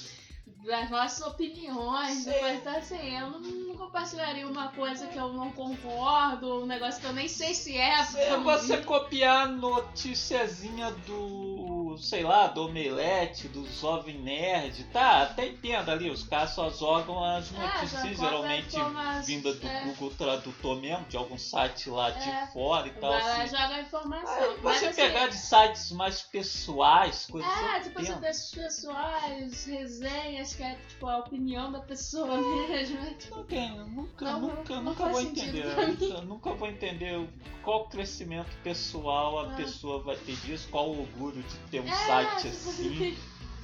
das 0.67 0.91
nossas 0.91 1.27
opiniões. 1.27 2.19
Sim. 2.19 2.31
Depois, 2.31 2.59
então, 2.59 2.77
assim, 2.77 3.17
eu 3.19 3.31
não, 3.31 3.41
não 3.41 3.77
compartilharia 3.77 4.47
uma 4.47 4.69
coisa 4.69 5.07
que 5.07 5.19
eu 5.19 5.33
não 5.33 5.51
concordo, 5.53 6.63
um 6.63 6.67
negócio 6.67 7.01
que 7.01 7.07
eu 7.07 7.13
nem 7.15 7.27
sei 7.29 7.55
se 7.55 7.77
é. 7.77 8.01
É 8.01 8.37
você 8.37 8.79
copiar 8.83 9.49
noticiazinha 9.49 10.91
do, 11.07 11.52
sei 11.99 12.23
lá, 12.23 12.47
do 12.49 12.67
Omelete, 12.67 13.49
do 13.49 13.67
Jovem 13.81 14.19
Nerd, 14.19 14.85
tá? 14.93 15.23
Até 15.23 15.49
entendo 15.49 15.91
ali, 15.91 16.11
os 16.11 16.23
caras 16.25 16.51
só 16.51 16.71
jogam 16.71 17.23
as 17.23 17.53
É, 17.53 17.59
notícias, 17.59 18.03
já 18.03 18.15
geralmente 18.15 18.77
vinda 19.25 19.53
do 19.55 19.67
é. 19.67 19.83
Google 19.85 20.11
Tradutor 20.11 20.81
mesmo, 20.81 21.05
de 21.07 21.17
algum 21.17 21.39
site 21.39 21.89
lá 21.91 22.11
de 22.11 22.29
É. 22.29 22.47
fora 22.53 22.87
e 22.89 22.91
tal. 22.93 23.11
Vai 23.13 23.23
lá 23.23 23.39
e 23.39 23.43
Assim. 23.43 23.57
joga 23.57 23.75
a 23.75 23.81
informação. 23.81 24.43
Aí 24.51 24.59
Mas, 24.63 24.79
você 24.79 24.87
assim, 24.87 25.03
pegar 25.03 25.27
de 25.29 25.37
sites 25.37 25.93
mais 25.93 26.23
pessoais, 26.23 27.27
coisas 27.31 27.51
É, 27.51 27.81
tipo 27.81 28.01
assim, 28.01 28.21
textos 28.21 28.51
pessoais, 28.55 29.65
resenhas, 29.65 30.55
que 30.55 30.63
é 30.63 30.77
tipo 30.89 31.07
a 31.07 31.19
opinião 31.19 31.71
da 31.73 31.81
pessoa 31.81 32.37
mesmo. 32.39 32.99
é, 32.99 33.15
tipo, 33.15 33.37
Não 33.37 33.45
tem, 33.45 33.71
nunca, 33.79 34.25
Não, 34.25 34.41
nunca, 34.41 34.75
não 34.77 34.83
nunca 34.83 35.09
vou 35.09 35.21
entender. 35.21 35.65
Nunca, 35.87 36.21
nunca 36.23 36.51
vou 36.55 36.69
entender 36.69 37.29
qual 37.63 37.87
crescimento 37.89 38.51
pessoal 38.63 39.39
a 39.41 39.53
Ah. 39.53 39.55
pessoa 39.57 40.03
vai 40.03 40.17
ter 40.17 40.37
disso, 40.37 40.69
qual 40.71 40.89
o 40.91 41.01
orgulho 41.01 41.43
de 41.43 41.57
ter 41.71 41.81
um 41.81 41.89
é, 41.89 41.92
site 41.93 42.43
tipo, 42.43 42.71
assim. 42.71 43.17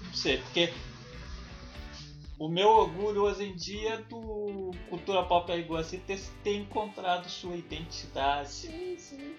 Não 0.05 0.15
sei, 0.15 0.39
porque 0.39 0.73
o 2.39 2.49
meu 2.49 2.69
orgulho 2.69 3.23
hoje 3.23 3.45
em 3.45 3.57
dia 3.57 3.95
é 3.95 4.03
do 4.03 4.71
Cultura 4.89 5.25
Pop 5.25 5.51
Iguaci 5.53 5.99
ter, 5.99 6.21
ter 6.45 6.57
encontrado 6.57 7.29
sua 7.29 7.57
identidade. 7.57 8.49
Sim, 8.49 8.97
sim. 8.97 9.35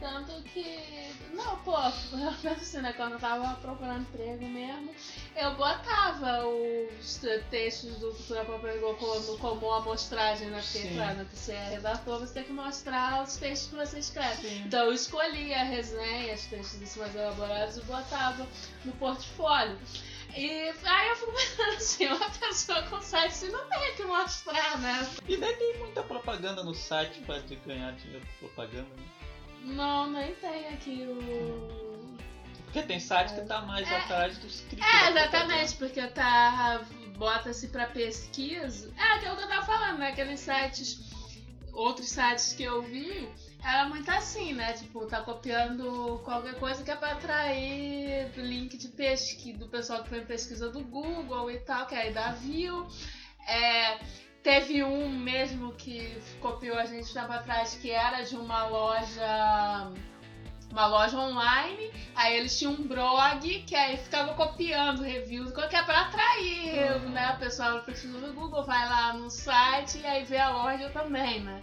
Tanto 0.00 0.42
que. 0.42 1.10
Não, 1.32 1.56
pô, 1.58 1.76
eu 1.76 2.32
penso 2.42 2.60
assim, 2.60 2.80
né? 2.80 2.92
Quando 2.92 3.12
eu 3.12 3.18
tava 3.18 3.54
procurando 3.60 4.02
emprego 4.02 4.46
mesmo, 4.46 4.94
eu 5.34 5.54
botava 5.54 6.46
os 6.46 7.20
textos 7.50 7.96
do 7.98 8.12
Cultura 8.12 8.44
Pop 8.44 8.66
Igual 8.66 8.94
como, 8.96 9.38
como 9.38 9.72
amostragem, 9.72 10.48
né? 10.48 10.60
Porque, 10.60 10.88
Sim. 10.88 10.94
claro, 10.94 11.16
né, 11.18 11.26
você 11.32 11.52
é 11.52 11.68
redator, 11.70 12.20
você 12.20 12.34
tem 12.34 12.44
que 12.44 12.52
mostrar 12.52 13.22
os 13.22 13.36
textos 13.36 13.70
que 13.70 13.76
você 13.76 13.98
escreve. 13.98 14.48
Sim. 14.48 14.62
Então 14.66 14.86
eu 14.86 14.92
escolhia 14.92 15.60
a 15.60 15.64
resenha, 15.64 16.34
os 16.34 16.44
textos 16.46 16.96
mais 16.96 17.14
elaborados 17.14 17.76
e 17.76 17.82
botava 17.82 18.46
no 18.84 18.92
portfólio. 18.92 19.78
E 20.36 20.72
aí 20.84 21.08
eu 21.08 21.16
fico 21.16 21.32
pensando 21.32 21.76
assim, 21.76 22.06
uma 22.08 22.30
pessoa 22.30 22.82
com 22.82 23.00
site 23.00 23.28
assim 23.28 23.48
não 23.50 23.66
tem 23.68 23.94
que 23.94 24.04
mostrar, 24.04 24.78
né? 24.78 25.10
E 25.26 25.36
nem 25.36 25.56
tem 25.56 25.78
muita 25.78 26.02
propaganda 26.02 26.62
no 26.62 26.74
site 26.74 27.20
pra 27.20 27.40
te 27.40 27.56
ganhar 27.56 27.92
dinheiro 27.92 28.26
com 28.26 28.48
propaganda, 28.48 28.94
né? 28.94 29.15
Não, 29.66 30.10
nem 30.10 30.34
tem 30.36 30.68
aqui 30.68 31.04
o. 31.08 32.16
Porque 32.64 32.82
tem 32.82 33.00
site 33.00 33.34
que 33.34 33.40
tá 33.46 33.62
mais 33.62 33.90
É. 33.90 33.96
atrás 33.96 34.38
do 34.38 34.46
script. 34.46 34.84
É, 34.84 35.12
da 35.12 35.20
exatamente, 35.22 35.74
porque 35.76 36.06
tá. 36.08 36.82
Bota-se 37.16 37.68
pra 37.68 37.86
pesquisa. 37.86 38.92
É 38.98 39.14
aquilo 39.14 39.36
que 39.36 39.42
eu 39.42 39.48
tava 39.48 39.64
falando, 39.64 39.98
né? 39.98 40.08
Aqueles 40.10 40.40
sites. 40.40 41.00
Outros 41.72 42.08
sites 42.08 42.52
que 42.54 42.62
eu 42.62 42.82
vi, 42.82 43.28
era 43.62 43.86
muito 43.88 44.10
assim, 44.10 44.54
né? 44.54 44.72
Tipo, 44.74 45.06
tá 45.06 45.20
copiando 45.20 46.20
qualquer 46.24 46.54
coisa 46.58 46.82
que 46.82 46.90
é 46.90 46.96
pra 46.96 47.12
atrair 47.12 48.30
link 48.36 48.78
de 48.78 48.88
pesquisa 48.88 49.58
do 49.58 49.68
pessoal 49.68 50.02
que 50.02 50.08
foi 50.08 50.20
em 50.20 50.24
pesquisa 50.26 50.70
do 50.70 50.80
Google 50.82 51.50
e 51.50 51.58
tal, 51.60 51.86
que 51.86 51.94
aí 51.94 52.12
dá 52.14 52.32
view. 52.32 52.86
É, 53.46 53.98
teve 54.46 54.84
um 54.84 55.08
mesmo 55.08 55.72
que 55.72 56.16
copiou 56.40 56.78
a 56.78 56.84
gente 56.86 57.12
tempo 57.12 57.32
atrás, 57.32 57.74
que 57.82 57.90
era 57.90 58.22
de 58.22 58.36
uma 58.36 58.64
loja. 58.68 59.90
Uma 60.70 60.86
loja 60.86 61.18
online, 61.18 61.90
aí 62.14 62.36
eles 62.36 62.56
tinham 62.58 62.72
um 62.72 62.86
blog 62.86 63.62
que 63.62 63.74
aí 63.74 63.96
ficava 63.96 64.34
copiando 64.34 65.02
reviews, 65.02 65.52
que 65.52 65.76
é 65.76 65.82
pra 65.82 66.02
atrair, 66.02 66.92
Uhum. 67.02 67.08
né? 67.10 67.32
O 67.34 67.38
pessoal 67.38 67.80
pesquisa 67.82 68.18
no 68.18 68.32
Google, 68.34 68.62
vai 68.64 68.86
lá 68.88 69.14
no 69.14 69.30
site 69.30 69.98
e 69.98 70.06
aí 70.06 70.24
vê 70.24 70.38
a 70.38 70.50
loja 70.50 70.90
também, 70.90 71.40
né? 71.40 71.62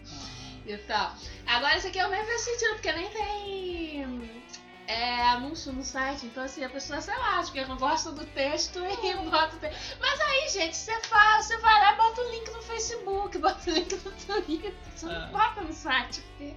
e 0.66 0.78
tal. 0.78 1.12
Agora 1.46 1.76
esse 1.78 1.88
aqui 1.88 1.98
eu 1.98 2.10
nem 2.10 2.26
vejo 2.26 2.40
sentido, 2.40 2.74
porque 2.76 2.92
nem 2.94 3.10
tem 3.10 4.43
é, 4.88 5.22
anúncio 5.30 5.72
no 5.74 5.84
site. 5.84 6.26
Então 6.26 6.44
assim, 6.44 6.64
a 6.64 6.70
pessoa, 6.70 7.00
sei 7.02 7.16
lá, 7.18 7.40
acho 7.40 7.52
que 7.52 7.64
não 7.66 7.78
gosta 7.78 8.12
do 8.12 8.26
texto 8.26 8.80
e 8.80 9.14
bota 9.30 9.56
o 9.56 9.60
texto. 9.60 9.98
Mas 10.00 10.20
aí, 10.22 10.50
gente, 10.50 10.76
você 10.76 11.00
faz, 11.02 11.46
você 11.46 11.58
vai 11.58 11.80
lá 11.80 11.94
e 11.94 11.98
bota 11.98 12.22
o 12.22 12.32
link 12.32 12.52
no 12.52 12.62
Facebook, 12.62 13.38
bota 13.40 13.70
o 13.70 13.74
link 13.74 13.94
no 13.96 14.12
Twitter. 14.12 14.74
Você 14.96 15.06
não 15.06 15.24
É. 15.24 15.28
bota 15.28 15.62
no 15.62 15.74
site, 15.74 16.22
porque 16.22 16.54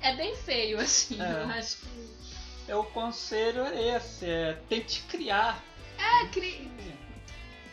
é 0.00 0.14
bem 0.16 0.34
feio, 0.36 0.78
assim. 0.80 1.20
É. 1.20 1.42
Eu 1.42 1.48
acho 1.50 1.76
que. 1.78 2.18
É, 2.68 2.76
o 2.76 2.84
conselho 2.84 3.62
é 3.64 3.96
esse, 3.96 4.26
é 4.28 4.52
tente 4.68 5.00
criar. 5.08 5.62
É, 5.98 6.26
cri... 6.28 6.70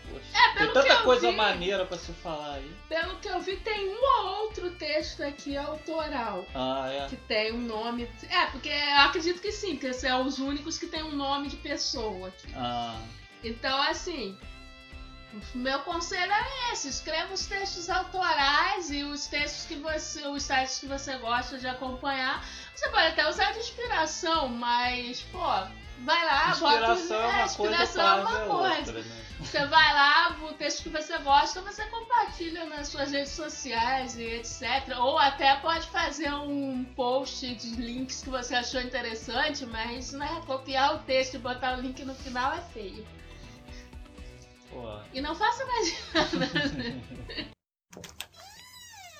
Poxa, 0.10 0.26
É, 0.34 0.58
tem 0.58 0.74
tanta 0.74 0.96
coisa 1.04 1.30
vi. 1.32 1.36
maneira 1.36 1.86
pra 1.86 1.98
se 1.98 2.12
falar 2.14 2.56
aí. 2.56 2.76
Pelo 2.90 3.18
que 3.18 3.28
eu 3.28 3.40
vi, 3.42 3.58
tem 3.58 3.90
um 3.90 4.00
ou 4.22 4.42
outro 4.44 4.72
texto 4.72 5.22
aqui 5.24 5.56
autoral. 5.58 6.46
Ah, 6.54 6.90
é. 6.92 7.08
Que 7.08 7.16
tem 7.16 7.52
um 7.54 7.62
nome. 7.62 8.10
É, 8.30 8.46
porque 8.48 8.70
eu 8.70 8.98
acredito 9.00 9.42
que 9.42 9.52
sim, 9.52 9.76
porque 9.76 9.94
são 9.94 10.26
os 10.26 10.40
únicos 10.40 10.78
que 10.78 10.88
tem 10.88 11.04
um 11.04 11.16
nome 11.16 11.50
de 11.50 11.58
pessoa 11.58 12.28
aqui. 12.30 12.48
Ah, 12.56 13.00
Então, 13.44 13.80
assim, 13.84 14.38
o 15.54 15.58
meu 15.58 15.80
conselho 15.80 16.32
é 16.32 16.72
esse: 16.72 16.88
escreva 16.88 17.34
os 17.34 17.46
textos 17.46 17.90
autorais 17.90 18.90
e 18.90 19.04
os 19.04 19.28
textos 19.28 19.66
que 19.66 19.76
você. 19.76 20.26
os 20.28 20.44
sites 20.44 20.80
que 20.80 20.88
você 20.88 21.18
gosta 21.18 21.58
de 21.58 21.68
acompanhar. 21.68 22.46
Você 22.74 22.88
pode 22.90 23.08
até 23.08 23.28
usar 23.30 23.52
de 23.54 23.60
inspiração, 23.60 24.48
mas, 24.50 25.22
pô, 25.32 25.40
vai 26.00 26.26
lá, 26.26 26.56
bota. 26.56 26.76
inspiração 26.94 27.18
é 27.18 27.28
uma 27.28 27.32
coisa, 27.32 27.46
inspiração 27.46 28.08
é 28.08 28.22
uma 28.22 28.40
é 28.42 28.46
coisa. 28.48 28.78
outra, 28.78 29.02
né? 29.02 29.22
Você 29.40 29.66
vai 29.66 29.94
lá, 29.94 30.38
o 30.44 30.54
texto 30.54 30.84
que 30.84 30.90
você 30.90 31.18
gosta, 31.20 31.62
você 31.62 31.86
compartilha 31.88 32.66
nas 32.66 32.88
suas 32.88 33.12
redes 33.12 33.32
sociais 33.34 34.18
e 34.18 34.24
etc. 34.24 34.98
Ou 34.98 35.20
até 35.20 35.56
pode 35.58 35.86
fazer 35.88 36.34
um 36.34 36.84
post 36.96 37.54
de 37.54 37.76
links 37.76 38.24
que 38.24 38.30
você 38.30 38.56
achou 38.56 38.82
interessante, 38.82 39.66
mas 39.66 40.14
né, 40.14 40.42
copiar 40.48 40.96
o 40.96 41.00
texto 41.00 41.36
e 41.36 41.38
botar 41.38 41.78
o 41.78 41.82
link 41.82 42.04
no 42.06 42.16
final 42.16 42.54
é 42.54 42.62
feio. 42.74 43.06
Pô, 44.72 45.00
E 45.14 45.22
não 45.22 45.36
faça 45.36 45.66
mais 45.66 45.94
nada. 46.34 47.02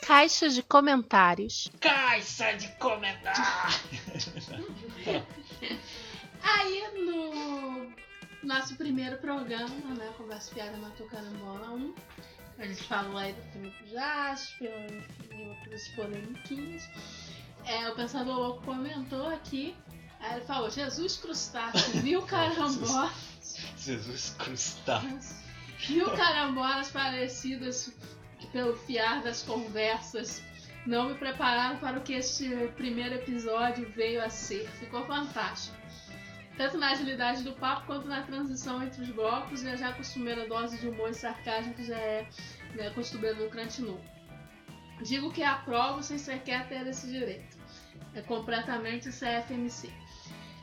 Caixa 0.02 0.50
de 0.50 0.62
comentários. 0.64 1.70
Caixa 1.80 2.54
de 2.54 2.68
comentários! 2.78 3.48
Aí 6.48 6.84
no 7.04 7.92
nosso 8.44 8.76
primeiro 8.76 9.18
programa, 9.18 9.68
né, 9.98 10.14
Conversa 10.16 10.54
Piada 10.54 10.78
Matou 10.78 11.08
Carambola 11.08 11.72
1, 11.72 11.96
a 12.60 12.68
gente 12.68 12.84
falou 12.84 13.18
aí 13.18 13.34
do 13.34 13.42
Felipe 13.52 13.90
Jasper 13.90 15.04
e 15.32 15.50
outras 15.50 15.88
polemiquinhas. 15.90 16.88
É, 17.66 17.90
o 17.90 17.96
Pensador 17.96 18.38
Louco 18.38 18.64
comentou 18.64 19.28
aqui, 19.30 19.76
aí 20.20 20.36
ele 20.36 20.46
falou, 20.46 20.70
Jesus 20.70 21.18
crustáceo, 21.18 22.00
viu 22.02 22.22
carambola, 22.28 23.12
Jesus 23.80 24.36
crustáceo. 24.38 25.44
viu 25.80 26.12
carambolas 26.12 26.92
parecidas 26.92 27.92
pelo 28.52 28.76
fiar 28.78 29.24
das 29.24 29.42
conversas. 29.42 30.44
Não 30.86 31.10
me 31.10 31.16
prepararam 31.16 31.80
para 31.80 31.98
o 31.98 32.04
que 32.04 32.14
este 32.14 32.48
primeiro 32.78 33.16
episódio 33.16 33.92
veio 33.96 34.24
a 34.24 34.30
ser. 34.30 34.70
Ficou 34.80 35.04
fantástico. 35.08 35.76
Tanto 36.58 36.78
na 36.78 36.92
agilidade 36.92 37.44
do 37.44 37.54
papo 37.54 37.86
quanto 37.86 38.08
na 38.08 38.22
transição 38.24 38.82
entre 38.82 39.02
os 39.02 39.10
blocos 39.10 39.64
e 39.64 39.70
a 39.70 39.76
já 39.76 39.92
costumeira 39.92 40.48
dose 40.48 40.78
de 40.78 40.88
humor 40.88 41.10
e 41.10 41.14
sarcasmo 41.14 41.74
que 41.74 41.84
já 41.84 41.98
é 41.98 42.30
né, 42.74 42.90
costumeira 42.92 43.36
do 43.36 43.50
Crantinu. 43.50 44.00
Digo 45.04 45.32
que 45.32 45.44
aprovo 45.44 46.02
sem 46.02 46.18
sequer 46.18 46.68
ter 46.70 46.88
esse 46.88 47.08
direito. 47.08 47.58
É 48.14 48.22
completamente 48.22 49.10
CFMC. 49.10 49.92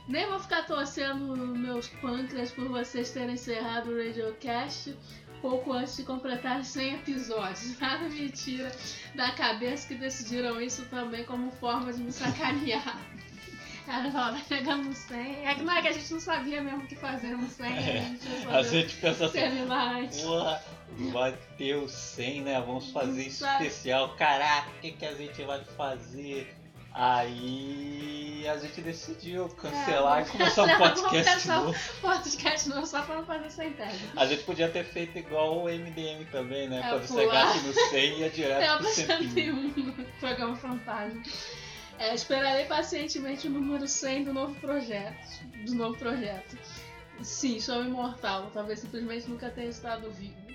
Nem 0.09 0.27
vou 0.27 0.41
ficar 0.41 0.67
torcendo 0.67 1.37
meus 1.37 1.89
pâncreas 1.89 2.51
por 2.51 2.69
vocês 2.69 3.11
terem 3.13 3.35
encerrado 3.35 3.91
o 3.91 3.97
Radiocast 3.97 4.97
pouco 5.43 5.73
antes 5.73 5.97
de 5.97 6.05
completar 6.05 6.65
100 6.65 6.95
episódios. 6.95 7.79
Nada 7.81 8.09
me 8.09 8.31
tira 8.31 8.73
da 9.15 9.33
cabeça 9.33 9.89
que 9.89 9.95
decidiram 9.95 10.61
isso 10.61 10.87
também 10.87 11.25
como 11.25 11.51
forma 11.51 11.93
de 11.93 12.03
me 12.03 12.13
sacanear. 12.13 12.97
Vai 13.87 14.43
pegando 14.49 14.93
100. 14.93 15.47
É 15.47 15.55
que 15.55 15.63
não 15.63 15.73
é 15.73 15.83
que 15.83 15.89
a 15.89 15.93
gente 15.93 16.13
não 16.13 16.21
sabia 16.21 16.63
mesmo 16.63 16.85
o 16.85 16.87
que 16.87 16.97
fazer 16.97 17.37
no 17.37 17.49
100, 17.49 17.67
a 17.67 17.81
gente 17.81 18.29
A 18.49 18.63
gente 18.63 18.97
pensa 18.97 19.27
assim, 19.27 19.41
porra, 20.23 20.63
vai 21.13 21.37
ter 21.59 21.75
o 21.77 21.89
100, 21.89 22.43
né? 22.43 22.61
Vamos 22.61 22.91
fazer 22.91 23.27
isso 23.27 23.45
especial. 23.45 24.15
Caraca, 24.17 24.71
o 24.71 24.81
que, 24.81 24.93
que 24.93 25.07
a 25.07 25.15
gente 25.15 25.43
vai 25.43 25.63
fazer? 25.77 26.55
Aí 26.95 28.47
a 28.47 28.59
gente 28.59 28.83
decidiu 28.83 29.49
cancelar 29.49 30.19
É, 30.19 30.23
e 30.23 30.25
começar 30.27 30.65
um 30.65 30.77
podcast 30.77 31.49
novo. 31.49 31.75
Podcast 32.03 32.69
não 32.69 32.85
só 32.85 33.01
pra 33.03 33.17
não 33.17 33.25
fazer 33.25 33.51
centésimo. 33.51 34.11
A 34.15 34.27
gente 34.27 34.43
podia 34.45 34.69
ter 34.69 34.85
feito 34.85 35.19
igual 35.19 35.65
o 35.65 35.69
MDM 35.69 36.27
também, 36.31 36.69
né? 36.69 36.83
É, 36.85 36.91
Quando 36.91 37.09
pular. 37.09 37.23
chegasse 37.23 37.67
no 37.67 37.73
100 37.73 38.19
ia 38.19 38.27
É 38.27 38.29
direto 38.29 38.75
o 38.75 38.79
pro 38.79 38.89
101. 38.89 39.29
101 39.31 39.55
no 39.55 39.93
programa 40.21 40.57
Fantasma. 40.57 41.23
É, 41.99 42.15
esperarei 42.15 42.65
pacientemente 42.67 43.47
o 43.47 43.51
número 43.51 43.87
100 43.87 44.25
do 44.25 44.33
novo 44.33 44.55
projeto. 44.61 45.45
Do 45.65 45.75
novo 45.75 45.97
projeto. 45.97 46.59
Sim, 47.23 47.61
sou 47.61 47.85
imortal. 47.85 48.51
Talvez 48.53 48.81
simplesmente 48.81 49.29
nunca 49.29 49.51
tenha 49.51 49.69
estado 49.69 50.11
vivo. 50.11 50.53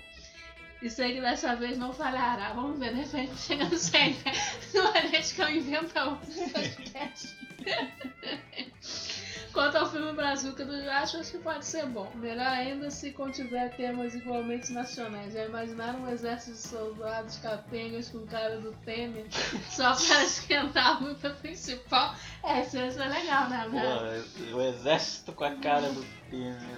E 0.80 0.88
sei 0.88 1.14
que 1.14 1.20
dessa 1.20 1.56
vez 1.56 1.76
não 1.76 1.92
falhará. 1.92 2.52
Vamos 2.52 2.78
ver, 2.78 2.94
de 2.94 3.00
repente 3.00 3.36
chega 3.36 3.64
no 3.64 3.76
100, 3.76 4.10
né? 4.10 4.32
Uma 4.74 4.92
vez 5.08 5.32
que 5.32 5.42
eu 5.42 5.48
invento 5.48 5.98
outro 5.98 6.50
podcast. 6.52 7.36
Quanto 9.52 9.76
ao 9.76 9.90
filme 9.90 10.12
Brazuca 10.12 10.64
do 10.64 10.82
Jacho, 10.82 11.18
acho 11.18 11.32
que 11.32 11.38
pode 11.38 11.64
ser 11.64 11.86
bom. 11.86 12.10
Melhor 12.14 12.46
ainda 12.46 12.90
se 12.90 13.12
contiver 13.12 13.74
temas 13.74 14.14
igualmente 14.14 14.72
nacionais. 14.72 15.32
Já 15.32 15.46
imaginaram 15.46 16.00
um 16.00 16.10
exército 16.10 16.52
de 16.52 16.58
soldados 16.58 17.38
capengas 17.38 18.08
com 18.10 18.26
cara 18.26 18.60
do 18.60 18.72
Temer 18.84 19.26
só 19.70 19.94
para 19.94 20.24
esquentar 20.24 20.96
a 20.96 20.98
luta 20.98 21.30
principal? 21.30 22.14
É, 22.42 22.62
isso 22.62 22.76
ia 22.76 22.90
ser 22.90 23.08
legal, 23.08 23.48
né? 23.48 23.66
Pô, 23.70 24.56
o 24.56 24.62
exército 24.62 25.32
com 25.32 25.44
a 25.44 25.54
cara 25.56 25.88
do. 25.90 26.04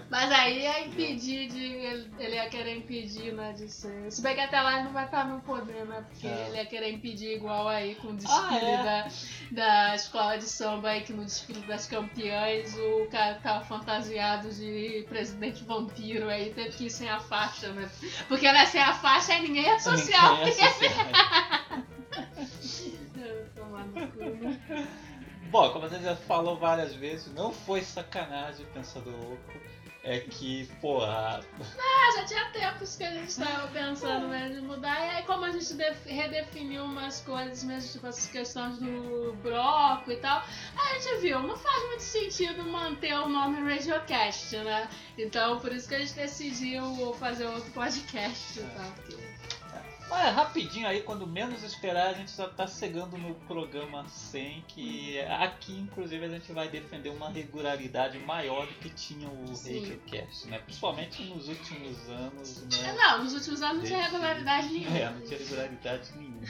Mas 0.08 0.30
aí 0.32 0.60
ia 0.62 0.86
impedir 0.86 1.48
de. 1.48 1.64
Ele, 1.64 2.10
ele 2.18 2.34
ia 2.36 2.48
querer 2.48 2.76
impedir, 2.76 3.32
né? 3.32 3.52
De 3.52 3.68
ser. 3.68 4.10
Se 4.10 4.22
bem 4.22 4.34
que 4.34 4.40
até 4.40 4.60
lá 4.60 4.74
ele 4.74 4.84
não 4.84 4.92
vai 4.92 5.04
estar 5.06 5.26
no 5.26 5.40
poder, 5.40 5.84
né? 5.86 6.04
Porque 6.08 6.26
É. 6.26 6.46
ele 6.48 6.56
ia 6.56 6.66
querer 6.66 6.92
impedir 6.92 7.36
igual 7.36 7.66
aí 7.68 7.94
com 7.96 8.08
o 8.08 8.14
desfile 8.14 8.40
Ah, 8.40 8.58
é? 8.58 8.84
da, 8.84 9.08
da 9.88 9.94
escola 9.94 10.36
de 10.38 10.44
samba 10.44 10.90
aí, 10.90 11.00
que 11.02 11.12
no 11.12 11.24
desfile 11.24 11.60
das 11.62 11.86
campeãs 11.86 12.74
o 12.76 13.06
cara 13.10 13.34
tava 13.36 13.64
fantasiado 13.64 14.50
de 14.52 15.04
presidente 15.08 15.64
vampiro 15.64 16.28
aí, 16.28 16.52
teve 16.52 16.70
que 16.70 16.86
ir 16.86 16.90
sem 16.90 17.08
a 17.08 17.18
faixa, 17.20 17.72
né? 17.72 17.90
Porque 18.28 18.50
né, 18.50 18.66
sem 18.66 18.80
a 18.80 18.92
faixa 18.94 19.32
aí 19.32 19.42
ninguém 19.42 19.66
é 19.68 19.78
social. 19.78 20.36
Ninguém 20.36 20.48
é 20.48 20.52
social. 20.52 21.06
Tomar 23.54 23.84
no 23.86 24.08
cu, 24.08 24.18
né? 24.20 24.60
Bom, 25.50 25.70
como 25.72 25.88
você 25.88 25.98
já 26.00 26.14
falou 26.16 26.56
várias 26.56 26.94
vezes, 26.94 27.32
não 27.34 27.52
foi 27.52 27.82
sacanagem 27.82 28.64
pensando 28.72 29.10
louco. 29.10 29.60
É 30.02 30.18
que, 30.20 30.64
porra, 30.80 31.40
Ah, 31.78 32.16
já 32.16 32.24
tinha 32.24 32.50
tempos 32.52 32.96
que 32.96 33.04
a 33.04 33.10
gente 33.12 33.36
tava 33.36 33.68
pensando 33.68 34.28
mesmo 34.28 34.54
de 34.54 34.60
mudar. 34.62 34.98
E 34.98 35.10
aí, 35.16 35.22
como 35.24 35.44
a 35.44 35.50
gente 35.50 35.74
def- 35.74 36.06
redefiniu 36.06 36.84
umas 36.84 37.20
coisas 37.20 37.62
mesmo, 37.64 37.92
tipo 37.92 38.06
essas 38.06 38.24
questões 38.26 38.78
do 38.78 39.36
bloco 39.42 40.10
e 40.10 40.16
tal, 40.16 40.42
a 40.74 40.94
gente 40.98 41.20
viu, 41.20 41.42
não 41.42 41.54
faz 41.54 41.86
muito 41.88 42.02
sentido 42.02 42.64
manter 42.64 43.12
o 43.12 43.28
nome 43.28 43.60
Radiocast, 43.74 44.56
né? 44.56 44.88
Então, 45.18 45.60
por 45.60 45.70
isso 45.70 45.86
que 45.86 45.94
a 45.96 45.98
gente 45.98 46.14
decidiu 46.14 47.14
fazer 47.20 47.44
outro 47.44 47.70
podcast 47.72 48.58
e 48.58 48.62
tal. 48.62 48.92
porque- 48.92 49.29
Mas 50.10 50.34
rapidinho 50.34 50.88
aí, 50.88 51.02
quando 51.02 51.26
menos 51.26 51.62
esperar, 51.62 52.08
a 52.08 52.12
gente 52.12 52.36
já 52.36 52.48
tá 52.48 52.66
chegando 52.66 53.16
no 53.16 53.34
programa 53.46 54.06
100, 54.08 54.64
que 54.66 55.20
aqui 55.20 55.72
inclusive 55.78 56.24
a 56.24 56.28
gente 56.28 56.52
vai 56.52 56.68
defender 56.68 57.10
uma 57.10 57.30
regularidade 57.30 58.18
maior 58.18 58.66
do 58.66 58.74
que 58.74 58.90
tinha 58.90 59.28
o. 59.28 59.46
Radiocast, 59.46 60.48
né? 60.48 60.58
Principalmente 60.58 61.22
nos 61.24 61.48
últimos 61.48 62.08
anos, 62.08 62.64
É, 62.80 62.82
né? 62.82 62.92
Não, 62.98 63.22
nos 63.24 63.34
últimos 63.34 63.62
anos 63.62 63.78
não 63.78 63.84
tinha 63.84 64.02
regularidade 64.02 64.68
nenhuma. 64.68 64.98
É, 64.98 65.10
não 65.10 65.20
tinha 65.22 65.38
regularidade 65.38 66.10
nenhuma. 66.16 66.40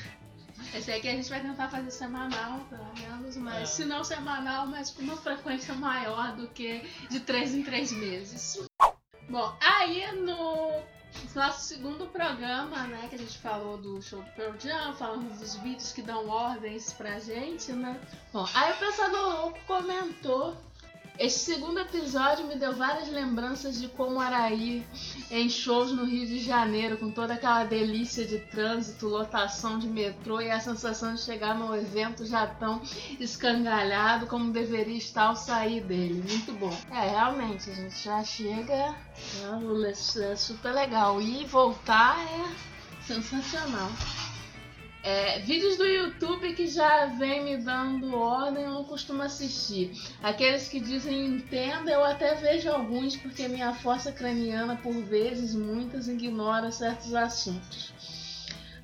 Esse 0.75 0.93
aqui 0.93 1.09
a 1.09 1.13
gente 1.13 1.29
vai 1.29 1.41
tentar 1.41 1.69
fazer 1.69 1.91
semanal, 1.91 2.61
pelo 2.69 2.93
menos, 2.99 3.37
mas 3.37 3.63
É. 3.63 3.67
se 3.67 3.85
não 3.85 4.03
semanal, 4.05 4.67
mas 4.67 4.91
com 4.91 5.03
uma 5.03 5.17
frequência 5.17 5.75
maior 5.75 6.35
do 6.37 6.49
que 6.49 6.81
de 7.09 7.21
três 7.21 7.55
em 7.55 7.63
três 7.63 7.93
meses. 7.93 8.67
Bom, 9.29 9.57
aí 9.61 10.13
no 10.13 10.83
nosso 11.35 11.65
segundo 11.65 12.07
programa, 12.07 12.87
né, 12.87 13.07
que 13.09 13.15
a 13.15 13.19
gente 13.19 13.39
falou 13.39 13.79
do 13.79 14.01
show 14.03 14.23
do 14.23 14.31
Pearl 14.33 14.59
Jam, 14.59 14.95
falamos 14.95 15.39
dos 15.39 15.57
vídeos 15.57 15.93
que 15.93 16.03
dão 16.03 16.29
ordens 16.29 16.93
pra 16.93 17.19
gente, 17.19 17.73
né? 17.73 18.01
Bom, 18.33 18.47
aí 18.55 18.73
o 18.73 18.77
Pensador 18.77 19.41
Louco 19.41 19.59
comentou. 19.67 20.57
Esse 21.19 21.53
segundo 21.53 21.79
episódio 21.79 22.47
me 22.47 22.57
deu 22.57 22.75
várias 22.75 23.09
lembranças 23.09 23.79
de 23.79 23.89
como 23.89 24.23
era 24.23 24.51
ir 24.51 24.87
em 25.31 25.49
shows 25.49 25.93
no 25.93 26.05
Rio 26.05 26.27
de 26.27 26.39
Janeiro, 26.39 26.97
com 26.97 27.11
toda 27.11 27.35
aquela 27.35 27.65
delícia 27.65 28.27
de 28.27 28.39
trânsito, 28.39 29.07
lotação 29.07 29.79
de 29.79 29.87
metrô 29.87 30.41
e 30.41 30.51
a 30.51 30.61
sensação 30.61 31.15
de 31.15 31.21
chegar 31.21 31.55
no 31.55 31.75
evento 31.77 32.25
já 32.25 32.47
tão 32.47 32.81
escangalhado 33.19 34.27
como 34.27 34.51
deveria 34.51 34.97
estar 34.97 35.25
ao 35.25 35.37
sair 35.37 35.83
dele. 35.83 36.25
Muito 36.27 36.53
bom. 36.53 36.77
É, 36.91 37.11
realmente, 37.11 37.71
a 37.71 37.75
gente 37.75 38.03
já 38.03 38.25
chega, 38.25 38.97
né, 39.37 39.93
é 40.31 40.37
super 40.37 40.73
legal. 40.73 41.21
E 41.21 41.45
voltar 41.45 42.19
é 42.19 42.71
sensacional. 43.07 43.91
É, 45.03 45.39
vídeos 45.39 45.79
do 45.79 45.87
YouTube 45.87 46.53
que 46.53 46.67
já 46.67 47.07
vem 47.07 47.43
me 47.43 47.57
dando 47.57 48.15
ordem 48.15 48.65
eu 48.65 48.71
não 48.71 48.85
costumo 48.85 49.23
assistir. 49.23 49.93
Aqueles 50.23 50.69
que 50.69 50.79
dizem 50.79 51.27
entenda, 51.27 51.91
eu 51.91 52.05
até 52.05 52.35
vejo 52.35 52.69
alguns 52.69 53.17
porque 53.17 53.49
minha 53.49 53.73
força 53.73 54.13
craniana, 54.13 54.77
por 54.77 54.93
vezes, 54.93 55.55
muitas, 55.55 56.07
ignora 56.07 56.71
certos 56.71 57.15
assuntos. 57.15 57.95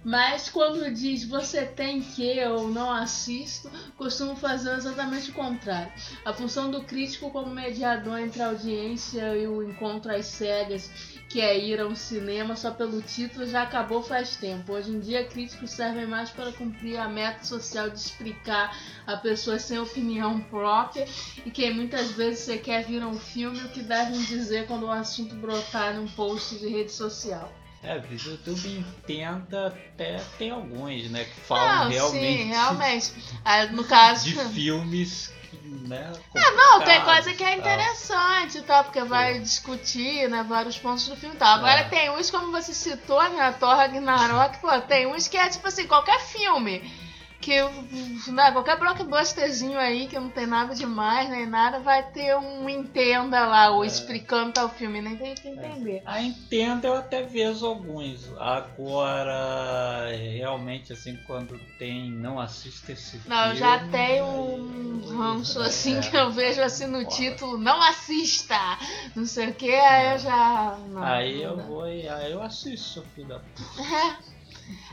Mas 0.07 0.49
quando 0.49 0.89
diz 0.95 1.25
você 1.25 1.67
tem 1.67 2.01
que 2.01 2.23
eu 2.23 2.69
não 2.69 2.89
assisto, 2.93 3.69
costumo 3.97 4.37
fazer 4.37 4.77
exatamente 4.77 5.33
o 5.33 5.35
contrário. 5.35 5.93
A 6.25 6.33
função 6.33 6.71
do 6.71 6.85
crítico 6.85 7.29
como 7.29 7.53
mediador 7.53 8.21
entre 8.21 8.41
a 8.41 8.47
audiência 8.47 9.37
e 9.37 9.49
o 9.49 9.69
encontro 9.69 10.15
às 10.15 10.27
cegas, 10.27 11.16
que 11.29 11.41
é 11.41 11.59
ir 11.59 11.81
a 11.81 11.87
um 11.87 11.95
cinema 11.95 12.55
só 12.57 12.71
pelo 12.71 13.03
título, 13.03 13.47
já 13.47 13.63
acabou 13.63 14.03
faz 14.03 14.37
tempo. 14.37 14.73
Hoje 14.73 14.91
em 14.91 15.01
dia, 15.01 15.25
críticos 15.25 15.71
servem 15.71 16.07
mais 16.07 16.31
para 16.31 16.53
cumprir 16.53 16.99
a 16.99 17.09
meta 17.09 17.45
social 17.45 17.91
de 17.91 17.99
explicar 17.99 18.77
a 19.07 19.17
pessoa 19.17 19.59
sem 19.59 19.79
opinião 19.79 20.41
própria 20.41 21.07
e 21.45 21.51
que 21.51 21.69
muitas 21.71 22.13
vezes 22.13 22.41
você 22.41 22.59
quer 22.59 22.85
vir 22.85 23.03
a 23.03 23.09
um 23.09 23.19
filme 23.19 23.59
o 23.61 23.69
que 23.69 23.83
devem 23.83 24.21
dizer 24.23 24.67
quando 24.67 24.85
o 24.85 24.91
assunto 24.91 25.35
brotar 25.35 25.95
num 25.95 26.09
post 26.09 26.59
de 26.59 26.69
rede 26.69 26.93
social. 26.93 27.53
É, 27.83 28.01
do 28.01 28.13
YouTube 28.13 28.69
entenda 28.69 29.69
até 29.69 30.17
tem 30.39 30.51
alguns, 30.51 31.09
né, 31.09 31.25
que 31.25 31.41
falam 31.41 31.85
Não, 31.85 31.91
realmente, 31.91 32.43
sim, 32.43 32.49
realmente. 32.49 33.13
Ah, 33.45 33.67
no 33.67 33.85
caso. 33.85 34.25
de 34.25 34.35
filmes 34.35 35.33
né, 35.67 36.13
Não, 36.35 36.81
tem 36.83 37.01
coisa 37.03 37.33
que 37.35 37.43
é 37.45 37.55
interessante 37.55 38.63
tal, 38.63 38.85
porque 38.85 39.03
vai 39.03 39.39
discutir, 39.39 40.29
né, 40.29 40.45
vários 40.49 40.79
pontos 40.79 41.09
do 41.09 41.17
filme 41.17 41.35
e 41.35 41.39
tal. 41.39 41.57
Agora 41.57 41.81
É. 41.81 41.85
tem 41.85 42.11
uns, 42.11 42.31
como 42.31 42.53
você 42.53 42.73
citou, 42.73 43.23
né, 43.31 43.55
Thor 43.59 43.75
Ragnarok, 43.77 44.59
pô, 44.59 44.81
tem 44.83 45.07
uns 45.07 45.29
que 45.29 45.37
é 45.37 45.49
tipo 45.49 45.67
assim, 45.67 45.87
qualquer 45.87 46.21
filme. 46.21 47.06
Que 47.41 47.61
né, 48.33 48.51
qualquer 48.51 48.79
blockbusterzinho 48.79 49.79
aí 49.79 50.09
que 50.09 50.19
não 50.19 50.31
tem 50.31 50.47
nada 50.47 50.75
demais 50.75 51.29
nem 51.29 51.47
nada, 51.47 51.79
vai 51.81 52.03
ter 52.11 52.37
um 52.37 52.69
entenda 52.69 53.47
lá, 53.47 53.71
ou 53.71 53.85
É. 53.85 53.87
explicando 53.87 54.53
tal 54.53 54.69
filme, 54.69 55.01
nem 55.01 55.17
tem 55.17 55.35
que 55.35 55.49
entender. 55.49 56.03
A 56.05 56.21
entenda 56.23 56.89
eu 56.89 56.95
até 56.97 57.23
vejo 57.23 57.65
alguns. 57.67 58.27
Agora, 58.39 60.09
realmente, 60.17 60.93
assim, 60.93 61.17
quando 61.27 61.59
tem, 61.79 62.11
não 62.11 62.41
assista 62.41 62.93
esse 62.93 63.19
filme. 63.19 63.29
Não, 63.29 63.51
eu 63.51 63.57
já 63.57 63.79
tenho 63.89 64.25
um 64.27 65.17
ranço 65.17 65.61
assim 65.61 65.99
É. 65.99 66.01
que 66.01 66.17
eu 66.17 66.31
vejo 66.31 66.63
assim 66.63 66.87
no 66.87 67.05
título, 67.07 67.59
não 67.59 67.81
assista! 67.83 68.59
Não 69.15 69.27
sei 69.27 69.49
o 69.51 69.55
que, 69.55 69.71
aí 69.73 70.13
eu 70.15 70.19
já. 70.19 70.79
Não, 70.89 71.03
Aí 71.03 71.43
não 71.45 71.51
eu 71.51 71.57
vou 71.67 71.89
e 71.89 72.09
aí 72.09 72.33
eu 72.33 72.43
assisto, 72.43 73.05
filho 73.15 73.29
da 73.29 73.39
puta. 73.39 73.63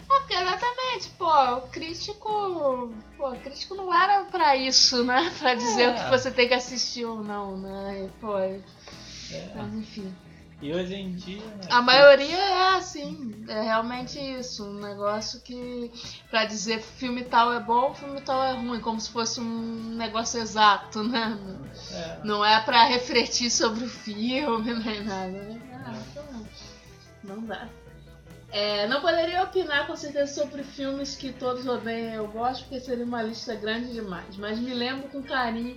É. 0.09 0.13
É, 0.15 0.19
porque 0.19 0.33
exatamente, 0.33 1.09
pô, 1.17 1.55
o 1.57 1.61
crítico. 1.69 2.93
Pô, 3.17 3.29
o 3.31 3.39
crítico 3.39 3.75
não 3.75 3.93
era 3.93 4.25
pra 4.25 4.55
isso, 4.55 5.03
né? 5.03 5.31
Pra 5.39 5.55
dizer 5.55 5.83
É. 5.83 5.89
o 5.89 5.95
que 5.95 6.09
você 6.09 6.31
tem 6.31 6.47
que 6.47 6.53
assistir 6.53 7.05
ou 7.05 7.23
não, 7.23 7.57
né? 7.57 8.09
Pô, 8.21 8.37
É. 8.37 8.59
mas 9.55 9.73
enfim. 9.73 10.13
E 10.61 10.71
hoje 10.73 10.95
em 10.95 11.13
dia. 11.13 11.41
Né, 11.41 11.67
A 11.69 11.81
maioria 11.81 12.37
é 12.37 12.75
assim, 12.77 13.43
é 13.49 13.61
realmente 13.63 14.17
isso. 14.17 14.63
Um 14.65 14.75
negócio 14.79 15.41
que. 15.41 15.91
Pra 16.29 16.45
dizer 16.45 16.81
filme 16.81 17.25
tal 17.25 17.51
é 17.51 17.59
bom, 17.59 17.93
filme 17.93 18.21
tal 18.21 18.41
é 18.41 18.53
ruim, 18.53 18.79
como 18.79 18.97
se 19.01 19.09
fosse 19.09 19.41
um 19.41 19.95
negócio 19.97 20.39
exato, 20.39 21.03
né? 21.03 21.37
É, 21.91 22.19
Não 22.23 22.45
é 22.45 22.61
pra 22.61 22.85
refletir 22.85 23.49
sobre 23.51 23.83
o 23.83 23.89
filme 23.89 24.73
nem 24.85 25.03
nada, 25.03 25.31
né? 25.31 25.61
Ah, 25.85 26.01
então 26.11 26.23
não. 26.31 26.47
Não 27.35 27.45
dá. 27.45 27.67
É, 28.53 28.87
não 28.87 29.01
poderia 29.01 29.41
opinar 29.43 29.87
com 29.87 29.95
certeza 29.95 30.31
sobre 30.31 30.63
filmes 30.63 31.15
que 31.15 31.33
todos 31.33 31.65
odeiam 31.65 32.11
e 32.11 32.15
eu 32.15 32.27
gosto, 32.27 32.61
porque 32.65 32.79
seria 32.79 33.03
uma 33.03 33.23
lista 33.23 33.55
grande 33.55 33.91
demais. 33.91 34.37
Mas 34.37 34.59
me 34.59 34.73
lembro 34.75 35.09
com 35.09 35.23
carinho 35.23 35.75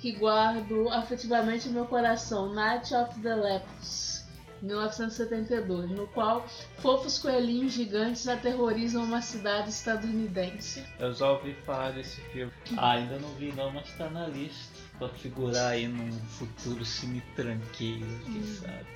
que 0.00 0.12
guardo 0.12 0.88
afetivamente 0.90 1.66
no 1.68 1.74
meu 1.74 1.86
coração 1.86 2.54
Night 2.54 2.94
of 2.94 3.18
the 3.20 3.34
Lepers, 3.34 4.24
1972, 4.62 5.90
no 5.90 6.06
qual 6.08 6.46
fofos 6.78 7.18
coelhinhos 7.18 7.72
gigantes 7.72 8.28
aterrorizam 8.28 9.02
uma 9.02 9.20
cidade 9.20 9.70
estadunidense. 9.70 10.84
eu 11.00 11.12
já 11.12 11.28
ouvi 11.32 11.54
falar 11.66 11.90
desse 11.92 12.20
filme. 12.32 12.52
Ah, 12.76 12.92
ainda 12.92 13.18
não 13.18 13.30
vi 13.34 13.52
não, 13.52 13.72
mas 13.72 13.90
tá 13.98 14.08
na 14.08 14.28
lista. 14.28 14.80
Pra 14.98 15.08
figurar 15.08 15.72
aí 15.72 15.88
num 15.88 16.12
futuro 16.38 16.84
cine 16.84 17.20
tranqueiro, 17.34 18.06
quem 18.24 18.40
Hum. 18.40 18.56
sabe. 18.60 18.86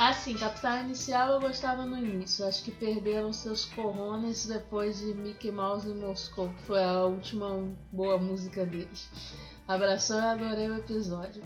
Ah, 0.00 0.12
sim, 0.12 0.34
Capital 0.34 0.78
Inicial 0.78 1.32
eu 1.32 1.40
gostava 1.40 1.84
no 1.84 1.98
início. 1.98 2.46
Acho 2.46 2.62
que 2.62 2.70
perderam 2.70 3.32
seus 3.32 3.64
corones 3.64 4.46
depois 4.46 5.00
de 5.00 5.06
Mickey 5.06 5.50
Mouse 5.50 5.88
em 5.88 5.94
Moscou, 5.96 6.50
que 6.50 6.62
foi 6.62 6.84
a 6.84 7.02
última 7.02 7.68
boa 7.90 8.16
música 8.16 8.64
deles. 8.64 9.10
Abração 9.66 10.20
e 10.20 10.24
adorei 10.24 10.70
o 10.70 10.76
episódio. 10.76 11.42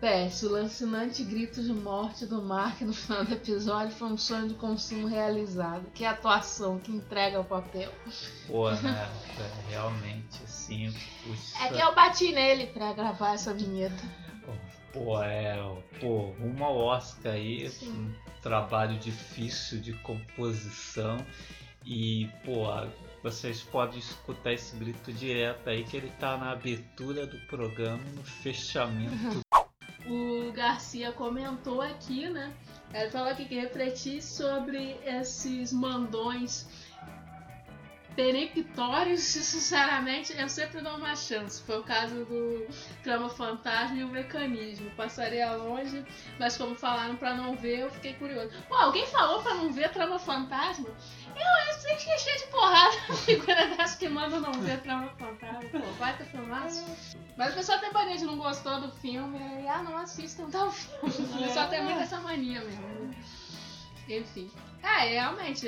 PS, 0.00 0.44
o 0.44 0.50
lancinante 0.50 1.24
grito 1.24 1.60
de 1.60 1.72
morte 1.72 2.24
do 2.24 2.40
Mark 2.40 2.80
no 2.82 2.92
final 2.92 3.24
do 3.24 3.34
episódio 3.34 3.92
foi 3.96 4.12
um 4.12 4.16
sonho 4.16 4.48
de 4.48 4.54
consumo 4.54 5.08
realizado. 5.08 5.90
Que 5.92 6.04
atuação, 6.04 6.78
que 6.78 6.92
entrega 6.92 7.40
o 7.40 7.44
papel. 7.44 7.92
Pô, 8.46 8.70
né? 8.70 9.10
Realmente, 9.68 10.40
assim. 10.44 10.94
Puxa. 11.24 11.64
É 11.64 11.68
que 11.68 11.80
eu 11.80 11.92
bati 11.96 12.30
nele 12.30 12.68
pra 12.68 12.92
gravar 12.92 13.34
essa 13.34 13.52
vinheta. 13.52 14.21
Pô, 14.92 15.22
é. 15.22 15.56
Pô, 16.00 16.34
uma 16.38 16.70
Oscar 16.70 17.32
aí, 17.32 17.68
Sim. 17.68 17.90
um 17.90 18.40
trabalho 18.42 18.98
difícil 18.98 19.80
de 19.80 19.92
composição. 19.94 21.16
E, 21.84 22.28
pô, 22.44 22.66
vocês 23.22 23.62
podem 23.62 23.98
escutar 23.98 24.52
esse 24.52 24.76
grito 24.76 25.12
direto 25.12 25.68
aí, 25.68 25.84
que 25.84 25.96
ele 25.96 26.10
tá 26.20 26.36
na 26.36 26.52
abertura 26.52 27.26
do 27.26 27.38
programa 27.46 28.02
no 28.14 28.22
fechamento. 28.22 29.40
O 30.04 30.50
Garcia 30.50 31.12
comentou 31.12 31.80
aqui, 31.80 32.28
né? 32.28 32.52
Ele 32.92 33.08
falou 33.10 33.28
aqui 33.28 33.44
que 33.44 33.54
refletir 33.54 34.20
sobre 34.20 34.98
esses 35.04 35.72
mandões 35.72 36.66
peremptórios, 38.14 39.20
sinceramente, 39.24 40.32
eu 40.38 40.48
sempre 40.48 40.80
dou 40.80 40.96
uma 40.96 41.14
chance. 41.16 41.62
Foi 41.62 41.78
o 41.78 41.82
caso 41.82 42.24
do 42.24 42.66
Trama 43.02 43.28
Fantasma 43.28 43.96
e 43.96 44.04
o 44.04 44.08
Mecanismo. 44.08 44.90
Passaria 44.96 45.52
longe, 45.52 46.04
mas 46.38 46.56
como 46.56 46.74
falaram 46.74 47.16
pra 47.16 47.34
não 47.34 47.56
ver, 47.56 47.80
eu 47.80 47.90
fiquei 47.90 48.14
curioso. 48.14 48.50
Pô, 48.68 48.74
alguém 48.74 49.06
falou 49.06 49.42
pra 49.42 49.54
não 49.54 49.72
ver 49.72 49.90
Trama 49.90 50.18
Fantasma? 50.18 50.88
Eu, 51.34 51.74
eu 51.74 51.80
sei 51.80 51.96
que 51.96 52.10
é 52.10 52.18
cheio 52.18 52.38
de 52.38 52.46
porrada 52.46 52.96
a 53.08 53.14
figura 53.16 53.66
dessa 53.76 53.98
que 53.98 54.08
manda 54.08 54.38
não 54.40 54.52
ver 54.52 54.80
Trama 54.82 55.08
Fantasma. 55.18 55.68
Pô, 55.70 55.78
vai 55.98 56.16
ter 56.16 56.24
filmaço. 56.26 56.84
Mas 57.36 57.52
o 57.52 57.56
pessoal 57.56 57.78
tem 57.78 57.92
mania 57.92 58.16
de 58.18 58.24
não 58.24 58.36
gostou 58.36 58.80
do 58.80 58.90
filme, 58.96 59.38
e 59.62 59.66
ah, 59.68 59.82
não 59.82 59.96
assistam 59.96 60.50
tal 60.50 60.70
filme. 60.70 61.08
O 61.34 61.38
pessoal 61.42 61.68
tem 61.68 61.82
muito 61.82 62.00
essa 62.00 62.20
mania 62.20 62.60
mesmo. 62.60 62.82
né? 62.82 63.14
Enfim. 64.08 64.50
É, 64.82 65.10
realmente, 65.10 65.60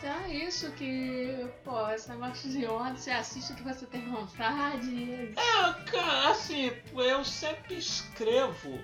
ser 0.00 0.06
ah, 0.06 0.28
isso 0.28 0.70
que, 0.72 1.46
pô, 1.62 1.88
esse 1.90 2.08
negócio 2.08 2.48
de 2.50 2.66
onda, 2.66 2.96
você 2.96 3.10
assiste 3.10 3.52
o 3.52 3.56
que 3.56 3.62
você 3.62 3.84
tem 3.86 4.00
vontade. 4.08 5.32
É, 5.36 5.90
cara, 5.90 6.30
assim, 6.30 6.72
eu 6.94 7.24
sempre 7.24 7.76
escrevo. 7.76 8.80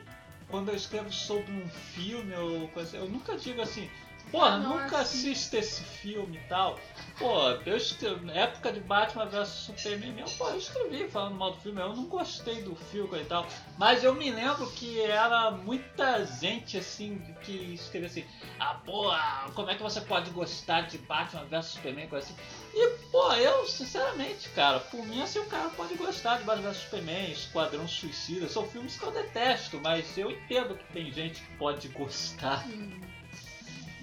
Quando 0.49 0.69
eu 0.69 0.75
escrevo 0.75 1.11
sobre 1.11 1.51
um 1.51 1.67
filme 1.69 2.35
ou 2.35 2.69
coisa, 2.69 2.99
eu 2.99 3.09
nunca 3.09 3.37
digo 3.39 3.63
assim, 3.63 3.89
pô, 4.33 4.41
Ah, 4.43 4.59
nunca 4.59 4.99
assista 4.99 5.59
esse 5.59 5.85
filme 5.85 6.39
e 6.39 6.49
tal. 6.49 6.79
Pô, 7.19 7.51
eu 7.67 7.77
escrevi, 7.77 8.25
na 8.25 8.33
época 8.33 8.73
de 8.73 8.81
Batman 8.81 9.27
vs 9.27 9.49
Superman, 9.49 10.19
eu, 10.19 10.27
pô, 10.39 10.49
eu 10.49 10.57
escrevi 10.57 11.07
falando 11.09 11.37
mal 11.37 11.53
do 11.53 11.61
filme, 11.61 11.81
eu 11.81 11.95
não 11.95 12.07
gostei 12.07 12.63
do 12.63 12.75
filme 12.75 13.21
e 13.21 13.25
tal. 13.27 13.47
Mas 13.79 14.03
eu 14.03 14.15
me 14.15 14.31
lembro 14.31 14.67
que 14.73 15.01
era 15.01 15.51
muita 15.51 16.25
gente 16.25 16.79
assim 16.79 17.21
que 17.43 17.75
escrevia 17.75 18.09
assim, 18.09 18.25
ah, 18.59 18.81
pô, 18.85 19.13
como 19.55 19.71
é 19.71 19.75
que 19.75 19.83
você 19.83 20.01
pode 20.01 20.31
gostar 20.31 20.83
de 20.83 20.99
Batman 20.99 21.45
vs 21.45 21.67
Superman, 21.67 22.09
coisa 22.09 22.27
assim. 22.27 22.37
E, 22.75 22.89
pô, 23.11 23.33
eu, 23.35 23.67
sinceramente, 23.67 24.49
cara, 24.51 24.81
por 24.81 25.05
mim, 25.07 25.21
assim, 25.21 25.39
o 25.41 25.47
cara 25.47 25.69
pode 25.69 25.95
gostar 25.95 26.39
de 26.39 26.45
Batman 26.45 26.71
vs 26.71 26.79
Superman, 26.79 27.31
Esquadrão 27.31 27.87
Suicida, 27.87 28.49
são 28.49 28.67
filmes 28.67 28.97
que 28.97 29.05
eu 29.05 29.11
detesto, 29.11 29.79
mas 29.83 30.17
eu 30.17 30.31
entendo 30.31 30.75
que 30.75 30.93
tem 30.93 31.13
gente 31.13 31.43
que 31.43 31.57
pode 31.57 31.89
gostar, 31.89 32.67
Hum. 32.67 33.02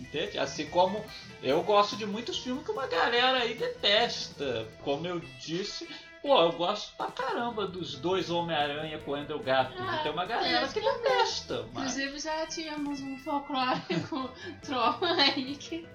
Entende? 0.10 0.38
Assim 0.38 0.66
como 0.68 1.04
eu 1.42 1.62
gosto 1.64 1.96
de 1.96 2.06
muitos 2.06 2.40
filmes 2.40 2.66
que 2.66 2.72
uma 2.72 2.88
galera 2.88 3.40
aí 3.40 3.54
detesta. 3.54 4.68
Como 4.84 5.06
eu 5.08 5.20
disse, 5.40 5.88
pô, 6.22 6.42
eu 6.42 6.52
gosto 6.54 6.96
pra 6.98 7.08
caramba 7.08 7.66
dos 7.68 7.96
dois 7.96 8.30
Homem-Aranha 8.30 8.98
com 9.00 9.12
o 9.12 9.16
Andrew 9.16 9.40
Garfield. 9.40 9.82
Ah, 9.88 10.00
tem 10.04 10.12
uma 10.12 10.26
galera 10.26 10.66
é, 10.66 10.68
que 10.68 10.82
detesta, 10.82 11.66
mas... 11.74 11.96
Inclusive 11.98 12.20
já 12.20 12.46
tínhamos 12.48 13.00
um 13.02 13.18
folclórico 13.20 14.30
troll 14.62 15.00
aí 15.04 15.56
que 15.56 15.88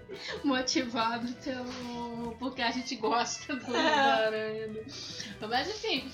motivado 0.43 1.31
pelo. 1.35 2.37
porque 2.39 2.63
a 2.63 2.71
gente 2.71 2.97
gosta 2.97 3.55
do 3.57 3.77
É. 3.77 3.83
da 3.83 4.15
aranha. 4.27 4.67
né? 4.69 4.85
Mas 5.49 5.69
enfim. 5.69 6.11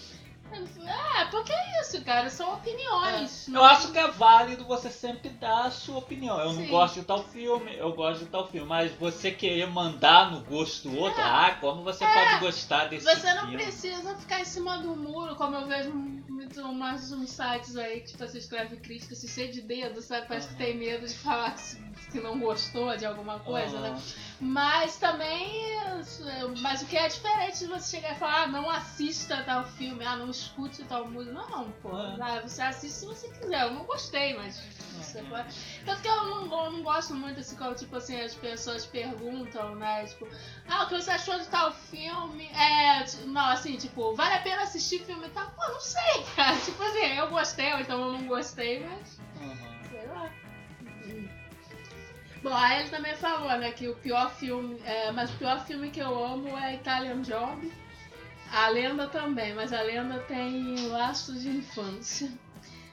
É, 0.53 1.25
porque 1.27 1.53
é 1.53 1.81
isso, 1.81 2.03
cara, 2.03 2.29
são 2.29 2.55
opiniões. 2.55 3.49
Eu 3.49 3.65
acho 3.65 3.93
que 3.93 3.99
é 3.99 4.09
válido 4.09 4.65
você 4.65 4.91
sempre 4.91 5.29
dar 5.31 5.67
a 5.67 5.71
sua 5.71 5.99
opinião. 5.99 6.39
Eu 6.41 6.53
não 6.53 6.63
Sim. 6.65 6.71
gosto 6.71 6.95
de 7.01 7.07
tal 7.07 7.23
filme, 7.25 7.77
eu 7.77 7.93
gosto 7.93 8.25
de 8.25 8.31
tal 8.31 8.49
filme. 8.49 8.67
Mas 8.67 8.93
você 8.93 9.31
querer 9.31 9.67
mandar 9.69 10.31
no 10.31 10.41
gosto 10.41 10.89
do 10.89 10.97
outro, 10.97 11.21
ah, 11.23 11.57
como 11.61 11.83
você 11.83 12.05
pode 12.05 12.41
gostar 12.41 12.87
desse 12.87 13.05
Você 13.05 13.33
não 13.35 13.43
filme? 13.43 13.57
precisa 13.57 14.17
ficar 14.17 14.41
em 14.41 14.45
cima 14.45 14.79
do 14.79 14.97
muro, 14.97 15.37
como 15.37 15.57
eu 15.57 15.67
vejo 15.67 15.93
muito 15.93 16.61
umas, 16.63 17.13
uns 17.13 17.31
sites 17.31 17.77
aí 17.77 18.01
que 18.01 18.09
tipo, 18.09 18.27
você 18.27 18.39
escreve 18.39 18.77
crítica, 18.77 19.15
se 19.15 19.29
cheio 19.29 19.53
de 19.53 19.61
dedo, 19.63 20.03
sabe? 20.03 20.27
Parece 20.27 20.49
que 20.49 20.55
tem 20.57 20.77
medo 20.77 21.07
de 21.07 21.15
falar 21.15 21.55
que, 21.55 22.11
que 22.13 22.21
não 22.21 22.39
gostou 22.39 22.97
de 22.97 23.07
alguma 23.07 23.39
coisa, 23.41 23.79
né? 23.81 24.01
Mas 24.41 24.97
também. 24.97 25.79
Mas 26.63 26.81
o 26.81 26.87
que 26.87 26.97
é 26.97 27.07
diferente 27.07 27.59
de 27.59 27.67
você 27.67 27.97
chegar 27.97 28.13
e 28.13 28.19
falar, 28.19 28.43
ah, 28.45 28.47
não 28.47 28.71
assista 28.71 29.43
tal 29.45 29.65
filme, 29.65 30.03
ah, 30.05 30.17
não 30.17 30.31
escute 30.31 30.83
tal 30.85 31.07
música. 31.07 31.35
Não, 31.35 31.71
pô. 31.83 31.91
É. 31.91 32.17
Ah, 32.21 32.41
você 32.41 32.63
assiste 32.63 32.95
se 32.95 33.07
você 33.07 33.29
quiser. 33.29 33.63
Eu 33.65 33.75
não 33.75 33.85
gostei, 33.85 34.35
mas. 34.35 34.59
Você 34.97 35.23
pode... 35.23 35.49
Tanto 35.85 36.03
que 36.03 36.09
eu 36.09 36.25
não, 36.25 36.65
eu 36.65 36.73
não 36.73 36.83
gosto 36.83 37.15
muito 37.15 37.41
assim, 37.41 37.57
quando, 37.57 37.77
tipo 37.77 37.97
assim, 37.97 38.21
as 38.21 38.35
pessoas 38.35 38.87
perguntam, 38.87 39.75
né? 39.75 40.07
Tipo, 40.07 40.27
ah, 40.69 40.85
o 40.85 40.89
que 40.89 40.95
você 40.95 41.11
achou 41.11 41.39
de 41.39 41.47
tal 41.47 41.73
filme? 41.73 42.47
É. 42.49 43.05
Não, 43.27 43.47
assim, 43.47 43.77
tipo, 43.77 44.15
vale 44.15 44.35
a 44.35 44.41
pena 44.41 44.63
assistir 44.63 45.01
filme 45.05 45.27
e 45.27 45.31
tal? 45.31 45.51
Pô, 45.51 45.69
não 45.69 45.81
sei, 45.81 46.25
cara. 46.35 46.57
Tipo 46.65 46.83
assim, 46.83 46.99
eu 46.99 47.29
gostei, 47.29 47.73
ou 47.75 47.81
então 47.81 48.01
eu 48.01 48.13
não 48.13 48.27
gostei, 48.27 48.87
mas. 48.87 49.21
aham. 49.41 49.70
Bom, 52.43 52.55
aí 52.55 52.81
ele 52.81 52.89
também 52.91 53.15
falou, 53.17 53.49
né, 53.59 53.71
que 53.73 53.87
o 53.89 53.95
pior 53.97 54.31
filme, 54.35 54.81
é, 54.85 55.13
mas 55.13 55.31
o 55.31 55.37
pior 55.37 55.65
filme 55.67 55.91
que 55.91 56.01
eu 56.01 56.25
amo 56.25 56.57
é 56.57 56.75
Italian 56.75 57.21
Job. 57.23 57.71
A 58.51 58.69
Lenda 58.69 59.07
também, 59.07 59.55
mas 59.55 59.73
a 59.73 59.81
Lenda 59.83 60.19
tem 60.21 60.89
laços 60.89 61.43
de 61.43 61.51
infância. 61.51 62.31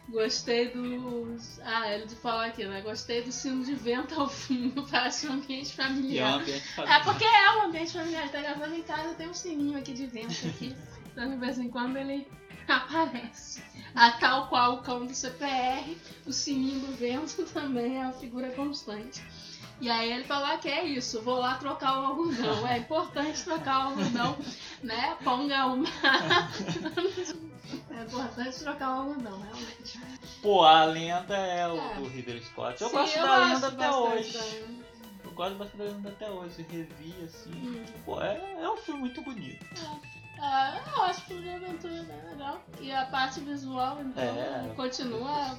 Gostei 0.09 0.69
dos. 0.69 1.59
Ah, 1.65 1.91
ele 1.91 2.07
falou 2.09 2.39
aqui, 2.41 2.63
né? 2.63 2.79
Gostei 2.81 3.21
do 3.23 3.31
sino 3.31 3.65
de 3.65 3.73
vento 3.75 4.15
ao 4.19 4.29
fundo, 4.29 4.83
parece 4.89 5.27
um 5.27 5.33
ambiente 5.33 5.75
E 5.77 5.81
é 5.81 5.83
um 5.83 5.87
familiar. 5.87 6.33
ambiente 6.39 6.63
É 6.63 6.75
familiar. 6.75 7.03
porque 7.03 7.23
é 7.25 7.51
um 7.57 7.61
ambiente 7.63 7.91
familiar, 7.93 8.29
tá 8.29 8.41
gravando 8.41 8.75
em 8.75 8.83
casa, 8.83 9.15
tem 9.15 9.27
um 9.27 9.33
sininho 9.33 9.77
aqui 9.77 9.91
de 9.93 10.05
vento 10.05 10.47
aqui. 10.47 10.75
Então 11.11 11.29
de 11.29 11.35
vez 11.37 11.57
em 11.57 11.67
quando 11.69 11.97
ele 11.97 12.25
aparece. 12.71 13.61
A 13.95 14.11
tal 14.11 14.47
qual 14.47 14.75
o 14.75 14.81
cão 14.81 15.05
do 15.05 15.13
CPR, 15.13 15.97
o 16.25 16.31
sininho 16.33 16.79
do 16.81 16.95
vento 16.95 17.43
também 17.53 17.97
é 17.97 18.01
uma 18.01 18.13
figura 18.13 18.49
constante. 18.51 19.21
E 19.79 19.89
aí 19.91 20.11
ele 20.11 20.23
falou 20.23 20.57
que 20.57 20.67
é 20.69 20.83
isso, 20.85 21.21
vou 21.21 21.37
lá 21.39 21.55
trocar 21.55 21.99
o 21.99 22.05
algodão. 22.05 22.67
É 22.67 22.79
importante 22.79 23.43
trocar 23.43 23.79
o 23.79 23.89
algodão, 23.89 24.35
né? 24.83 25.15
Ponga 25.23 25.65
uma. 25.67 25.87
é 27.91 28.03
importante 28.03 28.59
trocar 28.59 28.89
o 28.89 28.99
algodão, 29.01 29.39
realmente. 29.39 29.99
Pô, 30.41 30.63
a 30.63 30.83
lenda 30.85 31.35
é 31.37 31.67
o 31.67 31.77
É. 31.77 31.93
do 31.95 32.07
Ridley 32.07 32.41
Scott. 32.43 32.81
Eu 32.81 32.89
Sim, 32.89 32.95
gosto 32.95 33.17
eu 33.17 33.27
da 33.27 33.37
gosto 33.37 33.53
lenda 33.53 33.67
até 33.67 33.91
hoje. 33.91 34.33
também. 34.33 34.81
Eu 35.23 35.31
gosto 35.31 35.55
bastante 35.57 35.77
da 35.77 35.83
lenda 35.83 36.09
até 36.09 36.29
hoje. 36.31 36.65
Revi 36.69 37.13
assim. 37.23 37.51
Hum. 37.51 37.85
Pô, 38.05 38.21
é, 38.21 38.55
é 38.59 38.69
um 38.69 38.77
filme 38.77 39.01
muito 39.01 39.21
bonito. 39.21 39.65
Ah, 40.39 40.79
eu 40.95 41.01
acho 41.03 41.25
que 41.25 41.33
o 41.33 41.41
de 41.41 41.49
aventura 41.49 41.93
é 41.95 42.03
bem 42.03 42.29
legal. 42.31 42.61
E 42.79 42.91
a 42.91 43.05
parte 43.05 43.39
visual, 43.39 43.99
então, 44.01 44.23
É, 44.23 44.71
continua 44.75 45.57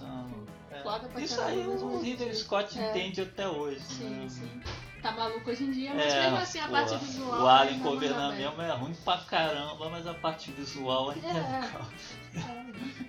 é. 0.71 0.79
foda 0.83 1.09
pra 1.09 1.21
Isso 1.21 1.41
aí 1.41 1.57
mesmo. 1.57 1.87
o 1.89 2.01
Ridley 2.01 2.35
Scott 2.35 2.79
É. 2.79 2.91
entende 2.91 3.21
até 3.23 3.49
hoje. 3.49 3.81
Sim, 3.81 4.11
né? 4.11 4.29
sim. 4.29 4.63
Tá 5.03 5.13
maluco 5.13 5.49
hoje 5.51 5.65
em 5.65 5.71
dia, 5.71 5.95
mas 5.95 6.13
É, 6.13 6.23
mesmo 6.23 6.37
assim 6.39 6.59
a 6.61 6.67
pô, 6.67 6.73
parte 6.73 6.97
visual. 6.97 7.43
O 7.43 7.47
Alien 7.49 7.75
ainda 7.75 7.85
manda 7.85 8.01
Covenant 8.07 8.37
mesmo 8.37 8.63
é 8.63 8.71
ruim 8.73 8.95
pra 9.05 9.19
caramba, 9.19 9.91
mas 9.91 10.07
a 10.07 10.15
parte 10.15 10.51
visual 10.53 11.11
ainda 11.11 11.27
é 11.27 11.31
É. 11.31 11.61
legal. 11.61 11.89
É. 12.35 13.09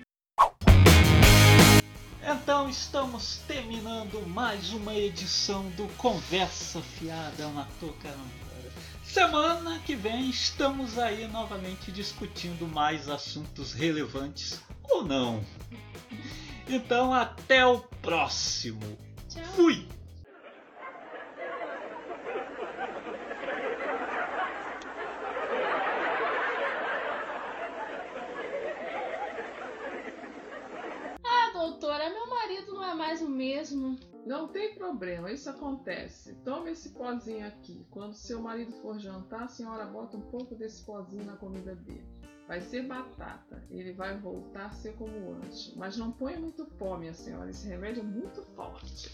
Então 2.32 2.68
estamos 2.68 3.38
terminando 3.48 4.24
mais 4.28 4.72
uma 4.72 4.94
edição 4.94 5.68
do 5.70 5.86
Conversa 5.96 6.80
Fiada 6.80 7.48
Matou 7.48 7.92
Caramba. 7.94 8.39
Semana 9.12 9.80
que 9.80 9.96
vem 9.96 10.30
estamos 10.30 10.96
aí 10.96 11.26
novamente 11.26 11.90
discutindo 11.90 12.64
mais 12.68 13.08
assuntos 13.08 13.72
relevantes 13.72 14.62
ou 14.84 15.04
não. 15.04 15.44
Então 16.68 17.12
até 17.12 17.66
o 17.66 17.80
próximo. 17.80 18.96
Tchau. 19.28 19.42
Fui! 19.56 19.88
Ah, 31.24 31.50
doutora, 31.52 32.10
meu 32.10 32.28
marido 32.28 32.74
não 32.74 32.84
é 32.84 32.94
mais 32.94 33.20
o 33.20 33.28
mesmo. 33.28 33.98
Não 34.26 34.48
tem 34.48 34.74
problema, 34.74 35.32
isso 35.32 35.48
acontece. 35.48 36.34
Tome 36.44 36.72
esse 36.72 36.90
pozinho 36.90 37.46
aqui. 37.46 37.86
Quando 37.90 38.14
seu 38.14 38.40
marido 38.40 38.72
for 38.82 38.98
jantar, 38.98 39.44
a 39.44 39.48
senhora 39.48 39.86
bota 39.86 40.16
um 40.16 40.20
pouco 40.20 40.54
desse 40.54 40.84
pozinho 40.84 41.24
na 41.24 41.36
comida 41.36 41.74
dele. 41.74 42.06
Vai 42.46 42.60
ser 42.60 42.82
batata. 42.82 43.64
Ele 43.70 43.92
vai 43.92 44.18
voltar 44.18 44.66
a 44.66 44.72
ser 44.72 44.94
como 44.94 45.34
antes. 45.34 45.74
Mas 45.76 45.96
não 45.96 46.10
ponha 46.10 46.38
muito 46.38 46.64
pó, 46.64 46.96
minha 46.96 47.14
senhora. 47.14 47.48
Esse 47.48 47.68
remédio 47.68 48.00
é 48.00 48.04
muito 48.04 48.42
forte. 48.54 49.10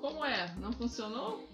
Como 0.00 0.24
é? 0.24 0.54
Não 0.56 0.72
funcionou? 0.72 1.48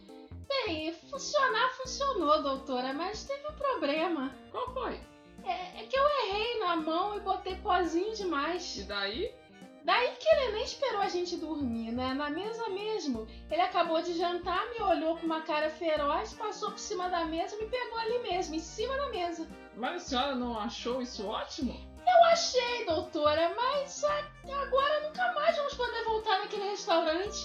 Bem, 0.48 0.92
funcionar 1.10 1.70
funcionou, 1.74 2.42
doutora, 2.42 2.92
mas 2.92 3.24
teve 3.24 3.46
um 3.48 3.52
problema. 3.52 4.34
Qual 4.50 4.72
foi? 4.74 5.00
É, 5.44 5.82
é 5.82 5.86
que 5.86 5.96
eu 5.96 6.04
errei 6.24 6.58
na 6.60 6.76
mão 6.76 7.16
e 7.16 7.20
botei 7.20 7.56
pozinho 7.56 8.14
demais. 8.14 8.76
E 8.76 8.82
daí? 8.84 9.34
Daí 9.84 10.16
que 10.20 10.28
ele 10.28 10.52
nem 10.52 10.64
esperou 10.64 11.00
a 11.00 11.08
gente 11.08 11.36
dormir, 11.36 11.92
né? 11.92 12.12
Na 12.12 12.28
mesa 12.28 12.68
mesmo. 12.68 13.26
Ele 13.50 13.62
acabou 13.62 14.02
de 14.02 14.18
jantar, 14.18 14.68
me 14.70 14.82
olhou 14.82 15.16
com 15.16 15.24
uma 15.24 15.40
cara 15.40 15.70
feroz, 15.70 16.34
passou 16.34 16.70
por 16.70 16.78
cima 16.78 17.08
da 17.08 17.24
mesa 17.24 17.56
e 17.56 17.64
me 17.64 17.70
pegou 17.70 17.98
ali 17.98 18.18
mesmo, 18.18 18.54
em 18.54 18.60
cima 18.60 18.94
da 18.96 19.08
mesa. 19.08 19.48
Mas 19.74 20.02
a 20.02 20.04
senhora 20.06 20.34
não 20.34 20.58
achou 20.58 21.00
isso 21.00 21.26
ótimo? 21.26 21.74
Eu 22.06 22.24
achei, 22.24 22.84
doutora, 22.84 23.54
mas 23.54 24.02
agora 24.04 25.08
nunca 25.08 25.32
mais 25.32 25.56
vamos 25.56 25.74
poder 25.74 26.04
voltar 26.04 26.38
naquele 26.40 26.70
restaurante. 26.70 27.44